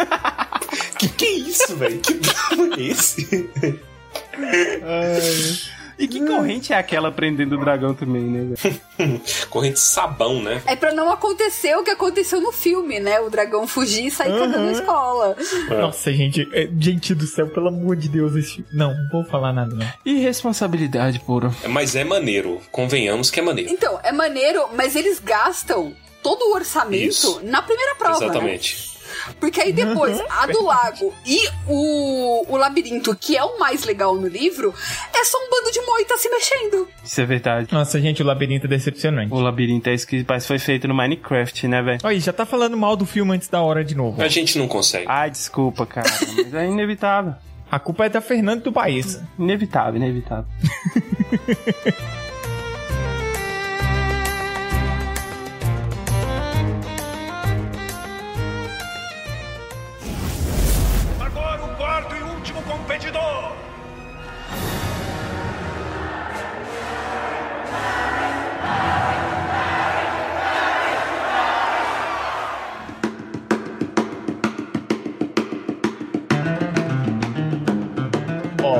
que 1.00 1.10
que 1.10 1.26
é 1.26 1.32
isso, 1.32 1.76
velho? 1.76 2.00
Que 2.00 2.14
drama 2.14 2.76
é 2.78 2.82
esse? 2.82 3.48
E 5.98 6.08
que 6.08 6.24
corrente 6.26 6.74
é 6.74 6.78
aquela 6.78 7.12
prendendo 7.12 7.56
o 7.56 7.60
dragão 7.60 7.94
também, 7.94 8.22
né, 8.24 8.56
velho? 8.56 9.22
Corrente 9.50 9.80
sabão, 9.80 10.42
né? 10.42 10.62
É 10.66 10.76
pra 10.76 10.94
não 10.94 11.12
acontecer 11.12 11.76
o 11.76 11.84
que 11.84 11.90
aconteceu 11.90 12.40
no 12.40 12.52
filme, 12.52 13.00
né? 13.00 13.20
O 13.20 13.30
dragão 13.30 13.68
fugir 13.68 14.06
e 14.06 14.12
sair 14.12 14.32
cagando 14.32 14.66
na 14.66 14.72
escola. 14.72 15.36
Nossa, 15.70 16.12
gente, 16.14 16.48
é, 16.54 16.70
gente 16.80 17.16
do 17.16 17.26
céu, 17.26 17.48
pelo 17.48 17.70
amor 17.70 17.96
de 17.96 18.10
Deus, 18.10 18.36
esse... 18.36 18.64
não, 18.72 18.94
não 18.94 19.10
vou 19.12 19.24
falar 19.24 19.54
nada, 19.54 19.76
não. 19.76 19.88
Irresponsabilidade 20.06 21.20
pura. 21.20 21.52
Mas 21.68 21.96
é 21.96 22.04
maneiro. 22.04 22.62
Convenhamos 22.72 23.32
que 23.32 23.40
é 23.40 23.44
maneiro. 23.44 23.72
Então, 23.72 24.00
é 24.04 24.12
maneiro, 24.12 24.70
mas 24.76 24.96
eles 24.96 25.20
gastam 25.20 25.96
todo 26.22 26.44
o 26.44 26.54
orçamento 26.54 27.10
Isso. 27.10 27.42
na 27.44 27.62
primeira 27.62 27.96
prova, 27.96 28.42
né? 28.42 28.60
Porque 29.40 29.62
aí 29.62 29.74
depois, 29.74 30.22
a 30.30 30.48
do 30.48 30.64
lago 30.64 31.14
e 31.26 31.48
o, 31.68 32.46
o 32.48 32.58
labirinto, 32.58 33.16
que 33.16 33.38
é 33.38 33.44
o 33.44 33.60
mais 33.60 33.84
legal 33.84 34.16
no 34.16 34.28
livro, 34.28 34.74
é 35.14 35.24
só 35.24 35.38
um 35.38 35.50
bando 35.50 35.72
de 35.72 35.82
moita 35.82 36.18
se 36.18 36.30
mexendo. 36.30 36.88
Isso 37.04 37.22
é 37.22 37.26
verdade. 37.26 37.68
Nossa, 37.72 38.00
gente, 38.00 38.22
o 38.22 38.26
labirinto 38.26 38.66
é 38.66 38.70
decepcionante. 38.70 39.34
O 39.34 39.40
labirinto 39.40 39.90
é 39.90 39.94
isso 39.94 40.08
que 40.08 40.24
parece 40.24 40.48
foi 40.48 40.60
feito 40.60 40.88
no 40.88 40.94
Minecraft, 40.94 41.68
né, 41.68 41.82
velho? 41.82 42.00
Olha, 42.04 42.20
já 42.20 42.34
tá 42.34 42.46
falando 42.46 42.78
mal 42.78 42.96
do 42.96 43.06
filme 43.06 43.34
antes 43.34 43.48
da 43.48 43.62
hora 43.62 43.84
de 43.84 43.96
novo. 43.96 44.22
A 44.22 44.28
gente 44.28 44.58
não 44.58 44.68
consegue. 44.68 45.06
Ai, 45.08 45.30
desculpa, 45.30 45.86
cara, 45.86 46.10
mas 46.36 46.54
é 46.54 46.68
inevitável. 46.68 47.36
A 47.70 47.80
culpa 47.80 48.06
é 48.06 48.10
da 48.10 48.22
Fernanda 48.22 48.62
do 48.62 48.72
País. 48.72 49.20
Inevitável, 49.38 49.98
inevitável. 49.98 50.46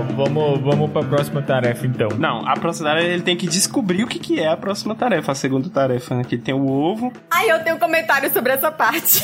Vamos, 0.02 0.62
vamos 0.62 0.92
pra 0.92 1.04
próxima 1.04 1.42
tarefa, 1.42 1.86
então. 1.86 2.10
Não, 2.18 2.48
a 2.48 2.54
próxima 2.56 2.90
tarefa 2.90 3.08
ele 3.08 3.24
tem 3.24 3.36
que 3.38 3.48
descobrir 3.48 4.04
o 4.04 4.08
que, 4.08 4.20
que 4.20 4.40
é 4.40 4.48
a 4.48 4.58
próxima 4.58 4.96
tarefa, 4.96 5.32
a 5.32 5.36
segunda 5.36 5.70
tarefa, 5.70 6.16
né? 6.16 6.24
Que 6.24 6.38
tem 6.38 6.54
o 6.54 6.68
ovo. 6.70 7.12
Aí 7.32 7.50
eu 7.50 7.64
tenho 7.64 7.76
um 7.76 7.80
comentário 7.80 8.32
sobre 8.32 8.54
essa 8.54 8.72
parte. 8.72 9.22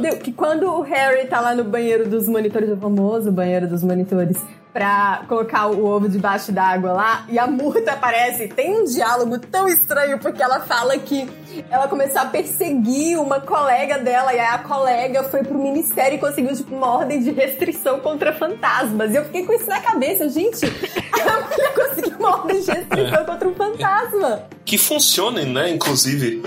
Deu- 0.00 0.18
Que 0.18 0.32
quando 0.32 0.64
o 0.66 0.82
Harry 0.82 1.26
tá 1.26 1.40
lá 1.40 1.54
no 1.54 1.64
banheiro 1.64 2.08
dos 2.08 2.28
monitores, 2.28 2.70
o 2.70 2.76
famoso 2.76 3.30
banheiro 3.32 3.66
dos 3.68 3.82
monitores, 3.82 4.36
pra 4.72 5.22
colocar 5.28 5.66
o 5.66 5.84
ovo 5.84 6.08
debaixo 6.08 6.50
d'água 6.50 6.92
lá, 6.92 7.24
e 7.28 7.38
a 7.38 7.46
Murta 7.46 7.92
aparece, 7.92 8.48
tem 8.48 8.80
um 8.80 8.84
diálogo 8.84 9.38
tão 9.38 9.68
estranho, 9.68 10.18
porque 10.18 10.42
ela 10.42 10.60
fala 10.60 10.96
que 10.98 11.28
ela 11.70 11.88
começou 11.88 12.20
a 12.20 12.26
perseguir 12.26 13.18
uma 13.18 13.40
colega 13.40 13.98
dela, 13.98 14.32
e 14.34 14.38
aí 14.38 14.46
a 14.46 14.58
colega 14.58 15.22
foi 15.24 15.42
pro 15.42 15.58
ministério 15.58 16.16
e 16.16 16.20
conseguiu, 16.20 16.54
tipo, 16.56 16.74
uma 16.74 16.88
ordem 16.88 17.22
de 17.22 17.30
restrição 17.30 18.00
contra 18.00 18.32
fantasmas. 18.32 19.12
E 19.12 19.16
eu 19.16 19.24
fiquei 19.24 19.44
com 19.44 19.52
isso 19.52 19.66
na 19.68 19.80
cabeça, 19.80 20.28
gente, 20.28 20.64
a 20.66 21.40
mulher 21.40 21.74
conseguiu 21.74 22.16
uma 22.18 22.36
ordem 22.38 22.60
de 22.60 22.70
restrição 22.70 23.24
contra 23.24 23.48
um 23.48 23.54
fantasma. 23.54 24.42
Que 24.64 24.78
funcionem, 24.78 25.46
né? 25.46 25.70
Inclusive. 25.70 26.42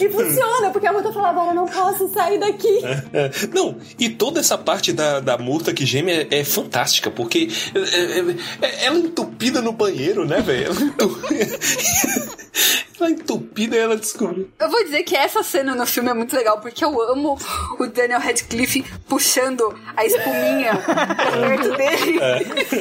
E 0.00 0.08
funciona, 0.10 0.70
porque 0.70 0.86
a 0.86 0.92
Murta 0.92 1.12
falava, 1.12 1.46
eu 1.46 1.54
não 1.54 1.66
posso 1.66 2.08
sair 2.12 2.38
daqui. 2.38 2.80
É, 3.12 3.30
Não, 3.52 3.76
e 3.98 4.08
toda 4.10 4.40
essa 4.40 4.58
parte 4.58 4.92
da, 4.92 5.20
da 5.20 5.38
murta 5.38 5.72
que 5.72 5.86
geme 5.86 6.12
é, 6.12 6.26
é 6.30 6.44
fantástica, 6.44 7.10
porque 7.10 7.48
é, 7.74 7.78
é, 7.78 8.68
é- 8.68 8.84
ela 8.86 8.98
entupida 8.98 9.62
no 9.62 9.72
banheiro, 9.72 10.26
né, 10.26 10.40
velho? 10.40 10.72
Ela 13.00 13.10
entupida 13.10 13.76
e 13.76 13.78
ela 13.78 13.96
descobriu. 13.96 14.48
Eu 14.58 14.70
vou 14.70 14.82
dizer 14.84 15.02
que 15.04 15.14
essa 15.16 15.42
cena 15.42 15.74
no 15.74 15.86
filme 15.86 16.10
é 16.10 16.14
muito 16.14 16.34
legal, 16.34 16.60
porque 16.60 16.84
eu 16.84 17.00
amo 17.12 17.38
o 17.78 17.86
Daniel 17.86 18.20
Radcliffe 18.20 18.84
puxando 19.08 19.72
a 19.96 20.04
espuminha 20.04 20.72
perto 21.32 21.76
dele 21.76 22.18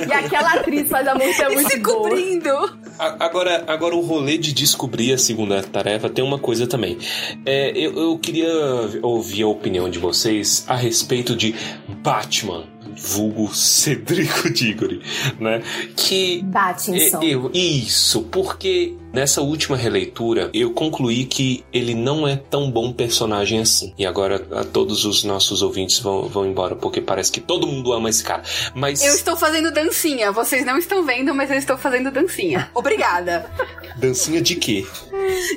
E 0.10 0.14
aquela 0.14 0.54
atriz 0.54 0.90
faz 0.90 1.08
a 1.08 1.14
música 1.16 1.44
é 1.44 1.52
e 1.52 1.56
muito 1.56 1.70
se 1.72 1.78
boa. 1.80 1.98
cobrindo. 2.10 2.50
A- 2.98 3.26
Agora, 3.28 3.64
agora 3.68 3.96
o 3.96 4.02
rolê 4.02 4.38
de 4.38 4.54
descobrir 4.54 5.14
a 5.14 5.18
segunda 5.18 5.62
tarefa 5.62 6.10
tem 6.10 6.24
uma 6.24 6.40
coisa 6.40 6.66
também. 6.66 6.98
É, 7.46 7.72
eu, 7.76 7.96
eu 7.96 8.18
queria 8.18 8.50
ouvir 9.02 9.44
a 9.44 9.48
opinião 9.48 9.90
de 9.90 10.00
vocês 10.00 10.64
a 10.68 10.76
respeito 10.76 11.36
de 11.36 11.54
Batman, 12.02 12.66
vulgo 12.96 13.54
Cedrico 13.54 14.50
Diggory, 14.52 15.02
né? 15.40 15.62
Que 15.96 16.42
Battinson. 16.44 17.20
É, 17.22 17.26
Eu, 17.26 17.52
isso, 17.54 18.24
porque 18.24 18.96
nessa 19.18 19.42
última 19.42 19.76
releitura 19.76 20.52
eu 20.54 20.72
concluí 20.74 21.26
que 21.26 21.66
ele 21.74 21.96
não 21.96 22.28
é 22.28 22.36
tão 22.36 22.70
bom 22.70 22.94
personagem 22.94 23.60
assim. 23.60 23.92
E 23.98 24.06
agora 24.06 24.46
a, 24.52 24.64
todos 24.64 25.06
os 25.06 25.24
nossos 25.24 25.64
ouvintes 25.64 25.98
vão, 26.00 26.30
vão 26.30 26.46
embora, 26.46 26.76
porque 26.76 27.02
parece 27.02 27.32
que 27.32 27.42
todo 27.42 27.66
mundo 27.66 27.92
ama 27.94 28.12
esse 28.12 28.24
cara. 28.24 28.44
Mas 28.76 29.04
Eu 29.04 29.16
estou 29.16 29.36
fazendo 29.36 29.72
dancinha. 29.72 30.32
Vocês 30.32 30.64
não 30.64 30.78
estão 30.78 31.04
vendo, 31.04 31.34
mas 31.34 31.50
eu 31.50 31.58
estou 31.58 31.78
fazendo 31.78 32.12
dancinha. 32.12 32.70
Obrigada. 32.76 33.50
dancinha 33.98 34.40
de 34.40 34.56
quê? 34.56 34.86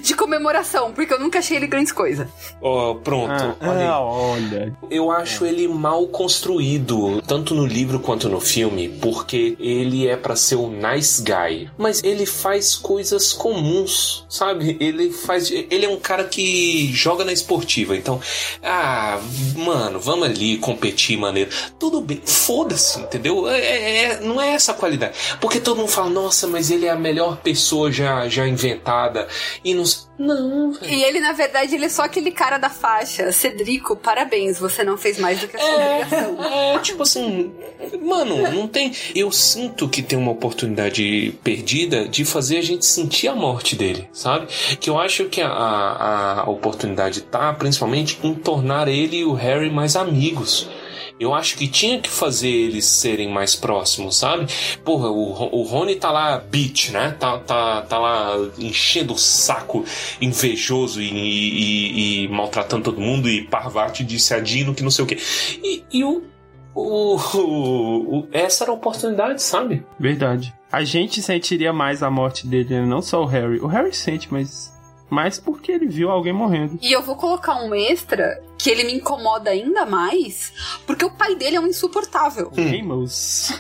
De 0.03 0.15
comemoração, 0.15 0.93
porque 0.93 1.13
eu 1.13 1.21
nunca 1.21 1.39
achei 1.39 1.57
ele 1.57 1.67
grandes 1.67 1.93
coisas. 1.93 2.27
Ó, 2.63 2.95
pronto. 2.95 3.31
Ah, 3.31 3.57
olha 3.61 3.81
aí. 3.81 3.87
ah, 3.87 4.01
olha. 4.01 4.77
Eu 4.91 5.11
acho 5.11 5.45
ele 5.45 5.69
mal 5.69 6.07
construído, 6.09 7.21
tanto 7.27 7.55
no 7.55 7.67
livro 7.67 8.01
quanto 8.01 8.29
no 8.29 8.41
filme, 8.41 8.89
porque 8.89 9.57
ele 9.61 10.09
é 10.09 10.17
pra 10.17 10.35
ser 10.35 10.57
um 10.57 10.71
nice 10.71 11.23
guy, 11.23 11.71
mas 11.77 12.03
ele 12.03 12.25
faz 12.25 12.75
coisas 12.75 13.33
comuns, 13.55 14.25
sabe? 14.29 14.77
Ele 14.81 15.11
faz, 15.11 15.51
ele 15.51 15.85
é 15.85 15.89
um 15.89 15.99
cara 15.99 16.25
que 16.25 16.91
joga 16.93 17.25
na 17.25 17.33
esportiva, 17.33 17.97
então, 17.97 18.21
ah, 18.63 19.19
mano, 19.57 19.99
vamos 19.99 20.27
ali 20.29 20.57
competir, 20.59 21.17
maneiro. 21.19 21.51
Tudo 21.79 22.01
bem, 22.01 22.21
foda-se, 22.25 23.01
entendeu? 23.01 23.49
É, 23.49 23.59
é- 23.61 24.05
é- 24.05 24.21
não 24.21 24.41
é 24.41 24.51
essa 24.51 24.73
a 24.73 24.75
qualidade, 24.75 25.17
porque 25.41 25.59
todo 25.61 25.79
mundo 25.79 25.89
fala, 25.89 26.09
nossa, 26.11 26.47
mas 26.47 26.71
ele 26.71 26.87
é 26.87 26.91
a 26.91 26.97
melhor 26.97 27.39
pessoa 27.39 27.91
já, 27.91 28.29
já 28.29 28.47
inventada 28.47 29.27
e 29.65 29.75
não, 29.75 29.83
s- 29.83 30.07
não. 30.19 30.73
E 30.83 31.03
ele, 31.03 31.19
na 31.21 31.33
verdade, 31.33 31.75
ele 31.75 31.87
é 31.87 31.89
só 31.89 32.03
aquele 32.03 32.31
cara 32.31 32.59
da 32.59 32.69
faixa. 32.71 33.33
Cedrico, 33.33 33.97
parabéns, 33.97 34.59
você 34.59 34.85
não 34.85 34.97
fez 34.99 35.19
mais 35.19 35.41
do 35.41 35.49
que 35.49 35.57
a 35.57 35.61
sua 35.61 35.75
obrigação. 35.75 36.45
É, 36.45 36.79
tipo 36.81 37.03
assim, 37.03 37.51
mano, 38.03 38.37
não 38.53 38.69
tem. 38.69 38.93
Eu 39.15 39.33
sinto 39.33 39.89
que 39.89 40.03
tem 40.03 40.19
uma 40.19 40.31
oportunidade 40.33 41.35
perdida 41.43 42.07
de 42.07 42.25
fazer 42.25 42.59
a 42.59 42.63
gente 42.63 42.85
sentir 42.85 43.29
a 43.29 43.35
morte 43.41 43.75
dele, 43.75 44.09
sabe? 44.13 44.47
Que 44.79 44.91
eu 44.91 44.99
acho 44.99 45.25
que 45.27 45.41
a, 45.41 45.49
a, 45.49 46.51
oportunidade 46.51 47.23
tá 47.23 47.53
principalmente 47.53 48.19
em 48.23 48.35
tornar 48.35 48.87
ele 48.89 49.19
e 49.19 49.25
o 49.25 49.33
Harry 49.33 49.71
mais 49.71 49.97
amigos. 49.97 50.69
Eu 51.19 51.35
acho 51.35 51.55
que 51.59 51.69
tinha 51.69 52.01
que 52.01 52.09
fazer 52.09 52.49
eles 52.49 52.87
serem 52.87 53.29
mais 53.29 53.55
próximos, 53.55 54.17
sabe? 54.17 54.47
Porra, 54.83 55.11
o, 55.11 55.55
o 55.55 55.63
Rony 55.65 55.97
tá 55.97 56.11
lá, 56.11 56.39
bitch, 56.39 56.91
né? 56.93 57.15
Tá, 57.21 57.37
tá, 57.39 57.83
tá 57.83 57.99
lá 57.99 58.37
enchendo 58.59 59.13
o 59.13 59.19
saco, 59.19 59.85
invejoso 60.19 61.03
e, 61.03 61.11
e- 61.11 62.25
e 62.25 62.29
maltratando 62.29 62.85
todo 62.85 63.03
mundo, 63.03 63.29
e 63.29 63.43
Parvati 63.45 64.03
disse 64.03 64.33
a 64.33 64.41
Dino 64.41 64.75
que 64.75 64.83
não 64.83 64.91
sei 64.91 65.05
o 65.05 65.07
quê. 65.07 65.19
E, 65.63 65.85
e 65.93 66.03
o, 66.05 66.23
o, 66.75 67.17
o- 67.17 68.19
o- 68.21 68.29
Essa 68.33 68.65
era 68.65 68.71
a 68.71 68.75
oportunidade, 68.75 69.43
sabe? 69.43 69.85
Verdade. 69.99 70.55
A 70.71 70.85
gente 70.85 71.21
sentiria 71.23 71.73
mais 71.73 72.03
a 72.03 72.11
morte 72.11 72.47
dele, 72.47 72.81
né? 72.81 72.87
não 72.87 73.03
só 73.03 73.23
o 73.23 73.27
Harry. 73.27 73.59
O 73.61 73.67
Harry 73.67 73.93
sente, 73.93 74.33
mas 74.33 74.73
Mas 75.09 75.41
porque 75.41 75.73
ele 75.73 75.87
viu 75.89 76.09
alguém 76.11 76.33
morrendo. 76.33 76.79
E 76.81 76.93
eu 76.93 77.03
vou 77.03 77.17
colocar 77.17 77.57
um 77.65 77.75
extra 77.75 78.41
que 78.63 78.71
ele 78.71 78.85
me 78.85 78.95
incomoda 78.95 79.51
ainda 79.51 79.87
mais, 79.87 80.53
porque 80.87 81.05
o 81.05 81.11
pai 81.11 81.35
dele 81.35 81.57
é 81.57 81.61
um 81.61 81.67
insuportável. 81.67 82.51
Amos. 82.57 83.53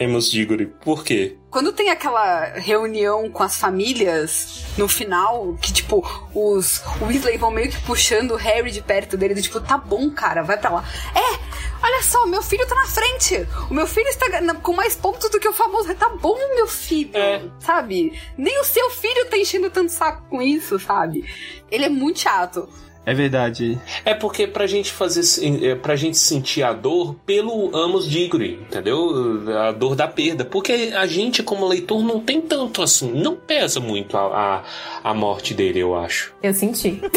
Amos 0.00 0.30
Diggory. 0.30 0.66
Por 0.66 1.04
quê? 1.04 1.36
Quando 1.50 1.72
tem 1.72 1.90
aquela 1.90 2.44
reunião 2.54 3.30
com 3.30 3.42
as 3.42 3.58
famílias 3.58 4.64
no 4.78 4.88
final, 4.88 5.56
que 5.60 5.72
tipo, 5.72 6.02
os 6.34 6.82
Weasley 7.00 7.36
vão 7.36 7.50
meio 7.50 7.70
que 7.70 7.80
puxando 7.82 8.32
o 8.32 8.36
Harry 8.36 8.70
de 8.70 8.80
perto 8.80 9.16
dele, 9.16 9.34
do 9.34 9.42
tipo, 9.42 9.60
tá 9.60 9.76
bom, 9.76 10.10
cara, 10.10 10.42
vai 10.42 10.58
pra 10.58 10.70
lá. 10.70 10.84
É, 11.14 11.38
olha 11.84 12.02
só, 12.02 12.26
meu 12.26 12.42
filho 12.42 12.66
tá 12.66 12.74
na 12.74 12.86
frente. 12.86 13.46
O 13.70 13.74
meu 13.74 13.86
filho 13.86 14.08
está 14.08 14.26
com 14.62 14.72
mais 14.72 14.96
pontos 14.96 15.28
do 15.28 15.38
que 15.38 15.48
o 15.48 15.52
famoso. 15.52 15.94
Tá 15.94 16.08
bom, 16.08 16.38
meu 16.54 16.66
filho. 16.66 17.14
É. 17.14 17.42
Sabe? 17.60 18.18
Nem 18.36 18.60
o 18.60 18.64
seu 18.64 18.90
filho 18.90 19.28
tá 19.28 19.36
enchendo 19.36 19.70
tanto 19.70 19.92
saco 19.92 20.26
com 20.30 20.40
isso, 20.40 20.78
sabe? 20.78 21.22
Ele 21.70 21.84
é 21.84 21.90
muito 21.90 22.20
chato. 22.20 22.68
É 23.04 23.12
verdade. 23.14 23.80
É 24.04 24.14
porque 24.14 24.46
pra 24.46 24.66
gente 24.66 24.92
fazer. 24.92 25.22
é, 25.64 25.74
pra 25.74 25.96
gente 25.96 26.16
sentir 26.16 26.62
a 26.62 26.72
dor 26.72 27.16
pelo 27.26 27.74
Amos 27.76 28.08
Diggory, 28.08 28.60
entendeu? 28.62 29.42
A 29.58 29.72
dor 29.72 29.96
da 29.96 30.06
perda. 30.06 30.44
Porque 30.44 30.92
a 30.94 31.06
gente, 31.06 31.42
como 31.42 31.66
leitor, 31.66 32.02
não 32.02 32.20
tem 32.20 32.40
tanto 32.40 32.80
assim. 32.80 33.12
Não 33.12 33.34
pesa 33.34 33.80
muito 33.80 34.16
a, 34.16 34.62
a, 35.02 35.10
a 35.10 35.14
morte 35.14 35.52
dele, 35.52 35.80
eu 35.80 35.96
acho. 35.96 36.34
Eu 36.42 36.54
senti. 36.54 37.00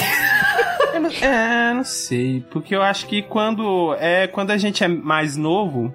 É, 1.22 1.74
não 1.74 1.84
sei. 1.84 2.44
Porque 2.50 2.74
eu 2.74 2.82
acho 2.82 3.06
que 3.08 3.22
quando 3.22 3.94
é 4.00 4.28
quando 4.28 4.52
a 4.52 4.58
gente 4.58 4.82
é 4.82 4.88
mais 4.88 5.36
novo, 5.36 5.94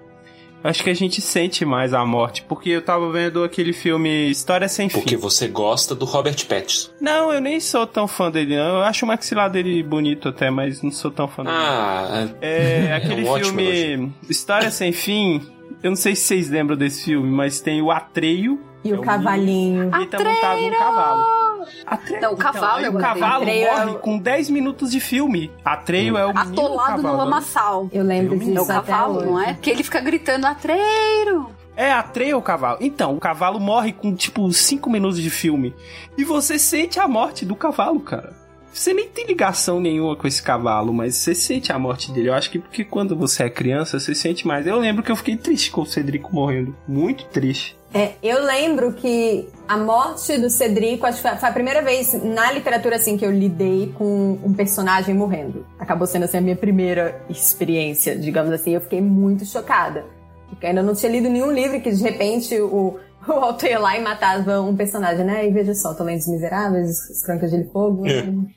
acho 0.63 0.83
que 0.85 0.91
a 0.91 0.95
gente 0.95 1.21
sente 1.21 1.65
mais 1.65 1.93
a 1.95 2.05
morte. 2.05 2.43
Porque 2.43 2.71
eu 2.71 2.83
tava 2.83 3.11
vendo 3.11 3.43
aquele 3.45 3.73
filme 3.73 4.31
História 4.31 4.69
Sem 4.69 4.89
Porque 4.89 5.17
Fim. 5.17 5.21
você 5.23 5.49
gosta 5.49 5.95
do 5.95 6.05
Robert 6.05 6.47
Pattinson. 6.47 6.91
Não, 7.01 7.33
eu 7.33 7.41
nem 7.41 7.59
sou 7.61 7.87
tão 7.87 8.07
fã 8.07 8.31
dele, 8.31 8.57
não. 8.57 8.77
Eu 8.79 8.83
acho 8.83 9.05
o 9.05 9.09
maxilar 9.09 9.51
dele 9.51 9.83
bonito 9.83 10.29
até, 10.29 10.51
mas 10.51 10.83
não 10.83 10.91
sou 10.91 11.11
tão 11.11 11.27
fã 11.29 11.43
dele. 11.45 11.57
Ah, 11.59 12.29
É, 12.41 12.93
aquele 12.97 13.25
um 13.25 13.29
ótimo 13.29 13.59
filme 13.61 14.13
História 14.29 14.71
Sem 14.71 14.93
Fim. 14.93 15.41
Eu 15.83 15.91
não 15.91 15.97
sei 15.97 16.15
se 16.15 16.23
vocês 16.25 16.51
lembram 16.51 16.77
desse 16.77 17.05
filme, 17.05 17.31
mas 17.31 17.61
tem 17.61 17.81
o 17.81 17.91
Atreio 17.91 18.61
E 18.85 18.91
É 18.91 18.95
o 18.95 18.99
um 18.99 19.03
cavalinho. 19.03 19.87
e 19.89 20.07
tá 20.07 20.19
montado 20.19 20.61
num 20.61 20.71
cavalo. 20.73 21.40
Atreio, 21.87 22.23
Não, 22.23 22.33
o 22.33 22.37
cavalo 22.37 22.79
aí 22.79 22.85
é 22.85 22.91
o 22.91 22.95
o 22.97 22.99
cavalo 22.99 23.43
Atreio 23.43 23.67
é 23.67 23.71
morre 23.85 23.91
o- 23.93 23.99
com 23.99 24.19
10 24.19 24.51
minutos 24.51 24.91
de 24.91 25.01
filme. 25.01 25.51
Atreio 25.65 26.17
é 26.17 26.25
o 26.27 26.35
menino 26.35 26.53
Atolado 26.53 26.97
no 26.99 27.03
cavalo. 27.03 27.17
lamaçal. 27.19 27.89
Eu 27.93 28.05
lembro 28.05 28.39
disso 28.39 28.59
É 28.59 28.61
o 28.61 28.65
até 28.65 28.73
cavalo, 28.93 29.17
hoje. 29.19 29.27
não 29.27 29.41
é? 29.41 29.55
Que 29.55 29.71
ele 29.71 29.83
fica 29.83 30.01
gritando, 30.01 30.47
atreiro! 30.47 31.51
É 31.77 31.93
Atreio 31.93 32.37
ou 32.37 32.43
cavalo? 32.43 32.79
Então, 32.81 33.15
o 33.17 33.21
cavalo 33.21 33.59
morre 33.59 33.93
com 33.93 34.15
tipo 34.15 34.53
5 34.53 34.91
minutos 34.91 35.19
de 35.21 35.31
filme. 35.31 35.75
E 36.19 36.25
você 36.25 36.59
sente 36.59 37.01
a 37.01 37.09
morte 37.09 37.47
do 37.47 37.55
cavalo, 37.57 38.01
cara. 38.01 38.33
Você 38.73 38.93
nem 38.93 39.09
tem 39.09 39.27
ligação 39.27 39.81
nenhuma 39.81 40.15
com 40.15 40.27
esse 40.29 40.43
cavalo, 40.43 40.93
mas 40.93 41.17
você 41.17 41.35
sente 41.35 41.73
a 41.73 41.79
morte 41.79 42.13
dele. 42.13 42.29
Eu 42.29 42.35
acho 42.35 42.51
que 42.51 42.59
porque 42.59 42.85
quando 42.85 43.17
você 43.17 43.45
é 43.45 43.51
criança, 43.51 43.99
você 43.99 44.15
sente 44.15 44.47
mais. 44.47 44.67
Eu 44.67 44.79
lembro 44.79 45.03
que 45.03 45.11
eu 45.11 45.17
fiquei 45.17 45.37
triste 45.37 45.71
com 45.73 45.81
o 45.81 45.87
Cedrico 45.87 46.33
morrendo. 46.35 46.77
Muito 46.87 47.25
triste. 47.27 47.77
É, 47.93 48.13
eu 48.23 48.45
lembro 48.45 48.93
que 48.93 49.49
a 49.67 49.77
morte 49.77 50.39
do 50.39 50.49
Cedrico, 50.49 51.07
acho 51.07 51.21
que 51.21 51.29
foi 51.39 51.49
a 51.49 51.53
primeira 51.53 51.83
vez 51.83 52.13
na 52.23 52.53
literatura 52.53 52.97
assim 52.97 53.17
que 53.17 53.27
eu 53.27 53.33
lidei 53.33 53.93
com 53.99 54.39
um 54.45 54.53
personagem 54.55 55.13
morrendo. 55.15 55.67
Acabou 55.79 56.07
sendo 56.07 56.25
assim 56.25 56.39
a 56.39 56.41
minha 56.41 56.55
primeira 56.55 57.21
experiência, 57.29 58.17
digamos 58.17 58.53
assim. 58.53 58.71
Eu 58.75 58.81
fiquei 58.81 59.01
muito 59.01 59.45
chocada. 59.45 60.05
Porque 60.49 60.67
ainda 60.67 60.83
não 60.83 60.95
tinha 60.95 61.11
lido 61.11 61.29
nenhum 61.29 61.51
livro 61.51 61.81
que 61.81 61.91
de 61.91 62.03
repente 62.03 62.61
o, 62.61 62.97
o 63.27 63.33
autor 63.33 63.69
ia 63.69 63.79
lá 63.81 63.97
e 63.97 64.01
matava 64.01 64.61
um 64.61 64.77
personagem, 64.77 65.25
né? 65.25 65.47
E 65.49 65.51
veja 65.51 65.75
só, 65.75 65.93
tô 65.93 66.05
lendo 66.05 66.21
Os 66.21 66.29
Miseráveis, 66.29 67.11
Os 67.11 67.23
Crônicas 67.25 67.51
de 67.51 67.65
Fogo. 67.73 68.05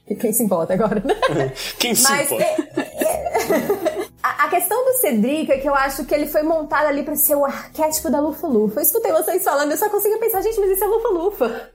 e 0.07 0.13
Quem 0.15 0.31
se 0.31 0.43
importa 0.43 0.73
agora? 0.75 1.01
quem 1.79 1.95
se 1.95 2.03
Mas 2.03 2.31
importa? 2.31 2.43
é- 2.43 2.81
é- 2.81 3.82
a, 4.45 4.49
questão 4.49 4.85
do 4.85 4.93
Cedric 4.93 5.51
é 5.51 5.57
que 5.57 5.67
eu 5.67 5.75
acho 5.75 6.05
que 6.05 6.13
ele 6.13 6.27
foi 6.27 6.43
montado 6.43 6.87
ali 6.87 7.03
pra 7.03 7.15
ser 7.15 7.35
o 7.35 7.45
arquétipo 7.45 8.09
da 8.09 8.19
Lufa-Lufa. 8.19 8.79
Eu 8.79 8.83
escutei 8.83 9.11
vocês 9.11 9.43
falando, 9.43 9.71
eu 9.71 9.77
só 9.77 9.89
consigo 9.89 10.19
pensar, 10.19 10.41
gente, 10.41 10.59
mas 10.59 10.71
isso 10.71 10.83
é 10.83 10.87
Lufa-Lufa. 10.87 11.73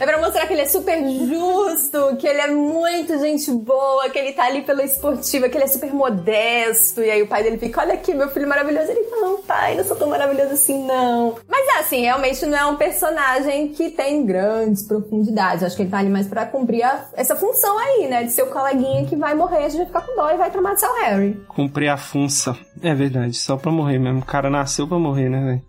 É 0.00 0.06
pra 0.06 0.18
mostrar 0.18 0.46
que 0.46 0.54
ele 0.54 0.62
é 0.62 0.66
super 0.66 0.98
justo, 1.04 2.16
que 2.16 2.26
ele 2.26 2.40
é 2.40 2.46
muito 2.48 3.18
gente 3.18 3.50
boa, 3.52 4.08
que 4.08 4.18
ele 4.18 4.32
tá 4.32 4.44
ali 4.44 4.62
pela 4.62 4.82
esportiva, 4.82 5.48
que 5.48 5.56
ele 5.56 5.64
é 5.64 5.68
super 5.68 5.92
modesto. 5.92 7.02
E 7.02 7.10
aí 7.10 7.22
o 7.22 7.26
pai 7.28 7.42
dele 7.42 7.58
fica, 7.58 7.80
olha 7.82 7.94
aqui, 7.94 8.14
meu 8.14 8.28
filho 8.30 8.48
maravilhoso. 8.48 8.90
Ele 8.90 9.04
fala, 9.04 9.22
não, 9.22 9.42
pai, 9.42 9.74
não 9.76 9.84
sou 9.84 9.96
tão 9.96 10.08
maravilhoso 10.08 10.52
assim, 10.54 10.84
não. 10.86 11.36
Mas 11.46 11.66
é 11.68 11.78
assim, 11.80 12.00
realmente 12.00 12.44
não 12.46 12.56
é 12.58 12.64
um 12.66 12.76
personagem 12.76 13.68
que 13.68 13.90
tem 13.90 14.24
grandes 14.24 14.82
profundidades. 14.86 15.62
Acho 15.62 15.76
que 15.76 15.82
ele 15.82 15.90
tá 15.90 15.98
ali 15.98 16.08
mais 16.08 16.26
pra 16.26 16.46
cumprir 16.46 16.82
a- 16.82 17.04
essa 17.14 17.36
função 17.36 17.78
aí, 17.78 18.08
né? 18.08 18.24
De 18.24 18.32
ser 18.32 18.42
o 18.42 18.46
coleguinha 18.46 19.04
que 19.06 19.16
vai 19.16 19.34
morrer, 19.34 19.58
a 19.58 19.68
gente 19.68 19.76
vai 19.78 19.86
ficar 19.86 20.00
com 20.02 20.16
dó 20.16 20.30
e 20.30 20.36
vai 20.36 20.50
traumatizar 20.50 20.90
o 20.90 20.94
Harry. 21.04 21.40
Cumprir 21.48 21.88
a 21.88 21.96
funça. 21.96 22.56
É 22.82 22.94
verdade, 22.94 23.36
só 23.36 23.56
pra 23.56 23.70
morrer 23.70 23.98
mesmo. 23.98 24.20
O 24.20 24.24
cara 24.24 24.48
nasceu 24.48 24.88
pra 24.88 24.98
morrer, 24.98 25.28
né, 25.28 25.44
velho? 25.44 25.62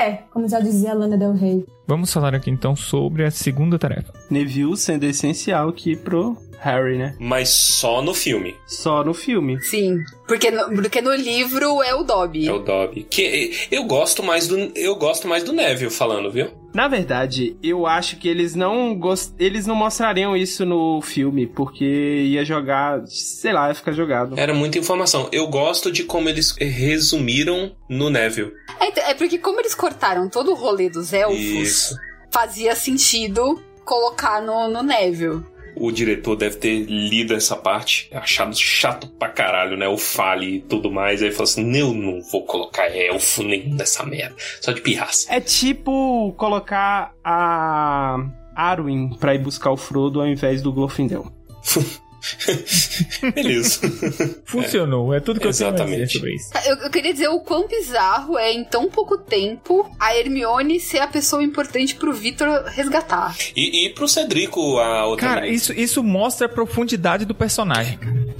É, 0.00 0.22
como 0.32 0.48
já 0.48 0.60
dizia 0.60 0.90
a 0.90 0.94
Lana 0.94 1.16
Del 1.16 1.32
Rey. 1.32 1.64
Vamos 1.86 2.12
falar 2.12 2.34
aqui 2.34 2.50
então 2.50 2.74
sobre 2.74 3.24
a 3.24 3.30
segunda 3.30 3.78
tarefa. 3.78 4.12
Neville 4.30 4.76
sendo 4.76 5.04
essencial 5.04 5.68
aqui 5.68 5.94
pro 5.94 6.36
Harry, 6.58 6.96
né? 6.96 7.14
Mas 7.18 7.50
só 7.50 8.00
no 8.00 8.14
filme. 8.14 8.54
Só 8.66 9.04
no 9.04 9.12
filme. 9.12 9.60
Sim, 9.62 10.02
porque 10.26 10.50
no, 10.50 10.74
porque 10.74 11.00
no 11.02 11.14
livro 11.14 11.82
é 11.82 11.94
o 11.94 12.02
Dobby. 12.02 12.48
É 12.48 12.52
o 12.52 12.60
Dobby. 12.60 13.04
Que 13.04 13.68
eu 13.70 13.84
gosto 13.84 14.22
mais 14.22 14.48
do 14.48 14.56
eu 14.74 14.96
gosto 14.96 15.28
mais 15.28 15.44
do 15.44 15.52
Neville 15.52 15.90
falando, 15.90 16.30
viu? 16.30 16.63
Na 16.74 16.88
verdade, 16.88 17.56
eu 17.62 17.86
acho 17.86 18.16
que 18.16 18.28
eles 18.28 18.56
não 18.56 18.98
gost... 18.98 19.32
eles 19.38 19.64
não 19.64 19.76
mostrariam 19.76 20.36
isso 20.36 20.66
no 20.66 21.00
filme, 21.00 21.46
porque 21.46 21.84
ia 21.84 22.44
jogar, 22.44 23.00
sei 23.06 23.52
lá, 23.52 23.68
ia 23.68 23.74
ficar 23.76 23.92
jogado. 23.92 24.36
Era 24.36 24.52
muita 24.52 24.76
informação. 24.76 25.28
Eu 25.30 25.46
gosto 25.46 25.92
de 25.92 26.02
como 26.02 26.28
eles 26.28 26.52
resumiram 26.58 27.76
no 27.88 28.10
Neville. 28.10 28.52
É, 28.80 29.10
é 29.12 29.14
porque 29.14 29.38
como 29.38 29.60
eles 29.60 29.74
cortaram 29.74 30.28
todo 30.28 30.50
o 30.50 30.54
rolê 30.54 30.90
dos 30.90 31.12
elfos, 31.12 31.38
Isso. 31.38 31.96
fazia 32.32 32.74
sentido 32.74 33.62
colocar 33.84 34.42
no, 34.42 34.68
no 34.68 34.82
Neville. 34.82 35.44
O 35.76 35.90
diretor 35.90 36.36
deve 36.36 36.56
ter 36.56 36.84
lido 36.84 37.34
essa 37.34 37.56
parte, 37.56 38.08
achado 38.12 38.54
chato 38.56 39.08
pra 39.18 39.28
caralho, 39.28 39.76
né? 39.76 39.88
O 39.88 39.98
fale 39.98 40.56
e 40.56 40.60
tudo 40.60 40.90
mais. 40.90 41.22
Aí 41.22 41.30
falou 41.30 41.44
assim: 41.44 41.76
eu 41.76 41.92
não 41.92 42.20
vou 42.22 42.44
colocar 42.44 42.88
elfo 42.94 43.42
nenhum 43.42 43.76
dessa 43.76 44.04
merda. 44.04 44.36
Só 44.60 44.72
de 44.72 44.80
pirraça. 44.80 45.32
É 45.32 45.40
tipo 45.40 46.32
colocar 46.36 47.12
a 47.24 48.18
Arwen 48.54 49.10
pra 49.18 49.34
ir 49.34 49.38
buscar 49.38 49.70
o 49.70 49.76
Frodo 49.76 50.20
ao 50.20 50.26
invés 50.26 50.62
do 50.62 50.72
Glorfindel. 50.72 51.26
Beleza. 53.34 53.80
Funcionou, 54.44 55.12
é 55.14 55.20
tudo 55.20 55.40
que 55.40 55.46
eu 55.46 55.52
tenho 55.52 55.70
a 55.70 55.74
Exatamente. 55.74 56.06
dizer 56.06 56.12
sobre 56.12 56.34
isso. 56.34 56.50
Eu, 56.66 56.76
eu 56.76 56.90
queria 56.90 57.12
dizer 57.12 57.28
o 57.28 57.40
quão 57.40 57.66
bizarro 57.68 58.38
é, 58.38 58.52
em 58.52 58.64
tão 58.64 58.88
pouco 58.88 59.18
tempo, 59.18 59.90
a 59.98 60.16
Hermione 60.16 60.80
ser 60.80 60.98
a 60.98 61.06
pessoa 61.06 61.42
importante 61.42 61.94
pro 61.94 62.12
Victor 62.12 62.64
resgatar. 62.66 63.36
e, 63.54 63.86
e 63.86 63.90
pro 63.90 64.08
Cedrico, 64.08 64.78
a 64.78 65.06
outra. 65.06 65.26
Cara, 65.28 65.40
menina. 65.42 65.56
isso, 65.56 65.72
isso 65.72 66.02
mostra 66.02 66.46
a 66.46 66.48
profundidade 66.48 67.24
do 67.24 67.34
personagem. 67.34 67.98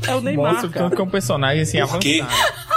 É 0.09 0.15
o 0.15 0.21
Mostra 0.37 0.67
o 0.67 0.71
tanto 0.71 0.97
que 0.97 1.03
é 1.03 1.05
um 1.05 1.11
personagem 1.11 1.63
assim 1.63 1.79
Por. 1.79 2.27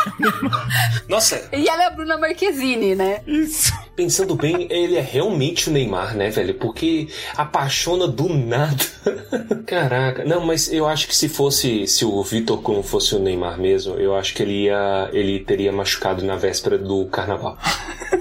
Nossa, 1.07 1.49
E 1.51 1.67
ela 1.67 1.84
é 1.84 1.88
a 1.88 1.89
Bruna 1.89 2.17
Marquezine, 2.17 2.95
né? 2.95 3.21
Isso. 3.28 3.73
pensando 3.95 4.36
bem, 4.36 4.67
ele 4.69 4.95
é 4.95 5.01
realmente 5.01 5.69
o 5.69 5.73
Neymar, 5.73 6.15
né, 6.15 6.30
velho? 6.30 6.53
Porque 6.55 7.07
apaixona 7.36 8.07
do 8.07 8.30
nada. 8.30 8.84
Caraca. 9.65 10.23
Não, 10.23 10.45
mas 10.45 10.71
eu 10.71 10.88
acho 10.88 11.07
que 11.07 11.15
se 11.15 11.28
fosse. 11.28 11.88
Se 11.88 12.05
o 12.05 12.21
Vitor 12.23 12.61
Krum 12.61 12.84
fosse 12.84 13.15
o 13.15 13.19
Neymar 13.19 13.59
mesmo, 13.59 13.95
eu 13.95 14.15
acho 14.15 14.34
que 14.34 14.43
ele 14.43 14.65
ia. 14.65 15.09
Ele 15.11 15.39
teria 15.39 15.71
machucado 15.71 16.23
na 16.23 16.36
véspera 16.36 16.78
do 16.78 17.05
carnaval. 17.07 17.57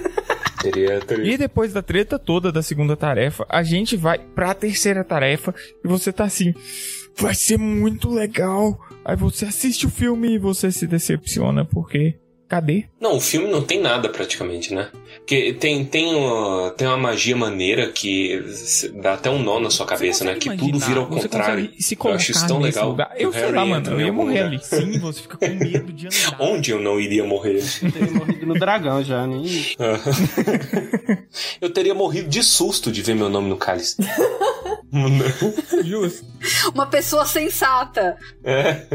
teria, 0.61 1.01
teria. 1.01 1.35
E 1.35 1.39
depois 1.39 1.73
da 1.73 1.83
treta 1.83 2.19
toda 2.19 2.51
da 2.51 2.63
segunda 2.63 2.97
tarefa, 2.97 3.47
a 3.49 3.63
gente 3.63 3.97
vai 3.97 4.19
pra 4.19 4.55
terceira 4.55 5.05
tarefa 5.05 5.55
e 5.85 5.89
você 5.89 6.13
tá 6.13 6.25
assim. 6.25 6.55
Vai 7.19 7.35
ser 7.35 7.59
muito 7.59 8.11
legal. 8.11 8.79
Aí 9.05 9.17
você 9.17 9.47
assiste 9.47 9.87
o 9.87 9.91
filme 9.91 10.35
e 10.35 10.39
você 10.39 10.71
se 10.71 10.87
decepciona 10.87 11.65
porque. 11.65 12.19
Cadê? 12.49 12.85
Não, 13.01 13.17
o 13.17 13.21
filme 13.21 13.49
não 13.49 13.61
tem 13.61 13.81
nada 13.81 14.09
praticamente, 14.09 14.73
né? 14.73 14.89
Porque 15.17 15.53
tem, 15.55 15.85
tem, 15.85 16.15
uma, 16.15 16.71
tem 16.71 16.87
uma 16.87 16.97
magia 16.97 17.35
maneira 17.35 17.91
que 17.91 18.41
dá 19.03 19.15
até 19.15 19.29
um 19.29 19.43
nó 19.43 19.59
na 19.59 19.69
sua 19.69 19.85
cabeça, 19.85 20.25
né? 20.25 20.37
Que 20.37 20.57
tudo 20.57 20.79
vira 20.79 21.01
ao 21.01 21.09
contrário. 21.09 21.69
se 21.79 21.97
Eu 22.01 22.13
acho 22.13 22.31
isso 22.31 22.47
tão 22.47 22.61
legal. 22.61 22.91
lugar. 22.91 23.13
que 23.15 23.25
Eu 23.25 23.33
sei 23.33 23.51
lá, 23.51 23.67
mano. 23.67 23.91
Eu 23.91 24.01
ia 24.01 24.13
morrer 24.13 24.45
lugar. 24.45 24.47
ali. 24.47 24.61
Sim, 24.63 24.99
você 25.01 25.23
fica 25.23 25.37
com 25.37 25.49
medo 25.49 25.93
de 25.93 26.07
andar. 26.07 26.37
Onde 26.41 26.71
eu 26.71 26.81
não 26.81 27.01
iria 27.01 27.25
morrer? 27.25 27.65
Eu 27.83 27.91
teria 27.93 28.13
morrido 28.13 28.47
no 28.47 28.55
dragão 28.55 29.03
já, 29.03 29.27
nem. 29.27 29.45
eu 31.61 31.71
teria 31.71 31.95
morrido 31.95 32.29
de 32.29 32.43
susto 32.43 32.93
de 32.93 33.03
ver 33.03 33.15
meu 33.15 33.29
nome 33.29 33.49
no 33.49 33.57
cálice. 33.57 33.97
Justo. 35.85 36.25
Uma 36.73 36.87
pessoa 36.87 37.27
sensata. 37.27 38.17
É. 38.45 38.87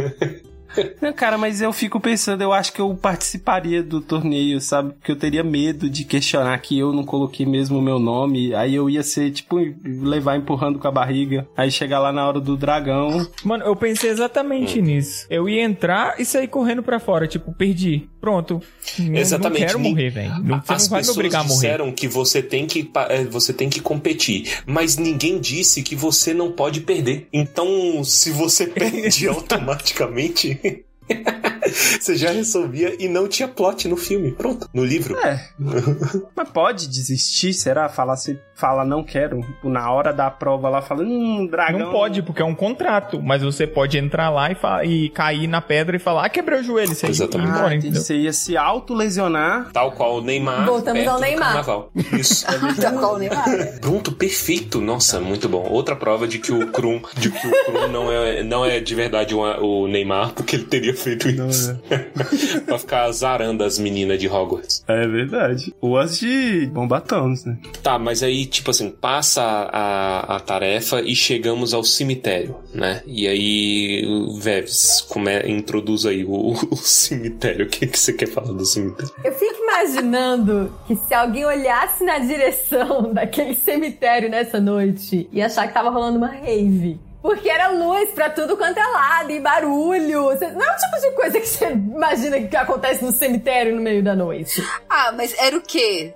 Não, 1.01 1.11
cara, 1.13 1.38
mas 1.38 1.61
eu 1.61 1.72
fico 1.74 1.99
pensando, 1.99 2.41
eu 2.41 2.53
acho 2.53 2.72
que 2.74 2.80
eu 2.82 2.93
participaria 2.95 3.82
do 3.84 4.01
torneio, 4.01 4.59
sabe? 4.61 4.93
Porque 4.93 5.11
eu 5.11 5.15
teria 5.15 5.43
medo 5.43 5.89
de 5.89 6.03
questionar 6.05 6.57
que 6.59 6.78
eu 6.78 6.93
não 6.93 7.03
coloquei 7.03 7.45
mesmo 7.45 7.80
o 7.80 7.82
meu 7.82 7.99
nome. 7.99 8.53
Aí 8.55 8.76
eu 8.76 8.89
ia 8.89 9.03
ser, 9.03 9.32
tipo, 9.32 9.57
levar 9.86 10.38
empurrando 10.38 10.80
com 10.80 10.88
a 10.88 10.91
barriga. 10.91 11.47
Aí 11.55 11.72
chegar 11.72 11.99
lá 11.99 12.11
na 12.11 12.28
hora 12.28 12.39
do 12.39 12.55
dragão. 12.55 13.28
Mano, 13.43 13.63
eu 13.65 13.76
pensei 13.76 14.09
exatamente 14.09 14.80
Hum. 14.80 14.84
nisso. 14.84 15.26
Eu 15.30 15.47
ia 15.49 15.61
entrar 15.63 16.19
e 16.19 16.26
sair 16.26 16.47
correndo 16.47 16.84
pra 16.84 16.99
fora, 16.99 17.28
tipo, 17.28 17.51
perdi. 17.53 18.07
Pronto. 18.22 18.61
Exatamente. 18.99 19.61
Não 19.61 19.67
quero 19.67 19.80
morrer, 19.80 20.09
velho. 20.11 20.32
As 20.32 20.43
não 20.43 20.59
pessoas 20.59 21.09
obrigar 21.09 21.41
a 21.41 21.43
morrer. 21.43 21.55
disseram 21.55 21.91
que 21.91 22.07
você 22.07 22.41
tem 22.43 22.67
que, 22.67 22.89
eh, 23.09 23.24
você 23.26 23.51
tem 23.51 23.67
que 23.67 23.82
competir, 23.82 24.59
mas 24.67 24.95
ninguém 24.95 25.39
disse 25.39 25.82
que 25.82 25.95
você 25.95 26.32
não 26.32 26.51
pode 26.51 26.82
perder. 26.82 27.28
Então, 27.34 28.03
se 28.03 28.30
você 28.30 28.67
perde 28.69 29.26
automaticamente, 29.28 30.86
você 31.99 32.16
já 32.16 32.32
resolvia 32.32 32.95
e 32.99 33.07
não 33.07 33.28
tinha 33.28 33.47
plot 33.47 33.88
no 33.88 33.97
filme. 33.97 34.32
Pronto, 34.32 34.68
no 34.74 34.84
livro. 34.84 35.18
É. 35.20 35.39
Mas 36.36 36.49
pode 36.49 36.88
desistir, 36.88 37.53
será? 37.53 37.89
Falar 37.89 38.16
se 38.18 38.39
fala 38.55 38.86
não 38.86 39.03
quero. 39.03 39.39
Na 39.64 39.91
hora 39.91 40.14
da 40.14 40.30
prova 40.30 40.70
lá, 40.70 40.82
fala, 40.82 41.03
hum, 41.03 41.47
dragão. 41.49 41.80
Não 41.80 41.91
pode, 41.91 42.22
porque 42.22 42.41
é 42.41 42.45
um 42.45 42.53
contrato. 42.55 43.22
Mas 43.22 43.41
você 43.41 43.66
pode 43.66 43.97
entrar 43.97 44.30
lá 44.30 44.49
e, 44.51 44.57
e 44.88 45.09
cair 45.09 45.47
na 45.47 45.62
pedra 45.62 45.95
e 45.95 45.99
falar, 45.99 46.26
ah, 46.26 46.30
quebrei 46.30 46.59
o 46.59 46.64
joelho. 46.64 46.93
Você 46.93 47.07
ia 47.07 47.12
Exatamente. 47.12 47.49
embora, 47.49 47.68
Ah, 47.70 47.76
entendeu? 47.76 48.01
você 48.01 48.16
ia 48.16 48.34
se 48.34 48.55
autolesionar. 48.57 49.72
Tal 49.72 49.91
qual 49.93 50.18
o 50.18 50.22
Neymar. 50.22 50.66
Voltamos 50.66 51.07
ao 51.07 51.20
Neymar. 51.20 51.47
Carnaval. 51.47 51.91
Isso. 52.14 52.45
Tá 52.82 52.91
qual 52.91 53.16
o 53.16 53.18
Neymar? 53.18 53.80
Pronto, 53.80 54.12
perfeito. 54.12 54.80
Nossa, 54.82 55.20
muito 55.20 55.47
bom. 55.49 55.68
Outra 55.70 55.95
prova 55.95 56.28
de 56.28 56.39
que 56.39 56.51
o 56.51 56.68
Krum, 56.72 57.01
de 57.16 57.30
que 57.30 57.47
o 57.47 57.66
Krum 57.66 57.88
não 57.89 58.12
é, 58.12 58.43
não 58.43 58.66
é 58.66 58.80
de 58.80 58.95
verdade 58.95 59.36
o, 59.36 59.41
o 59.41 59.88
Neymar, 59.88 60.34
porque 60.34 60.55
ele 60.55 60.66
teria 60.66 60.93
feito 61.02 61.30
isso. 61.30 61.80
pra 62.66 62.78
ficar 62.78 63.04
azarando 63.04 63.64
as 63.64 63.78
meninas 63.78 64.20
de 64.20 64.28
Hogwarts. 64.28 64.84
É 64.88 65.08
verdade. 65.08 65.74
Ou 65.82 65.97
as 65.97 66.20
de 66.20 66.68
bombatons, 66.68 67.45
né? 67.45 67.58
Tá, 67.82 67.97
mas 67.97 68.24
aí, 68.24 68.45
tipo 68.45 68.72
assim, 68.72 68.89
passa 68.89 69.41
a, 69.41 70.36
a 70.36 70.39
tarefa 70.39 71.02
e 71.02 71.16
chegamos 71.16 71.74
ao 71.74 71.84
cemitério, 71.84 72.56
né? 72.74 73.02
E 73.06 73.28
aí, 73.28 74.06
o 74.06 74.38
Veves, 74.38 75.02
come, 75.02 75.39
introduz 75.47 76.06
aí 76.06 76.24
o, 76.24 76.54
o 76.72 76.76
cemitério. 76.78 77.66
O 77.66 77.70
que, 77.70 77.88
que 77.88 77.99
você 77.99 78.14
quer 78.14 78.28
falar 78.28 78.54
do 78.54 78.66
cemitério? 78.66 79.12
Eu 79.24 79.34
fico 79.34 79.62
imaginando 79.64 80.74
que 80.88 80.95
se 80.95 81.14
alguém 81.14 81.45
olhasse 81.45 82.04
na 82.04 82.20
direção 82.20 83.12
daquele 83.14 83.56
cemitério 83.56 84.30
nessa 84.30 84.60
noite 84.60 85.28
e 85.32 85.41
achar 85.41 85.68
que 85.68 85.74
tava 85.74 85.89
rolando 85.89 86.18
uma 86.18 86.28
rave. 86.28 86.99
Porque 87.22 87.49
era 87.49 87.67
luz 87.67 88.09
pra 88.11 88.30
tudo 88.30 88.57
quanto 88.57 88.80
é 88.80 88.88
lado 88.88 89.32
e 89.32 89.39
barulho. 89.39 90.24
Não 90.24 90.65
é 90.65 90.76
o 90.76 90.78
tipo 90.78 91.01
de 91.01 91.11
coisa 91.15 91.39
que 91.39 91.47
você 91.47 91.69
imagina 91.72 92.41
que 92.41 92.55
acontece 92.55 93.03
no 93.03 93.11
cemitério 93.11 93.76
no 93.76 93.82
meio 93.82 94.03
da 94.03 94.15
noite. 94.15 94.61
Ah, 94.89 95.11
mas 95.11 95.34
era 95.38 95.55
o 95.55 95.61
quê? 95.61 96.13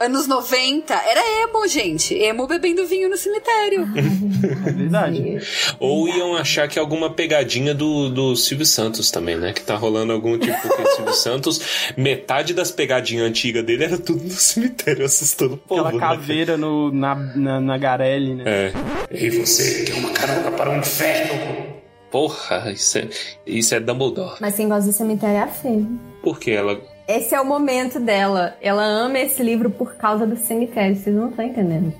Anos 0.00 0.26
90? 0.26 0.92
Era 0.92 1.20
emo, 1.42 1.66
gente. 1.68 2.14
Emo 2.14 2.46
bebendo 2.46 2.86
vinho 2.86 3.08
no 3.08 3.16
cemitério. 3.16 3.86
É 4.66 4.70
verdade. 4.72 5.38
Ou 5.78 6.08
iam 6.08 6.36
achar 6.36 6.68
que 6.68 6.78
é 6.78 6.82
alguma 6.82 7.10
pegadinha 7.10 7.74
do, 7.74 8.08
do 8.08 8.36
Silvio 8.36 8.64
Santos 8.64 9.10
também, 9.10 9.36
né? 9.36 9.52
Que 9.52 9.62
tá 9.62 9.74
rolando 9.76 10.12
algum 10.12 10.38
tipo. 10.38 10.56
O 10.56 10.86
Silvio 10.96 11.14
Santos, 11.14 11.60
metade 11.96 12.54
das 12.54 12.70
pegadinhas 12.70 13.26
antigas 13.26 13.64
dele 13.64 13.84
era 13.84 13.98
tudo 13.98 14.24
no 14.24 14.30
cemitério, 14.30 15.04
assustando 15.04 15.54
o 15.54 15.58
povo. 15.58 15.80
Aquela 15.82 15.92
né? 15.92 16.16
caveira 16.16 16.56
no, 16.56 16.90
na, 16.90 17.14
na, 17.14 17.60
na 17.60 17.78
Garelli, 17.78 18.34
né? 18.34 18.44
É. 18.46 18.72
E 19.10 19.30
você 19.30 19.84
quer 19.84 19.94
uma 19.94 20.10
carona 20.10 20.50
para 20.52 20.70
o 20.70 20.76
inferno? 20.76 21.74
Porra, 22.10 22.70
isso 22.70 22.98
é, 22.98 23.08
isso 23.44 23.74
é 23.74 23.80
Dumbledore. 23.80 24.36
Mas 24.40 24.54
quem 24.54 24.68
gosta 24.68 24.88
do 24.88 24.92
cemitério 24.92 25.36
é 25.36 25.42
a 25.42 25.48
Fê. 25.48 25.82
Porque 26.22 26.50
ela. 26.52 26.80
Esse 27.06 27.34
é 27.34 27.40
o 27.40 27.44
momento 27.44 28.00
dela. 28.00 28.56
Ela 28.60 28.82
ama 28.82 29.18
esse 29.18 29.42
livro 29.42 29.70
por 29.70 29.94
causa 29.96 30.26
do 30.26 30.36
cemitério. 30.36 30.96
Vocês 30.96 31.14
não 31.14 31.30
estão 31.30 31.44
entendendo. 31.44 31.92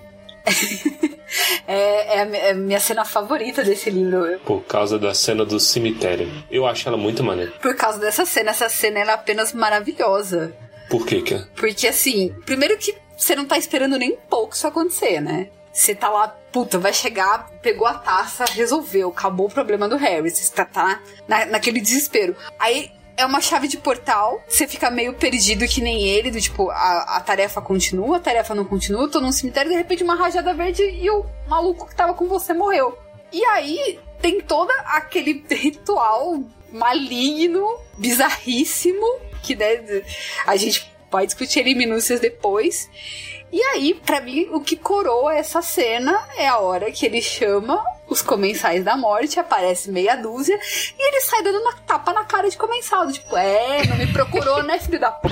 É, 1.67 2.19
é 2.19 2.21
a 2.21 2.37
é 2.37 2.51
a 2.51 2.55
minha 2.55 2.79
cena 2.79 3.05
favorita 3.05 3.65
desse 3.65 3.91
livro. 3.91 4.39
Por 4.45 4.63
causa 4.65 4.99
da 4.99 5.15
cena 5.15 5.45
do 5.45 5.59
cemitério. 5.59 6.31
Eu 6.51 6.67
acho 6.67 6.87
ela 6.87 6.97
muito 6.97 7.25
maneira. 7.25 7.51
Por 7.53 7.75
causa 7.75 7.99
dessa 7.99 8.25
cena. 8.25 8.51
Essa 8.51 8.69
cena 8.69 9.01
ela 9.01 9.13
é 9.13 9.15
apenas 9.15 9.53
maravilhosa. 9.53 10.55
Por 10.89 11.07
quê, 11.07 11.23
que 11.23 11.35
Porque 11.57 11.89
assim, 11.89 12.35
primeiro 12.45 12.77
que 12.77 12.95
você 13.17 13.35
não 13.35 13.47
tá 13.47 13.57
esperando 13.57 13.99
nem 13.99 14.13
um 14.13 14.29
pouco 14.29 14.55
isso 14.55 14.67
acontecer, 14.67 15.21
né? 15.21 15.49
Você 15.73 15.95
tá 15.95 16.09
lá, 16.09 16.29
puta, 16.53 16.79
vai 16.79 16.93
chegar, 16.93 17.51
pegou 17.61 17.87
a 17.87 17.95
taça, 17.95 18.45
resolveu, 18.45 19.09
acabou 19.09 19.47
o 19.47 19.51
problema 19.51 19.89
do 19.89 19.97
Harry. 19.97 20.31
Você 20.31 20.53
tá, 20.55 20.65
tá 20.65 21.01
na, 21.27 21.47
naquele 21.47 21.81
desespero. 21.81 22.37
Aí 22.61 22.93
é 23.17 23.25
uma 23.25 23.41
chave 23.41 23.69
de 23.69 23.77
portal, 23.77 24.43
você 24.49 24.67
fica 24.67 24.91
meio 24.91 25.15
perdido 25.15 25.67
que 25.67 25.81
nem 25.81 26.09
ele, 26.09 26.31
do 26.31 26.41
tipo, 26.41 26.71
a, 26.71 27.17
a 27.17 27.21
tarefa 27.21 27.61
continua, 27.61 28.17
a 28.17 28.21
tarefa 28.21 28.55
não 28.55 28.65
continua, 28.65 29.09
tô 29.09 29.21
num 29.21 29.33
cemitério, 29.33 29.71
de 29.71 29.77
repente 29.77 30.03
uma 30.03 30.17
rajada 30.17 30.53
verde 30.53 30.83
e 30.83 31.09
o 31.11 31.25
maluco 31.47 31.87
que 31.87 31.95
tava 31.95 32.15
com 32.15 32.27
você 32.27 32.53
morreu. 32.53 32.99
E 33.33 33.45
aí 33.47 33.99
tem 34.21 34.41
todo 34.41 34.71
aquele 34.87 35.45
ritual 35.51 36.43
maligno, 36.73 37.79
bizarríssimo, 37.97 39.21
que 39.43 39.55
né, 39.55 40.03
a 40.47 40.57
gente 40.57 40.93
vai 41.11 41.27
discutir 41.27 41.61
ele 41.61 41.71
em 41.71 41.77
minúcias 41.77 42.19
depois. 42.19 42.91
E 43.53 43.63
aí, 43.63 43.95
pra 43.95 44.21
mim, 44.21 44.49
o 44.51 44.61
que 44.61 44.75
coroa 44.75 45.33
essa 45.37 45.63
cena 45.63 46.29
é 46.37 46.49
a 46.49 46.59
hora 46.59 46.91
que 46.91 47.07
ele 47.07 47.23
chama 47.23 47.85
os 48.09 48.23
comensais 48.23 48.85
da 48.85 48.97
morte, 48.97 49.39
aparece 49.41 49.91
meia 49.91 50.17
dúzia, 50.17 50.59
e 50.99 51.09
ele 51.09 51.21
sai 51.21 51.43
dando 51.43 51.59
uma 51.61 51.73
tapa 51.73 52.13
na 52.13 52.25
cara 52.25 52.49
de 52.49 52.57
comensal. 52.57 53.07
do 53.07 53.13
Tipo, 53.13 53.37
é, 53.37 53.87
não 53.87 53.97
me 53.97 54.13
procurou, 54.13 54.63
né, 54.63 54.79
filho 54.79 55.01
da 55.01 55.11
p. 55.11 55.29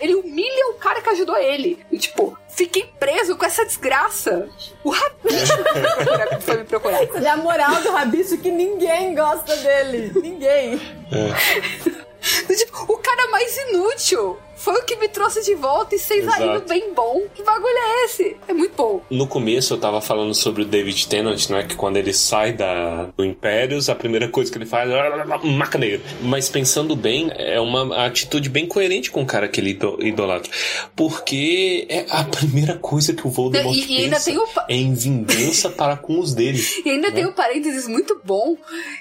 Ele 0.00 0.16
humilha 0.16 0.68
o 0.70 0.74
cara 0.74 1.00
que 1.00 1.08
ajudou 1.10 1.36
ele. 1.36 1.84
E, 1.90 1.96
tipo, 1.96 2.36
fiquei 2.48 2.90
preso 2.98 3.36
com 3.36 3.44
essa 3.44 3.64
desgraça. 3.64 4.48
O 4.82 4.90
rabicho 4.90 5.46
foi 5.46 5.74
me 5.74 5.80
procurar, 5.80 6.40
foi 6.40 6.56
me 6.56 6.64
procurar. 6.64 7.04
Isso 7.04 7.18
é 7.18 7.28
a 7.28 7.36
moral 7.36 7.80
do 7.82 7.92
rabicho 7.92 8.36
que 8.38 8.50
ninguém 8.50 9.14
gosta 9.14 9.56
dele. 9.56 10.12
Ninguém. 10.20 10.76
Do 10.76 12.11
Tipo, 12.56 12.92
o 12.92 12.98
cara 12.98 13.28
mais 13.30 13.56
inútil 13.68 14.36
foi 14.54 14.74
o 14.74 14.84
que 14.84 14.94
me 14.96 15.08
trouxe 15.08 15.42
de 15.42 15.56
volta 15.56 15.96
e 15.96 15.98
vocês 15.98 16.22
Exato. 16.24 16.68
bem 16.68 16.94
bom. 16.94 17.22
Que 17.34 17.42
bagulho 17.42 17.76
é 17.76 18.04
esse? 18.04 18.36
É 18.46 18.52
muito 18.52 18.74
bom. 18.76 19.02
No 19.10 19.26
começo 19.26 19.74
eu 19.74 19.78
tava 19.78 20.00
falando 20.00 20.32
sobre 20.34 20.62
o 20.62 20.64
David 20.64 21.08
Tennant, 21.08 21.48
né? 21.50 21.64
Que 21.64 21.74
quando 21.74 21.96
ele 21.96 22.12
sai 22.12 22.52
da, 22.52 23.06
do 23.16 23.24
Impérios, 23.24 23.88
a 23.88 23.94
primeira 23.96 24.28
coisa 24.28 24.52
que 24.52 24.58
ele 24.58 24.66
faz 24.66 24.88
é 24.88 25.24
macaneiro. 25.48 26.00
Mas 26.20 26.48
pensando 26.48 26.94
bem, 26.94 27.32
é 27.34 27.58
uma 27.58 28.06
atitude 28.06 28.48
bem 28.48 28.66
coerente 28.68 29.10
com 29.10 29.22
o 29.22 29.26
cara 29.26 29.48
que 29.48 29.60
ele 29.60 29.70
ido- 29.70 29.98
idolatra. 30.00 30.52
Porque 30.94 31.84
é 31.88 32.06
a 32.10 32.22
primeira 32.22 32.78
coisa 32.78 33.12
que 33.12 33.26
o 33.26 33.30
Voldemort 33.30 33.74
E- 33.76 33.80
e 33.92 34.04
ainda 34.04 34.16
pensa 34.16 34.30
tem 34.30 34.38
o 34.38 34.46
é 34.68 34.74
em 34.76 34.94
vingança 34.94 35.70
para 35.70 35.96
com 35.96 36.20
os 36.20 36.34
dele. 36.34 36.62
E 36.84 36.90
ainda 36.90 37.10
tem 37.10 37.26
um 37.26 37.32
parênteses 37.32 37.88
muito 37.88 38.20
bom 38.24 38.56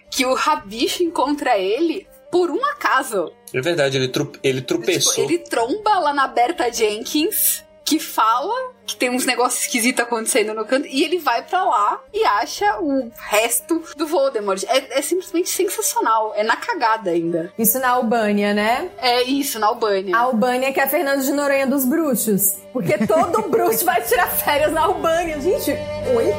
que 0.09 0.25
o 0.25 0.33
rabicho 0.33 1.03
encontra 1.03 1.57
ele 1.57 2.07
por 2.31 2.49
um 2.49 2.63
acaso. 2.65 3.31
É 3.53 3.59
verdade, 3.61 3.97
ele, 3.97 4.07
tru- 4.07 4.31
ele 4.41 4.61
Tipo, 4.61 4.75
tropeçou. 4.79 5.23
ele 5.25 5.37
tromba 5.39 5.99
lá 5.99 6.13
na 6.13 6.27
Berta 6.27 6.71
Jenkins, 6.71 7.63
que 7.83 7.99
fala 7.99 8.71
que 8.85 8.95
tem 8.95 9.09
uns 9.09 9.25
negócios 9.25 9.63
esquisitos 9.65 10.03
acontecendo 10.03 10.53
no 10.53 10.63
canto, 10.65 10.87
e 10.87 11.03
ele 11.03 11.17
vai 11.19 11.43
pra 11.43 11.63
lá 11.65 12.01
e 12.13 12.23
acha 12.23 12.79
o 12.79 13.11
resto 13.29 13.83
do 13.97 14.07
Voldemort. 14.07 14.63
É, 14.67 14.99
é 14.99 15.01
simplesmente 15.01 15.49
sensacional. 15.49 16.33
É 16.35 16.43
na 16.43 16.55
cagada 16.55 17.11
ainda. 17.11 17.51
Isso 17.59 17.79
na 17.79 17.89
Albânia, 17.89 18.53
né? 18.53 18.89
É 18.97 19.23
isso, 19.23 19.59
na 19.59 19.67
Albânia. 19.67 20.15
A 20.15 20.19
Albânia 20.21 20.71
que 20.71 20.79
é 20.79 20.83
a 20.83 20.87
Fernando 20.89 21.21
de 21.21 21.31
Noronha 21.33 21.67
dos 21.67 21.83
bruxos. 21.85 22.57
Porque 22.71 22.97
todo 23.05 23.41
bruxo 23.49 23.83
vai 23.83 24.01
tirar 24.01 24.27
férias 24.31 24.71
na 24.71 24.81
Albânia. 24.83 25.39
Gente, 25.41 25.71
oi? 26.15 26.31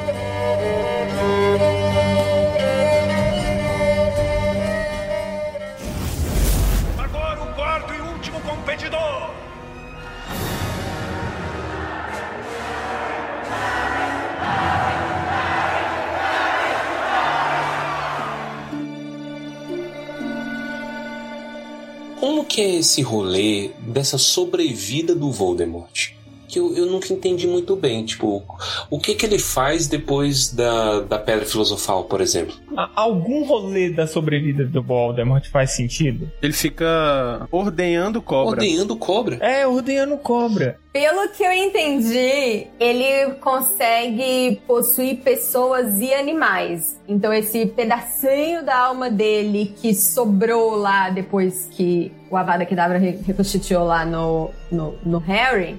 Como 22.23 22.45
que 22.45 22.61
é 22.61 22.77
esse 22.77 23.03
rolê 23.03 23.71
dessa 23.81 24.17
sobrevida 24.17 25.13
do 25.13 25.33
Voldemort? 25.33 26.13
Que 26.53 26.59
eu, 26.59 26.77
eu 26.77 26.85
nunca 26.87 27.11
entendi 27.13 27.47
muito 27.47 27.75
bem. 27.75 28.05
Tipo, 28.05 28.43
o 28.91 28.99
que 29.01 29.15
que 29.15 29.25
ele 29.25 29.39
faz 29.39 29.87
depois 29.89 30.53
da, 30.53 31.01
da 31.01 31.19
Pedra 31.19 31.47
Filosofal, 31.47 32.05
por 32.05 32.21
exemplo? 32.21 32.55
Algum 32.95 33.45
rolê 33.45 33.89
da 33.91 34.07
sobrevida 34.07 34.65
do 34.65 34.83
Voldemort 34.83 35.49
faz 35.49 35.71
sentido? 35.73 36.31
Ele 36.43 36.53
fica 36.53 37.47
ordenhando 37.51 38.21
cobra. 38.21 38.51
Ordenhando 38.51 38.97
cobra. 38.97 39.37
É, 39.37 39.67
ordenhando 39.67 40.17
cobra. 40.19 40.79
Pelo 40.93 41.27
que 41.31 41.43
eu 41.43 41.53
entendi, 41.53 42.67
ele 42.79 43.31
consegue 43.41 44.61
possuir 44.67 45.17
pessoas 45.23 45.99
e 46.01 46.13
animais. 46.13 47.01
Então 47.09 47.33
esse 47.33 47.65
pedacinho 47.65 48.63
da 48.63 48.77
alma 48.79 49.11
dele 49.11 49.73
que 49.81 49.95
sobrou 49.95 50.77
lá 50.77 51.09
depois 51.09 51.67
que 51.71 52.13
o 52.31 52.37
Avada 52.37 52.67
Kedavra 52.67 52.99
re- 52.99 53.19
reconstituiu 53.27 53.85
lá 53.85 54.05
no, 54.05 54.51
no, 54.71 54.95
no 55.05 55.19
Harry, 55.19 55.77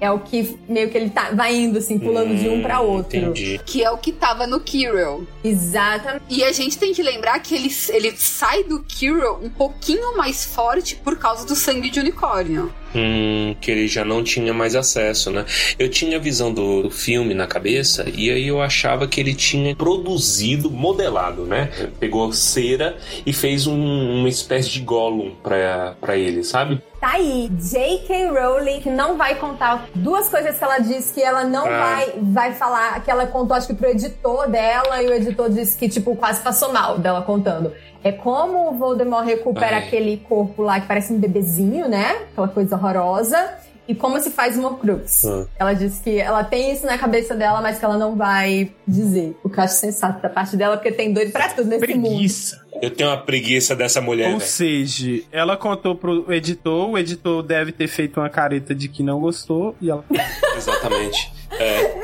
é 0.00 0.10
o 0.10 0.18
que 0.18 0.58
meio 0.68 0.90
que 0.90 0.98
ele 0.98 1.10
tá, 1.10 1.30
vai 1.32 1.54
indo 1.54 1.78
assim, 1.78 1.98
pulando 1.98 2.34
de 2.36 2.48
um 2.48 2.60
pra 2.62 2.80
outro. 2.80 3.16
Entendi. 3.16 3.60
Que 3.64 3.82
é 3.82 3.90
o 3.90 3.96
que 3.98 4.12
tava 4.12 4.46
no 4.46 4.60
Kirill. 4.60 5.26
Exatamente. 5.42 6.24
E 6.28 6.42
a 6.44 6.52
gente 6.52 6.76
tem 6.78 6.92
que 6.92 7.02
lembrar 7.02 7.38
que 7.40 7.54
ele, 7.54 7.70
ele 7.90 8.12
sai 8.16 8.64
do 8.64 8.82
Kirill 8.82 9.38
um 9.42 9.48
pouquinho 9.50 10.16
mais 10.16 10.44
forte 10.44 10.96
por 10.96 11.16
causa 11.18 11.46
do 11.46 11.54
sangue 11.54 11.90
de 11.90 12.00
unicórnio. 12.00 12.72
Hum, 12.96 13.56
que 13.60 13.72
ele 13.72 13.88
já 13.88 14.04
não 14.04 14.22
tinha 14.22 14.54
mais 14.54 14.76
acesso, 14.76 15.28
né? 15.30 15.44
Eu 15.78 15.88
tinha 15.88 16.16
a 16.16 16.20
visão 16.20 16.52
do, 16.54 16.82
do 16.84 16.90
filme 16.90 17.34
na 17.34 17.44
cabeça 17.46 18.06
e 18.14 18.30
aí 18.30 18.46
eu 18.46 18.62
achava 18.62 19.08
que 19.08 19.20
ele 19.20 19.34
tinha 19.34 19.74
produzido, 19.74 20.70
modelado, 20.70 21.44
né? 21.44 21.70
Pegou 21.98 22.32
cera 22.32 22.96
e 23.26 23.32
fez 23.32 23.66
um- 23.66 24.18
uma 24.20 24.28
espécie 24.28 24.70
de 24.70 24.80
Gollum 24.80 25.32
pra, 25.42 25.96
pra 26.00 26.16
ele, 26.16 26.44
sabe? 26.44 26.80
Tá 27.04 27.16
aí, 27.16 27.50
J.K. 27.60 28.28
Rowling, 28.30 28.80
que 28.80 28.88
não 28.88 29.18
vai 29.18 29.34
contar 29.34 29.88
duas 29.94 30.26
coisas 30.26 30.56
que 30.56 30.64
ela 30.64 30.78
disse 30.78 31.12
que 31.12 31.20
ela 31.22 31.44
não 31.44 31.66
Ah. 31.66 31.78
vai, 31.78 32.12
vai 32.22 32.52
falar, 32.54 32.98
que 33.04 33.10
ela 33.10 33.26
contou, 33.26 33.54
acho 33.54 33.66
que 33.66 33.74
pro 33.74 33.90
editor 33.90 34.48
dela, 34.48 35.02
e 35.02 35.08
o 35.08 35.12
editor 35.12 35.50
disse 35.50 35.76
que, 35.76 35.86
tipo, 35.86 36.16
quase 36.16 36.40
passou 36.40 36.72
mal 36.72 36.96
dela 36.96 37.20
contando. 37.20 37.74
É 38.02 38.10
como 38.10 38.70
o 38.70 38.72
Voldemort 38.78 39.26
recupera 39.26 39.76
Ai. 39.76 39.86
aquele 39.86 40.16
corpo 40.26 40.62
lá 40.62 40.80
que 40.80 40.86
parece 40.86 41.12
um 41.12 41.18
bebezinho, 41.18 41.90
né? 41.90 42.22
Aquela 42.32 42.48
coisa 42.48 42.74
horrorosa. 42.74 43.52
E 43.86 43.94
como 43.94 44.18
se 44.20 44.30
faz 44.30 44.56
uma 44.58 44.70
Horcrux. 44.70 45.24
Ah. 45.24 45.46
Ela 45.58 45.74
disse 45.74 46.02
que 46.02 46.18
ela 46.18 46.42
tem 46.42 46.72
isso 46.72 46.86
na 46.86 46.96
cabeça 46.96 47.34
dela, 47.34 47.60
mas 47.60 47.78
que 47.78 47.84
ela 47.84 47.98
não 47.98 48.16
vai 48.16 48.72
dizer. 48.86 49.36
O 49.44 49.50
que 49.50 49.58
eu 49.58 49.64
acho 49.64 49.74
sensato 49.74 50.22
da 50.22 50.28
parte 50.28 50.56
dela, 50.56 50.76
porque 50.76 50.90
tem 50.92 51.12
doido 51.12 51.32
pra 51.32 51.48
tudo 51.50 51.68
nesse 51.68 51.94
mundo. 51.94 52.08
Preguiça. 52.08 52.64
Eu 52.82 52.90
tenho 52.90 53.10
uma 53.10 53.18
preguiça 53.18 53.76
dessa 53.76 54.00
mulher, 54.00 54.34
Ou 54.34 54.40
seja, 54.40 55.22
ela 55.30 55.56
contou 55.56 55.94
pro 55.94 56.32
editor, 56.32 56.90
o 56.90 56.98
editor 56.98 57.42
deve 57.42 57.72
ter 57.72 57.86
feito 57.86 58.18
uma 58.18 58.28
careta 58.28 58.74
de 58.74 58.88
que 58.88 59.02
não 59.02 59.20
gostou 59.20 59.76
e 59.80 59.90
ela. 59.90 60.04
Exatamente. 60.56 61.32
É. 61.52 61.94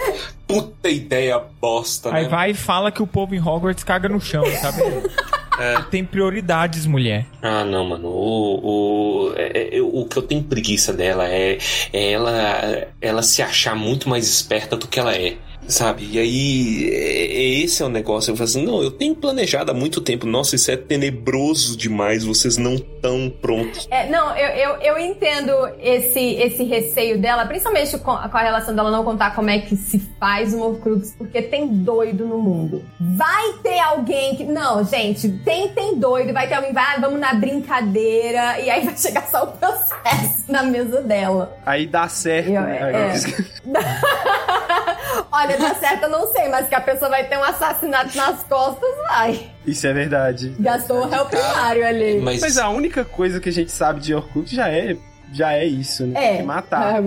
Puta 0.46 0.88
ideia 0.88 1.40
bosta, 1.60 2.14
Aí 2.14 2.24
né? 2.24 2.28
vai 2.28 2.50
e 2.50 2.54
fala 2.54 2.92
que 2.92 3.02
o 3.02 3.06
povo 3.06 3.34
em 3.34 3.40
Hogwarts 3.40 3.82
caga 3.82 4.08
no 4.08 4.20
chão, 4.20 4.44
vendo? 4.44 5.10
É. 5.60 5.82
Tem 5.90 6.02
prioridades, 6.04 6.86
mulher. 6.86 7.26
Ah, 7.42 7.64
não, 7.64 7.84
mano. 7.84 8.08
O, 8.08 9.28
o, 9.28 9.32
é- 9.36 9.76
é- 9.76 9.82
o 9.82 10.04
que 10.06 10.16
eu 10.16 10.22
tenho 10.22 10.42
preguiça 10.42 10.92
dela 10.92 11.28
é, 11.28 11.58
é 11.92 12.12
ela, 12.12 12.88
ela 13.00 13.22
se 13.22 13.42
achar 13.42 13.76
muito 13.76 14.08
mais 14.08 14.26
esperta 14.26 14.74
do 14.76 14.88
que 14.88 14.98
ela 14.98 15.14
é. 15.14 15.36
Sabe? 15.70 16.08
E 16.10 16.18
aí, 16.18 16.90
é- 16.92 17.26
é- 17.26 17.64
esse 17.64 17.82
é 17.82 17.86
o 17.86 17.88
negócio. 17.88 18.30
Eu 18.32 18.36
falo 18.36 18.44
assim, 18.48 18.64
não, 18.64 18.82
eu 18.82 18.90
tenho 18.90 19.14
planejado 19.14 19.70
há 19.70 19.74
muito 19.74 20.00
tempo. 20.00 20.26
Nossa, 20.26 20.56
isso 20.56 20.70
é 20.70 20.76
tenebroso 20.76 21.76
demais. 21.76 22.24
Vocês 22.24 22.56
não 22.56 22.74
estão 22.74 23.32
prontos. 23.40 23.86
É, 23.90 24.08
não, 24.10 24.36
eu, 24.36 24.48
eu, 24.48 24.76
eu 24.82 24.98
entendo 24.98 25.52
esse, 25.80 26.18
esse 26.18 26.64
receio 26.64 27.18
dela, 27.20 27.46
principalmente 27.46 27.96
com, 27.98 28.16
com 28.16 28.36
a 28.36 28.42
relação 28.42 28.74
dela 28.74 28.90
não 28.90 29.04
contar 29.04 29.34
como 29.34 29.48
é 29.50 29.60
que 29.60 29.76
se 29.76 29.98
faz 30.18 30.52
uma 30.52 30.66
Horcrux, 30.66 31.14
porque 31.16 31.40
tem 31.42 31.68
doido 31.68 32.26
no 32.26 32.38
mundo. 32.38 32.84
Vai 32.98 33.52
ter 33.62 33.78
alguém 33.78 34.34
que. 34.36 34.44
Não, 34.44 34.84
gente, 34.84 35.28
tem, 35.44 35.68
tem 35.68 35.98
doido, 35.98 36.32
vai 36.32 36.48
ter 36.48 36.54
alguém, 36.54 36.72
vai, 36.72 37.00
vamos 37.00 37.20
na 37.20 37.32
brincadeira, 37.34 38.58
e 38.60 38.68
aí 38.68 38.84
vai 38.84 38.96
chegar 38.96 39.26
só 39.30 39.44
o 39.44 39.46
processo 39.52 40.44
na 40.48 40.62
mesa 40.62 41.00
dela. 41.02 41.56
Aí 41.64 41.86
dá 41.86 42.08
certo. 42.08 42.48
Eu- 42.50 42.60
né? 42.62 43.12
é. 43.14 43.70
Olha, 45.32 45.56
dá 45.60 45.74
certo, 45.74 46.04
eu 46.04 46.10
não 46.10 46.32
sei, 46.32 46.48
mas 46.48 46.68
que 46.68 46.74
a 46.74 46.80
pessoa 46.80 47.10
vai 47.10 47.24
ter 47.28 47.38
um 47.38 47.44
assassinato 47.44 48.16
nas 48.16 48.42
costas, 48.44 48.96
vai. 49.08 49.50
Isso 49.66 49.86
é 49.86 49.92
verdade. 49.92 50.54
Gastou 50.58 51.04
o 51.04 51.08
réu 51.08 51.26
primário 51.26 51.86
ali. 51.86 52.20
Mas, 52.20 52.40
Mas 52.40 52.58
a 52.58 52.68
única 52.68 53.04
coisa 53.04 53.40
que 53.40 53.48
a 53.48 53.52
gente 53.52 53.70
sabe 53.70 54.00
de 54.00 54.14
Orkut 54.14 54.54
já 54.54 54.68
é, 54.68 54.96
já 55.32 55.52
é 55.52 55.64
isso, 55.64 56.06
né? 56.06 56.18
Tem 56.20 56.28
É. 56.30 56.36
que 56.38 56.42
matar. 56.42 57.02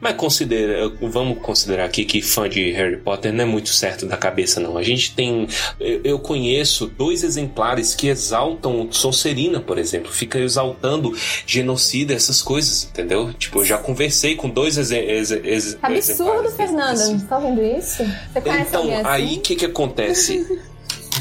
mas 0.00 0.14
considera, 0.14 0.88
vamos 1.00 1.38
considerar 1.38 1.84
aqui 1.84 2.04
que 2.04 2.22
fã 2.22 2.48
de 2.48 2.70
Harry 2.72 2.96
Potter 2.96 3.32
não 3.32 3.42
é 3.42 3.46
muito 3.46 3.68
certo 3.70 4.06
da 4.06 4.16
cabeça, 4.16 4.58
não. 4.60 4.76
A 4.78 4.82
gente 4.82 5.14
tem. 5.14 5.46
Eu, 5.78 6.18
conheço 6.18 6.86
dois 6.86 7.22
exemplares 7.22 7.94
que 7.94 8.08
exaltam 8.08 8.88
Sonserina, 8.90 9.60
por 9.60 9.78
exemplo. 9.78 10.10
Fica 10.12 10.38
exaltando 10.38 11.14
genocida, 11.46 12.14
essas 12.14 12.40
coisas, 12.40 12.84
entendeu? 12.84 13.32
Tipo, 13.34 13.60
eu 13.60 13.64
já 13.64 13.78
conversei 13.78 14.34
com 14.36 14.48
dois 14.48 14.78
exe 14.78 14.96
exe 14.96 15.40
exe 15.44 15.78
Absurdo, 15.82 16.48
exemplares 16.48 16.56
Fernanda. 16.56 16.92
desses. 16.92 17.20
Você 17.20 17.26
tá 17.26 17.38
vendo 17.38 17.62
isso? 17.62 18.04
Você 18.32 18.40
conhece 18.40 18.68
Então, 18.68 18.82
assim? 18.82 19.02
aí 19.04 19.36
o 19.36 19.40
que 19.40 19.56
que 19.56 19.64
acontece? 19.66 20.62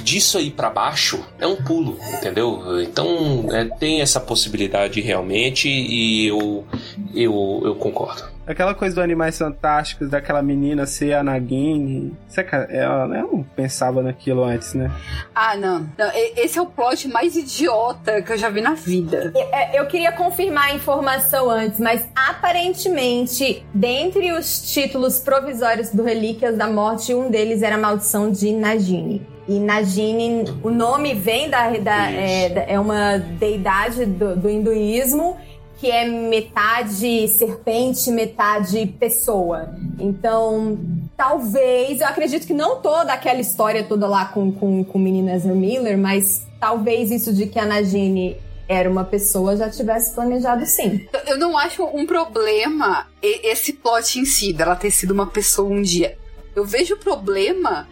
Disso 0.04 0.38
aí 0.38 0.50
pra 0.50 0.70
baixo 0.70 1.24
é 1.40 1.46
um 1.46 1.56
pulo, 1.56 1.98
entendeu? 2.14 2.82
Então 2.82 3.48
é, 3.52 3.66
tem 3.66 4.02
essa 4.02 4.20
possibilidade 4.20 5.02
realmente 5.02 5.70
e 5.70 6.28
eu, 6.28 6.66
eu, 7.14 7.62
eu 7.66 7.76
concordo. 7.76 8.31
Aquela 8.48 8.74
coisa 8.74 8.96
do 8.96 9.02
Animais 9.02 9.38
Fantásticos, 9.38 10.10
daquela 10.10 10.42
menina 10.42 10.86
ser 10.86 11.14
a 11.14 11.24
Nagini. 11.24 12.12
Você, 12.28 12.42
ela, 12.52 12.68
ela 12.70 13.08
não 13.08 13.44
pensava 13.56 14.02
naquilo 14.02 14.44
antes, 14.44 14.74
né? 14.74 14.90
Ah, 15.34 15.56
não. 15.56 15.88
Não, 15.98 16.12
Esse 16.36 16.58
é 16.58 16.62
o 16.62 16.66
plot 16.66 17.08
mais 17.08 17.36
idiota 17.36 18.22
que 18.22 18.34
eu 18.34 18.38
já 18.38 18.50
vi 18.50 18.60
na 18.62 18.74
vida. 18.74 19.32
É, 19.36 19.80
Eu 19.80 19.86
queria 19.86 20.12
confirmar 20.12 20.72
a 20.72 20.74
informação 20.74 21.50
antes, 21.50 21.80
mas 21.80 22.06
aparentemente, 22.16 23.64
dentre 23.74 24.32
os 24.34 24.72
títulos 24.74 25.20
provisórios 25.20 25.92
do 25.92 26.04
Relíquias 26.04 26.58
da 26.58 26.68
Morte, 26.68 27.14
um 27.14 27.30
deles 27.30 27.62
era 27.62 27.76
a 27.76 27.80
Maldição 27.80 28.32
de 28.32 28.52
Nagini. 28.54 29.22
E 29.48 29.60
Nagini, 29.60 30.46
o 30.64 30.70
nome 30.70 31.14
vem 31.14 31.50
da. 31.50 31.70
da- 31.78 32.12
é, 32.12 32.50
da- 32.50 32.62
é 32.64 32.80
uma 32.80 33.18
deidade 33.18 34.06
do, 34.06 34.36
do 34.36 34.50
hinduísmo 34.50 35.38
que 35.82 35.90
é 35.90 36.08
metade 36.08 37.28
serpente, 37.28 38.12
metade 38.12 38.86
pessoa. 39.00 39.74
Então, 40.00 40.78
talvez, 41.18 42.02
eu 42.02 42.08
acredito 42.08 42.46
que 42.46 42.54
não 42.54 42.80
toda 42.80 43.12
aquela 43.12 43.40
história 43.42 43.84
toda 43.84 44.08
lá 44.08 44.26
com, 44.26 44.52
com, 44.52 44.84
com 44.84 45.00
o 45.00 45.02
menino 45.02 45.32
Ezra 45.32 45.56
Miller, 45.56 45.98
mas 45.98 46.46
talvez 46.60 47.10
isso 47.10 47.34
de 47.34 47.48
que 47.48 47.58
a 47.58 47.66
Nagini 47.66 48.38
era 48.68 48.88
uma 48.88 49.04
pessoa 49.04 49.58
já 49.58 49.72
tivesse 49.72 50.14
planejado 50.14 50.64
sim. 50.68 51.04
Eu 51.26 51.40
não 51.40 51.58
acho 51.58 51.84
um 51.84 52.06
problema 52.06 53.08
esse 53.20 53.74
plot 53.74 54.20
em 54.20 54.26
si, 54.26 54.54
dela 54.54 54.76
ter 54.76 54.92
sido 54.92 55.10
uma 55.10 55.26
pessoa 55.26 55.68
um 55.68 55.82
dia. 55.82 56.16
Eu 56.56 56.64
vejo 56.64 56.94
o 56.94 57.00
problema 57.00 57.88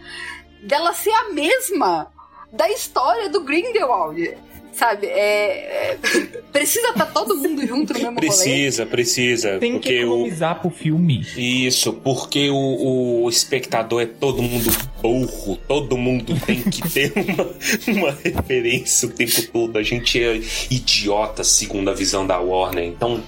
dela 0.62 0.92
ser 0.92 1.10
a 1.10 1.30
mesma 1.30 2.06
da 2.52 2.70
história 2.70 3.28
do 3.28 3.42
Grindelwald. 3.42 4.38
Sabe? 4.80 5.08
É, 5.08 5.92
é- 5.92 5.98
precisa 6.50 6.88
estar 6.88 7.04
todo 7.12 7.36
mundo 7.36 7.66
junto 7.66 7.92
no 7.92 7.98
mesmo 7.98 8.14
rolê. 8.14 8.26
Precisa, 8.28 8.86
precisa. 8.86 9.58
Tem 9.58 9.72
que 9.72 9.78
porque 9.78 10.04
o, 10.04 10.06
economizar 10.06 10.58
pro 10.58 10.70
filme. 10.70 11.20
Isso, 11.36 11.92
porque 11.92 12.48
o, 12.48 13.24
o 13.24 13.28
espectador 13.28 14.00
é 14.00 14.06
todo 14.06 14.40
mundo 14.40 14.70
burro, 15.02 15.58
todo 15.68 15.98
mundo 15.98 16.34
tem 16.46 16.62
que 16.62 16.80
ter 16.88 17.12
uma, 17.92 17.98
uma 18.06 18.18
referência 18.24 19.06
o 19.06 19.12
tempo 19.12 19.42
todo. 19.52 19.76
A 19.76 19.82
gente 19.82 20.18
é 20.18 20.40
idiota 20.70 21.44
segundo 21.44 21.90
a 21.90 21.92
visão 21.92 22.26
da 22.26 22.38
Warner, 22.38 22.84
então. 22.84 23.22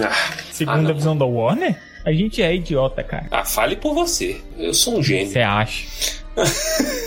Ah, 0.00 0.38
Segunda 0.50 0.78
ah, 0.78 0.82
não. 0.82 0.94
visão 0.94 1.14
da 1.14 1.26
Warner? 1.26 1.78
A 2.06 2.12
gente 2.12 2.40
é 2.40 2.54
idiota, 2.54 3.04
cara. 3.04 3.26
Ah, 3.30 3.44
fale 3.44 3.76
por 3.76 3.92
você. 3.92 4.40
Eu 4.56 4.72
sou 4.72 4.98
um 4.98 5.02
gênio. 5.02 5.30
Você 5.30 5.40
acha? 5.40 6.24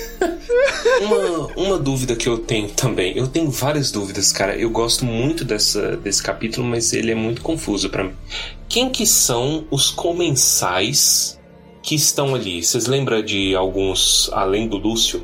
Uma, 1.01 1.47
uma 1.56 1.80
dúvida 1.80 2.15
que 2.15 2.27
eu 2.27 2.38
tenho 2.38 2.69
também. 2.69 3.18
Eu 3.18 3.27
tenho 3.27 3.49
várias 3.49 3.91
dúvidas, 3.91 4.31
cara. 4.31 4.56
Eu 4.56 4.69
gosto 4.69 5.06
muito 5.06 5.45
dessa, 5.45 5.95
desse 5.97 6.22
capítulo, 6.22 6.68
mas 6.68 6.93
ele 6.93 7.11
é 7.11 7.15
muito 7.15 7.41
confuso 7.41 7.89
pra 7.89 8.03
mim. 8.03 8.14
Quem 8.68 8.89
que 8.89 9.06
são 9.06 9.65
os 9.72 9.89
comensais 9.89 11.39
que 11.81 11.95
estão 11.95 12.35
ali? 12.35 12.64
Vocês 12.64 12.88
lembram 12.88 13.23
de 13.23 13.56
alguns 13.56 14.30
além 14.34 14.68
do 14.68 14.77
Lúcio? 14.77 15.23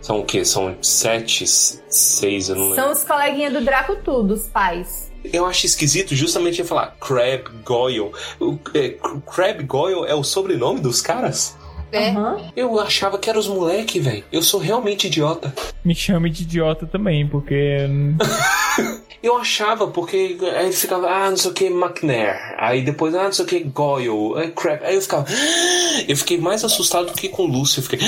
São 0.00 0.20
o 0.20 0.24
quê? 0.24 0.44
São 0.44 0.74
sete, 0.80 1.46
seis, 1.46 2.48
eu 2.48 2.56
não 2.56 2.70
lembro. 2.70 2.82
São 2.82 2.92
os 2.92 3.04
coleguinhas 3.04 3.52
do 3.52 3.60
Draco 3.60 3.96
tudo, 4.02 4.34
os 4.34 4.48
pais. 4.48 5.10
Eu 5.22 5.44
acho 5.44 5.66
esquisito 5.66 6.14
justamente 6.16 6.64
falar 6.64 6.96
Crab 6.98 7.44
Goyle. 7.62 8.10
O, 8.40 8.58
é, 8.72 8.96
Crab 9.30 9.62
Goyle 9.64 10.06
é 10.08 10.14
o 10.14 10.24
sobrenome 10.24 10.80
dos 10.80 11.02
caras? 11.02 11.56
É. 11.92 12.10
Aham. 12.10 12.50
Eu 12.56 12.78
achava 12.78 13.18
que 13.18 13.28
eram 13.28 13.40
os 13.40 13.48
moleque, 13.48 13.98
velho. 14.00 14.24
Eu 14.32 14.42
sou 14.42 14.60
realmente 14.60 15.06
idiota. 15.06 15.52
Me 15.84 15.94
chame 15.94 16.30
de 16.30 16.42
idiota 16.42 16.86
também, 16.86 17.26
porque. 17.26 17.86
Eu 19.22 19.36
achava, 19.36 19.86
porque 19.86 20.38
aí 20.56 20.64
ele 20.64 20.72
ficava, 20.72 21.06
ah, 21.06 21.28
não 21.28 21.36
sei 21.36 21.50
o 21.50 21.54
que, 21.54 21.66
McNair. 21.66 22.54
Aí 22.56 22.82
depois, 22.82 23.14
ah, 23.14 23.24
não 23.24 23.32
sei 23.32 23.44
o 23.44 23.48
que, 23.48 23.60
Goyle. 23.64 24.38
Aí, 24.38 24.50
crap. 24.50 24.82
aí 24.82 24.94
eu 24.94 25.02
ficava. 25.02 25.26
Eu 26.08 26.16
fiquei 26.16 26.38
mais 26.38 26.64
assustado 26.64 27.08
do 27.08 27.12
que 27.12 27.28
com 27.28 27.42
o 27.42 27.46
Lúcio. 27.46 27.80
Eu 27.80 27.84
fiquei. 27.84 27.98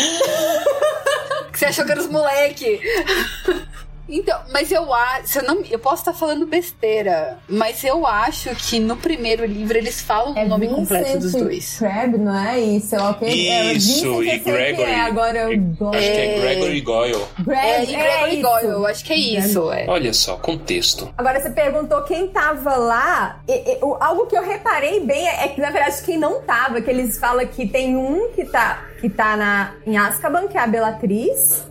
Que 1.50 1.58
você 1.58 1.66
achou 1.66 1.84
que 1.84 1.92
era 1.92 2.00
os 2.00 2.08
moleque. 2.08 2.80
Então, 4.14 4.38
mas 4.52 4.70
eu 4.70 4.92
acho. 4.92 5.38
Eu, 5.38 5.42
não, 5.44 5.62
eu 5.70 5.78
posso 5.78 6.02
estar 6.02 6.12
falando 6.12 6.46
besteira, 6.46 7.38
mas 7.48 7.82
eu 7.82 8.06
acho 8.06 8.50
que 8.54 8.78
no 8.78 8.96
primeiro 8.96 9.44
livro 9.46 9.76
eles 9.78 10.02
falam 10.02 10.36
É 10.36 10.44
o 10.44 10.48
nome 10.48 10.66
Vincent 10.66 10.80
completo 10.82 11.18
dos 11.18 11.32
dois. 11.32 11.78
Crab, 11.78 12.18
não 12.18 12.36
é? 12.38 12.78
Sei 12.80 12.98
lá 12.98 13.10
o 13.10 13.14
que. 13.14 13.48
é, 13.48 13.72
Isso, 13.72 14.04
eu 14.06 14.22
e 14.22 14.38
Gregory. 14.38 14.90
É, 14.90 15.00
agora 15.00 15.38
eu. 15.38 15.88
Acho 15.88 16.12
que 16.12 16.18
é 16.18 16.40
Gregory 16.40 16.80
Goyle. 16.82 17.24
Greg, 17.40 17.58
É, 17.66 17.82
e 17.82 17.86
Gregory 17.86 18.32
isso. 18.34 18.42
Goyle, 18.42 18.66
eu 18.68 18.86
acho 18.86 19.04
que 19.04 19.12
é 19.12 19.16
isso. 19.16 19.72
É. 19.72 19.86
Olha 19.88 20.12
só, 20.12 20.36
contexto. 20.36 21.08
Agora 21.16 21.40
você 21.40 21.48
perguntou 21.50 22.02
quem 22.02 22.28
tava 22.28 22.76
lá. 22.76 23.40
E- 23.48 23.72
e- 23.72 23.78
o- 23.82 23.96
algo 23.98 24.26
que 24.26 24.36
eu 24.36 24.42
reparei 24.42 25.00
bem 25.00 25.26
é, 25.26 25.44
é 25.44 25.48
que, 25.48 25.60
na 25.60 25.70
verdade, 25.70 26.02
quem 26.02 26.18
não 26.18 26.42
tava, 26.42 26.82
que 26.82 26.90
eles 26.90 27.18
falam 27.18 27.46
que 27.46 27.66
tem 27.66 27.96
um 27.96 28.28
que 28.34 28.44
tá, 28.44 28.84
que 29.00 29.08
tá 29.08 29.36
na, 29.36 29.72
em 29.86 29.96
Azkaban, 29.96 30.48
que 30.48 30.58
é 30.58 30.60
a 30.60 30.66
Bellatriz. 30.66 31.64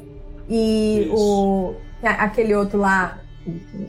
E 0.49 1.03
Isso. 1.05 1.15
o. 1.15 1.75
aquele 2.09 2.55
outro 2.55 2.79
lá. 2.79 3.17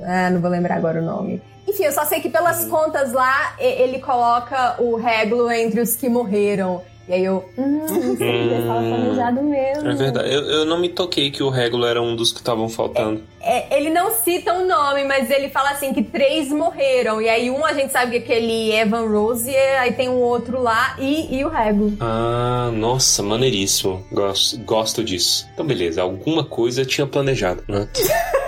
ah, 0.05 0.31
não 0.31 0.41
vou 0.41 0.51
lembrar 0.51 0.77
agora 0.77 1.01
o 1.01 1.05
nome. 1.05 1.43
Enfim, 1.67 1.85
eu 1.85 1.93
só 1.93 2.05
sei 2.05 2.21
que 2.21 2.29
pelas 2.29 2.65
contas 2.67 3.13
lá, 3.13 3.55
ele 3.59 3.99
coloca 4.01 4.77
o 4.83 4.97
Reglo 4.97 5.51
entre 5.51 5.81
os 5.81 5.95
que 5.97 6.09
morreram. 6.09 6.83
E 7.13 7.15
aí 7.15 7.25
eu. 7.27 7.45
Hum, 7.59 7.85
isso 7.85 8.23
aqui 8.25 8.49
já 8.49 8.59
estava 8.59 8.81
planejado 8.81 9.43
mesmo. 9.43 9.91
É 9.91 9.95
verdade. 9.95 10.33
Eu, 10.33 10.41
eu 10.45 10.65
não 10.65 10.81
me 10.81 10.89
toquei 10.89 11.31
que 11.31 11.43
o 11.43 11.51
Regulo 11.51 11.85
era 11.85 12.01
um 12.01 12.17
dos 12.17 12.33
que 12.33 12.39
estavam 12.39 12.71
faltando. 12.71 13.23
É, 13.39 13.77
ele 13.77 13.91
não 13.91 14.11
cita 14.13 14.55
o 14.55 14.67
nome, 14.67 15.05
mas 15.05 15.31
ele 15.31 15.51
fala 15.51 15.73
assim 15.73 15.93
que 15.93 16.03
três 16.03 16.49
morreram. 16.49 17.21
E 17.21 17.29
aí 17.29 17.51
um 17.51 17.67
a 17.67 17.75
gente 17.75 17.93
sabe 17.93 18.13
que 18.13 18.17
é 18.17 18.21
aquele 18.21 18.73
Evan 18.73 19.07
Rose, 19.09 19.55
aí 19.55 19.93
tem 19.93 20.09
um 20.09 20.21
outro 20.23 20.63
lá 20.63 20.97
e, 20.99 21.37
e 21.37 21.45
o 21.45 21.51
Rego. 21.51 21.93
Ah, 22.01 22.71
nossa, 22.73 23.23
maneiríssimo. 23.23 24.03
Gosto, 24.11 24.57
gosto 24.61 25.05
disso. 25.05 25.47
Então, 25.53 25.67
beleza. 25.67 26.01
Alguma 26.01 26.45
coisa 26.45 26.83
tinha 26.83 27.07
planejado, 27.07 27.63
né? 27.69 27.87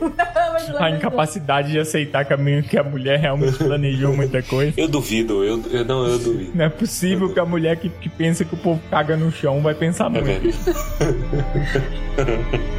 A 0.78 0.90
incapacidade 0.90 1.70
de 1.70 1.78
aceitar 1.78 2.24
que 2.24 2.32
a, 2.32 2.36
menina- 2.36 2.62
que 2.62 2.76
a 2.78 2.82
mulher 2.82 3.18
realmente 3.20 3.56
planejou 3.58 4.14
muita 4.16 4.42
coisa. 4.42 4.72
Eu 4.80 4.88
duvido, 4.88 5.44
eu, 5.44 5.62
eu 5.70 5.84
não, 5.84 6.06
eu 6.06 6.18
duvido. 6.18 6.50
Não 6.54 6.64
é 6.64 6.68
possível 6.68 7.32
que 7.32 7.38
a 7.38 7.44
mulher 7.44 7.76
que, 7.76 7.88
que 7.88 8.08
pensa 8.08 8.44
que 8.44 8.54
o 8.54 8.58
povo 8.58 8.80
caga 8.90 9.16
no 9.16 9.30
chão 9.30 9.60
vai 9.62 9.74
pensar 9.74 10.06
É 10.06 10.20
muito. 10.20 10.56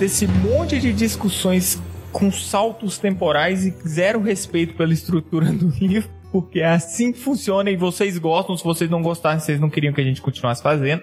desse 0.00 0.26
monte 0.26 0.80
de 0.80 0.94
discussões 0.94 1.78
com 2.10 2.32
saltos 2.32 2.96
temporais 2.96 3.66
e 3.66 3.70
zero 3.86 4.22
respeito 4.22 4.72
pela 4.72 4.94
estrutura 4.94 5.52
do 5.52 5.68
livro, 5.78 6.08
porque 6.32 6.60
é 6.60 6.68
assim 6.68 7.12
que 7.12 7.18
funciona 7.18 7.70
e 7.70 7.76
vocês 7.76 8.16
gostam, 8.16 8.56
se 8.56 8.64
vocês 8.64 8.88
não 8.88 9.02
gostassem, 9.02 9.40
vocês 9.40 9.60
não 9.60 9.68
queriam 9.68 9.92
que 9.92 10.00
a 10.00 10.04
gente 10.04 10.22
continuasse 10.22 10.62
fazendo. 10.62 11.02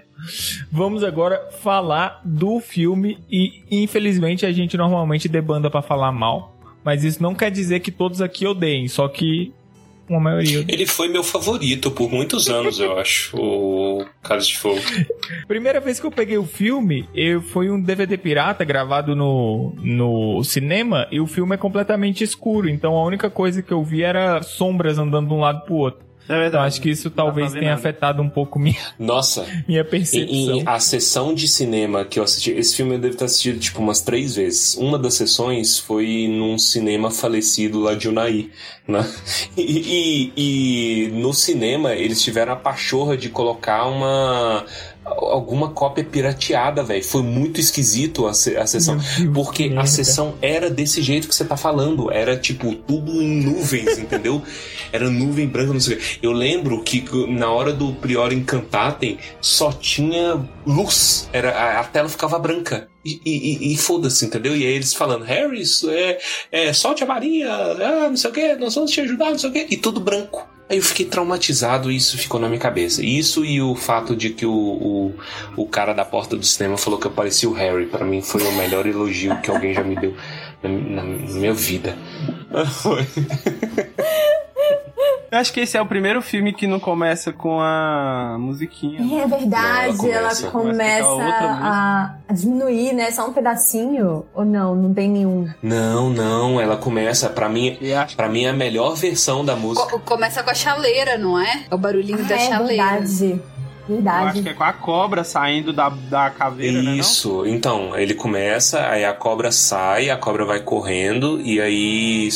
Vamos 0.72 1.04
agora 1.04 1.40
falar 1.62 2.22
do 2.26 2.60
filme 2.60 3.24
e 3.30 3.64
infelizmente 3.70 4.48
a 4.48 4.52
gente 4.52 4.76
normalmente 4.76 5.30
debanda 5.30 5.70
pra 5.70 5.84
falar 5.84 6.12
mal, 6.12 6.58
mas 6.84 7.04
isso 7.04 7.22
não 7.22 7.36
quer 7.36 7.52
dizer 7.52 7.82
que 7.82 7.92
todos 7.92 8.20
aqui 8.20 8.48
odeiem, 8.48 8.88
só 8.88 9.08
que 9.08 9.54
uma 10.10 10.20
maioria. 10.20 10.66
Ele 10.68 10.86
foi 10.86 11.08
meu 11.08 11.24
favorito 11.24 11.92
por 11.92 12.10
muitos 12.10 12.50
anos, 12.50 12.80
eu 12.80 12.98
acho. 12.98 13.38
O 13.38 14.06
Cálice 14.24 14.50
de 14.50 14.58
Fogo. 14.58 14.82
Primeira 15.48 15.80
vez 15.80 16.00
que 16.00 16.06
eu 16.06 16.12
peguei 16.12 16.38
o 16.38 16.46
filme, 16.46 17.08
eu, 17.14 17.42
foi 17.42 17.70
um 17.70 17.82
DVD 17.82 18.18
pirata 18.18 18.64
gravado 18.64 19.16
no, 19.16 19.74
no 19.78 20.44
cinema 20.44 21.08
e 21.12 21.20
o 21.20 21.28
filme 21.28 21.56
é 21.56 21.58
completamente 21.58 22.24
escuro. 22.24 22.70
Então 22.70 22.96
a 22.96 23.06
única 23.06 23.30
coisa 23.30 23.62
que 23.62 23.72
eu 23.72 23.84
vi 23.84 24.04
era 24.04 24.42
sombras 24.42 24.98
andando 24.98 25.28
de 25.28 25.34
um 25.34 25.40
lado 25.40 25.66
pro 25.66 25.76
outro. 25.76 26.07
É 26.30 26.34
verdade. 26.34 26.48
Então 26.48 26.62
acho 26.62 26.82
que 26.82 26.90
isso 26.90 27.10
talvez 27.10 27.52
tenha 27.54 27.66
nada. 27.66 27.76
afetado 27.76 28.22
um 28.22 28.30
pouco 28.30 28.58
minha, 28.60 28.76
Nossa, 29.00 29.46
minha 29.68 29.82
em, 29.82 29.86
percepção. 29.86 30.36
em- 30.36 30.64
a 30.66 30.80
sessão 30.80 31.34
de 31.34 31.48
cinema 31.48 32.04
que 32.06 32.20
eu 32.20 32.24
assisti, 32.24 32.52
esse 32.52 32.76
filme 32.76 32.96
eu 32.96 33.00
devo 33.00 33.16
ter 33.16 33.26
assistido 33.26 33.60
tipo 33.60 33.80
umas 33.82 34.02
três 34.02 34.36
vezes. 34.36 34.76
Uma 34.76 34.98
das 35.00 35.14
sessões 35.14 35.78
foi 35.80 36.28
num 36.30 36.58
cinema 36.58 37.10
falecido 37.12 37.80
lá 37.80 37.94
de 37.96 38.10
Unai, 38.10 38.50
né? 38.88 39.06
E, 39.58 40.32
e- 40.38 41.08
e 41.08 41.08
no 41.12 41.34
cinema 41.34 41.94
eles 41.94 42.22
tiveram 42.24 42.54
a 42.54 42.56
pachorra 42.56 43.18
de 43.18 43.30
colocar 43.30 43.86
uma 43.86 44.66
alguma 45.08 45.70
cópia 45.72 46.04
pirateada, 46.04 46.84
velho. 46.84 47.04
Foi 47.04 47.22
muito 47.24 47.60
esquisito 47.60 48.28
a, 48.28 48.34
se- 48.34 48.58
a 48.58 48.66
sessão. 48.68 48.98
Porque 49.34 49.70
que 49.70 49.78
a 49.78 49.86
sessão 49.86 50.36
era 50.42 50.70
desse 50.70 51.02
jeito 51.02 51.28
que 51.28 51.36
você 51.36 51.46
tá 51.46 51.56
falando. 51.58 52.12
Era 52.12 52.38
tipo 52.38 52.74
tudo 52.76 53.22
em 53.22 53.42
nuvens, 53.44 53.98
entendeu? 54.00 54.42
Era 54.92 55.10
nuvem 55.10 55.48
branca, 55.48 55.74
não 55.74 55.80
sei 55.80 55.96
o 55.96 56.00
quê. 56.00 56.04
Eu 56.22 56.32
lembro 56.32 56.82
que 56.84 57.04
na 57.28 57.50
hora 57.52 57.74
do 57.74 57.94
Prior 57.94 58.32
Encantatem 58.34 59.18
só 59.42 59.72
tinha 59.72 60.46
luz. 60.66 61.30
Era, 61.34 61.52
a, 61.52 61.80
a 61.80 61.84
tela 61.84 62.10
ficava 62.10 62.38
branca. 62.40 62.88
E, 63.06 63.22
e- 63.26 63.74
e- 63.74 63.78
foda-se, 63.78 64.26
entendeu? 64.26 64.56
E 64.56 64.66
aí 64.66 64.74
eles 64.74 64.94
falando, 64.94 65.24
Harry, 65.24 65.62
isso 65.62 65.90
é, 65.90 66.18
é, 66.52 66.74
solte 66.74 67.04
a 67.04 67.08
varinha, 67.08 67.50
ah, 67.50 68.10
não 68.10 68.18
sei 68.18 68.30
o 68.30 68.34
que, 68.34 68.56
nós 68.56 68.76
vamos 68.76 68.92
te 68.92 69.00
ajudar, 69.00 69.32
não 69.32 69.38
sei 69.40 69.50
o 69.50 69.54
que. 69.54 69.68
E 69.70 69.78
tudo 69.78 70.00
branco. 70.02 70.46
Aí 70.70 70.78
eu 70.78 70.84
fiquei 70.84 71.06
traumatizado 71.06 71.90
e 71.90 71.96
isso 71.96 72.18
ficou 72.18 72.40
na 72.42 72.48
minha 72.50 72.60
cabeça. 72.60 73.02
Isso 73.04 73.46
e 73.46 73.62
o 73.62 73.74
fato 73.74 74.16
de 74.16 74.32
que 74.32 74.46
o, 74.46 74.52
o, 74.52 75.14
o 75.56 75.66
cara 75.66 75.94
da 75.94 76.04
porta 76.04 76.36
do 76.36 76.46
cinema 76.46 76.78
falou 76.78 77.00
que 77.00 77.08
eu 77.08 77.12
parecia 77.12 77.50
o 77.50 77.54
Harry. 77.54 77.86
Pra 77.86 78.04
mim 78.06 78.22
foi 78.22 78.42
o 78.44 78.52
melhor 78.52 78.86
elogio 78.86 79.40
que 79.42 79.50
alguém 79.50 79.74
já 79.74 79.82
me 79.84 79.96
deu 79.96 80.14
na, 80.62 80.70
na- 80.70 81.04
na 81.04 81.40
minha 81.40 81.54
vida. 81.54 81.98
Foi. 82.84 83.06
Eu 85.38 85.42
acho 85.42 85.54
que 85.54 85.60
esse 85.60 85.78
é 85.78 85.82
o 85.82 85.86
primeiro 85.86 86.20
filme 86.20 86.52
que 86.52 86.66
não 86.66 86.80
começa 86.80 87.32
com 87.32 87.60
a 87.62 88.38
musiquinha. 88.40 89.00
É 89.22 89.28
verdade, 89.28 89.96
Não, 89.98 90.06
ela 90.08 90.16
ela 90.16 90.30
começa- 90.30 90.50
começa, 90.50 91.04
começa 91.04 91.38
com 91.38 91.46
a 91.64 92.16
a, 92.28 92.34
diminuir, 92.34 92.94
né? 92.94 93.12
Só 93.12 93.28
um 93.28 93.34
pedacinho. 93.34 94.26
Ou 94.34 94.44
não, 94.44 94.74
não 94.76 94.92
tem 94.96 95.08
nenhum. 95.08 95.48
Não, 95.62 96.10
não, 96.10 96.60
ela 96.60 96.76
começa, 96.76 97.30
pra 97.30 97.48
mim, 97.48 97.78
pra 98.16 98.28
mim 98.28 98.46
é 98.46 98.50
a 98.50 98.54
melhor 98.54 98.96
versão 98.96 99.46
da 99.46 99.56
música. 99.56 99.88
Co- 99.88 100.00
começa 100.00 100.42
com 100.42 100.50
a 100.50 100.56
chaleira, 100.56 101.20
não 101.20 101.40
é? 101.40 101.66
É 101.70 101.76
o 101.76 101.78
barulhinho 101.78 102.24
da 102.26 102.36
é 102.36 102.40
chaleira. 102.40 102.84
verdade. 102.84 103.40
Eu 103.88 103.96
Verdade. 103.96 104.28
acho 104.30 104.44
que 104.44 104.50
é 104.50 104.54
com 104.54 104.64
a 104.64 104.74
cobra 104.74 105.24
saindo 105.24 105.72
da, 105.72 105.90
da 105.90 106.30
caveira, 106.30 106.82
né? 106.82 106.96
Isso, 106.98 107.46
então, 107.46 107.98
ele 107.98 108.14
começa, 108.14 108.88
aí 108.88 109.06
a 109.06 109.14
cobra 109.14 109.52
sai, 109.52 110.10
a 110.10 110.18
cobra 110.18 110.44
vai 110.46 110.60
correndo, 110.62 111.40
e 111.42 111.62
aí 111.62 112.30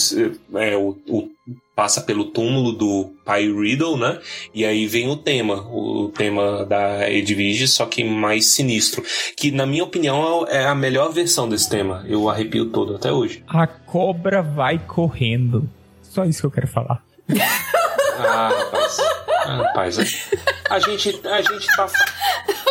é, 0.55 0.75
o, 0.77 0.97
o- 1.09 1.29
passa 1.75 2.01
pelo 2.01 2.25
túmulo 2.25 2.71
do 2.73 3.11
pai 3.25 3.47
Riddle, 3.51 3.97
né? 3.97 4.19
E 4.53 4.63
aí 4.65 4.85
vem 4.85 5.09
o 5.09 5.15
tema, 5.15 5.55
o 5.71 6.09
tema 6.15 6.63
da 6.65 7.09
Edwige, 7.09 7.67
só 7.67 7.85
que 7.85 8.03
mais 8.03 8.51
sinistro. 8.53 9.03
Que, 9.35 9.51
na 9.51 9.65
minha 9.65 9.83
opinião, 9.83 10.45
é 10.47 10.65
a 10.67 10.75
melhor 10.75 11.11
versão 11.11 11.49
desse 11.49 11.69
tema. 11.69 12.05
Eu 12.07 12.29
arrepio 12.29 12.67
todo 12.69 12.95
até 12.95 13.11
hoje. 13.11 13.43
A 13.47 13.65
cobra 13.65 14.41
vai 14.43 14.77
correndo. 14.79 15.67
Só 16.03 16.23
isso 16.25 16.41
que 16.41 16.47
eu 16.47 16.51
quero 16.51 16.67
falar. 16.67 17.01
Ah, 18.23 18.49
rapaz. 18.55 18.97
Rapaz. 19.45 19.97
A 20.69 20.79
gente, 20.79 21.19
a 21.27 21.41
gente 21.41 21.67
tá. 21.75 21.87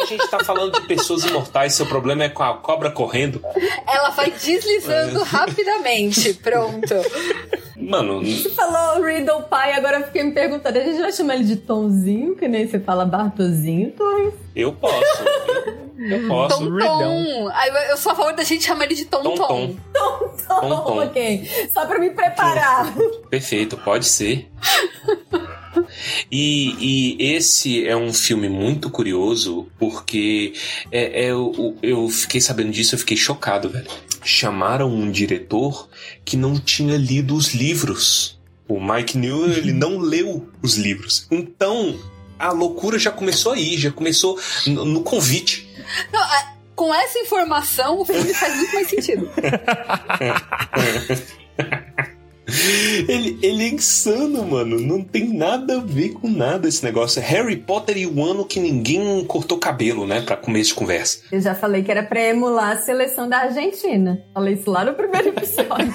A 0.01 0.05
gente 0.07 0.29
tá 0.31 0.43
falando 0.45 0.73
de 0.81 0.87
pessoas 0.87 1.25
imortais, 1.25 1.75
seu 1.75 1.87
problema 1.87 2.25
é 2.25 2.29
com 2.29 2.43
a 2.43 2.57
cobra 2.57 2.91
correndo. 2.91 3.43
Ela 3.87 4.11
vai 4.11 4.31
deslizando 4.31 5.23
rapidamente. 5.23 6.35
Pronto. 6.35 6.95
Mano, 7.77 8.23
Você 8.25 8.51
falou 8.51 9.03
Riddle 9.03 9.43
pai, 9.45 9.73
agora 9.73 9.99
eu 9.99 10.05
fiquei 10.07 10.23
me 10.23 10.33
perguntando. 10.33 10.79
A 10.79 10.83
gente 10.83 11.01
vai 11.01 11.13
chamar 11.13 11.35
ele 11.37 11.45
de 11.45 11.57
Tomzinho, 11.57 12.37
que 12.37 12.47
nem 12.47 12.67
você 12.67 12.79
fala 12.79 13.05
Bartozinho, 13.05 13.91
Torres. 13.93 14.35
eu 14.55 14.73
posso. 14.73 15.25
Eu 15.99 16.29
posso. 16.29 16.59
Tom 16.59 16.65
Riddle. 16.71 16.89
Tom. 16.89 17.51
Eu 17.91 17.97
sou 17.97 18.13
a 18.13 18.15
favor 18.15 18.33
da 18.33 18.43
gente 18.43 18.65
chamar 18.65 18.85
ele 18.85 18.95
de 18.95 19.05
Tom 19.07 19.23
Tom 19.23 19.35
Tom. 19.35 19.47
Tom. 19.93 20.31
Tom, 20.49 20.69
tom. 20.85 21.05
ok. 21.05 21.69
Só 21.73 21.85
pra 21.87 21.99
me 21.99 22.11
preparar. 22.11 22.87
Perfeito, 23.29 23.77
pode 23.77 24.07
ser. 24.07 24.49
E, 26.31 27.17
e 27.19 27.33
esse 27.35 27.87
é 27.87 27.97
um 27.97 28.13
filme 28.13 28.49
muito 28.49 28.91
curioso 28.91 29.69
porque 29.79 30.53
é, 30.91 31.27
é, 31.27 31.31
eu, 31.31 31.77
eu 31.83 32.09
fiquei 32.09 32.41
sabendo 32.41 32.71
disso, 32.73 32.95
eu 32.95 32.99
fiquei 32.99 33.17
chocado, 33.17 33.69
velho. 33.69 33.87
Chamaram 34.25 34.91
um 34.93 35.11
diretor 35.11 35.89
que 36.25 36.37
não 36.37 36.59
tinha 36.59 36.97
lido 36.97 37.35
os 37.35 37.55
livros. 37.55 38.39
O 38.69 38.81
Mike 38.81 39.19
New, 39.19 39.51
ele 39.51 39.73
não 39.73 39.99
leu 39.99 40.49
os 40.63 40.77
livros. 40.77 41.27
Então, 41.31 41.99
a 42.39 42.53
loucura 42.53 42.99
já 42.99 43.11
começou 43.11 43.53
aí, 43.53 43.77
já 43.77 43.91
começou 43.91 44.39
no, 44.67 44.85
no 44.85 45.03
convite. 45.03 45.69
Não, 46.13 46.21
a- 46.21 46.55
com 46.77 46.95
essa 46.95 47.19
informação, 47.19 48.01
o 48.01 48.05
filme 48.07 48.33
faz 48.33 48.57
muito 48.57 48.73
mais 48.75 48.89
sentido. 48.89 49.29
Ele, 53.09 53.39
ele 53.43 53.65
é 53.65 53.69
insano, 53.69 54.45
mano. 54.47 54.79
Não 54.81 55.03
tem 55.03 55.33
nada 55.33 55.77
a 55.79 55.81
ver 55.81 56.11
com 56.11 56.29
nada 56.29 56.69
esse 56.69 56.85
negócio. 56.85 57.21
É 57.21 57.25
Harry 57.25 57.57
Potter 57.57 57.97
e 57.97 58.07
o 58.07 58.23
ano 58.25 58.45
que 58.45 58.61
ninguém 58.61 59.25
cortou 59.25 59.59
cabelo, 59.59 60.07
né? 60.07 60.21
Pra 60.21 60.37
começo 60.37 60.71
de 60.71 60.75
conversa. 60.75 61.21
Eu 61.31 61.41
já 61.41 61.55
falei 61.55 61.83
que 61.83 61.91
era 61.91 62.03
pra 62.03 62.21
emular 62.21 62.73
a 62.73 62.79
seleção 62.79 63.29
da 63.29 63.39
Argentina. 63.39 64.23
Falei 64.35 64.55
isso 64.55 64.71
lá 64.71 64.85
no 64.85 64.95
primeiro 64.95 65.29
episódio. 65.37 65.93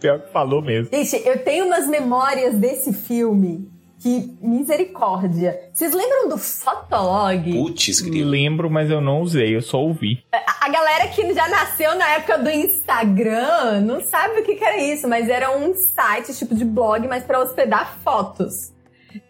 Pior 0.00 0.20
que 0.20 0.32
falou 0.32 0.62
mesmo. 0.62 0.88
Gente, 0.92 1.26
eu 1.26 1.38
tenho 1.42 1.66
umas 1.66 1.86
memórias 1.86 2.54
desse 2.56 2.92
filme 2.92 3.68
que 3.98 4.36
misericórdia. 4.40 5.70
Vocês 5.72 5.92
lembram 5.92 6.28
do 6.28 6.38
Fotolog? 6.38 7.52
Putz, 7.52 8.00
grilo. 8.00 8.30
Lembro, 8.30 8.70
mas 8.70 8.90
eu 8.90 9.00
não 9.00 9.20
usei, 9.20 9.54
eu 9.54 9.62
só 9.62 9.80
ouvi. 9.80 10.24
A, 10.32 10.66
a 10.66 10.68
galera 10.68 11.08
que 11.08 11.34
já 11.34 11.48
nasceu 11.48 11.94
na 11.94 12.08
época 12.10 12.38
do 12.38 12.50
Instagram 12.50 13.80
não 13.80 14.00
sabe 14.00 14.40
o 14.40 14.44
que, 14.44 14.54
que 14.54 14.64
era 14.64 14.78
isso, 14.78 15.08
mas 15.08 15.28
era 15.28 15.56
um 15.56 15.74
site 15.74 16.34
tipo 16.34 16.54
de 16.54 16.64
blog, 16.64 17.06
mas 17.08 17.24
pra 17.24 17.40
hospedar 17.40 17.96
fotos. 18.02 18.72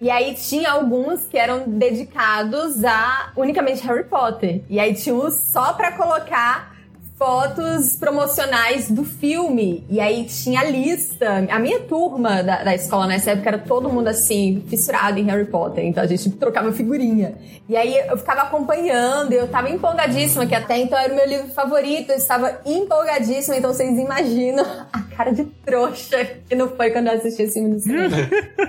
E 0.01 0.11
aí 0.11 0.35
tinha 0.35 0.71
alguns 0.71 1.27
que 1.29 1.39
eram 1.39 1.65
dedicados 1.69 2.85
a 2.85 3.33
unicamente 3.37 3.87
Harry 3.87 4.05
Potter. 4.05 4.63
E 4.69 4.81
aí 4.81 4.95
tinha 4.95 5.15
uns 5.15 5.35
só 5.53 5.73
pra 5.73 5.93
colocar 5.93 6.76
fotos 7.19 7.97
promocionais 7.97 8.91
do 8.91 9.05
filme. 9.05 9.85
E 9.89 10.01
aí 10.01 10.25
tinha 10.25 10.61
a 10.61 10.65
lista. 10.65 11.47
A 11.51 11.59
minha 11.59 11.81
turma 11.81 12.43
da, 12.43 12.63
da 12.63 12.75
escola 12.75 13.07
nessa 13.07 13.31
época 13.31 13.49
era 13.49 13.59
todo 13.59 13.89
mundo 13.89 14.09
assim, 14.09 14.63
fissurado 14.69 15.19
em 15.19 15.25
Harry 15.25 15.47
Potter. 15.47 15.85
Então 15.85 16.05
a 16.05 16.07
gente 16.07 16.31
trocava 16.31 16.73
figurinha. 16.73 17.35
E 17.69 17.77
aí 17.77 17.97
eu 18.07 18.17
ficava 18.17 18.43
acompanhando, 18.43 19.33
eu 19.33 19.49
tava 19.49 19.71
empolgadíssima, 19.71 20.47
que 20.47 20.55
até 20.55 20.79
então 20.79 20.97
era 20.97 21.13
o 21.13 21.17
meu 21.17 21.27
livro 21.27 21.49
favorito, 21.49 22.11
eu 22.11 22.17
estava 22.17 22.61
empolgadíssima, 22.65 23.57
então 23.57 23.73
vocês 23.73 23.99
imaginam 23.99 24.65
a 24.93 25.03
cara 25.03 25.33
de 25.33 25.45
trouxa 25.65 26.25
que 26.49 26.55
não 26.55 26.69
foi 26.69 26.91
quando 26.91 27.09
eu 27.09 27.15
assisti 27.15 27.43
esse 27.43 27.55
filme 27.55 27.71
no 27.71 27.81
cinema. 27.81 28.17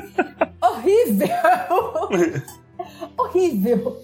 Horrível! 0.59 1.27
Horrível! 3.17 4.01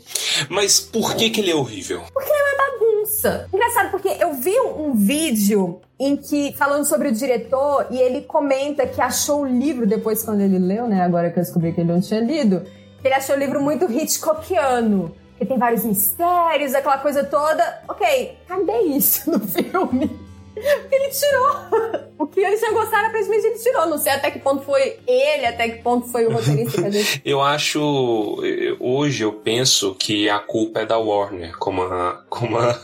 Mas 0.49 0.79
por 0.79 1.15
que 1.15 1.29
que 1.29 1.41
ele 1.41 1.51
é 1.51 1.55
horrível? 1.55 2.03
Porque 2.13 2.29
é 2.29 2.33
uma 2.33 2.57
bagunça. 3.03 3.47
Engraçado, 3.53 3.91
porque 3.91 4.07
eu 4.07 4.33
vi 4.33 4.57
um, 4.59 4.93
vídeo 4.93 5.81
em 5.99 6.15
que, 6.15 6.53
falando 6.53 6.85
sobre 6.85 7.09
o 7.09 7.11
diretor, 7.11 7.87
e 7.91 7.97
ele 7.97 8.21
comenta 8.21 8.87
que 8.87 9.01
achou 9.01 9.41
o 9.41 9.45
livro, 9.45 9.85
depois 9.85 10.23
quando 10.23 10.41
ele 10.41 10.57
leu, 10.57 10.87
né? 10.87 11.01
Agora 11.01 11.29
que 11.29 11.37
eu 11.37 11.43
descobri 11.43 11.73
que 11.73 11.81
ele 11.81 11.91
não 11.91 12.01
tinha 12.01 12.19
lido, 12.19 12.61
que 13.01 13.07
ele 13.07 13.13
achou 13.13 13.35
o 13.35 13.39
livro 13.39 13.61
muito 13.61 13.91
Hitchcockiano. 13.91 15.15
Que 15.37 15.45
tem 15.45 15.57
vários 15.57 15.83
mistérios, 15.83 16.73
aquela 16.73 16.99
coisa 16.99 17.23
toda. 17.23 17.81
Ok, 17.87 18.37
cadê 18.47 18.79
isso 18.83 19.29
no 19.31 19.39
filme? 19.45 20.09
Porque 20.53 20.95
ele 20.95 21.09
tirou. 21.09 22.03
O 22.17 22.27
que 22.27 22.39
ele 22.39 22.57
tinha 22.57 22.71
gostado, 22.71 23.07
aparentemente 23.07 23.47
ele 23.47 23.57
tirou. 23.57 23.85
Não 23.87 23.97
sei 23.97 24.11
até 24.11 24.31
que 24.31 24.39
ponto 24.39 24.63
foi 24.63 24.97
ele, 25.07 25.45
até 25.45 25.69
que 25.69 25.81
ponto 25.81 26.07
foi 26.07 26.25
o 26.25 26.31
roteirista 26.31 26.81
que 26.81 26.87
a 26.87 26.91
gente 26.91 27.21
Eu 27.25 27.41
acho. 27.41 28.39
Hoje 28.79 29.23
eu 29.23 29.33
penso 29.33 29.95
que 29.95 30.29
a 30.29 30.39
culpa 30.39 30.81
é 30.81 30.85
da 30.85 30.97
Warner, 30.97 31.57
como 31.57 31.81
a, 31.81 32.23
como 32.29 32.57
a, 32.57 32.79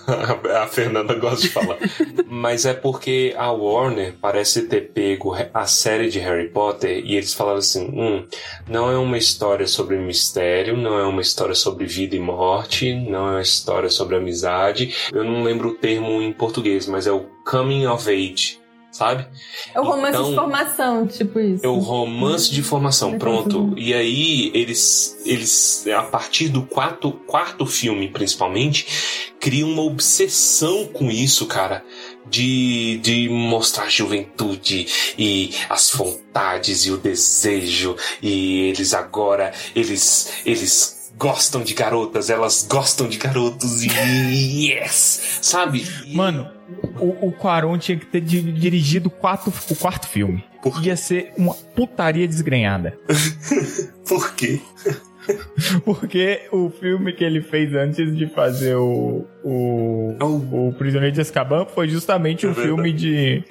a 0.63 0.67
Fernanda 0.67 1.13
gosta 1.13 1.41
de 1.41 1.49
falar. 1.49 1.77
Mas 2.27 2.65
é 2.65 2.73
porque 2.73 3.33
a 3.37 3.51
Warner 3.51 4.15
parece 4.19 4.63
ter 4.63 4.91
pego 4.91 5.35
a 5.53 5.65
série 5.65 6.09
de 6.09 6.19
Harry 6.19 6.49
Potter 6.49 7.03
e 7.05 7.15
eles 7.15 7.33
falaram 7.33 7.59
assim: 7.59 7.85
hum, 7.85 8.25
não 8.67 8.91
é 8.91 8.97
uma 8.97 9.17
história 9.17 9.67
sobre 9.67 9.97
mistério, 9.97 10.75
não 10.75 10.97
é 10.97 11.05
uma 11.05 11.21
história 11.21 11.55
sobre 11.55 11.85
vida 11.85 12.15
e 12.15 12.19
morte, 12.19 12.93
não 12.93 13.27
é 13.27 13.31
uma 13.31 13.41
história 13.41 13.89
sobre 13.89 14.15
amizade. 14.15 14.95
Eu 15.13 15.23
não 15.23 15.43
lembro 15.43 15.69
o 15.69 15.75
termo 15.75 16.21
em 16.21 16.33
português, 16.33 16.87
mas 16.87 17.07
é 17.07 17.11
o 17.11 17.38
coming 17.49 17.85
of 17.87 18.09
age. 18.09 18.59
Sabe? 18.91 19.27
É 19.73 19.79
o 19.79 19.83
romance 19.83 20.09
Então- 20.17 20.29
de 20.31 20.35
formação, 20.35 21.07
tipo 21.07 21.39
isso. 21.39 21.63
É 21.65 21.69
o 21.69 21.77
romance 21.77 22.51
de 22.51 22.61
formação, 22.63 23.17
pronto. 23.19 23.73
E 23.77 23.93
aí, 23.93 24.51
eles, 24.53 25.15
eles 25.25 25.85
a 25.87 26.01
partir 26.03 26.49
do 26.49 26.63
quarto, 26.63 27.11
quarto 27.11 27.65
filme, 27.67 28.09
principalmente, 28.09 28.87
criam 29.39 29.69
uma 29.69 29.83
obsessão 29.83 30.85
com 30.87 31.09
isso, 31.09 31.45
cara. 31.45 31.85
De, 32.29 32.97
de 32.97 33.29
mostrar 33.29 33.85
a 33.85 33.89
juventude 33.89 34.87
e 35.17 35.51
as 35.69 35.91
vontades 35.91 36.85
e 36.85 36.91
o 36.91 36.97
desejo. 36.97 37.95
E 38.21 38.61
eles 38.69 38.93
agora, 38.93 39.53
eles, 39.75 40.33
eles 40.45 41.11
gostam 41.17 41.63
de 41.63 41.73
garotas, 41.73 42.29
elas 42.29 42.67
gostam 42.69 43.07
de 43.07 43.17
garotos 43.17 43.83
e 43.83 44.69
yes! 44.71 45.39
Sabe? 45.41 45.85
E- 46.05 46.15
Mano, 46.15 46.49
o, 46.99 47.27
o 47.27 47.31
Quaron 47.31 47.77
tinha 47.77 47.97
que 47.97 48.05
ter 48.05 48.21
di- 48.21 48.51
dirigido 48.53 49.07
o 49.07 49.11
quarto, 49.11 49.51
o 49.71 49.75
quarto 49.75 50.07
filme. 50.07 50.43
Ia 50.83 50.95
ser 50.97 51.31
uma 51.37 51.53
putaria 51.53 52.27
desgrenhada. 52.27 52.97
Por 54.07 54.33
quê? 54.35 54.59
Porque 55.85 56.41
o 56.51 56.69
filme 56.71 57.13
que 57.13 57.23
ele 57.23 57.41
fez 57.41 57.73
antes 57.75 58.15
de 58.15 58.25
fazer 58.27 58.75
o, 58.75 59.25
o, 59.43 60.15
o 60.69 60.73
Prisioneiro 60.73 61.13
de 61.13 61.21
Azkaban 61.21 61.65
foi 61.65 61.87
justamente 61.87 62.47
um 62.47 62.51
É 62.51 62.53
verdade. 62.53 62.67
filme 62.75 62.91
de, 62.93 63.43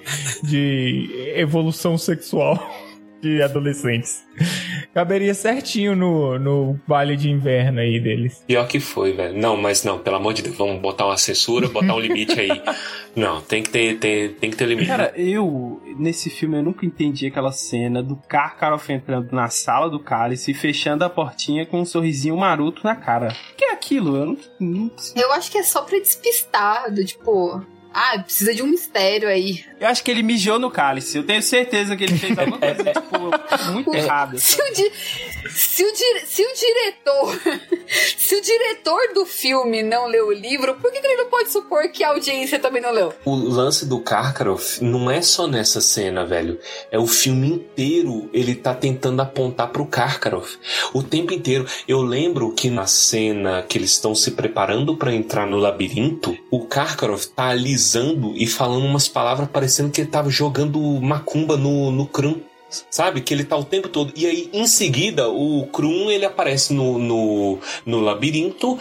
de 0.42 1.32
evolução 1.36 1.96
sexual 1.96 2.58
de 3.20 3.42
adolescentes. 3.42 4.24
Caberia 4.94 5.34
certinho 5.34 5.94
no, 5.96 6.38
no 6.38 6.80
baile 6.86 7.16
de 7.16 7.28
inverno 7.30 7.80
aí 7.80 8.00
deles. 8.00 8.42
Pior 8.46 8.66
que 8.66 8.80
foi, 8.80 9.12
velho. 9.12 9.36
Não, 9.38 9.56
mas 9.56 9.84
não, 9.84 9.98
pelo 9.98 10.16
amor 10.16 10.32
de 10.34 10.42
Deus, 10.42 10.56
vamos 10.56 10.80
botar 10.80 11.06
uma 11.06 11.16
censura, 11.16 11.68
botar 11.68 11.94
um 11.94 12.00
limite 12.00 12.38
aí. 12.38 12.48
Não, 13.16 13.40
tem 13.40 13.64
que 13.64 13.70
ter, 13.70 13.98
ter- 13.98 14.34
tem 14.36 14.48
que 14.48 14.56
ter 14.56 14.66
limite. 14.66 14.86
Cara, 14.86 15.12
eu, 15.16 15.82
nesse 15.98 16.30
filme, 16.30 16.56
eu 16.58 16.62
nunca 16.62 16.86
entendi 16.86 17.26
aquela 17.26 17.50
cena 17.50 18.00
do 18.00 18.14
Karkaroff 18.14 18.92
entrando 18.92 19.32
na 19.32 19.48
sala 19.48 19.90
do 19.90 19.98
cálice 19.98 20.52
e 20.52 20.54
fechando 20.54 21.04
a 21.04 21.10
portinha 21.10 21.66
com 21.66 21.80
um 21.80 21.84
sorrisinho 21.84 22.36
maroto 22.36 22.82
na 22.84 22.94
cara. 22.94 23.34
O 23.52 23.56
que 23.56 23.64
é 23.64 23.72
aquilo? 23.72 24.16
Eu 24.16 24.26
não, 24.26 24.38
não 24.60 24.90
Eu 25.16 25.32
acho 25.32 25.50
que 25.50 25.58
é 25.58 25.64
só 25.64 25.82
pra 25.82 25.98
despistar, 25.98 26.92
do 26.92 27.04
tipo. 27.04 27.60
Ah, 27.92 28.18
precisa 28.18 28.54
de 28.54 28.62
um 28.62 28.66
mistério 28.66 29.28
aí. 29.28 29.64
Eu 29.80 29.88
acho 29.88 30.04
que 30.04 30.10
ele 30.10 30.22
mijou 30.22 30.58
no 30.58 30.70
cálice. 30.70 31.16
Eu 31.16 31.24
tenho 31.24 31.42
certeza 31.42 31.96
que 31.96 32.04
ele 32.04 32.18
fez 32.18 32.38
alguma 32.38 32.58
coisa, 32.58 32.84
tipo, 32.92 33.72
muito 33.72 33.94
errada. 33.94 34.38
Se 34.38 34.56
se, 35.50 35.84
se 36.26 36.42
o 36.42 36.54
diretor. 36.54 37.40
se 38.18 38.34
o 38.34 38.42
diretor 38.42 39.14
do 39.14 39.24
filme 39.24 39.82
não 39.82 40.06
leu 40.06 40.28
o 40.28 40.32
livro, 40.32 40.74
por 40.74 40.92
que, 40.92 41.00
que 41.00 41.06
ele 41.06 41.22
não 41.22 41.30
pode 41.30 41.50
supor 41.50 41.88
que 41.88 42.04
a 42.04 42.10
audiência 42.10 42.58
também 42.58 42.82
não 42.82 42.92
leu? 42.92 43.12
O 43.24 43.34
lance 43.34 43.86
do 43.86 44.00
Karkaroff 44.00 44.82
não 44.84 45.10
é 45.10 45.22
só 45.22 45.46
nessa 45.46 45.80
cena, 45.80 46.26
velho. 46.26 46.58
É 46.90 46.98
o 46.98 47.06
filme 47.06 47.48
inteiro 47.48 48.28
ele 48.32 48.54
tá 48.54 48.74
tentando 48.74 49.20
apontar 49.22 49.68
pro 49.68 49.86
Karkaroff. 49.86 50.58
O 50.92 51.02
tempo 51.02 51.32
inteiro. 51.32 51.66
Eu 51.86 52.02
lembro 52.02 52.52
que 52.52 52.68
na 52.68 52.86
cena 52.86 53.62
que 53.62 53.78
eles 53.78 53.92
estão 53.92 54.14
se 54.14 54.32
preparando 54.32 54.96
pra 54.96 55.14
entrar 55.14 55.46
no 55.46 55.56
labirinto, 55.56 56.36
o 56.50 56.66
Karkaroff 56.66 57.28
tá 57.28 57.48
alisando 57.48 57.87
e 58.34 58.46
falando 58.46 58.84
umas 58.84 59.08
palavras 59.08 59.48
parecendo 59.48 59.90
que 59.90 60.00
ele 60.00 60.10
tava 60.10 60.30
jogando 60.30 60.78
macumba 61.00 61.56
no, 61.56 61.90
no 61.90 62.06
Krum. 62.06 62.40
Sabe? 62.90 63.22
Que 63.22 63.32
ele 63.32 63.44
tá 63.44 63.56
o 63.56 63.64
tempo 63.64 63.88
todo. 63.88 64.12
E 64.14 64.26
aí, 64.26 64.50
em 64.52 64.66
seguida, 64.66 65.30
o 65.30 65.66
Krum 65.68 66.10
ele 66.10 66.26
aparece 66.26 66.74
no, 66.74 66.98
no, 66.98 67.58
no 67.86 67.98
labirinto 68.00 68.78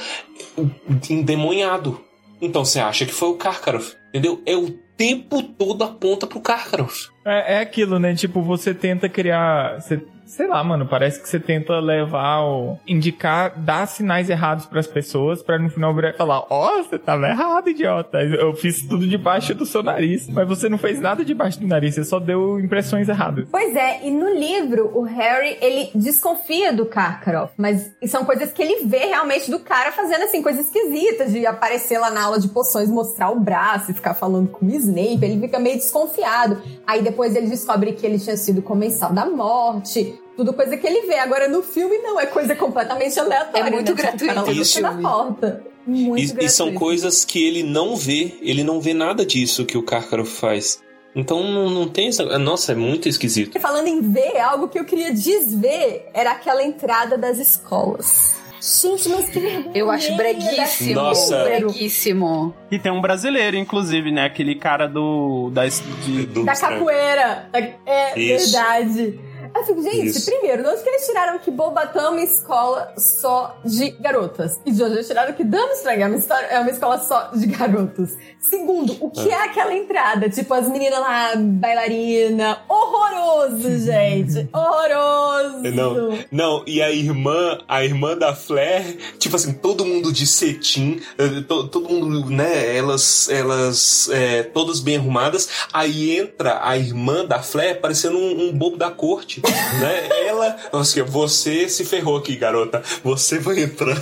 endemoniado. 1.09 2.01
Então 2.41 2.63
você 2.63 2.79
acha 2.79 3.05
que 3.05 3.13
foi 3.13 3.29
o 3.29 3.35
Karkaroff, 3.35 3.95
entendeu? 4.09 4.41
É 4.45 4.55
o 4.55 4.69
tempo 4.95 5.41
todo 5.41 5.83
aponta 5.83 6.27
pro 6.27 6.41
Karkaroff. 6.41 7.07
É, 7.25 7.55
é 7.55 7.59
aquilo, 7.59 7.97
né? 7.99 8.13
Tipo, 8.13 8.41
você 8.41 8.73
tenta 8.73 9.07
criar. 9.09 9.81
você- 9.81 10.01
sei 10.27 10.47
lá, 10.47 10.63
mano, 10.63 10.85
parece 10.85 11.21
que 11.21 11.27
você 11.27 11.39
tenta 11.39 11.79
levar 11.79 12.41
o. 12.41 12.77
indicar, 12.85 13.57
dar 13.57 13.87
sinais 13.87 14.29
errados 14.29 14.65
pras 14.65 14.85
pessoas 14.85 15.41
pra 15.41 15.57
no 15.57 15.69
final 15.69 15.93
virar 15.95 16.09
e 16.09 16.13
falar: 16.13 16.45
Ó, 16.49 16.83
você 16.83 16.99
tava 16.99 17.27
errado, 17.27 17.69
idiota. 17.69 18.19
Eu 18.19 18.53
fiz 18.53 18.85
tudo 18.85 19.07
debaixo 19.07 19.55
do 19.55 19.65
seu 19.65 19.81
nariz. 19.81 20.27
Mas 20.29 20.47
você 20.47 20.69
não 20.69 20.77
fez 20.77 20.99
nada 20.99 21.23
debaixo 21.23 21.59
do 21.59 21.67
nariz, 21.67 21.95
você 21.95 22.03
só 22.03 22.19
deu 22.19 22.59
impressões 22.59 23.07
erradas. 23.09 23.47
Pois 23.49 23.75
é, 23.75 24.05
e 24.05 24.11
no 24.11 24.29
livro, 24.29 24.91
o 24.93 25.03
Harry, 25.03 25.57
ele 25.61 25.89
desconfia 25.95 26.73
do 26.73 26.85
Karkaroff, 26.85 27.53
mas 27.57 27.91
são 28.07 28.25
coisas 28.25 28.51
que 28.51 28.61
ele 28.61 28.85
vê 28.85 29.05
realmente 29.05 29.49
do 29.49 29.59
cara 29.59 29.91
fazendo, 29.91 30.23
assim, 30.23 30.41
coisas 30.41 30.65
esquisitas, 30.65 31.31
de 31.31 31.45
aparecer 31.45 31.97
lá 31.97 32.09
na 32.09 32.23
aula 32.23 32.39
de 32.39 32.49
poções, 32.49 32.89
mostrar 32.89 33.29
o 33.29 33.39
braço 33.39 33.91
e 33.91 33.93
ficar 33.93 34.13
falando 34.13 34.49
com 34.49 34.65
o 34.65 34.69
Snape, 34.69 35.23
ele 35.23 35.39
fica 35.39 35.59
meio 35.59 35.77
desconfiado. 35.77 36.61
Aí 36.85 37.01
depois 37.01 37.35
ele 37.35 37.47
descobre 37.47 37.93
que 37.93 38.05
ele 38.05 38.19
tinha 38.19 38.37
sido 38.37 38.61
comensal 38.61 39.13
da 39.13 39.25
morte, 39.25 40.16
tudo 40.37 40.53
coisa 40.53 40.77
que 40.77 40.87
ele 40.87 41.05
vê. 41.07 41.15
Agora 41.17 41.49
no 41.49 41.61
filme 41.61 41.97
não, 41.97 42.17
é 42.19 42.25
coisa 42.25 42.55
completamente 42.55 43.19
aleatória. 43.19 43.67
É 43.67 43.71
muito 43.71 43.93
né? 43.93 44.11
Tipo, 44.13 44.25
gratuito 44.25 44.61
isso. 44.61 44.81
na 44.81 44.93
porta. 45.01 45.63
Muito 45.85 46.19
E, 46.41 46.45
e 46.45 46.49
são 46.49 46.67
gratuito. 46.67 46.79
coisas 46.79 47.25
que 47.25 47.45
ele 47.45 47.63
não 47.63 47.95
vê. 47.95 48.35
Ele 48.41 48.63
não 48.63 48.79
vê 48.79 48.93
nada 48.93 49.25
disso 49.25 49.65
que 49.65 49.77
o 49.77 49.83
Karkaroff 49.83 50.31
faz. 50.31 50.81
Então 51.15 51.43
não, 51.43 51.69
não 51.69 51.89
tem 51.89 52.09
essa. 52.09 52.23
Nossa, 52.37 52.73
é 52.73 52.75
muito 52.75 53.09
esquisito. 53.09 53.57
E 53.57 53.59
falando 53.59 53.87
em 53.87 53.99
ver, 54.01 54.37
algo 54.39 54.67
que 54.67 54.77
eu 54.77 54.85
queria 54.85 55.11
desver 55.11 56.07
era 56.13 56.31
aquela 56.31 56.61
entrada 56.63 57.17
das 57.17 57.39
escolas. 57.39 58.37
Gente, 58.59 59.07
mas 59.09 59.29
que 59.29 59.39
vergonha. 59.39 59.71
Eu 59.75 59.89
acho 59.89 60.15
breguíssimo. 60.15 60.93
Nossa. 60.95 61.43
Breguíssimo. 61.43 62.53
E 62.71 62.77
tem 62.77 62.91
um 62.91 62.99
brasileiro, 62.99 63.55
inclusive, 63.55 64.11
né? 64.11 64.25
Aquele 64.25 64.55
cara 64.55 64.87
do. 64.87 65.49
Da, 65.53 65.65
de, 65.67 66.25
Do- 66.25 66.43
Da 66.43 66.55
capoeira. 66.55 67.49
É 67.85 68.19
Isso. 68.19 68.51
verdade. 68.51 69.19
Eu 69.57 69.65
fico, 69.65 69.81
gente, 69.81 70.05
Isso. 70.07 70.25
primeiro, 70.29 70.61
de 70.63 70.69
onde 70.69 70.83
que 70.83 70.89
eles 70.89 71.05
tiraram 71.05 71.39
que 71.39 71.49
Bobatã 71.51 72.01
é 72.03 72.09
uma 72.09 72.21
escola 72.21 72.93
só 72.97 73.57
de 73.65 73.89
garotas? 73.91 74.59
E 74.65 74.71
de 74.71 74.83
onde 74.83 74.93
eles 74.95 75.07
tiraram 75.07 75.33
que 75.33 75.43
Darmstrang 75.43 76.01
é 76.01 76.05
uma, 76.07 76.15
história- 76.17 76.47
é 76.47 76.59
uma 76.59 76.69
escola 76.69 76.99
só 76.99 77.31
de 77.33 77.45
garotos? 77.47 78.11
Segundo, 78.39 78.95
o 78.99 79.09
que 79.09 79.29
é 79.29 79.43
aquela 79.43 79.73
entrada? 79.73 80.29
Tipo, 80.29 80.53
as 80.53 80.67
meninas 80.69 80.99
lá, 80.99 81.31
bailarina. 81.35 82.59
Horroroso, 82.69 83.69
gente. 83.83 84.47
Horroroso. 84.53 85.63
Não, 85.73 86.17
não, 86.31 86.63
e 86.67 86.81
a 86.81 86.91
irmã, 86.91 87.59
a 87.67 87.83
irmã 87.83 88.17
da 88.17 88.35
Flair, 88.35 88.97
tipo 89.17 89.35
assim, 89.35 89.53
todo 89.53 89.85
mundo 89.85 90.11
de 90.11 90.25
cetim, 90.27 91.01
eh, 91.17 91.41
to- 91.47 91.67
todo 91.67 91.89
mundo, 91.89 92.29
né, 92.29 92.75
elas, 92.75 93.27
elas, 93.29 94.09
é, 94.11 94.43
todas 94.43 94.79
bem 94.79 94.97
arrumadas, 94.97 95.49
aí 95.73 96.17
entra 96.17 96.59
a 96.63 96.77
irmã 96.77 97.25
da 97.25 97.41
Flair 97.41 97.81
parecendo 97.81 98.17
um, 98.17 98.49
um 98.49 98.53
bobo 98.57 98.77
da 98.77 98.89
corte, 98.91 99.41
né, 99.79 100.27
ela, 100.27 100.55
assim, 100.73 101.01
você 101.03 101.69
se 101.69 101.85
ferrou 101.85 102.17
aqui, 102.17 102.35
garota, 102.35 102.81
você 103.03 103.39
vai 103.39 103.59
entrar, 103.59 103.95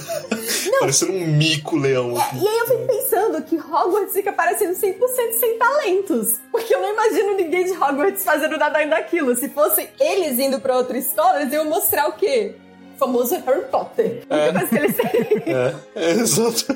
parecendo 0.79 1.13
um 1.13 1.27
mico 1.27 1.75
leão. 1.77 2.13
E 2.33 2.47
aí 2.47 2.57
eu 2.57 2.67
fico 2.67 2.87
pensando 2.87 3.41
que 3.43 3.55
Hogwarts 3.57 4.13
fica 4.13 4.33
parecendo 4.33 4.73
100% 4.73 4.99
sem 5.39 5.57
talentos. 5.57 6.39
Porque 6.51 6.73
eu 6.73 6.81
não 6.81 6.93
imagino 6.93 7.35
ninguém 7.35 7.65
de 7.65 7.71
Hogwarts 7.71 8.23
fazendo 8.23 8.57
nada 8.57 8.79
ainda 8.79 8.95
daquilo. 8.95 9.35
Se 9.35 9.49
fosse 9.49 9.89
eles 9.99 10.39
indo 10.39 10.59
pra 10.59 10.77
outra 10.77 10.97
escola, 10.97 11.41
eles 11.41 11.53
iam 11.53 11.65
mostrar 11.65 12.07
o 12.07 12.13
quê? 12.13 12.55
O 12.95 12.97
famoso 12.97 13.35
Harry 13.45 13.65
Potter. 13.65 14.23
É. 14.29 14.49
Eles 14.77 14.95
É, 15.45 15.75
é, 15.95 16.11
exato. 16.11 16.75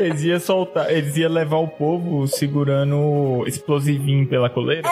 Eles 0.00 0.22
iam 0.22 0.40
soltar, 0.40 0.90
eles 0.90 1.16
iam 1.16 1.30
levar 1.30 1.58
o 1.58 1.68
povo 1.68 2.26
segurando 2.26 3.44
explosivinho 3.46 4.26
pela 4.26 4.50
coleira. 4.50 4.88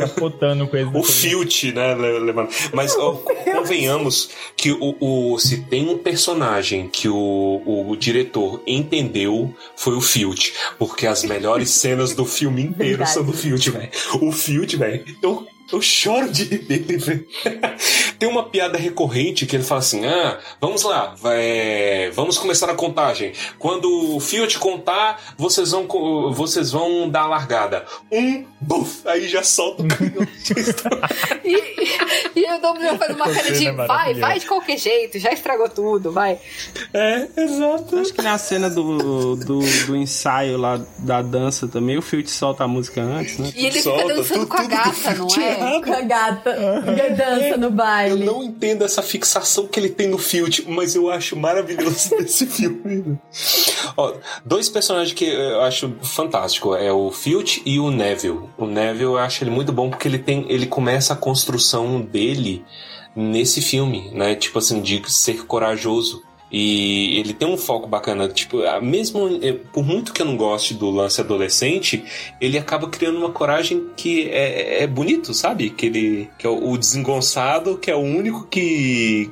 Capotando 0.00 0.66
com 0.68 0.98
O. 0.98 1.02
Filt, 1.02 1.64
né, 1.74 1.94
le- 1.94 2.18
levando. 2.20 2.48
Mas 2.72 2.96
ó, 2.96 3.12
convenhamos 3.52 4.30
que 4.56 4.72
o, 4.72 4.96
o- 5.00 5.38
se 5.38 5.62
tem 5.64 5.88
um 5.88 5.98
personagem 5.98 6.88
que 6.88 7.08
o, 7.08 7.62
o 7.88 7.96
diretor 7.96 8.60
entendeu 8.66 9.54
foi 9.76 9.94
o 9.94 10.00
Filt, 10.00 10.50
porque 10.78 11.06
as 11.06 11.24
melhores 11.24 11.70
cenas 11.70 12.14
do 12.14 12.24
filme 12.24 12.62
inteiro 12.62 12.98
Verdade. 12.98 13.10
são 13.12 13.24
do 13.24 13.32
Filt, 13.32 13.68
velho. 13.68 13.90
O 14.20 14.32
Filt, 14.32 14.74
velho, 14.76 15.04
eu, 15.22 15.46
eu 15.74 15.82
choro 15.82 16.30
de 16.30 16.44
rir 16.44 16.58
dele, 16.58 16.96
velho. 16.96 17.26
Tem 18.18 18.28
uma 18.28 18.44
piada 18.48 18.78
recorrente 18.78 19.44
que 19.46 19.56
ele 19.56 19.64
fala 19.64 19.80
assim: 19.80 20.04
ah, 20.06 20.38
vamos 20.60 20.82
lá, 20.82 21.14
vai- 21.20 22.10
vamos 22.12 22.38
começar 22.38 22.70
a 22.70 22.74
contagem. 22.74 23.32
Quando 23.58 24.16
o 24.16 24.20
Filt 24.20 24.56
contar, 24.58 25.20
vocês 25.36 25.72
vão, 25.72 25.86
vocês 26.32 26.70
vão 26.70 27.08
dar 27.10 27.22
a 27.22 27.26
largada. 27.26 27.84
Um, 28.10 28.44
buf, 28.60 29.06
aí 29.06 29.28
já 29.28 29.42
solta 29.42 29.82
o 29.82 29.88
canhão. 29.88 30.26
E, 31.44 32.40
e 32.40 32.52
o 32.54 32.58
Dumbledore 32.60 32.98
faz 32.98 33.14
uma 33.14 33.24
cara 33.30 33.52
de 33.52 33.66
é 33.66 33.72
vai, 33.72 34.14
vai 34.14 34.38
de 34.40 34.46
qualquer 34.46 34.78
jeito, 34.78 35.18
já 35.18 35.30
estragou 35.30 35.68
tudo, 35.68 36.10
vai. 36.10 36.38
É, 36.92 37.28
exato. 37.36 37.98
Acho 37.98 38.14
que 38.14 38.22
na 38.22 38.38
cena 38.38 38.70
do, 38.70 39.36
do, 39.36 39.58
do 39.86 39.96
ensaio 39.96 40.56
lá 40.56 40.80
da 40.98 41.20
dança 41.20 41.68
também, 41.68 41.98
o 41.98 42.02
Filt 42.02 42.28
solta 42.28 42.64
a 42.64 42.68
música 42.68 43.02
antes, 43.02 43.38
né? 43.38 43.52
E 43.54 43.66
ele 43.66 43.82
Solta 43.82 44.02
fica 44.02 44.14
dançando 44.14 44.38
tudo- 44.40 44.48
com 44.48 44.56
a 44.56 44.64
gata, 44.64 45.14
não 45.14 45.26
é? 45.26 45.28
Com 45.82 45.92
a 45.92 46.00
gata 46.00 46.56
que 46.84 47.10
dança 47.14 47.56
no 47.56 47.66
Eu 47.66 47.70
baile. 47.70 48.24
não 48.24 48.42
entendo 48.42 48.84
essa 48.84 49.02
fixação 49.02 49.66
que 49.66 49.78
ele 49.78 49.88
tem 49.88 50.08
no 50.08 50.18
Filt, 50.18 50.60
mas 50.66 50.94
eu 50.94 51.10
acho 51.10 51.36
maravilhoso 51.36 52.10
desse 52.18 52.46
filme. 52.46 53.18
Ó, 53.96 54.14
dois 54.44 54.68
personagens 54.68 55.12
que 55.14 55.26
eu 55.26 55.60
acho 55.62 55.94
fantástico 56.02 56.74
é 56.74 56.92
o 56.92 57.10
Filt 57.10 57.58
e 57.64 57.78
o 57.78 57.90
Neville. 57.90 58.40
O 58.58 58.66
Neville 58.66 59.04
eu 59.04 59.18
acho 59.18 59.44
ele 59.44 59.50
muito 59.50 59.72
bom 59.72 59.90
porque 59.90 60.08
ele 60.08 60.18
tem, 60.18 60.46
ele 60.48 60.66
começa 60.66 61.12
a 61.12 61.16
construção 61.16 62.00
dele 62.00 62.64
nesse 63.14 63.62
filme, 63.62 64.10
né? 64.12 64.34
Tipo 64.34 64.58
assim, 64.58 64.80
de 64.82 65.00
ser 65.10 65.46
corajoso. 65.46 66.23
E 66.50 67.18
ele 67.18 67.34
tem 67.34 67.48
um 67.48 67.56
foco 67.56 67.88
bacana, 67.88 68.28
tipo, 68.28 68.58
mesmo 68.80 69.40
eh, 69.42 69.56
por 69.72 69.84
muito 69.84 70.12
que 70.12 70.22
eu 70.22 70.26
não 70.26 70.36
goste 70.36 70.74
do 70.74 70.88
lance 70.90 71.20
adolescente, 71.20 72.04
ele 72.40 72.56
acaba 72.56 72.88
criando 72.88 73.18
uma 73.18 73.30
coragem 73.30 73.88
que 73.96 74.28
é, 74.28 74.84
é 74.84 74.86
bonito, 74.86 75.34
sabe? 75.34 75.70
Que 75.70 75.86
ele 75.86 76.30
que 76.38 76.46
é 76.46 76.50
o 76.50 76.76
desengonçado, 76.76 77.76
que 77.78 77.90
é 77.90 77.96
o 77.96 78.00
único 78.00 78.46
que 78.46 79.30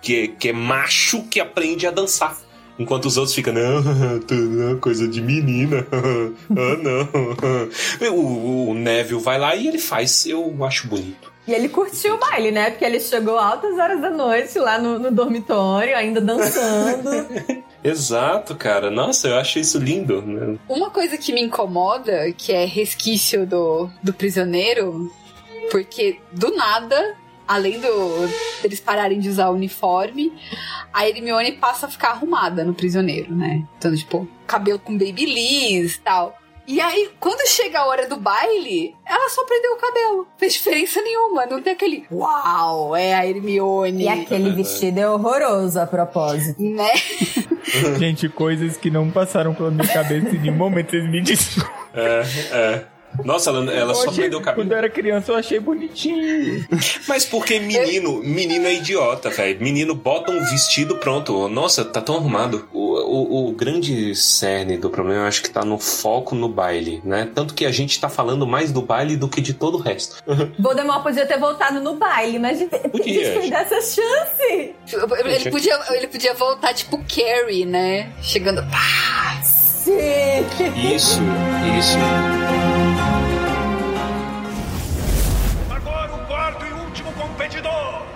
que, 0.00 0.28
que 0.28 0.48
é, 0.48 0.50
é 0.50 0.52
macho 0.52 1.22
que 1.24 1.40
aprende 1.40 1.86
a 1.86 1.90
dançar. 1.90 2.38
Enquanto 2.78 3.04
os 3.04 3.18
outros 3.18 3.34
ficam, 3.34 3.52
não, 3.52 3.82
não, 4.30 4.78
coisa 4.78 5.06
de 5.06 5.20
menina. 5.20 5.86
ah, 5.92 6.76
não. 6.82 8.10
O, 8.10 8.70
o 8.70 8.74
Neville 8.74 9.20
vai 9.20 9.38
lá 9.38 9.54
e 9.54 9.68
ele 9.68 9.78
faz, 9.78 10.24
eu 10.24 10.64
acho 10.64 10.88
bonito. 10.88 11.29
E 11.46 11.52
ele 11.52 11.68
curtiu 11.68 12.14
o 12.14 12.18
baile, 12.18 12.50
né? 12.50 12.70
Porque 12.70 12.84
ele 12.84 13.00
chegou 13.00 13.38
altas 13.38 13.78
horas 13.78 14.00
da 14.00 14.10
noite 14.10 14.58
lá 14.58 14.78
no, 14.78 14.98
no 14.98 15.10
dormitório, 15.10 15.96
ainda 15.96 16.20
dançando. 16.20 17.10
Exato, 17.82 18.54
cara. 18.54 18.90
Nossa, 18.90 19.28
eu 19.28 19.36
acho 19.38 19.58
isso 19.58 19.78
lindo. 19.78 20.20
né? 20.22 20.58
Uma 20.68 20.90
coisa 20.90 21.16
que 21.16 21.32
me 21.32 21.42
incomoda, 21.42 22.30
que 22.32 22.52
é 22.52 22.64
resquício 22.66 23.46
do, 23.46 23.90
do 24.02 24.12
prisioneiro, 24.12 25.10
porque 25.70 26.20
do 26.30 26.54
nada, 26.54 27.16
além 27.48 27.80
do 27.80 28.28
deles 28.62 28.80
pararem 28.80 29.18
de 29.18 29.28
usar 29.30 29.48
o 29.48 29.54
uniforme, 29.54 30.32
a 30.92 31.08
Hermione 31.08 31.52
passa 31.52 31.86
a 31.86 31.90
ficar 31.90 32.10
arrumada 32.10 32.64
no 32.64 32.74
prisioneiro, 32.74 33.34
né? 33.34 33.64
Então, 33.78 33.94
tipo, 33.96 34.28
cabelo 34.46 34.78
com 34.78 34.92
babyliss 34.96 35.94
e 35.96 36.00
tal. 36.00 36.36
E 36.72 36.80
aí, 36.80 37.10
quando 37.18 37.44
chega 37.48 37.80
a 37.80 37.86
hora 37.86 38.06
do 38.08 38.16
baile, 38.16 38.94
ela 39.04 39.28
só 39.28 39.44
prendeu 39.44 39.72
o 39.72 39.76
cabelo. 39.76 40.16
Não 40.18 40.26
fez 40.38 40.52
diferença 40.52 41.02
nenhuma. 41.02 41.44
Não 41.44 41.60
tem 41.60 41.72
aquele 41.72 42.04
uau, 42.12 42.94
é 42.94 43.12
a 43.12 43.26
Hermione. 43.26 44.04
e 44.04 44.08
aquele 44.08 44.50
vestido 44.52 44.98
é 45.00 45.08
horroroso 45.10 45.80
a 45.80 45.86
propósito. 45.86 46.62
Né? 46.62 46.92
Gente, 47.98 48.28
coisas 48.28 48.76
que 48.76 48.88
não 48.88 49.10
passaram 49.10 49.52
pela 49.52 49.70
minha 49.72 49.88
cabeça 49.88 50.28
em 50.28 50.38
nenhum 50.38 50.54
momento. 50.56 50.90
Vocês 50.92 51.10
me 51.10 51.20
desculpem. 51.20 51.70
É, 51.92 52.22
é. 52.52 52.84
Nossa, 53.24 53.50
ela, 53.50 53.72
ela 53.72 53.92
só 53.92 54.02
achei- 54.02 54.14
prendeu 54.20 54.38
o 54.38 54.42
cabelo. 54.42 54.62
Quando 54.64 54.70
eu 54.72 54.78
era 54.78 54.88
criança, 54.88 55.32
eu 55.32 55.36
achei 55.36 55.58
bonitinho. 55.58 56.64
Mas 57.08 57.24
porque 57.24 57.58
menino, 57.58 58.22
menino 58.22 58.66
é 58.68 58.74
idiota, 58.74 59.28
velho. 59.30 59.60
Menino 59.60 59.96
bota 59.96 60.30
um 60.30 60.38
vestido 60.44 60.96
pronto. 60.98 61.48
Nossa, 61.48 61.84
tá 61.84 62.00
tão 62.00 62.14
arrumado. 62.16 62.68
O, 63.10 63.48
o, 63.48 63.52
grande 63.52 64.14
cerne 64.14 64.76
do 64.76 64.88
problema, 64.88 65.22
eu 65.22 65.26
acho 65.26 65.42
que 65.42 65.50
tá 65.50 65.64
no 65.64 65.78
foco 65.78 66.36
no 66.36 66.48
baile, 66.48 67.02
né? 67.04 67.28
Tanto 67.34 67.54
que 67.54 67.66
a 67.66 67.72
gente 67.72 68.00
tá 68.00 68.08
falando 68.08 68.46
mais 68.46 68.70
do 68.70 68.80
baile 68.80 69.16
do 69.16 69.28
que 69.28 69.40
de 69.40 69.52
todo 69.52 69.78
o 69.78 69.80
resto. 69.80 70.22
Voldemort 70.56 71.02
podia 71.02 71.26
ter 71.26 71.36
voltado 71.36 71.80
no 71.80 71.96
baile, 71.96 72.38
mas 72.38 72.58
a 72.58 72.60
gente, 72.60 72.76
a 72.76 72.88
Podia, 72.88 73.42
gente 73.42 73.52
essa 73.52 73.80
chance. 73.80 74.74
Ele 75.24 75.50
podia, 75.50 75.80
ele 75.90 76.06
podia 76.06 76.34
voltar 76.34 76.72
tipo 76.72 76.98
Carrie, 76.98 77.64
né? 77.64 78.12
Chegando. 78.22 78.62
Pá, 78.70 79.42
Sim. 79.42 79.96
Isso, 80.94 81.20
isso. 81.78 81.98
Agora 85.68 86.14
o 86.14 86.26
quarto 86.26 86.64
e 86.64 86.72
último 86.72 87.12
competidor. 87.14 88.09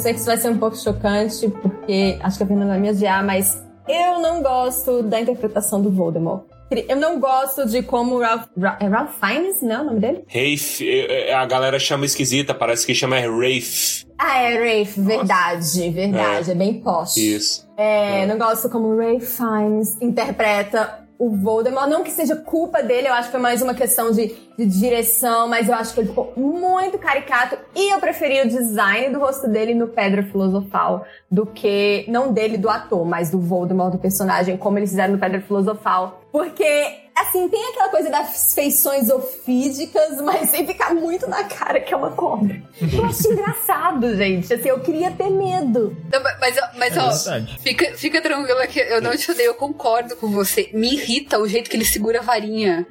Sei 0.00 0.12
que 0.12 0.18
isso 0.18 0.26
vai 0.26 0.36
ser 0.36 0.48
um 0.50 0.58
pouco 0.58 0.76
chocante, 0.76 1.48
porque 1.48 2.18
acho 2.22 2.36
que 2.38 2.44
a 2.44 2.46
Fernanda 2.46 2.70
vai 2.72 2.80
me 2.80 2.90
odiar, 2.90 3.24
mas 3.24 3.62
eu 3.88 4.18
não 4.20 4.42
gosto 4.42 5.02
da 5.02 5.20
interpretação 5.20 5.80
do 5.80 5.90
Voldemort. 5.90 6.42
Eu 6.88 6.94
não 6.96 7.18
gosto 7.18 7.66
de 7.66 7.82
como 7.82 8.14
o 8.14 8.20
Ralph... 8.20 8.44
Ra- 8.56 8.78
É 8.80 8.86
Ralph 8.86 9.10
Fiennes, 9.18 9.60
não 9.60 9.72
é 9.74 9.80
o 9.80 9.84
nome 9.86 9.98
dele? 9.98 10.24
Rafe, 10.28 10.88
eh, 10.88 11.30
eh, 11.30 11.34
a 11.34 11.44
galera 11.44 11.80
chama 11.80 12.04
esquisita, 12.04 12.54
parece 12.54 12.86
que 12.86 12.94
chama 12.94 13.16
Rafe. 13.18 14.06
Ah, 14.16 14.38
é 14.38 14.54
Rafe, 14.80 15.00
verdade, 15.00 15.90
verdade. 15.90 16.50
É, 16.52 16.54
bem 16.54 16.74
posh. 16.80 17.16
Isso. 17.16 17.68
É, 17.76 18.24
não 18.26 18.38
gosto 18.38 18.68
como 18.70 18.96
Ray 18.96 19.18
Fiennes 19.18 20.00
interpreta 20.00 20.99
o 21.20 21.36
Voldemort. 21.36 21.86
Não 21.86 22.02
que 22.02 22.10
seja 22.10 22.34
culpa 22.34 22.82
dele, 22.82 23.06
eu 23.06 23.12
acho 23.12 23.28
que 23.28 23.32
foi 23.32 23.40
mais 23.40 23.60
uma 23.60 23.74
questão 23.74 24.10
de 24.10 24.34
de 24.60 24.66
direção, 24.66 25.48
mas 25.48 25.68
eu 25.68 25.74
acho 25.74 25.94
que 25.94 26.00
ele 26.00 26.08
ficou 26.08 26.34
muito 26.36 26.98
caricato. 26.98 27.56
E 27.74 27.92
eu 27.92 27.98
preferi 27.98 28.42
o 28.42 28.48
design 28.48 29.08
do 29.08 29.18
rosto 29.18 29.48
dele 29.48 29.74
no 29.74 29.88
Pedra 29.88 30.22
Filosofal 30.22 31.06
do 31.30 31.46
que, 31.46 32.04
não 32.08 32.30
dele, 32.30 32.58
do 32.58 32.68
ator, 32.68 33.06
mas 33.06 33.30
do 33.30 33.40
Voldemort, 33.40 33.92
do 33.92 33.98
personagem, 33.98 34.56
como 34.58 34.78
eles 34.78 34.90
fizeram 34.90 35.14
no 35.14 35.18
Pedra 35.18 35.40
Filosofal. 35.40 36.20
Porque 36.30 36.99
assim, 37.14 37.48
tem 37.48 37.64
aquela 37.70 37.88
coisa 37.88 38.10
das 38.10 38.54
feições 38.54 39.10
ofídicas, 39.10 40.20
mas 40.22 40.50
sem 40.50 40.66
ficar 40.66 40.94
muito 40.94 41.28
na 41.28 41.44
cara 41.44 41.80
que 41.80 41.92
é 41.92 41.96
uma 41.96 42.10
cobra. 42.12 42.62
Eu 42.92 43.04
acho 43.04 43.30
engraçado, 43.32 44.16
gente. 44.16 44.52
Assim, 44.52 44.68
eu 44.68 44.80
queria 44.80 45.10
ter 45.10 45.30
medo. 45.30 45.96
Não, 46.12 46.22
mas, 46.22 46.56
mas 46.76 46.96
É 46.96 47.00
ó, 47.00 47.10
verdade. 47.10 47.58
fica, 47.62 47.92
fica 47.96 48.20
tranquila 48.20 48.66
que 48.66 48.78
eu 48.80 49.00
não 49.02 49.16
te 49.16 49.30
odeio, 49.30 49.48
eu 49.48 49.54
concordo 49.54 50.16
com 50.16 50.28
você. 50.28 50.70
Me 50.72 50.94
irrita 50.94 51.38
o 51.38 51.46
jeito 51.48 51.68
que 51.70 51.76
ele 51.76 51.84
segura 51.84 52.20
a 52.20 52.22
varinha. 52.22 52.86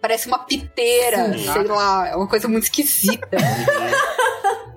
Parece 0.00 0.26
uma 0.28 0.40
piteira, 0.40 1.36
sei 1.38 1.64
lá, 1.64 2.08
é 2.08 2.16
uma 2.16 2.28
coisa 2.28 2.48
muito 2.48 2.64
esquisita. 2.64 3.28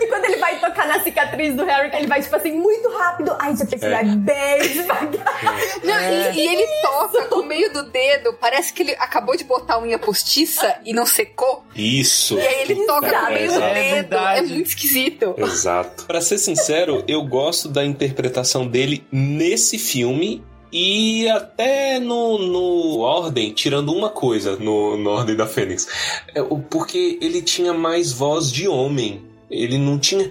E 0.00 0.06
quando 0.06 0.24
ele 0.26 0.36
vai 0.36 0.58
tocar 0.60 0.86
na 0.86 1.00
cicatriz 1.00 1.54
do 1.54 1.64
Harry, 1.64 1.90
que 1.90 1.96
ele 1.96 2.06
vai, 2.06 2.22
tipo 2.22 2.34
assim, 2.36 2.52
muito 2.52 2.88
rápido. 2.90 3.34
Ai, 3.38 3.56
já 3.56 3.66
tem 3.66 3.78
que 3.78 3.88
vai 3.88 4.04
bem 4.04 4.60
devagar. 4.72 5.58
Não, 5.84 5.94
É. 5.94 6.32
e, 6.34 6.38
e 6.38 6.46
ele 6.54 6.66
toca 6.82 7.24
com 7.26 7.36
o 7.40 7.46
meio 7.46 7.72
do 7.72 7.84
dedo, 7.90 8.32
parece 8.40 8.72
que 8.72 8.82
ele 8.82 8.92
acabou 8.98 9.36
de 9.36 9.44
botar 9.44 9.74
a 9.74 9.80
unha 9.80 9.98
postiça 9.98 10.76
e 10.84 10.92
não 10.92 11.06
secou. 11.06 11.64
Isso. 11.74 12.34
E 12.38 12.46
aí 12.46 12.62
ele 12.62 12.86
toca 12.86 13.10
com 13.10 13.26
o 13.26 13.34
meio 13.34 13.52
do 13.52 13.60
É 13.62 14.02
dedo. 14.02 14.16
É 14.16 14.42
muito 14.42 14.68
esquisito. 14.68 15.34
Exato. 15.36 16.04
Pra 16.06 16.20
ser 16.20 16.38
sincero, 16.38 17.04
eu 17.06 17.22
gosto 17.24 17.68
da 17.68 17.84
interpretação 17.84 18.66
dele 18.66 19.06
nesse 19.10 19.78
filme 19.78 20.44
e 20.70 21.26
até 21.30 21.98
no, 21.98 22.36
no 22.38 22.98
Ordem, 22.98 23.52
tirando 23.52 23.90
uma 23.92 24.10
coisa 24.10 24.56
no, 24.56 24.96
no 24.98 25.10
Ordem 25.10 25.34
da 25.34 25.46
Fênix. 25.46 25.86
É, 26.34 26.42
porque 26.70 27.18
ele 27.22 27.40
tinha 27.40 27.72
mais 27.72 28.12
voz 28.12 28.50
de 28.52 28.68
homem. 28.68 29.24
Ele 29.50 29.78
não 29.78 29.98
tinha. 29.98 30.30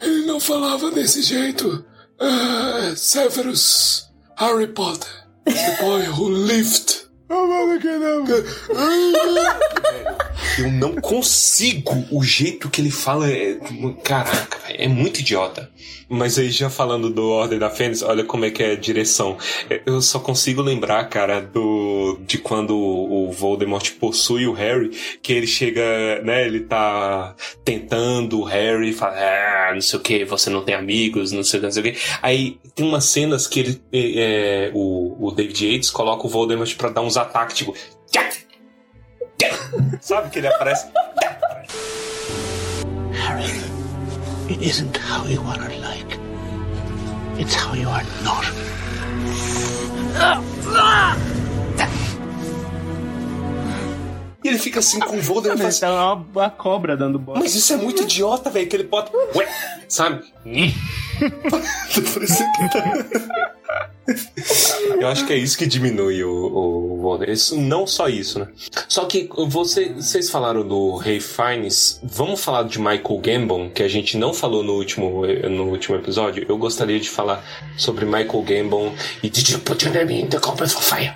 Ele 0.00 0.26
não 0.26 0.40
falava 0.40 0.90
desse 0.90 1.22
jeito. 1.22 1.84
Ah, 2.20 2.92
Severus, 2.96 4.08
Harry 4.36 4.66
Potter, 4.68 5.08
the 5.44 5.76
boy 5.80 6.02
who 6.06 6.28
lived. 6.28 7.02
Eu 10.58 10.70
não 10.70 10.94
consigo. 10.96 12.04
O 12.10 12.22
jeito 12.22 12.68
que 12.68 12.80
ele 12.80 12.90
fala 12.90 13.30
é. 13.30 13.58
Caraca, 14.04 14.58
é 14.68 14.86
muito 14.86 15.20
idiota. 15.20 15.70
Mas 16.08 16.38
aí, 16.38 16.50
já 16.50 16.68
falando 16.68 17.08
do 17.08 17.30
Ordem 17.30 17.58
da 17.58 17.70
Fênix, 17.70 18.02
olha 18.02 18.22
como 18.22 18.44
é 18.44 18.50
que 18.50 18.62
é 18.62 18.72
a 18.72 18.76
direção. 18.76 19.38
É, 19.70 19.80
Eu 19.86 20.02
só 20.02 20.18
consigo 20.18 20.60
lembrar, 20.60 21.08
cara, 21.08 21.40
do. 21.40 22.18
de 22.26 22.38
quando 22.38 22.76
o 22.76 23.32
Voldemort 23.32 23.90
possui 23.92 24.46
o 24.46 24.52
Harry, 24.52 24.90
que 25.22 25.32
ele 25.32 25.46
chega, 25.46 26.20
né? 26.22 26.46
Ele 26.46 26.60
tá 26.60 27.34
tentando 27.64 28.40
o 28.40 28.44
Harry 28.44 28.92
fala, 28.92 29.14
ah, 29.16 29.74
não 29.74 29.80
sei 29.80 29.98
o 29.98 30.02
que, 30.02 30.24
você 30.24 30.50
não 30.50 30.62
tem 30.62 30.74
amigos, 30.74 31.32
não 31.32 31.42
sei 31.42 31.58
o 31.58 31.60
que, 31.60 31.66
não 31.66 31.72
sei 31.72 31.82
o 31.82 31.92
que. 31.92 31.98
Aí 32.20 32.58
tem 32.74 32.86
umas 32.86 33.06
cenas 33.06 33.46
que 33.46 33.60
ele. 33.60 33.82
é, 33.92 34.68
é, 34.68 34.70
o, 34.74 35.28
o 35.28 35.30
David 35.30 35.66
Yates 35.66 35.90
coloca 35.90 36.26
o 36.26 36.30
Voldemort 36.30 36.74
pra 36.76 36.90
dar 36.90 37.00
uns 37.00 37.16
ataques, 37.22 37.56
tipo. 37.56 37.74
tchá, 38.10 38.28
tchá. 39.38 39.48
Sabe 40.00 40.30
que 40.30 40.38
ele 40.38 40.48
aparece. 40.48 40.86
Harry, 43.12 43.62
it 44.50 44.62
isn't 44.62 44.96
how 44.98 45.26
you 45.26 45.42
are 45.48 45.78
like. 45.78 46.18
It's 47.38 47.54
how 47.54 47.74
you 47.74 47.88
are 47.88 48.04
not. 48.22 48.46
E 54.44 54.48
ele 54.48 54.58
fica 54.58 54.80
assim 54.80 54.98
com 54.98 55.16
o 55.16 55.20
Voldemort 55.22 55.62
Mas 55.62 55.82
é 55.82 55.88
uma, 55.88 56.14
uma 56.14 56.50
cobra 56.50 56.96
dando 56.96 57.18
bola. 57.18 57.38
Mas 57.38 57.54
isso 57.54 57.72
é 57.72 57.76
muito 57.76 58.02
idiota, 58.02 58.50
velho, 58.50 58.68
que 58.68 58.74
ele 58.74 58.84
bota. 58.84 59.12
Ué, 59.36 59.48
sabe? 59.88 60.22
Por 62.12 62.22
isso 62.22 62.42
que 62.52 62.68
tá- 62.70 63.91
Eu 65.00 65.08
acho 65.08 65.26
que 65.26 65.32
é 65.32 65.36
isso 65.36 65.56
que 65.56 65.66
diminui 65.66 66.22
o, 66.24 66.30
o. 66.30 67.24
Isso- 67.24 67.56
não 67.60 67.86
só 67.86 68.08
isso, 68.08 68.38
né? 68.40 68.48
Só 68.88 69.04
que 69.04 69.28
você, 69.48 69.90
vocês 69.90 70.30
falaram 70.30 70.66
do 70.66 70.96
Ray 70.96 71.20
Fiennes. 71.20 72.00
Vamos 72.02 72.42
falar 72.42 72.64
de 72.64 72.78
Michael 72.78 73.18
Gambon, 73.22 73.70
que 73.70 73.82
a 73.82 73.88
gente 73.88 74.16
não 74.16 74.32
falou 74.34 74.62
no 74.62 74.74
último, 74.74 75.22
no 75.48 75.64
último 75.68 75.96
episódio. 75.96 76.44
Eu 76.48 76.58
gostaria 76.58 76.98
de 76.98 77.08
falar 77.10 77.44
sobre 77.76 78.04
Michael 78.04 78.42
Gambon 78.42 78.92
e 79.22 79.30
Did 79.30 79.48
you 79.50 79.58
put 79.60 79.84
your 79.84 79.94
name 79.94 80.20
in 80.22 80.26
the 80.28 80.38
copper 80.38 80.68
for 80.68 80.82
fire? 80.82 81.14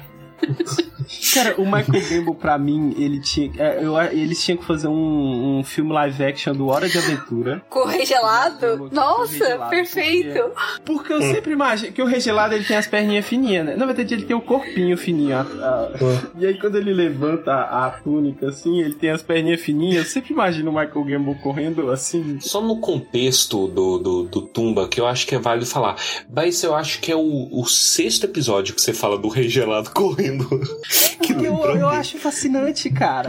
Cara, 1.34 1.54
o 1.58 1.64
Michael 1.64 2.08
Gambon, 2.08 2.34
pra 2.34 2.58
mim, 2.58 2.94
ele 2.98 3.20
tinha, 3.20 3.50
é, 3.58 3.78
eu, 3.84 3.96
eles 4.10 4.42
tinham 4.44 4.58
que 4.58 4.64
fazer 4.64 4.88
um, 4.88 5.58
um 5.58 5.64
filme 5.64 5.92
live 5.92 6.24
action 6.24 6.52
do 6.52 6.66
Hora 6.66 6.88
de 6.88 6.98
Aventura. 6.98 7.62
Com 7.70 7.80
o 7.80 7.86
rei 7.86 8.04
gelado? 8.04 8.88
Nossa, 8.92 9.32
Regelado, 9.32 9.70
perfeito. 9.70 10.50
Porque 10.84 11.12
eu 11.12 11.20
sempre 11.22 11.52
imagino 11.52 11.92
que 11.92 12.02
o 12.02 12.06
regelado 12.06 12.54
ele 12.54 12.64
tem 12.64 12.76
as 12.76 12.86
perninhas 12.86 13.24
fininhas, 13.26 13.64
né? 13.66 13.76
Na 13.76 13.86
verdade, 13.86 14.14
ele 14.14 14.24
tem 14.24 14.34
o 14.36 14.40
corpinho 14.40 14.96
fininho. 14.96 15.36
a- 15.36 15.40
a- 15.42 15.90
E 16.38 16.46
aí, 16.46 16.58
quando 16.58 16.76
ele 16.76 16.92
levanta 16.92 17.52
a, 17.52 17.86
a 17.86 17.90
túnica, 17.90 18.48
assim, 18.48 18.80
ele 18.80 18.94
tem 18.94 19.10
as 19.10 19.22
perninhas 19.22 19.60
fininhas. 19.60 20.04
Eu 20.06 20.10
sempre 20.10 20.32
imagino 20.32 20.70
o 20.70 20.74
Michael 20.74 21.04
Gambon 21.04 21.34
correndo 21.36 21.90
assim. 21.90 22.38
Só 22.40 22.60
no 22.60 22.78
contexto 22.80 23.68
do, 23.68 23.98
do, 23.98 24.22
do 24.24 24.40
Tumba, 24.42 24.88
que 24.88 25.00
eu 25.00 25.06
acho 25.06 25.26
que 25.26 25.34
é 25.34 25.38
válido 25.38 25.66
falar. 25.66 25.96
Mas 26.34 26.62
eu 26.62 26.74
acho 26.74 27.00
que 27.00 27.12
é 27.12 27.16
o, 27.16 27.48
o 27.52 27.64
sexto 27.66 28.24
episódio 28.24 28.74
que 28.74 28.80
você 28.80 28.92
fala 28.92 29.16
do 29.18 29.28
Rei 29.28 29.48
Gelado 29.48 29.90
correndo. 30.26 30.60
que 31.22 31.32
Eu, 31.32 31.54
eu 31.60 31.72
dele. 31.72 31.84
acho 31.84 32.18
fascinante, 32.18 32.90
cara. 32.90 33.28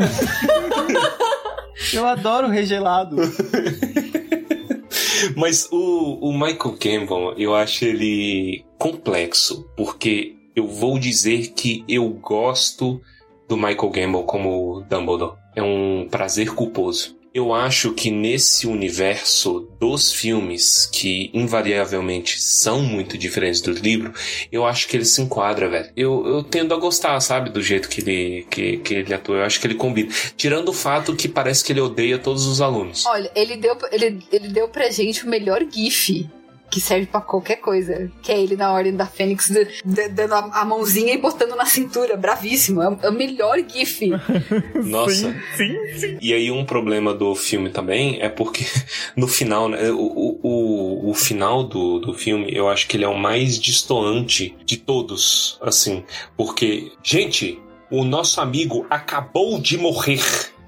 eu 1.94 2.06
adoro 2.06 2.48
regelado. 2.48 3.15
Mas 5.36 5.68
o, 5.72 6.30
o 6.30 6.34
Michael 6.34 6.78
Gambon, 6.80 7.34
eu 7.38 7.56
acho 7.56 7.86
ele 7.86 8.64
complexo, 8.78 9.68
porque 9.76 10.36
eu 10.56 10.68
vou 10.68 10.98
dizer 10.99 11.53
que 11.53 11.84
eu 11.88 12.07
gosto 12.10 13.02
do 13.48 13.57
Michael 13.57 13.90
Gambon 13.90 14.24
como 14.24 14.84
Dumbledore. 14.90 15.38
É 15.56 15.61
um 15.64 16.07
prazer 16.10 16.53
culposo. 16.53 17.15
Eu 17.38 17.53
acho 17.53 17.93
que 17.93 18.09
nesse 18.09 18.65
universo 18.65 19.69
dos 19.80 20.11
filmes, 20.11 20.89
que 20.91 21.30
invariavelmente 21.31 22.41
são 22.41 22.81
muito 22.81 23.15
diferentes 23.15 23.61
do 23.61 23.73
livro, 23.73 24.11
eu 24.51 24.65
acho 24.65 24.88
que 24.88 24.97
ele 24.97 25.05
se 25.05 25.22
enquadra, 25.22 25.69
velho. 25.69 25.88
Eu, 25.95 26.26
eu 26.26 26.43
tendo 26.43 26.73
a 26.73 26.80
gostar, 26.80 27.19
sabe, 27.19 27.51
do 27.51 27.61
jeito 27.61 27.89
que 27.89 28.01
ele, 28.01 28.47
que, 28.49 28.77
que 28.77 28.93
ele 28.95 29.14
atua. 29.14 29.35
Eu 29.35 29.43
acho 29.43 29.61
que 29.61 29.68
ele 29.68 29.76
combina. 29.76 30.09
Tirando 30.35 30.69
o 30.69 30.73
fato 30.73 31.15
que 31.15 31.27
parece 31.27 31.64
que 31.64 31.72
ele 31.72 31.80
odeia 31.80 32.18
todos 32.18 32.47
os 32.47 32.59
alunos. 32.59 33.05
Olha, 33.05 33.31
ele 33.35 33.55
deu, 33.55 33.77
ele, 33.91 34.19
ele 34.31 34.47
deu 34.47 34.68
pra 34.68 34.89
gente 34.89 35.23
o 35.23 35.30
melhor 35.30 35.64
GIF. 35.72 36.27
Que 36.69 36.81
serve 36.81 37.06
pra 37.07 37.22
qualquer 37.22 37.57
coisa. 37.57 38.11
Que 38.22 38.31
é 38.31 38.41
ele 38.41 38.56
na 38.57 38.72
Ordem 38.73 38.95
da 38.95 39.06
Fênix 39.06 39.49
dando 39.85 40.34
a, 40.34 40.61
a 40.61 40.65
mãozinha 40.65 41.14
e 41.14 41.18
botando 41.18 41.56
na 41.56 41.65
cintura. 41.65 42.18
Bravíssimo. 42.18 42.81
É, 42.81 42.89
o- 42.89 42.99
é 43.03 43.10
o 43.10 43.14
melhor 43.14 43.57
GIF. 43.68 44.02
Nossa. 44.84 45.34
Sim, 45.56 45.76
sim. 45.98 46.18
E 46.22 46.34
aí 46.34 46.52
um 46.52 46.65
problema 46.65 47.14
do 47.14 47.34
filme 47.35 47.69
também 47.69 48.22
é 48.22 48.27
porque 48.30 48.65
no 49.15 49.27
final, 49.27 49.69
né, 49.69 49.89
o, 49.91 49.98
o, 49.98 50.39
o, 50.44 51.10
o 51.11 51.14
final 51.14 51.64
do, 51.64 51.99
do 51.99 52.14
filme, 52.14 52.48
eu 52.53 52.68
acho 52.68 52.88
que 52.88 52.98
ele 52.98 53.06
é 53.06 53.10
o 53.10 53.18
mais 53.18 53.57
distoante 53.60 54.56
de 54.65 54.77
todos, 54.77 55.57
assim, 55.61 56.03
porque, 56.35 56.91
gente, 57.03 57.60
o 57.89 58.03
nosso 58.03 58.41
amigo 58.41 58.85
acabou 58.89 59.60
de 59.60 59.77
morrer. 59.77 60.19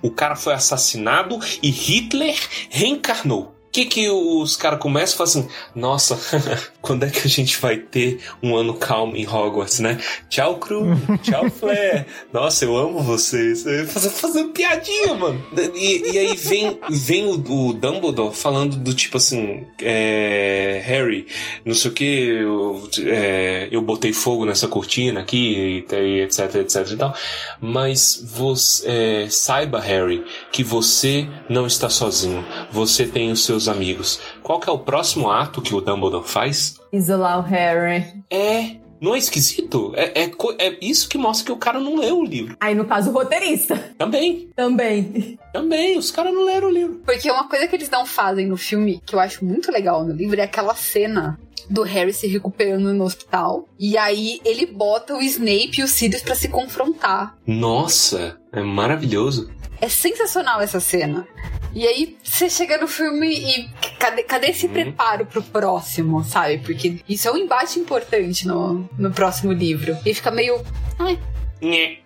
O 0.01 0.09
cara 0.09 0.35
foi 0.37 0.53
assassinado 0.53 1.37
e 1.61 1.69
Hitler 1.69 2.35
reencarnou. 2.69 3.53
O 3.69 3.71
que, 3.71 3.85
que 3.85 4.09
os 4.09 4.55
caras 4.55 4.79
começam 4.79 5.21
a 5.21 5.23
assim? 5.25 5.47
Nossa, 5.75 6.19
quando 6.81 7.05
é 7.05 7.09
que 7.09 7.19
a 7.19 7.29
gente 7.29 7.55
vai 7.61 7.77
ter 7.77 8.19
um 8.41 8.55
ano 8.55 8.73
calmo 8.73 9.15
em 9.15 9.27
Hogwarts, 9.27 9.79
né? 9.79 9.99
Tchau, 10.27 10.57
Cru. 10.57 10.87
Tchau, 11.21 11.47
Flair. 11.51 12.07
Nossa, 12.33 12.65
eu 12.65 12.75
amo 12.75 13.03
vocês. 13.03 13.63
Fazendo, 13.87 14.11
fazendo 14.11 14.49
piadinha, 14.49 15.13
mano. 15.13 15.45
E, 15.75 16.13
e 16.13 16.17
aí 16.17 16.35
vem, 16.35 16.79
vem 16.89 17.25
o, 17.27 17.33
o 17.33 17.73
Dumbledore 17.73 18.35
falando 18.35 18.75
do 18.75 18.91
tipo 18.91 19.17
assim: 19.17 19.67
é, 19.79 20.81
Harry, 20.83 21.27
não 21.63 21.75
sei 21.75 21.91
o 21.91 21.93
que, 21.93 22.03
eu, 22.03 22.89
é, 23.05 23.67
eu 23.71 23.83
botei 23.83 24.13
fogo 24.13 24.45
nessa 24.45 24.67
cortina 24.67 25.19
aqui, 25.19 25.85
e, 25.91 25.95
e 25.95 26.21
etc, 26.21 26.55
etc 26.55 26.91
e 26.91 26.97
tal. 26.97 27.15
Mas 27.61 28.19
você, 28.33 28.87
é, 28.87 29.27
saiba, 29.29 29.79
Harry, 29.79 30.25
que 30.51 30.63
você 30.63 31.27
não 31.47 31.67
está 31.67 31.87
sozinho. 31.87 32.43
Você 32.71 33.05
tem 33.05 33.31
os 33.31 33.45
seus 33.45 33.58
amigos. 33.67 34.19
Qual 34.41 34.59
que 34.59 34.69
é 34.69 34.71
o 34.71 34.79
próximo 34.79 35.29
ato 35.29 35.61
que 35.61 35.75
o 35.75 35.81
Dumbledore 35.81 36.27
faz? 36.27 36.79
Isolar 36.93 37.39
o 37.39 37.41
Harry. 37.41 38.05
É. 38.29 38.77
Não 39.01 39.15
é 39.15 39.17
esquisito? 39.17 39.93
É, 39.95 40.23
é, 40.23 40.31
é 40.59 40.77
isso 40.81 41.07
que 41.07 41.17
mostra 41.17 41.45
que 41.45 41.51
o 41.51 41.57
cara 41.57 41.79
não 41.79 41.95
leu 41.95 42.19
o 42.19 42.25
livro. 42.25 42.57
Aí, 42.59 42.75
no 42.75 42.83
caso, 42.85 43.09
o 43.09 43.13
roteirista. 43.13 43.77
Também. 43.97 44.49
Também. 44.55 45.39
Também. 45.53 45.97
Os 45.97 46.11
caras 46.11 46.33
não 46.33 46.43
leram 46.43 46.67
o 46.67 46.71
livro. 46.71 47.01
Porque 47.05 47.31
uma 47.31 47.47
coisa 47.47 47.65
que 47.67 47.75
eles 47.75 47.89
não 47.89 48.05
fazem 48.05 48.47
no 48.47 48.57
filme, 48.57 49.01
que 49.05 49.15
eu 49.15 49.19
acho 49.19 49.45
muito 49.45 49.71
legal 49.71 50.03
no 50.03 50.13
livro, 50.13 50.39
é 50.39 50.43
aquela 50.43 50.75
cena 50.75 51.39
do 51.69 51.83
Harry 51.83 52.11
se 52.11 52.27
recuperando 52.27 52.93
no 52.93 53.05
hospital. 53.05 53.69
E 53.79 53.97
aí 53.97 54.41
ele 54.43 54.65
bota 54.65 55.15
o 55.15 55.21
Snape 55.21 55.79
e 55.79 55.83
o 55.83 55.87
Sirius 55.87 56.21
pra 56.21 56.35
se 56.35 56.49
confrontar. 56.49 57.37
Nossa, 57.45 58.37
é 58.51 58.61
maravilhoso. 58.61 59.49
É 59.81 59.87
sensacional 59.87 60.61
essa 60.61 60.79
cena. 60.79 61.27
E 61.73 61.87
aí 61.87 62.17
você 62.23 62.49
chega 62.49 62.77
no 62.77 62.87
filme 62.87 63.27
e 63.27 63.69
cadê, 63.99 64.23
cadê 64.23 64.47
esse 64.47 64.67
preparo 64.67 65.25
pro 65.25 65.41
próximo, 65.43 66.23
sabe? 66.23 66.57
Porque 66.59 66.99
isso 67.07 67.27
é 67.27 67.31
um 67.31 67.37
embate 67.37 67.79
importante 67.79 68.47
no, 68.47 68.89
no 68.97 69.11
próximo 69.11 69.53
livro. 69.53 69.95
E 70.05 70.13
fica 70.13 70.31
meio. 70.31 70.59
Ai, 70.97 71.19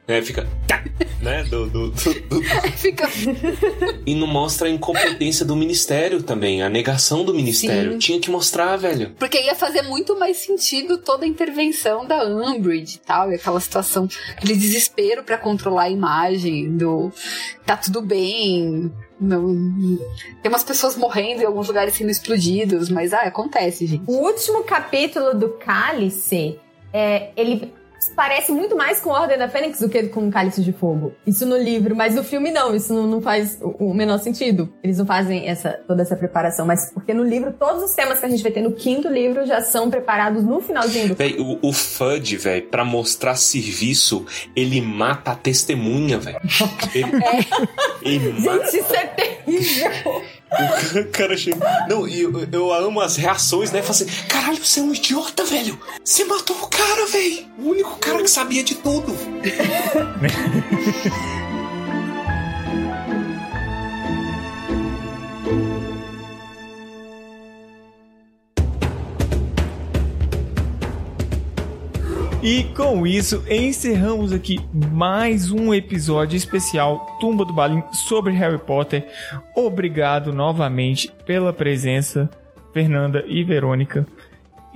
É, 0.08 0.22
fica. 0.22 0.48
tá, 0.68 0.84
né? 1.22 1.44
Do, 1.44 1.68
do, 1.70 1.92
do- 1.92 2.14
do- 2.22 2.44
fica. 2.76 3.08
E 4.06 4.16
não 4.16 4.26
mostra 4.28 4.68
a 4.68 4.72
incompetência 4.72 5.46
do 5.46 5.56
ministério 5.56 6.24
também, 6.24 6.64
a 6.64 6.70
negação 6.70 7.24
do 7.24 7.34
ministério. 7.34 7.94
Sim. 7.94 8.00
Tinha 8.00 8.20
que 8.20 8.32
mostrar, 8.32 8.76
velho. 8.78 9.12
Porque 9.20 9.40
ia 9.40 9.54
fazer 9.56 9.84
muito 9.84 10.18
mais 10.18 10.38
sentido 10.38 10.98
toda 10.98 11.24
a 11.26 11.28
intervenção 11.28 12.06
da 12.06 12.26
Umbridge 12.26 12.96
e 12.96 13.00
tal, 13.00 13.32
e 13.32 13.36
aquela 13.36 13.60
situação, 13.60 14.08
aquele 14.36 14.56
desespero 14.56 15.24
pra 15.24 15.38
controlar 15.38 15.84
a 15.84 15.90
imagem 15.90 16.76
do 16.76 17.12
tá 17.66 17.78
tudo 17.78 18.02
bem, 18.02 18.92
não, 19.22 19.56
tem 20.42 20.52
umas 20.52 20.64
pessoas 20.64 20.98
morrendo 20.98 21.42
em 21.44 21.46
alguns 21.46 21.68
lugares 21.68 21.94
sendo 21.94 22.10
explodidos, 22.10 22.90
mas 22.90 23.14
ah, 23.14 23.22
acontece, 23.22 23.86
gente. 23.86 24.04
O 24.08 24.18
último 24.18 24.64
capítulo 24.64 25.34
do 25.34 25.50
Cálice, 25.50 26.60
é, 26.92 27.30
ele 27.38 27.72
parece 28.16 28.52
muito 28.52 28.76
mais 28.76 29.00
com 29.00 29.10
Ordem 29.10 29.38
da 29.38 29.48
Fênix 29.48 29.80
do 29.80 29.90
que 29.90 30.04
com 30.04 30.32
Cálice 30.32 30.62
de 30.62 30.74
Fogo. 30.74 31.14
Isso 31.26 31.46
no 31.46 31.58
livro, 31.58 31.96
mas 31.96 32.16
no 32.16 32.24
filme 32.24 32.52
não, 32.52 32.76
isso 32.76 32.94
não, 32.94 33.08
não 33.08 33.22
faz 33.22 33.60
o, 33.62 33.90
o 33.90 33.94
menor 33.94 34.20
sentido. 34.20 34.72
Eles 34.84 34.98
não 34.98 35.06
fazem 35.06 35.48
essa, 35.48 35.72
toda 35.88 36.02
essa 36.02 36.16
preparação, 36.16 36.66
mas 36.66 36.92
porque 36.92 37.14
no 37.14 37.24
livro, 37.24 37.54
todos 37.54 37.84
os 37.84 37.94
temas 37.94 38.20
que 38.20 38.26
a 38.26 38.30
gente 38.30 38.44
vai 38.44 38.52
ter 38.52 38.62
no 38.62 38.74
quinto 38.74 39.08
livro 39.08 39.46
já 39.46 39.62
são 39.62 39.90
preparados 39.90 40.44
no 40.44 40.60
finalzinho 40.62 41.10
do 41.10 41.16
Véi, 41.16 41.38
o, 41.40 41.60
o 41.62 41.74
Fudge, 41.74 42.38
velho, 42.38 42.68
pra 42.68 42.84
mostrar 42.84 43.36
serviço, 43.36 44.26
ele 44.56 44.82
mata 44.82 45.32
a 45.32 45.36
testemunha, 45.36 46.18
velho. 46.18 46.40
Ele, 46.94 47.12
ele 48.04 48.34
mata. 48.42 48.66
Gente, 48.66 48.78
isso 48.84 48.96
é 48.96 49.06
terrível! 49.08 50.24
O 51.00 51.12
cara 51.12 51.36
chega. 51.36 51.58
Não, 51.90 52.08
e 52.08 52.22
eu, 52.22 52.48
eu 52.52 52.74
amo 52.74 53.02
as 53.02 53.16
reações, 53.16 53.72
né? 53.72 53.82
Fala 53.82 53.92
assim: 53.92 54.06
caralho, 54.28 54.64
você 54.64 54.80
é 54.80 54.84
um 54.84 54.94
idiota, 54.94 55.44
velho. 55.44 55.80
Você 56.04 56.24
matou 56.26 56.56
o 56.58 56.68
cara, 56.68 57.08
velho. 57.08 57.46
O 57.58 57.70
único 57.70 57.98
cara 57.98 58.22
que 58.22 58.30
sabia 58.30 58.64
de 58.64 58.76
tudo. 58.76 59.14
E 72.44 72.66
com 72.76 73.08
isso, 73.08 73.42
encerramos 73.50 74.34
aqui 74.34 74.60
mais 74.92 75.50
um 75.50 75.74
episódio 75.74 76.36
especial 76.36 77.18
Tumba 77.18 77.46
do 77.46 77.54
Balim 77.54 77.82
sobre 77.94 78.34
Harry 78.34 78.58
Potter. 78.58 79.08
Obrigado 79.56 80.34
novamente 80.34 81.10
pela 81.26 81.54
presença, 81.54 82.30
Fernanda 82.74 83.24
e 83.30 83.46
Verônica. 83.46 84.06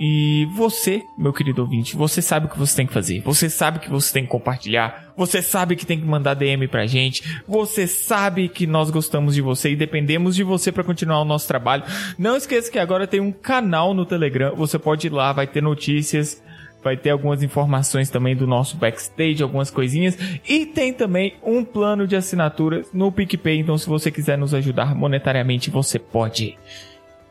E 0.00 0.46
você, 0.56 1.02
meu 1.18 1.30
querido 1.30 1.60
ouvinte, 1.60 1.94
você 1.94 2.22
sabe 2.22 2.46
o 2.46 2.48
que 2.48 2.58
você 2.58 2.74
tem 2.74 2.86
que 2.86 2.92
fazer. 2.94 3.20
Você 3.20 3.50
sabe 3.50 3.80
que 3.80 3.90
você 3.90 4.14
tem 4.14 4.22
que 4.22 4.30
compartilhar. 4.30 5.12
Você 5.14 5.42
sabe 5.42 5.76
que 5.76 5.84
tem 5.84 6.00
que 6.00 6.06
mandar 6.06 6.32
DM 6.32 6.68
pra 6.68 6.86
gente. 6.86 7.42
Você 7.46 7.86
sabe 7.86 8.48
que 8.48 8.66
nós 8.66 8.88
gostamos 8.88 9.34
de 9.34 9.42
você 9.42 9.72
e 9.72 9.76
dependemos 9.76 10.34
de 10.34 10.42
você 10.42 10.72
pra 10.72 10.84
continuar 10.84 11.20
o 11.20 11.24
nosso 11.24 11.46
trabalho. 11.46 11.82
Não 12.16 12.34
esqueça 12.34 12.70
que 12.70 12.78
agora 12.78 13.06
tem 13.06 13.20
um 13.20 13.30
canal 13.30 13.92
no 13.92 14.06
Telegram. 14.06 14.56
Você 14.56 14.78
pode 14.78 15.08
ir 15.08 15.12
lá, 15.12 15.34
vai 15.34 15.46
ter 15.46 15.62
notícias, 15.62 16.40
vai 16.82 16.96
ter 16.96 17.10
algumas 17.10 17.42
informações 17.42 18.10
também 18.10 18.36
do 18.36 18.46
nosso 18.46 18.76
backstage, 18.76 19.42
algumas 19.42 19.70
coisinhas. 19.70 20.16
E 20.48 20.66
tem 20.66 20.92
também 20.92 21.34
um 21.42 21.64
plano 21.64 22.06
de 22.06 22.16
assinatura 22.16 22.84
no 22.92 23.10
PicPay. 23.10 23.58
Então, 23.58 23.76
se 23.76 23.88
você 23.88 24.10
quiser 24.10 24.38
nos 24.38 24.54
ajudar 24.54 24.94
monetariamente, 24.94 25.70
você 25.70 25.98
pode. 25.98 26.56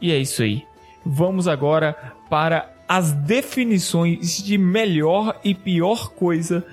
E 0.02 0.11
é 0.11 0.18
isso 0.18 0.44
aí. 0.44 0.64
Vamos 1.06 1.48
agora 1.48 1.95
para 2.30 2.72
as 2.88 3.11
definições 3.11 4.44
de 4.44 4.57
melhor 4.57 5.40
e 5.44 5.53
pior 5.53 6.10
coisa 6.11 6.65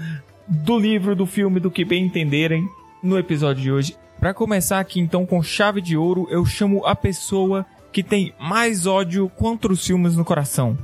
do 0.46 0.78
livro, 0.78 1.16
do 1.16 1.26
filme, 1.26 1.58
do 1.58 1.70
que 1.70 1.84
bem 1.84 2.04
entenderem 2.04 2.68
no 3.02 3.18
episódio 3.18 3.62
de 3.62 3.72
hoje. 3.72 3.96
Para 4.18 4.34
começar 4.34 4.78
aqui 4.78 5.00
então 5.00 5.26
com 5.26 5.42
chave 5.42 5.80
de 5.80 5.96
ouro, 5.96 6.26
eu 6.30 6.44
chamo 6.46 6.84
a 6.86 6.94
pessoa 6.94 7.66
que 7.92 8.02
tem 8.02 8.32
mais 8.38 8.86
ódio 8.86 9.28
contra 9.36 9.72
os 9.72 9.86
filmes 9.86 10.16
no 10.16 10.24
coração. 10.24 10.76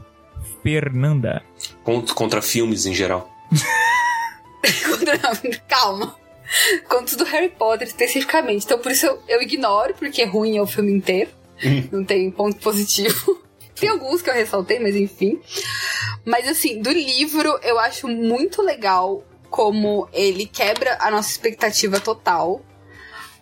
Fernanda. 0.62 1.42
Contra, 1.82 2.14
contra 2.14 2.42
filmes 2.42 2.86
em 2.86 2.94
geral. 2.94 3.30
Calma. 5.68 6.16
Contos 6.88 7.16
do 7.16 7.24
Harry 7.24 7.50
Potter 7.50 7.86
especificamente. 7.86 8.64
Então 8.64 8.78
por 8.78 8.92
isso 8.92 9.06
eu, 9.06 9.22
eu 9.28 9.42
ignoro, 9.42 9.94
porque 9.94 10.24
ruim 10.24 10.56
é 10.56 10.62
o 10.62 10.66
filme 10.66 10.92
inteiro. 10.92 11.30
Não 11.92 12.04
tem 12.04 12.30
ponto 12.30 12.58
positivo. 12.60 13.40
Tem 13.74 13.88
alguns 13.88 14.20
que 14.20 14.28
eu 14.28 14.34
ressaltei, 14.34 14.78
mas 14.78 14.94
enfim. 14.94 15.40
Mas 16.22 16.46
assim, 16.46 16.82
do 16.82 16.90
livro 16.90 17.58
eu 17.62 17.78
acho 17.78 18.06
muito 18.06 18.60
legal 18.60 19.24
como 19.48 20.06
ele 20.12 20.44
quebra 20.44 20.98
a 21.00 21.10
nossa 21.10 21.30
expectativa 21.30 21.98
total. 21.98 22.60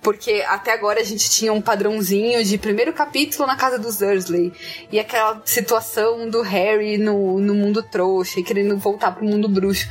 Porque 0.00 0.44
até 0.46 0.72
agora 0.72 1.00
a 1.00 1.04
gente 1.04 1.28
tinha 1.28 1.52
um 1.52 1.60
padrãozinho 1.60 2.44
de 2.44 2.56
primeiro 2.56 2.92
capítulo 2.92 3.46
na 3.46 3.56
casa 3.56 3.78
dos 3.78 3.98
Dursley. 3.98 4.52
E 4.92 4.98
aquela 4.98 5.42
situação 5.44 6.30
do 6.30 6.40
Harry 6.42 6.98
no, 6.98 7.40
no 7.40 7.54
mundo 7.54 7.82
trouxa 7.82 8.40
e 8.40 8.44
querendo 8.44 8.78
voltar 8.78 9.12
pro 9.12 9.24
mundo 9.24 9.48
bruxo. 9.48 9.88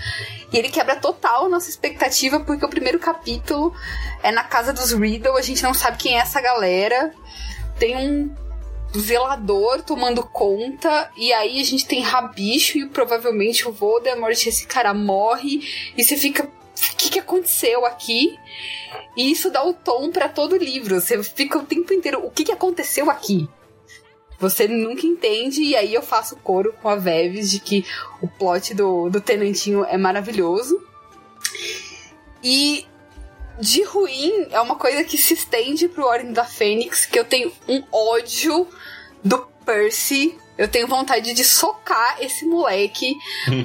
E 0.51 0.57
ele 0.57 0.69
quebra 0.69 0.95
total 0.95 1.45
a 1.45 1.49
nossa 1.49 1.69
expectativa, 1.69 2.39
porque 2.39 2.65
o 2.65 2.69
primeiro 2.69 2.99
capítulo 2.99 3.73
é 4.23 4.31
na 4.31 4.43
casa 4.43 4.71
dos 4.71 4.93
Riddle, 4.93 5.37
a 5.37 5.41
gente 5.41 5.61
não 5.61 5.73
sabe 5.73 5.97
quem 5.97 6.17
é 6.17 6.21
essa 6.21 6.39
galera. 6.39 7.13
Tem 7.77 7.95
um 7.95 8.33
zelador 8.97 9.81
tomando 9.83 10.23
conta, 10.23 11.11
e 11.17 11.33
aí 11.33 11.59
a 11.59 11.63
gente 11.63 11.85
tem 11.85 12.01
Rabicho 12.01 12.77
e 12.77 12.87
provavelmente 12.87 13.67
o 13.67 13.71
Voldemort, 13.71 14.45
esse 14.45 14.65
cara 14.65 14.93
morre, 14.93 15.91
e 15.97 16.03
você 16.03 16.15
fica. 16.15 16.49
Que, 16.97 17.09
que 17.11 17.19
aconteceu 17.19 17.85
aqui? 17.85 18.37
E 19.15 19.31
isso 19.31 19.51
dá 19.51 19.63
o 19.63 19.73
tom 19.73 20.11
pra 20.11 20.27
todo 20.27 20.53
o 20.53 20.57
livro. 20.57 20.99
Você 20.99 21.21
fica 21.23 21.59
o 21.59 21.65
tempo 21.65 21.93
inteiro. 21.93 22.25
O 22.25 22.31
que, 22.31 22.43
que 22.43 22.51
aconteceu 22.51 23.09
aqui? 23.09 23.47
Você 24.39 24.67
nunca 24.67 25.05
entende, 25.05 25.63
e 25.63 25.75
aí 25.75 25.93
eu 25.93 26.01
faço 26.01 26.35
coro 26.37 26.73
com 26.81 26.89
a 26.89 26.95
Veves 26.95 27.49
de 27.49 27.59
que 27.59 27.83
o 28.21 28.27
plot 28.27 28.73
do, 28.75 29.09
do 29.09 29.19
Tenantinho 29.19 29.83
é 29.83 29.97
maravilhoso. 29.97 30.79
E 32.43 32.85
de 33.59 33.83
ruim 33.83 34.47
é 34.51 34.61
uma 34.61 34.75
coisa 34.75 35.03
que 35.03 35.17
se 35.17 35.33
estende 35.33 35.87
pro 35.87 36.05
Ordem 36.05 36.31
da 36.31 36.45
Fênix, 36.45 37.05
que 37.05 37.17
eu 37.17 37.25
tenho 37.25 37.51
um 37.67 37.83
ódio 37.91 38.67
do 39.23 39.39
Percy. 39.65 40.37
Eu 40.57 40.67
tenho 40.67 40.87
vontade 40.87 41.33
de 41.33 41.43
socar 41.43 42.17
esse 42.19 42.45
moleque 42.45 43.15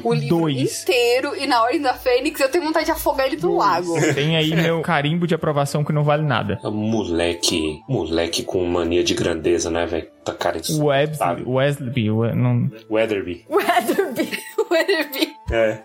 o 0.04 0.12
livro 0.12 0.40
Dois. 0.40 0.82
inteiro. 0.82 1.34
E 1.36 1.46
na 1.46 1.62
Ordem 1.62 1.80
da 1.80 1.94
Fênix 1.94 2.38
eu 2.40 2.50
tenho 2.50 2.64
vontade 2.64 2.86
de 2.86 2.92
afogar 2.92 3.26
ele 3.26 3.36
no 3.36 3.56
lago. 3.56 3.94
Tem 4.14 4.36
aí 4.36 4.54
meu 4.54 4.80
carimbo 4.82 5.26
de 5.26 5.34
aprovação 5.34 5.82
que 5.84 5.92
não 5.92 6.04
vale 6.04 6.22
nada. 6.22 6.58
É 6.62 6.68
moleque. 6.68 7.80
Moleque 7.88 8.42
com 8.42 8.64
mania 8.66 9.02
de 9.02 9.14
grandeza, 9.14 9.70
né, 9.70 9.86
velho? 9.86 10.08
Tá 10.24 10.34
cara 10.34 10.60
de. 10.60 10.72
Wesley, 10.80 11.42
Wesley, 11.46 12.10
We- 12.10 12.34
não... 12.34 12.70
Weatherby. 12.90 13.46
Weatherby. 13.50 14.30
Weatherby. 14.70 15.32
É. 15.50 15.78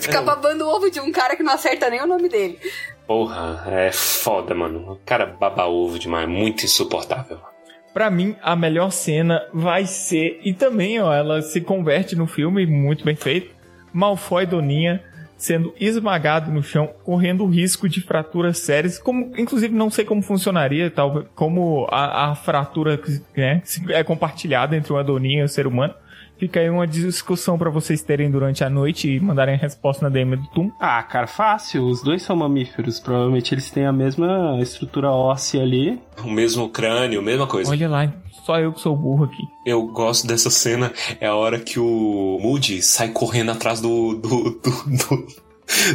Fica 0.00 0.22
babando 0.22 0.64
o 0.64 0.68
ovo 0.74 0.90
de 0.90 1.00
um 1.00 1.12
cara 1.12 1.36
que 1.36 1.42
não 1.42 1.52
acerta 1.52 1.90
nem 1.90 2.00
o 2.00 2.06
nome 2.06 2.28
dele. 2.28 2.58
Porra, 3.06 3.64
é 3.70 3.90
foda, 3.92 4.54
mano. 4.54 4.92
O 4.92 4.96
cara 5.04 5.26
baba 5.26 5.66
ovo 5.66 5.98
demais, 5.98 6.28
muito 6.28 6.64
insuportável. 6.64 7.38
Pra 7.92 8.10
mim, 8.10 8.36
a 8.42 8.54
melhor 8.54 8.90
cena 8.90 9.42
vai 9.52 9.86
ser, 9.86 10.40
e 10.44 10.52
também, 10.52 11.00
ó, 11.00 11.12
ela 11.12 11.42
se 11.42 11.60
converte 11.60 12.14
no 12.14 12.26
filme, 12.26 12.66
muito 12.66 13.04
bem 13.04 13.16
feito, 13.16 13.50
Malfoy 13.92 14.46
Doninha 14.46 15.02
sendo 15.38 15.72
esmagado 15.78 16.50
no 16.50 16.64
chão, 16.64 16.90
correndo 17.04 17.46
risco 17.46 17.88
de 17.88 18.00
fraturas 18.00 18.58
sérias, 18.58 18.98
como, 18.98 19.32
inclusive, 19.38 19.72
não 19.72 19.88
sei 19.88 20.04
como 20.04 20.20
funcionaria, 20.20 20.90
tal, 20.90 21.24
como 21.34 21.86
a, 21.90 22.30
a 22.30 22.34
fratura 22.34 23.00
né, 23.36 23.62
é 23.90 24.02
compartilhada 24.02 24.76
entre 24.76 24.92
uma 24.92 25.04
Doninha 25.04 25.42
e 25.42 25.44
o 25.44 25.48
ser 25.48 25.66
humano. 25.68 25.94
Fica 26.38 26.60
aí 26.60 26.70
uma 26.70 26.86
discussão 26.86 27.58
pra 27.58 27.68
vocês 27.68 28.00
terem 28.02 28.30
durante 28.30 28.62
a 28.62 28.70
noite 28.70 29.10
e 29.10 29.20
mandarem 29.20 29.56
a 29.56 29.58
resposta 29.58 30.04
na 30.04 30.08
DM 30.08 30.36
do 30.36 30.46
Tum. 30.48 30.70
Ah, 30.80 31.02
cara, 31.02 31.26
fácil. 31.26 31.84
Os 31.84 32.02
dois 32.02 32.22
são 32.22 32.36
mamíferos. 32.36 33.00
Provavelmente 33.00 33.52
eles 33.52 33.70
têm 33.70 33.86
a 33.86 33.92
mesma 33.92 34.56
estrutura 34.60 35.10
óssea 35.10 35.62
ali. 35.62 36.00
O 36.22 36.30
mesmo 36.30 36.68
crânio, 36.68 37.20
mesma 37.20 37.46
coisa. 37.46 37.70
Olha 37.70 37.88
lá, 37.88 38.12
só 38.44 38.58
eu 38.58 38.72
que 38.72 38.80
sou 38.80 38.96
burro 38.96 39.24
aqui. 39.24 39.42
Eu 39.66 39.86
gosto 39.88 40.26
dessa 40.26 40.48
cena. 40.48 40.92
É 41.20 41.26
a 41.26 41.34
hora 41.34 41.58
que 41.58 41.80
o 41.80 42.38
Moody 42.40 42.82
sai 42.82 43.08
correndo 43.08 43.50
atrás 43.50 43.80
do. 43.80 44.14
do. 44.14 44.50
do. 44.50 44.70
do, 45.06 45.26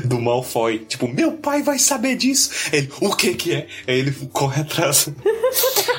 do 0.06 0.22
Malfoy. 0.22 0.80
Tipo, 0.80 1.08
meu 1.08 1.32
pai 1.34 1.64
vai 1.64 1.80
saber 1.80 2.16
disso. 2.16 2.70
Ele, 2.72 2.90
o 3.02 3.16
que 3.16 3.34
que 3.34 3.54
é? 3.54 3.68
Aí 3.88 4.00
ele 4.00 4.12
corre 4.32 4.62
atrás. 4.62 5.10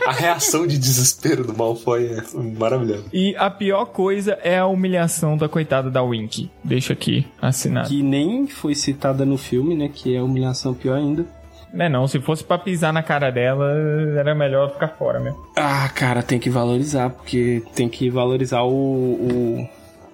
A 0.06 0.12
reação 0.12 0.66
de 0.66 0.78
desespero 0.78 1.44
do 1.44 1.56
Malfoy 1.56 2.06
é 2.06 2.22
maravilhosa. 2.58 3.04
E 3.12 3.34
a 3.36 3.48
pior 3.50 3.86
coisa 3.86 4.38
é 4.42 4.58
a 4.58 4.66
humilhação 4.66 5.36
da 5.36 5.48
coitada 5.48 5.90
da 5.90 6.02
Wink. 6.02 6.50
Deixa 6.62 6.92
aqui 6.92 7.26
assinado. 7.40 7.88
Que 7.88 8.02
nem 8.02 8.46
foi 8.46 8.74
citada 8.74 9.24
no 9.24 9.38
filme, 9.38 9.74
né? 9.74 9.90
Que 9.92 10.14
é 10.14 10.18
a 10.18 10.24
humilhação 10.24 10.74
pior 10.74 10.96
ainda. 10.96 11.26
Não 11.72 11.84
é 11.84 11.88
não, 11.88 12.06
se 12.06 12.20
fosse 12.20 12.44
pra 12.44 12.56
pisar 12.56 12.92
na 12.92 13.02
cara 13.02 13.30
dela, 13.30 13.68
era 14.16 14.32
melhor 14.32 14.72
ficar 14.72 14.88
fora 14.88 15.18
mesmo. 15.18 15.44
Ah, 15.56 15.88
cara, 15.88 16.22
tem 16.22 16.38
que 16.38 16.48
valorizar, 16.48 17.10
porque 17.10 17.64
tem 17.74 17.88
que 17.88 18.08
valorizar 18.08 18.62
o, 18.62 18.70
o 18.70 19.68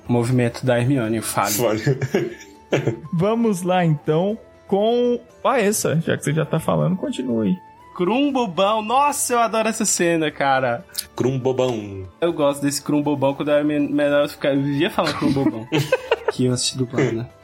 movimento 0.08 0.64
da 0.64 0.78
Hermione, 0.78 1.18
o 1.18 1.22
falho. 1.22 1.54
Vamos 3.12 3.62
lá 3.62 3.84
então 3.84 4.38
com 4.66 5.20
a 5.44 5.60
essa, 5.60 6.00
já 6.00 6.16
que 6.16 6.24
você 6.24 6.32
já 6.32 6.46
tá 6.46 6.58
falando, 6.58 6.96
continue. 6.96 7.56
Crum 8.00 8.32
bobão, 8.32 8.80
nossa, 8.80 9.34
eu 9.34 9.38
adoro 9.40 9.68
essa 9.68 9.84
cena, 9.84 10.30
cara. 10.30 10.86
Crum 11.14 11.38
bobão. 11.38 12.08
Eu 12.18 12.32
gosto 12.32 12.62
desse 12.62 12.80
crum 12.80 13.02
bobão, 13.02 13.34
quando 13.34 13.48
eu 13.50 13.54
era 13.56 13.62
men- 13.64 13.90
menor 13.92 14.22
eu, 14.22 14.28
ficava, 14.30 14.54
eu 14.54 14.62
vivia 14.62 14.88
falando 14.90 15.18
crum 15.18 15.32
bobão. 15.32 15.66
que 16.32 16.46
eu 16.46 16.52
assisti 16.54 16.78
dublado, 16.78 17.12
né? 17.12 17.26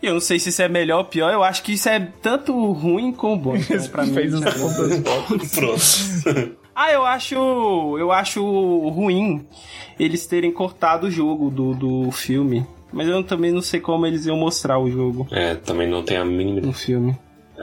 E 0.00 0.06
eu 0.06 0.14
não 0.14 0.20
sei 0.20 0.38
se 0.38 0.48
isso 0.48 0.62
é 0.62 0.68
melhor 0.70 1.00
ou 1.00 1.04
pior, 1.04 1.30
eu 1.30 1.42
acho 1.42 1.62
que 1.62 1.74
isso 1.74 1.86
é 1.86 2.00
tanto 2.22 2.72
ruim 2.72 3.12
como 3.12 3.36
bom. 3.36 3.56
Então, 3.56 3.78
pra 3.88 4.04
mim, 4.06 4.14
Fez 4.14 4.32
os 4.32 4.40
pontos 4.42 5.50
Pronto. 5.54 6.56
Ah, 6.74 6.90
eu 6.90 7.04
acho. 7.04 7.34
Eu 7.98 8.10
acho 8.10 8.42
ruim 8.88 9.46
eles 10.00 10.26
terem 10.26 10.50
cortado 10.50 11.08
o 11.08 11.10
jogo 11.10 11.50
do, 11.50 11.74
do 11.74 12.10
filme. 12.10 12.66
Mas 12.90 13.06
eu 13.06 13.22
também 13.22 13.52
não 13.52 13.60
sei 13.60 13.80
como 13.80 14.06
eles 14.06 14.24
iam 14.24 14.36
mostrar 14.38 14.78
o 14.78 14.90
jogo 14.90 15.26
É, 15.30 15.54
também 15.56 15.86
não 15.90 16.02
tem 16.02 16.16
a 16.16 16.24
mínima. 16.24 16.62
no 16.62 16.72
filme. 16.72 17.14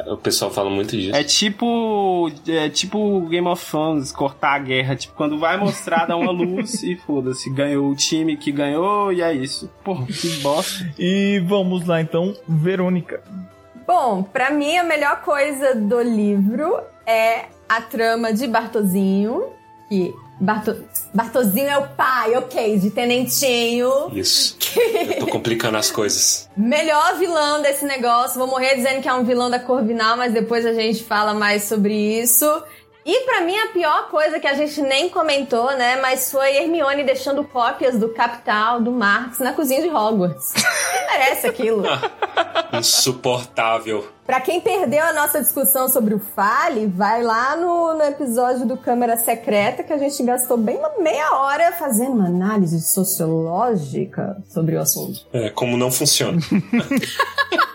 O 0.08 0.18
pessoal 0.18 0.50
fala 0.50 0.70
muito 0.70 0.96
disso. 0.96 1.16
É 1.16 1.24
tipo. 1.24 2.32
É 2.48 2.70
tipo 2.70 3.22
Game 3.28 3.48
of 3.48 3.66
Thrones, 3.70 4.12
cortar 4.12 4.54
a 4.54 4.60
guerra. 4.60 4.96
Tipo, 4.96 5.16
quando 5.16 5.38
vai 5.38 5.58
mostrar, 5.58 6.06
dá 6.06 6.16
uma 6.16 6.32
luz 6.32 6.82
e 6.82 6.96
foda-se. 6.96 7.50
Ganhou 7.50 7.92
o 7.92 7.96
time 7.96 8.38
que 8.38 8.52
ganhou 8.52 9.12
e 9.12 9.22
é 9.22 9.34
isso. 9.34 9.70
Porra, 9.84 10.06
que 10.06 10.30
bosta. 10.38 10.90
E 10.98 11.44
vamos 11.46 11.86
lá 11.86 12.02
então, 12.02 12.34
Verônica. 12.48 13.22
Bom, 13.86 14.24
pra 14.24 14.50
mim 14.50 14.78
a 14.78 14.84
melhor 14.84 15.22
coisa 15.22 15.76
do 15.76 16.02
livro 16.02 16.80
é 17.06 17.48
a 17.68 17.82
trama 17.82 18.32
de 18.32 18.48
Bartozinho, 18.48 19.48
que 19.90 20.14
Barto... 20.40 20.86
Bartozinho 21.14 21.68
é 21.68 21.78
o 21.78 21.88
pai, 21.90 22.36
ok, 22.38 22.80
de 22.80 22.90
Tenentinho. 22.90 24.10
Isso. 24.14 24.58
Eu 25.10 25.20
tô 25.20 25.28
complicando 25.28 25.78
as 25.78 25.92
coisas. 25.92 26.50
Melhor 26.56 27.18
vilão 27.18 27.62
desse 27.62 27.84
negócio. 27.86 28.40
Vou 28.40 28.48
morrer 28.48 28.76
dizendo 28.76 29.02
que 29.02 29.10
é 29.10 29.14
um 29.14 29.24
vilão 29.24 29.50
da 29.50 29.60
Corvinal, 29.60 30.16
mas 30.16 30.34
depois 30.34 30.66
a 30.66 30.74
gente 30.74 31.04
fala 31.04 31.34
mais 31.34 31.64
sobre 31.66 31.94
isso. 31.94 32.46
E 33.04 33.26
pra 33.26 33.42
mim 33.42 33.58
a 33.58 33.68
pior 33.70 34.10
coisa 34.10 34.40
que 34.40 34.46
a 34.46 34.54
gente 34.54 34.80
nem 34.82 35.10
comentou, 35.10 35.76
né, 35.76 36.00
mas 36.02 36.32
foi 36.32 36.56
Hermione 36.56 37.04
deixando 37.04 37.44
cópias 37.44 37.98
do 37.98 38.10
Capital, 38.10 38.80
do 38.80 38.92
Marx 38.92 39.40
na 39.40 39.54
cozinha 39.54 39.82
de 39.82 39.90
Hogwarts. 39.90 40.54
Quem 40.54 41.08
merece 41.08 41.48
aquilo? 41.48 41.84
Insuportável. 42.78 44.08
Pra 44.26 44.40
quem 44.40 44.62
perdeu 44.62 45.04
a 45.04 45.14
nossa 45.14 45.42
discussão 45.42 45.90
sobre 45.90 46.14
o 46.14 46.20
Fale, 46.20 46.86
vai 46.86 47.24
lá 47.24 47.56
no, 47.58 47.96
no 47.96 48.04
episódio 48.04 48.68
do 48.68 48.78
Câmara 48.78 49.18
Secreta 49.18 49.84
que 49.84 49.92
a 49.92 49.98
gente 49.98 50.22
gastou 50.24 50.56
bem 50.56 50.78
uma 50.78 51.00
meia 51.00 51.36
hora 51.36 51.72
fazendo 51.74 52.14
uma 52.14 52.28
análise 52.28 52.80
sociológica 52.82 54.38
sobre 54.48 54.76
o 54.76 54.80
assunto. 54.80 55.26
É, 55.34 55.50
como 55.50 55.76
não 55.76 55.92
funciona. 55.92 56.40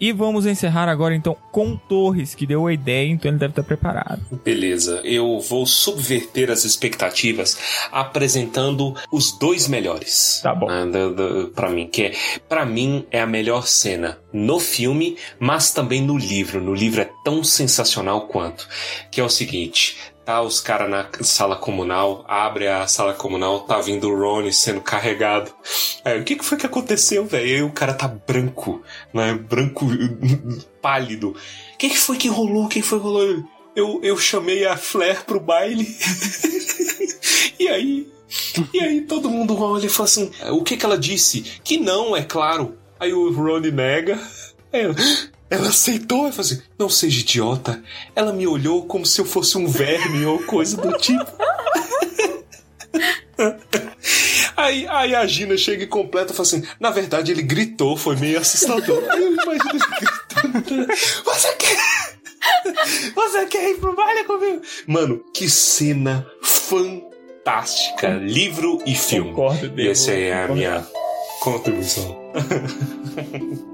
E 0.00 0.12
vamos 0.12 0.46
encerrar 0.46 0.88
agora 0.88 1.14
então 1.14 1.36
com 1.50 1.76
Torres, 1.76 2.34
que 2.34 2.46
deu 2.46 2.66
a 2.66 2.72
ideia, 2.72 3.08
então 3.08 3.30
ele 3.30 3.38
deve 3.38 3.52
estar 3.52 3.62
preparado. 3.62 4.22
Beleza, 4.44 5.00
eu 5.04 5.40
vou 5.40 5.66
subverter 5.66 6.50
as 6.50 6.64
expectativas 6.64 7.58
apresentando 7.90 8.94
os 9.10 9.36
dois 9.38 9.66
melhores. 9.66 10.40
Tá 10.42 10.54
bom. 10.54 10.68
Né, 10.68 10.92
pra 11.54 11.68
mim, 11.68 11.88
que 11.88 12.02
é, 12.04 12.12
pra 12.48 12.64
mim 12.64 13.04
é 13.10 13.20
a 13.20 13.26
melhor 13.26 13.66
cena 13.66 14.18
no 14.32 14.60
filme, 14.60 15.16
mas 15.38 15.72
também 15.72 16.00
no 16.00 16.16
livro. 16.16 16.60
No 16.60 16.74
livro 16.74 17.00
é 17.00 17.10
tão 17.24 17.42
sensacional 17.42 18.28
quanto. 18.28 18.68
Que 19.10 19.20
é 19.20 19.24
o 19.24 19.28
seguinte. 19.28 19.96
Tá 20.28 20.42
os 20.42 20.60
caras 20.60 20.90
na 20.90 21.08
sala 21.22 21.56
comunal, 21.56 22.22
abre 22.28 22.68
a 22.68 22.86
sala 22.86 23.14
comunal, 23.14 23.60
tá 23.60 23.80
vindo 23.80 24.10
o 24.10 24.14
Ron 24.14 24.52
sendo 24.52 24.82
carregado. 24.82 25.50
Aí, 26.04 26.20
o 26.20 26.22
que, 26.22 26.36
que 26.36 26.44
foi 26.44 26.58
que 26.58 26.66
aconteceu, 26.66 27.24
velho? 27.24 27.68
O 27.68 27.72
cara 27.72 27.94
tá 27.94 28.06
branco, 28.06 28.82
né? 29.10 29.32
Branco, 29.32 29.86
pálido. 30.82 31.30
O 31.30 31.78
que, 31.78 31.88
que 31.88 31.96
foi 31.96 32.18
que 32.18 32.28
rolou? 32.28 32.66
O 32.66 32.68
que 32.68 32.82
foi 32.82 32.98
que 32.98 33.04
rolou? 33.04 33.42
Eu, 33.74 34.00
eu 34.02 34.18
chamei 34.18 34.66
a 34.66 34.76
Flair 34.76 35.24
pro 35.24 35.40
baile. 35.40 35.96
e 37.58 37.66
aí. 37.66 38.12
E 38.74 38.80
aí 38.80 39.00
todo 39.00 39.30
mundo 39.30 39.58
olha 39.58 39.86
e 39.86 39.88
fala 39.88 40.10
assim: 40.10 40.30
o 40.50 40.62
que, 40.62 40.76
que 40.76 40.84
ela 40.84 40.98
disse? 40.98 41.40
Que 41.64 41.78
não, 41.78 42.14
é 42.14 42.22
claro. 42.22 42.76
Aí 43.00 43.14
o 43.14 43.32
Ron 43.32 43.60
nega. 43.60 44.20
Aí 44.70 44.82
ela, 45.50 45.68
aceitou 45.68 46.28
e 46.28 46.32
falou 46.32 46.46
assim: 46.46 46.62
não 46.78 46.88
seja 46.88 47.20
idiota. 47.20 47.82
Ela 48.14 48.32
me 48.32 48.46
olhou 48.46 48.86
como 48.86 49.06
se 49.06 49.20
eu 49.20 49.24
fosse 49.24 49.56
um 49.56 49.66
verme 49.66 50.24
ou 50.26 50.42
coisa 50.44 50.76
do 50.76 50.92
tipo. 50.98 51.26
Aí, 54.56 54.88
aí 54.88 55.14
a 55.14 55.24
Gina 55.24 55.56
chega 55.56 55.84
e 55.84 55.86
completa 55.86 56.32
e 56.32 56.36
fala 56.36 56.48
assim: 56.48 56.64
na 56.80 56.90
verdade 56.90 57.30
ele 57.30 57.42
gritou, 57.42 57.96
foi 57.96 58.16
meio 58.16 58.40
assustador. 58.40 59.04
Aí 59.08 59.22
eu 59.22 59.32
imagino 59.32 59.70
ele 59.70 59.80
gritando. 60.00 60.86
Você 61.24 61.52
quer? 61.52 61.78
Você 63.14 63.46
quer 63.46 63.70
ir 63.70 63.78
pro 63.78 63.94
baile 63.94 64.24
comigo? 64.24 64.60
Mano, 64.86 65.24
que 65.32 65.48
cena 65.48 66.26
fantástica. 66.42 68.14
Livro 68.14 68.82
e 68.84 68.96
filme. 68.96 69.30
Concordo, 69.30 69.80
essa 69.80 70.10
é 70.10 70.44
a 70.44 70.48
minha 70.48 70.84
contribuição. 71.40 72.18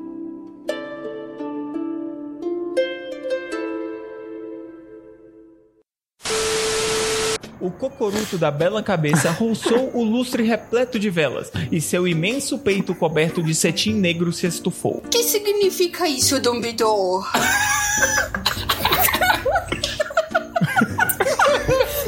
O 7.65 7.70
cocoruto 7.70 8.36
da 8.36 8.51
bela 8.51 8.82
cabeça 8.82 9.31
roçou 9.31 9.91
o 9.95 10.05
lustre 10.05 10.43
repleto 10.43 10.99
de 10.99 11.09
velas, 11.09 11.51
e 11.73 11.81
seu 11.81 12.07
imenso 12.07 12.59
peito 12.59 12.95
coberto 12.95 13.43
de 13.43 13.55
cetim 13.55 13.95
negro 13.95 14.31
se 14.35 14.47
estufou. 14.47 15.03
O 15.05 15.09
que 15.09 15.23
significa 15.23 16.07
isso, 16.07 16.39
Dumbledore? 16.39 17.24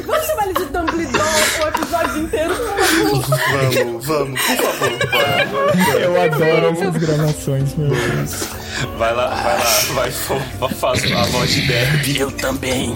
Vamos 0.05 0.25
chamar 0.27 0.45
ele 0.45 0.53
de 0.53 0.65
Dumbledore 0.65 1.25
o 1.63 1.67
episódio 1.67 2.23
inteiro. 2.23 2.53
Vamos, 3.83 4.05
vamos, 4.05 4.41
por 4.41 4.57
favor. 4.57 4.91
Eu 5.99 6.21
adoro 6.21 6.67
essas 6.67 6.95
gravações, 6.97 7.75
meu 7.75 7.89
Deus. 7.89 8.43
Vai 8.97 9.13
lá, 9.15 9.29
vai 9.33 9.57
lá, 9.57 9.79
vai, 9.95 10.11
fa- 10.11 10.69
faz 10.69 11.11
a 11.11 11.23
voz 11.23 11.51
de 11.51 11.61
Derby. 11.61 12.19
Eu 12.19 12.31
também. 12.31 12.93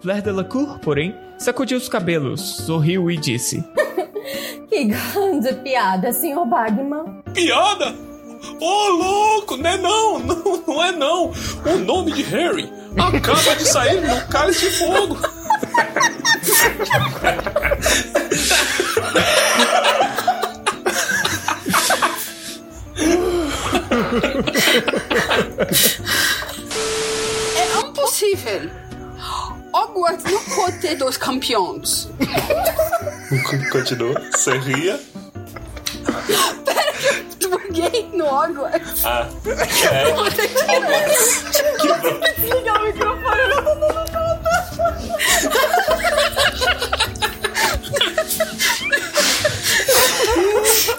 Flair 0.00 0.22
Delacour, 0.22 0.78
porém, 0.80 1.14
sacudiu 1.38 1.78
os 1.78 1.88
cabelos, 1.88 2.40
sorriu 2.58 3.10
e 3.10 3.16
disse: 3.16 3.64
Que 4.68 4.84
grande 4.84 5.52
piada, 5.62 6.12
senhor 6.12 6.46
Bagman. 6.46 7.22
Piada? 7.34 7.94
Ô, 8.60 8.88
louco, 8.90 9.56
não 9.56 9.70
é 9.70 9.76
não, 9.78 10.18
não, 10.18 10.62
não 10.66 10.84
é 10.84 10.92
não. 10.92 11.32
O 11.64 11.78
nome 11.78 12.12
de 12.12 12.22
Harry 12.22 12.70
acaba 12.96 13.56
de 13.56 13.66
sair 13.66 14.00
no 14.00 14.28
cálice 14.28 14.70
de 14.70 14.78
fogo. 14.78 15.16
Impossível. 28.26 28.70
Hogwarts 29.72 30.24
não 30.24 30.42
pode 30.56 30.78
ter 30.78 30.96
dois 30.96 31.16
campeões. 31.16 32.08
Continua, 33.70 34.20
você 34.32 34.58
ria. 34.58 35.00
Buguei 37.48 38.08
no 38.12 38.26
Hogwarts. 38.26 39.04
Ah, 39.04 39.28
é. 39.46 40.12
Você 40.12 40.48
tirou. 41.52 41.80
Quebrou. 41.80 42.20
Liga 42.38 42.72
o 42.72 42.82
microfone, 42.84 43.40
eu 43.40 43.48
não 43.48 43.64
tô. 43.64 43.96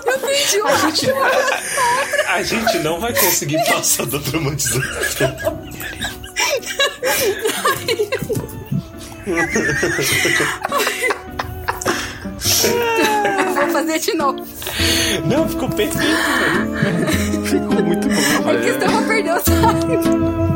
Eu 0.05 0.19
perdi 0.19 0.61
o 0.61 0.67
A 0.67 0.77
gente, 0.77 1.11
a, 1.11 2.33
a 2.33 2.43
gente 2.43 2.79
não 2.79 2.99
vai 2.99 3.13
conseguir 3.13 3.63
passar 3.65 4.05
da 4.05 4.19
Vou 13.55 13.69
fazer 13.69 13.99
de 13.99 14.13
novo. 14.15 14.45
Não, 15.25 15.47
ficou 15.49 15.69
perfeito. 15.69 16.13
Ficou 17.45 17.83
muito 17.83 18.07
bom. 18.07 18.49
É 18.49 18.57
que 18.57 18.65
né? 18.65 18.69
estamos 18.69 19.05
perdendo 19.05 19.39
o 19.39 20.46